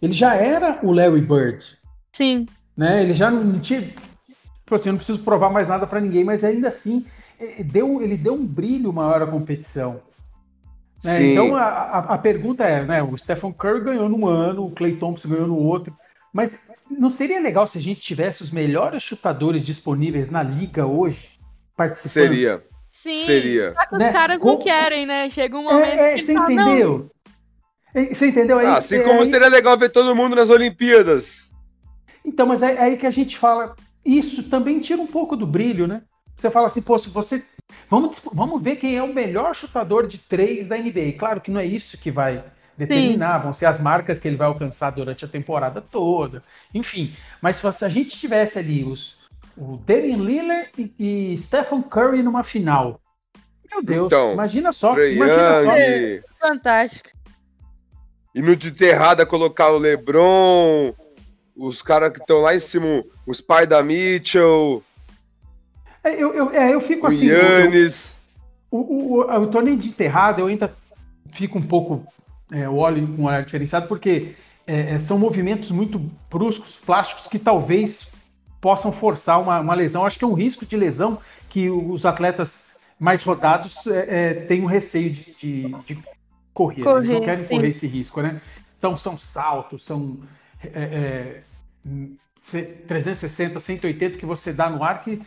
Ele 0.00 0.14
já 0.14 0.34
era 0.34 0.80
o 0.82 0.90
Larry 0.90 1.20
Bird. 1.20 1.62
Sim. 2.14 2.46
Né? 2.74 3.02
Ele 3.02 3.12
já 3.12 3.30
não 3.30 3.60
tinha. 3.60 3.82
Tipo 3.82 4.74
assim, 4.74 4.88
eu 4.88 4.94
não 4.94 4.96
preciso 4.96 5.18
provar 5.18 5.50
mais 5.50 5.68
nada 5.68 5.86
para 5.86 6.00
ninguém, 6.00 6.24
mas 6.24 6.42
ainda 6.42 6.68
assim, 6.68 7.04
deu, 7.66 8.00
ele 8.00 8.16
deu 8.16 8.32
um 8.32 8.46
brilho 8.46 8.90
maior 8.94 9.20
à 9.20 9.26
competição. 9.26 10.00
Né? 11.04 11.32
Então 11.32 11.54
a, 11.54 11.62
a, 11.62 11.98
a, 12.14 12.16
pergunta 12.16 12.64
é, 12.64 12.82
né, 12.82 13.02
o 13.02 13.18
Stephen 13.18 13.52
Curry 13.52 13.84
ganhou 13.84 14.08
num 14.08 14.26
ano, 14.26 14.64
o 14.64 14.70
Clay 14.70 14.96
Thompson 14.96 15.28
ganhou 15.28 15.46
no 15.46 15.58
outro, 15.58 15.94
mas 16.36 16.60
não 16.90 17.08
seria 17.08 17.40
legal 17.40 17.66
se 17.66 17.78
a 17.78 17.80
gente 17.80 18.00
tivesse 18.00 18.42
os 18.42 18.50
melhores 18.50 19.02
chutadores 19.02 19.64
disponíveis 19.64 20.28
na 20.30 20.42
liga 20.42 20.84
hoje 20.86 21.30
participando? 21.74 22.12
Seria, 22.12 22.62
Sim, 22.86 23.14
seria. 23.14 23.72
Só 23.74 23.86
que 23.86 23.92
os 23.94 23.98
Né? 23.98 24.12
caras 24.12 24.38
Com- 24.38 24.48
não 24.50 24.58
querem, 24.58 25.06
né? 25.06 25.30
Chega 25.30 25.56
um 25.56 25.62
momento 25.64 25.98
É, 25.98 26.12
é, 26.12 26.14
que 26.14 26.22
você 26.22 26.32
eles 26.32 26.42
falam, 26.42 26.54
não, 26.56 26.68
entendeu? 26.68 27.10
É, 27.94 28.14
Você 28.14 28.26
entendeu? 28.26 28.58
Aí, 28.58 28.66
Ah, 28.66 28.76
assim 28.76 28.96
é 28.96 29.00
como 29.02 29.20
aí- 29.20 29.26
seria 29.30 29.48
legal 29.48 29.78
ver 29.78 29.88
todo 29.88 30.14
mundo 30.14 30.36
nas 30.36 30.50
Olimpíadas. 30.50 31.52
Então, 32.22 32.46
mas 32.46 32.60
é, 32.62 32.74
é 32.74 32.80
aí 32.82 32.96
que 32.98 33.06
a 33.06 33.10
gente 33.10 33.38
fala. 33.38 33.74
Isso 34.04 34.42
também 34.44 34.78
tira 34.78 35.00
um 35.00 35.06
pouco 35.06 35.36
do 35.36 35.46
brilho, 35.46 35.86
né? 35.86 36.02
Você 36.36 36.50
fala 36.50 36.66
assim, 36.66 36.82
pô, 36.82 36.98
se 36.98 37.08
você. 37.08 37.42
Vamos, 37.88 38.20
vamos 38.32 38.62
ver 38.62 38.76
quem 38.76 38.96
é 38.96 39.02
o 39.02 39.12
melhor 39.14 39.54
chutador 39.54 40.06
de 40.06 40.18
três 40.18 40.68
da 40.68 40.76
NBA. 40.76 41.14
Claro 41.18 41.40
que 41.40 41.50
não 41.50 41.58
é 41.60 41.64
isso 41.64 41.96
que 41.96 42.10
vai 42.10 42.44
determinar, 42.76 43.38
vão 43.38 43.54
ser 43.54 43.66
as 43.66 43.80
marcas 43.80 44.20
que 44.20 44.28
ele 44.28 44.36
vai 44.36 44.46
alcançar 44.46 44.90
durante 44.90 45.24
a 45.24 45.28
temporada 45.28 45.80
toda. 45.80 46.42
Enfim, 46.74 47.14
mas 47.40 47.56
se 47.56 47.84
a 47.84 47.88
gente 47.88 48.18
tivesse 48.18 48.58
ali 48.58 48.84
os, 48.84 49.16
o 49.56 49.76
Damian 49.78 50.18
Lillard 50.18 50.70
e, 50.76 50.92
e 51.34 51.38
Stephen 51.38 51.82
Curry 51.82 52.22
numa 52.22 52.42
final. 52.44 53.00
Meu 53.70 53.82
Deus, 53.82 54.06
Então, 54.06 54.32
imagina 54.32 54.72
só. 54.72 54.92
Trae 54.94 55.14
Imagina 55.16 55.64
só. 55.64 55.76
Young. 55.76 56.22
fantástico. 56.38 57.08
E 58.34 58.42
no 58.42 58.54
de 58.54 58.68
enterrada 58.68 59.24
colocar 59.24 59.70
o 59.70 59.78
LeBron, 59.78 60.92
os 61.56 61.80
caras 61.80 62.12
que 62.12 62.20
estão 62.20 62.42
lá 62.42 62.54
em 62.54 62.60
cima, 62.60 63.02
os 63.26 63.40
pais 63.40 63.66
da 63.66 63.82
Mitchell, 63.82 64.82
É, 66.04 66.12
eu, 66.12 66.34
eu, 66.34 66.50
é, 66.52 66.74
eu 66.74 66.80
fico 66.82 67.06
o 67.06 67.08
assim. 67.08 67.24
eu- 67.26 67.36
eu- 67.38 67.58
Yannis. 67.64 68.20
O, 68.70 68.78
o, 68.78 69.14
o, 69.22 69.40
o 69.42 69.46
torneio 69.46 69.76
de 69.78 69.88
enterrada 69.88 70.40
eu 70.40 70.46
ainda 70.48 70.72
fico 71.32 71.58
um 71.58 71.62
pouco. 71.62 72.06
É, 72.50 72.66
eu 72.66 72.76
olho 72.76 73.06
com 73.16 73.22
um 73.22 73.26
olhar 73.26 73.44
diferenciado, 73.44 73.88
porque 73.88 74.34
é, 74.66 74.94
é, 74.94 74.98
são 74.98 75.18
movimentos 75.18 75.70
muito 75.70 75.98
bruscos, 76.30 76.76
plásticos, 76.76 77.26
que 77.26 77.38
talvez 77.38 78.10
possam 78.60 78.92
forçar 78.92 79.40
uma, 79.40 79.60
uma 79.60 79.74
lesão. 79.74 80.04
Acho 80.04 80.18
que 80.18 80.24
é 80.24 80.28
um 80.28 80.34
risco 80.34 80.64
de 80.64 80.76
lesão 80.76 81.18
que 81.48 81.68
os 81.70 82.04
atletas 82.06 82.64
mais 82.98 83.22
rodados 83.22 83.86
é, 83.86 84.30
é, 84.30 84.34
têm 84.34 84.62
um 84.62 84.66
receio 84.66 85.10
de, 85.10 85.34
de, 85.34 85.72
de 85.86 85.98
correr. 86.54 86.82
né? 86.82 86.96
Eles 86.96 87.10
não 87.10 87.20
Correr, 87.20 87.20
querem 87.20 87.44
sim. 87.44 87.56
correr 87.56 87.68
esse 87.68 87.86
risco, 87.86 88.22
né? 88.22 88.40
Então 88.78 88.96
são 88.96 89.18
saltos, 89.18 89.84
são 89.84 90.18
é, 90.62 90.68
é, 90.82 91.42
hum, 91.84 92.16
ce- 92.40 92.62
360, 92.86 93.60
180 93.60 94.18
que 94.18 94.26
você 94.26 94.52
dá 94.52 94.70
no 94.70 94.82
ar 94.82 95.02
que 95.02 95.20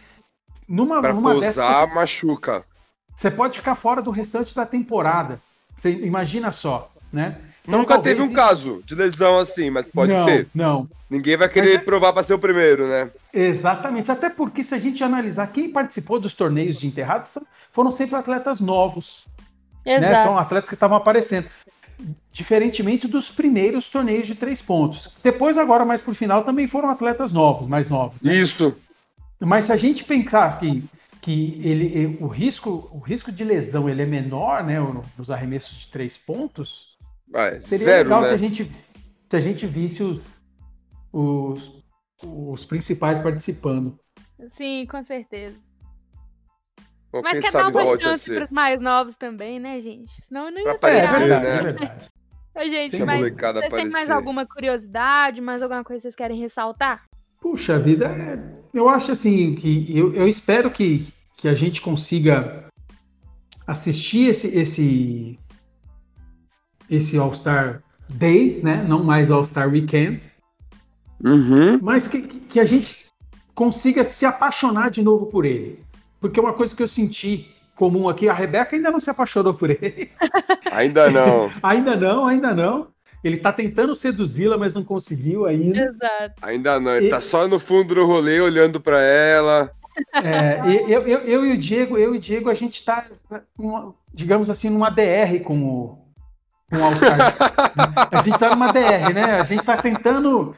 numa, 0.68 1.02
Pra 1.02 1.14
numa 1.14 1.36
dessas, 1.36 1.64
pousar, 1.64 1.96
machuca. 1.96 2.66
você 3.16 3.30
pode 3.30 3.58
ficar 3.60 3.76
fora 3.76 4.02
do 4.02 4.12
restante 4.12 4.56
da 4.56 4.66
temporada. 4.66 5.42
Você 5.78 5.92
imagina 5.92 6.52
só, 6.52 6.92
né? 7.12 7.38
Então, 7.64 7.80
Nunca 7.82 7.96
talvez 7.96 8.18
teve 8.18 8.28
um 8.28 8.34
caso 8.34 8.82
de 8.86 8.96
lesão 8.96 9.38
assim, 9.38 9.70
mas 9.70 9.86
pode 9.88 10.16
não, 10.16 10.24
ter. 10.24 10.48
Não, 10.56 10.88
Ninguém 11.10 11.36
vai 11.38 11.50
querer 11.50 11.74
Mas 11.74 11.82
é- 11.82 11.84
provar 11.86 12.14
pra 12.14 12.22
ser 12.24 12.34
o 12.36 12.40
primeiro, 12.40 12.88
né? 12.88 13.10
exatamente. 13.34 14.12
Até 14.12 14.30
porque 14.30 14.64
se 14.64 14.74
a 14.76 14.80
gente 14.80 15.04
analisar 15.04 15.48
quem 15.52 15.70
participou 15.72 16.20
dos 16.20 16.34
torneios 16.34 16.80
de 16.80 16.88
enterrados 16.88 17.32
são- 17.32 17.46
foram 17.72 17.92
sempre 17.92 18.16
atletas 18.16 18.60
novos, 18.60 19.26
né? 19.86 19.98
Exato. 19.98 20.24
São 20.30 20.38
atletas 20.38 20.70
que 20.70 20.76
estavam 20.76 20.98
aparecendo. 20.98 21.48
Diferentemente 22.32 23.08
dos 23.08 23.30
primeiros 23.30 23.88
torneios 23.88 24.26
de 24.28 24.36
três 24.36 24.62
pontos. 24.62 25.10
Depois, 25.24 25.58
agora, 25.58 25.84
mais 25.84 26.02
pro 26.02 26.14
final, 26.16 26.44
também 26.44 26.68
foram 26.68 26.90
atletas 26.90 27.32
novos, 27.32 27.68
mais 27.68 27.90
novos. 27.90 28.22
né? 28.22 28.34
Isso. 28.34 28.76
Mas 29.40 29.66
se 29.66 29.74
a 29.74 29.78
gente 29.78 30.04
pensar 30.04 30.60
que, 30.60 30.84
que 31.22 31.60
ele, 31.64 32.18
o, 32.22 32.28
risco, 32.28 32.90
o 32.94 33.00
risco 33.00 33.32
de 33.32 33.44
lesão 33.44 33.90
ele 33.90 34.02
é 34.04 34.06
menor 34.06 34.64
né, 34.64 34.80
no- 34.80 35.04
nos 35.18 35.30
arremessos 35.32 35.80
de 35.80 35.88
três 35.88 36.18
pontos, 36.18 36.89
Vai, 37.30 37.62
Seria 37.62 37.84
zero, 37.84 38.04
legal 38.10 38.24
se 38.24 38.28
a 38.30 38.32
né? 38.32 38.38
gente, 38.38 38.72
se 39.30 39.36
a 39.38 39.42
gente 39.42 39.68
visse 39.68 40.02
os, 40.04 40.26
os, 41.14 41.84
os 42.24 42.66
principais 42.66 43.20
participando. 43.20 44.00
Sim, 44.48 44.86
com 44.90 45.04
certeza. 45.04 45.58
Bom, 47.12 47.22
Mas 47.24 47.40
quer 47.44 47.52
dar 47.52 47.68
uma 47.70 48.00
chance 48.02 48.26
ser. 48.26 48.36
pros 48.36 48.50
mais 48.52 48.80
novos 48.80 49.16
também, 49.16 49.60
né, 49.60 49.80
gente? 49.80 50.12
Senão 50.22 50.52
não 50.52 50.60
ia 50.60 50.70
É, 50.70 50.72
aparecer, 50.72 51.28
né? 51.28 51.58
é 51.58 51.62
verdade. 51.64 52.10
Ô, 52.56 52.68
gente, 52.68 53.04
mas 53.04 53.32
vocês 53.32 53.74
têm 53.74 53.90
mais 53.90 54.10
alguma 54.10 54.46
curiosidade, 54.46 55.40
mais 55.42 55.62
alguma 55.62 55.84
coisa 55.84 56.00
que 56.00 56.02
vocês 56.04 56.16
querem 56.16 56.40
ressaltar? 56.40 57.06
Puxa 57.42 57.80
vida, 57.80 58.06
é- 58.08 58.60
eu 58.74 58.90
acho 58.90 59.12
assim 59.12 59.56
que 59.56 59.98
eu, 59.98 60.14
eu 60.14 60.28
espero 60.28 60.70
que, 60.70 61.12
que 61.38 61.48
a 61.48 61.56
gente 61.56 61.82
consiga 61.82 62.66
assistir 63.66 64.30
esse 64.30 64.48
esse 64.48 65.40
esse 66.90 67.18
All-Star 67.18 67.82
Day, 68.10 68.60
né? 68.64 68.84
Não 68.88 69.04
mais 69.04 69.30
All-Star 69.30 69.70
Weekend, 69.70 70.22
Uhum. 71.24 71.80
mas 71.82 72.08
que, 72.08 72.22
que 72.22 72.60
a 72.60 72.66
gente 72.66 73.10
consiga 73.54 74.04
se 74.04 74.26
apaixonar 74.26 74.90
de 74.90 75.02
novo 75.04 75.26
por 75.26 75.46
ele. 75.46 75.84
Porque 76.20 76.40
uma 76.40 76.54
coisa 76.54 76.76
que 76.76 76.82
eu 76.84 76.88
senti 76.88 77.50
comum 77.76 78.08
aqui, 78.10 78.28
a 78.30 78.34
Rebeca 78.34 78.76
ainda 78.76 78.92
não 78.92 79.00
se 79.00 79.10
apaixonou 79.10 79.54
por 79.54 79.70
ele. 79.70 80.10
Ainda 80.72 81.10
não. 81.10 81.52
ainda 81.64 81.96
não, 81.96 82.26
ainda 82.26 82.54
não. 82.54 82.88
Ele 83.24 83.38
tá 83.38 83.52
tentando 83.52 83.96
seduzi-la, 83.96 84.58
mas 84.58 84.74
não 84.74 84.84
conseguiu 84.84 85.46
ainda. 85.46 85.78
Exato. 85.82 86.36
Ainda 86.42 86.80
não. 86.80 86.96
Ele 86.96 87.08
E- 87.08 87.10
tá 87.10 87.20
só 87.20 87.48
no 87.48 87.60
fundo 87.60 87.94
do 87.96 88.06
rolê 88.06 88.40
olhando 88.40 88.80
pra 88.80 89.02
ela. 89.02 89.72
É, 90.14 90.62
e- 90.70 90.92
eu, 90.92 91.02
eu, 91.08 91.20
eu 91.20 91.46
e 91.46 91.52
o 91.54 91.58
Diego, 91.58 91.98
eu 91.98 92.14
e 92.16 92.18
o 92.18 92.22
Diego, 92.22 92.50
a 92.50 92.54
gente 92.54 92.84
tá, 92.86 93.06
digamos 94.14 94.50
assim, 94.50 94.70
numa 94.70 94.90
DR 94.90 95.40
com 95.44 95.62
o, 95.64 95.98
com 96.70 96.78
o 96.78 96.84
All-Star. 96.84 98.10
a 98.12 98.22
gente 98.22 98.38
tá 98.40 98.50
numa 98.50 98.72
DR, 98.72 99.14
né? 99.14 99.40
A 99.40 99.44
gente 99.44 99.64
tá 99.64 99.78
tentando 99.78 100.56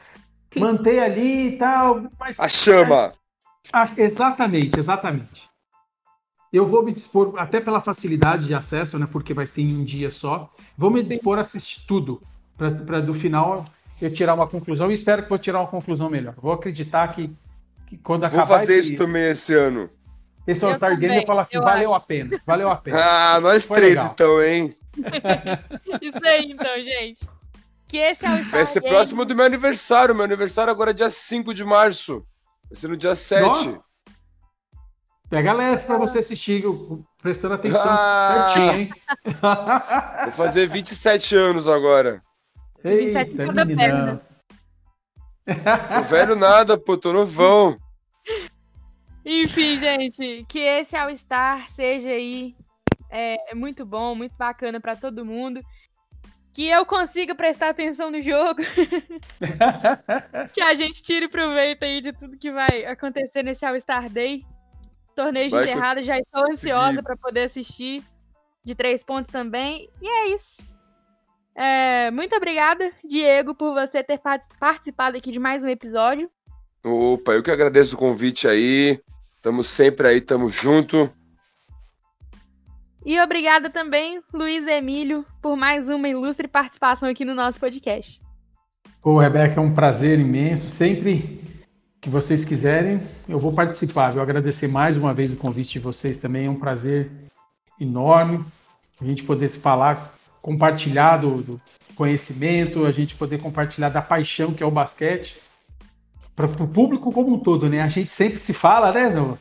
manter 0.56 0.98
ali 1.00 1.48
e 1.48 1.58
tal, 1.58 2.02
mas 2.18 2.38
A 2.38 2.48
chama. 2.48 3.12
Ah, 3.72 3.88
exatamente, 3.96 4.78
exatamente. 4.78 5.48
Eu 6.52 6.66
vou 6.66 6.82
me 6.84 6.92
dispor, 6.92 7.32
até 7.38 7.60
pela 7.60 7.80
facilidade 7.80 8.46
de 8.46 8.54
acesso, 8.54 8.98
né? 8.98 9.08
Porque 9.10 9.32
vai 9.32 9.46
ser 9.46 9.62
em 9.62 9.74
um 9.74 9.84
dia 9.84 10.10
só. 10.10 10.50
Vou 10.76 10.90
me 10.90 11.02
dispor 11.02 11.38
a 11.38 11.40
assistir 11.40 11.82
tudo. 11.86 12.20
Para 12.58 13.00
do 13.00 13.14
final 13.14 13.64
eu 14.00 14.12
tirar 14.12 14.34
uma 14.34 14.46
conclusão 14.46 14.90
e 14.90 14.94
espero 14.94 15.22
que 15.22 15.28
vou 15.28 15.38
tirar 15.38 15.60
uma 15.60 15.68
conclusão 15.68 16.10
melhor. 16.10 16.34
Vou 16.36 16.52
acreditar 16.52 17.08
que, 17.08 17.34
que 17.86 17.96
quando 17.96 18.20
Vou 18.20 18.28
acabar 18.28 18.46
fazer 18.46 18.76
esse, 18.76 18.94
isso 18.94 19.02
também 19.02 19.22
esse 19.28 19.54
ano. 19.54 19.88
esse 20.46 20.62
All-Star 20.64 20.98
Game, 20.98 21.16
eu 21.16 21.26
falo 21.26 21.40
assim: 21.40 21.56
eu 21.56 21.62
valeu 21.62 21.94
a 21.94 22.00
pena, 22.00 22.38
valeu 22.46 22.68
a 22.68 22.76
pena. 22.76 22.98
Ah, 23.00 23.40
nós 23.40 23.66
Foi 23.66 23.78
três 23.78 23.96
legal. 23.96 24.10
então, 24.12 24.42
hein? 24.42 24.74
Isso 26.02 26.24
aí, 26.24 26.50
então, 26.52 26.82
gente. 26.82 27.26
Que 27.88 27.98
esse 27.98 28.24
é 28.24 28.30
o 28.30 28.38
Star 28.38 28.50
Vai 28.50 28.66
ser 28.66 28.80
Game. 28.80 28.94
próximo 28.94 29.24
do 29.24 29.34
meu 29.34 29.44
aniversário. 29.44 30.14
Meu 30.14 30.24
aniversário 30.24 30.70
agora 30.70 30.90
é 30.90 30.94
dia 30.94 31.10
5 31.10 31.52
de 31.52 31.64
março. 31.64 32.24
Vai 32.68 32.76
ser 32.76 32.88
no 32.88 32.96
dia 32.96 33.14
7. 33.14 33.42
Nossa. 33.42 33.80
Pega 35.28 35.52
leve 35.52 35.84
para 35.84 35.96
você 35.96 36.18
assistir, 36.18 36.62
prestando 37.22 37.54
atenção 37.54 37.80
Ah. 37.82 38.52
certinho, 38.54 38.72
hein? 38.72 38.90
Vou 40.24 40.32
fazer 40.32 40.66
27 40.68 41.34
anos 41.36 41.66
agora. 41.66 42.22
27 42.84 43.30
Eita, 43.30 43.46
cada 43.46 43.64
meninão. 43.64 44.20
Tô 45.46 46.02
velho 46.02 46.36
nada, 46.36 46.78
pô, 46.78 46.96
tô 46.98 47.12
novão. 47.12 47.78
Enfim, 49.24 49.78
gente, 49.78 50.44
que 50.48 50.58
esse 50.58 50.96
All-Star 50.96 51.68
seja 51.70 52.08
aí 52.10 52.54
é, 53.12 53.54
muito 53.54 53.84
bom, 53.84 54.14
muito 54.14 54.34
bacana 54.36 54.80
pra 54.80 54.96
todo 54.96 55.24
mundo. 55.24 55.60
Que 56.54 56.68
eu 56.68 56.84
consiga 56.84 57.34
prestar 57.34 57.68
atenção 57.68 58.10
no 58.10 58.20
jogo. 58.20 58.60
que 60.52 60.60
a 60.60 60.74
gente 60.74 61.02
tire 61.02 61.28
proveito 61.28 61.82
aí 61.82 62.00
de 62.00 62.12
tudo 62.12 62.36
que 62.36 62.50
vai 62.50 62.84
acontecer 62.86 63.42
nesse 63.42 63.64
All-Star 63.64 64.08
Day. 64.10 64.44
Torneio 65.14 65.46
de 65.46 65.50
Vai 65.50 65.64
enterrada, 65.64 66.02
já 66.02 66.18
estou 66.18 66.50
ansiosa 66.50 67.02
pra 67.02 67.16
poder 67.16 67.44
assistir. 67.44 68.02
De 68.64 68.74
três 68.74 69.02
pontos 69.02 69.30
também. 69.30 69.88
E 70.00 70.08
é 70.08 70.28
isso. 70.28 70.64
É, 71.54 72.10
muito 72.10 72.34
obrigada, 72.34 72.92
Diego, 73.04 73.54
por 73.54 73.74
você 73.74 74.02
ter 74.02 74.18
partic- 74.18 74.56
participado 74.58 75.16
aqui 75.16 75.32
de 75.32 75.38
mais 75.38 75.62
um 75.62 75.68
episódio. 75.68 76.30
Opa, 76.84 77.32
eu 77.32 77.42
que 77.42 77.50
agradeço 77.50 77.96
o 77.96 77.98
convite 77.98 78.46
aí. 78.46 79.00
Tamo 79.40 79.64
sempre 79.64 80.06
aí, 80.06 80.20
tamo 80.20 80.48
junto. 80.48 81.12
E 83.04 83.20
obrigada 83.20 83.68
também, 83.68 84.20
Luiz 84.32 84.66
Emílio, 84.66 85.26
por 85.40 85.56
mais 85.56 85.88
uma 85.88 86.08
ilustre 86.08 86.46
participação 86.46 87.08
aqui 87.08 87.24
no 87.24 87.34
nosso 87.34 87.58
podcast. 87.58 88.20
Pô, 89.02 89.18
Rebeca, 89.18 89.58
é 89.60 89.62
um 89.62 89.74
prazer 89.74 90.20
imenso. 90.20 90.68
Sempre 90.70 91.42
que 92.00 92.08
vocês 92.08 92.44
quiserem, 92.44 93.00
eu 93.28 93.40
vou 93.40 93.52
participar. 93.52 94.14
Eu 94.14 94.22
agradecer 94.22 94.68
mais 94.68 94.96
uma 94.96 95.12
vez 95.12 95.32
o 95.32 95.36
convite 95.36 95.72
de 95.72 95.78
vocês 95.80 96.20
também. 96.20 96.46
É 96.46 96.50
um 96.50 96.58
prazer 96.58 97.10
enorme 97.80 98.44
a 99.00 99.04
gente 99.04 99.24
poder 99.24 99.48
se 99.48 99.58
falar, 99.58 100.14
compartilhar 100.40 101.16
do, 101.16 101.42
do 101.42 101.60
conhecimento, 101.96 102.86
a 102.86 102.92
gente 102.92 103.16
poder 103.16 103.38
compartilhar 103.38 103.88
da 103.88 104.00
paixão 104.00 104.54
que 104.54 104.62
é 104.62 104.66
o 104.66 104.70
basquete 104.70 105.40
para 106.36 106.46
o 106.46 106.68
público 106.68 107.10
como 107.10 107.34
um 107.34 107.38
todo, 107.38 107.68
né? 107.68 107.82
A 107.82 107.88
gente 107.88 108.10
sempre 108.12 108.38
se 108.38 108.52
fala, 108.52 108.92
né? 108.92 109.08
no- 109.08 109.36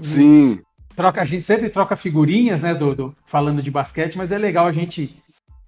Sim. 0.00 0.60
Troca, 1.00 1.22
a 1.22 1.24
gente 1.24 1.46
sempre 1.46 1.70
troca 1.70 1.96
figurinhas, 1.96 2.60
né, 2.60 2.74
do, 2.74 2.94
do- 2.94 3.16
falando 3.26 3.62
de 3.62 3.70
basquete, 3.70 4.16
mas 4.18 4.30
é 4.30 4.38
legal 4.38 4.66
a 4.66 4.72
gente 4.72 5.16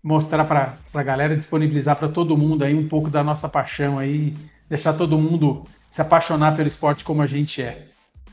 mostrar 0.03 0.45
para 0.45 0.77
a 0.93 1.03
galera, 1.03 1.37
disponibilizar 1.37 1.97
para 1.97 2.09
todo 2.09 2.37
mundo 2.37 2.65
aí 2.65 2.75
um 2.75 2.89
pouco 2.89 3.09
da 3.09 3.25
nossa 3.25 3.49
paixão 3.49 3.99
aí, 3.99 4.35
deixar 4.69 4.93
todo 4.93 5.19
mundo 5.19 5.65
se 5.91 6.03
apaixonar 6.03 6.57
pelo 6.57 6.69
esporte 6.69 7.05
como 7.05 7.23
a 7.23 7.27
gente 7.27 7.63
é. 7.63 7.87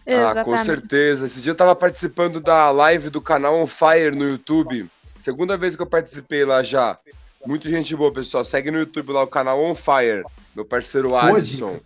Exatamente. 0.05 0.39
Ah, 0.39 0.43
com 0.43 0.57
certeza. 0.57 1.25
Esse 1.25 1.41
dia 1.41 1.51
eu 1.51 1.55
tava 1.55 1.75
participando 1.75 2.39
da 2.39 2.71
live 2.71 3.09
do 3.09 3.21
canal 3.21 3.55
On 3.55 3.67
Fire 3.67 4.15
no 4.15 4.27
YouTube. 4.27 4.89
Segunda 5.19 5.55
vez 5.57 5.75
que 5.75 5.81
eu 5.81 5.87
participei 5.87 6.43
lá 6.43 6.63
já. 6.63 6.97
Muito 7.45 7.69
gente 7.69 7.95
boa, 7.95 8.11
pessoal. 8.11 8.43
Segue 8.43 8.71
no 8.71 8.79
YouTube 8.79 9.11
lá 9.11 9.23
o 9.23 9.27
canal 9.27 9.63
On 9.63 9.75
Fire, 9.75 10.23
meu 10.55 10.65
parceiro 10.65 11.09
Boa 11.09 11.21
Alisson. 11.21 11.73
Dica. 11.73 11.83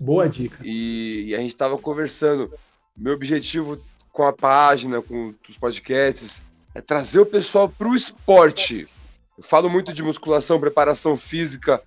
Boa 0.00 0.28
dica. 0.28 0.58
E, 0.62 1.30
e, 1.30 1.34
a 1.34 1.38
gente 1.40 1.56
tava 1.56 1.76
conversando. 1.76 2.50
Meu 2.96 3.14
objetivo 3.14 3.78
com 4.18 4.26
a 4.26 4.32
página, 4.32 5.00
com 5.00 5.32
os 5.48 5.56
podcasts, 5.56 6.42
é 6.74 6.80
trazer 6.80 7.20
o 7.20 7.26
pessoal 7.26 7.68
pro 7.68 7.94
esporte. 7.94 8.88
Eu 9.36 9.44
falo 9.44 9.70
muito 9.70 9.92
de 9.92 10.02
musculação, 10.02 10.58
preparação 10.58 11.16
física. 11.16 11.80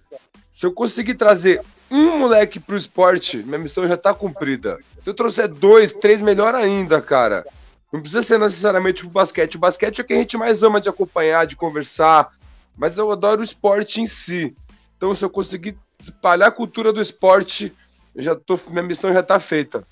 Se 0.50 0.66
eu 0.66 0.72
conseguir 0.72 1.16
trazer 1.16 1.62
um 1.92 2.20
moleque 2.20 2.58
pro 2.58 2.78
esporte, 2.78 3.44
minha 3.44 3.60
missão 3.60 3.86
já 3.86 3.98
tá 3.98 4.14
cumprida. 4.14 4.80
Se 5.02 5.10
eu 5.10 5.14
trouxer 5.14 5.50
dois, 5.50 5.92
três, 5.92 6.22
melhor 6.22 6.56
ainda, 6.56 7.02
cara. 7.02 7.46
Não 7.92 8.00
precisa 8.00 8.22
ser 8.22 8.40
necessariamente 8.40 9.06
o 9.06 9.10
basquete. 9.10 9.56
O 9.56 9.60
basquete 9.60 10.00
é 10.00 10.02
o 10.02 10.08
que 10.08 10.14
a 10.14 10.18
gente 10.18 10.38
mais 10.38 10.64
ama 10.64 10.80
de 10.80 10.88
acompanhar, 10.88 11.46
de 11.46 11.58
conversar. 11.58 12.32
Mas 12.78 12.98
eu 12.98 13.12
adoro 13.12 13.42
o 13.42 13.44
esporte 13.44 14.00
em 14.00 14.06
si. 14.06 14.56
Então, 14.96 15.14
se 15.14 15.26
eu 15.26 15.30
conseguir 15.30 15.78
espalhar 16.00 16.48
a 16.48 16.54
cultura 16.54 16.94
do 16.94 17.02
esporte, 17.02 17.76
eu 18.16 18.24
já 18.24 18.38
tô, 18.38 18.58
minha 18.70 18.84
missão 18.84 19.12
já 19.12 19.22
tá 19.22 19.38
feita. 19.38 19.86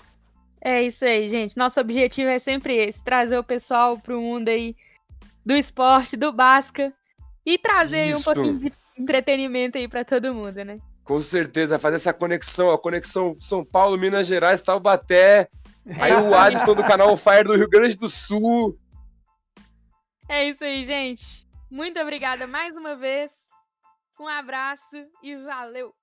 É 0.62 0.82
isso 0.82 1.04
aí, 1.04 1.28
gente. 1.28 1.56
Nosso 1.56 1.80
objetivo 1.80 2.28
é 2.28 2.38
sempre 2.38 2.76
esse: 2.76 3.02
trazer 3.02 3.38
o 3.38 3.44
pessoal 3.44 3.98
pro 3.98 4.20
mundo 4.20 4.48
aí 4.48 4.76
do 5.44 5.54
esporte, 5.54 6.16
do 6.16 6.32
basca. 6.32 6.92
E 7.44 7.56
trazer 7.56 8.14
um 8.14 8.22
pouquinho 8.22 8.58
de 8.58 8.72
entretenimento 8.98 9.78
aí 9.78 9.88
para 9.88 10.04
todo 10.04 10.34
mundo, 10.34 10.62
né? 10.62 10.78
Com 11.02 11.20
certeza, 11.22 11.78
fazer 11.78 11.96
essa 11.96 12.12
conexão, 12.12 12.70
a 12.70 12.78
conexão 12.78 13.34
São 13.38 13.64
Paulo, 13.64 13.98
Minas 13.98 14.26
Gerais, 14.26 14.60
Taubaté. 14.60 15.48
Aí 15.98 16.12
o 16.12 16.34
Adson 16.34 16.74
do 16.74 16.84
canal 16.84 17.16
Fire 17.16 17.44
do 17.44 17.56
Rio 17.56 17.68
Grande 17.68 17.96
do 17.96 18.08
Sul. 18.08 18.78
É 20.28 20.48
isso 20.48 20.62
aí, 20.62 20.84
gente. 20.84 21.48
Muito 21.70 21.98
obrigada 21.98 22.46
mais 22.46 22.76
uma 22.76 22.94
vez. 22.94 23.32
Um 24.20 24.28
abraço 24.28 25.04
e 25.22 25.34
valeu. 25.36 25.94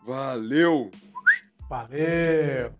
Valeu. 0.00 0.90
Valeu. 1.68 2.72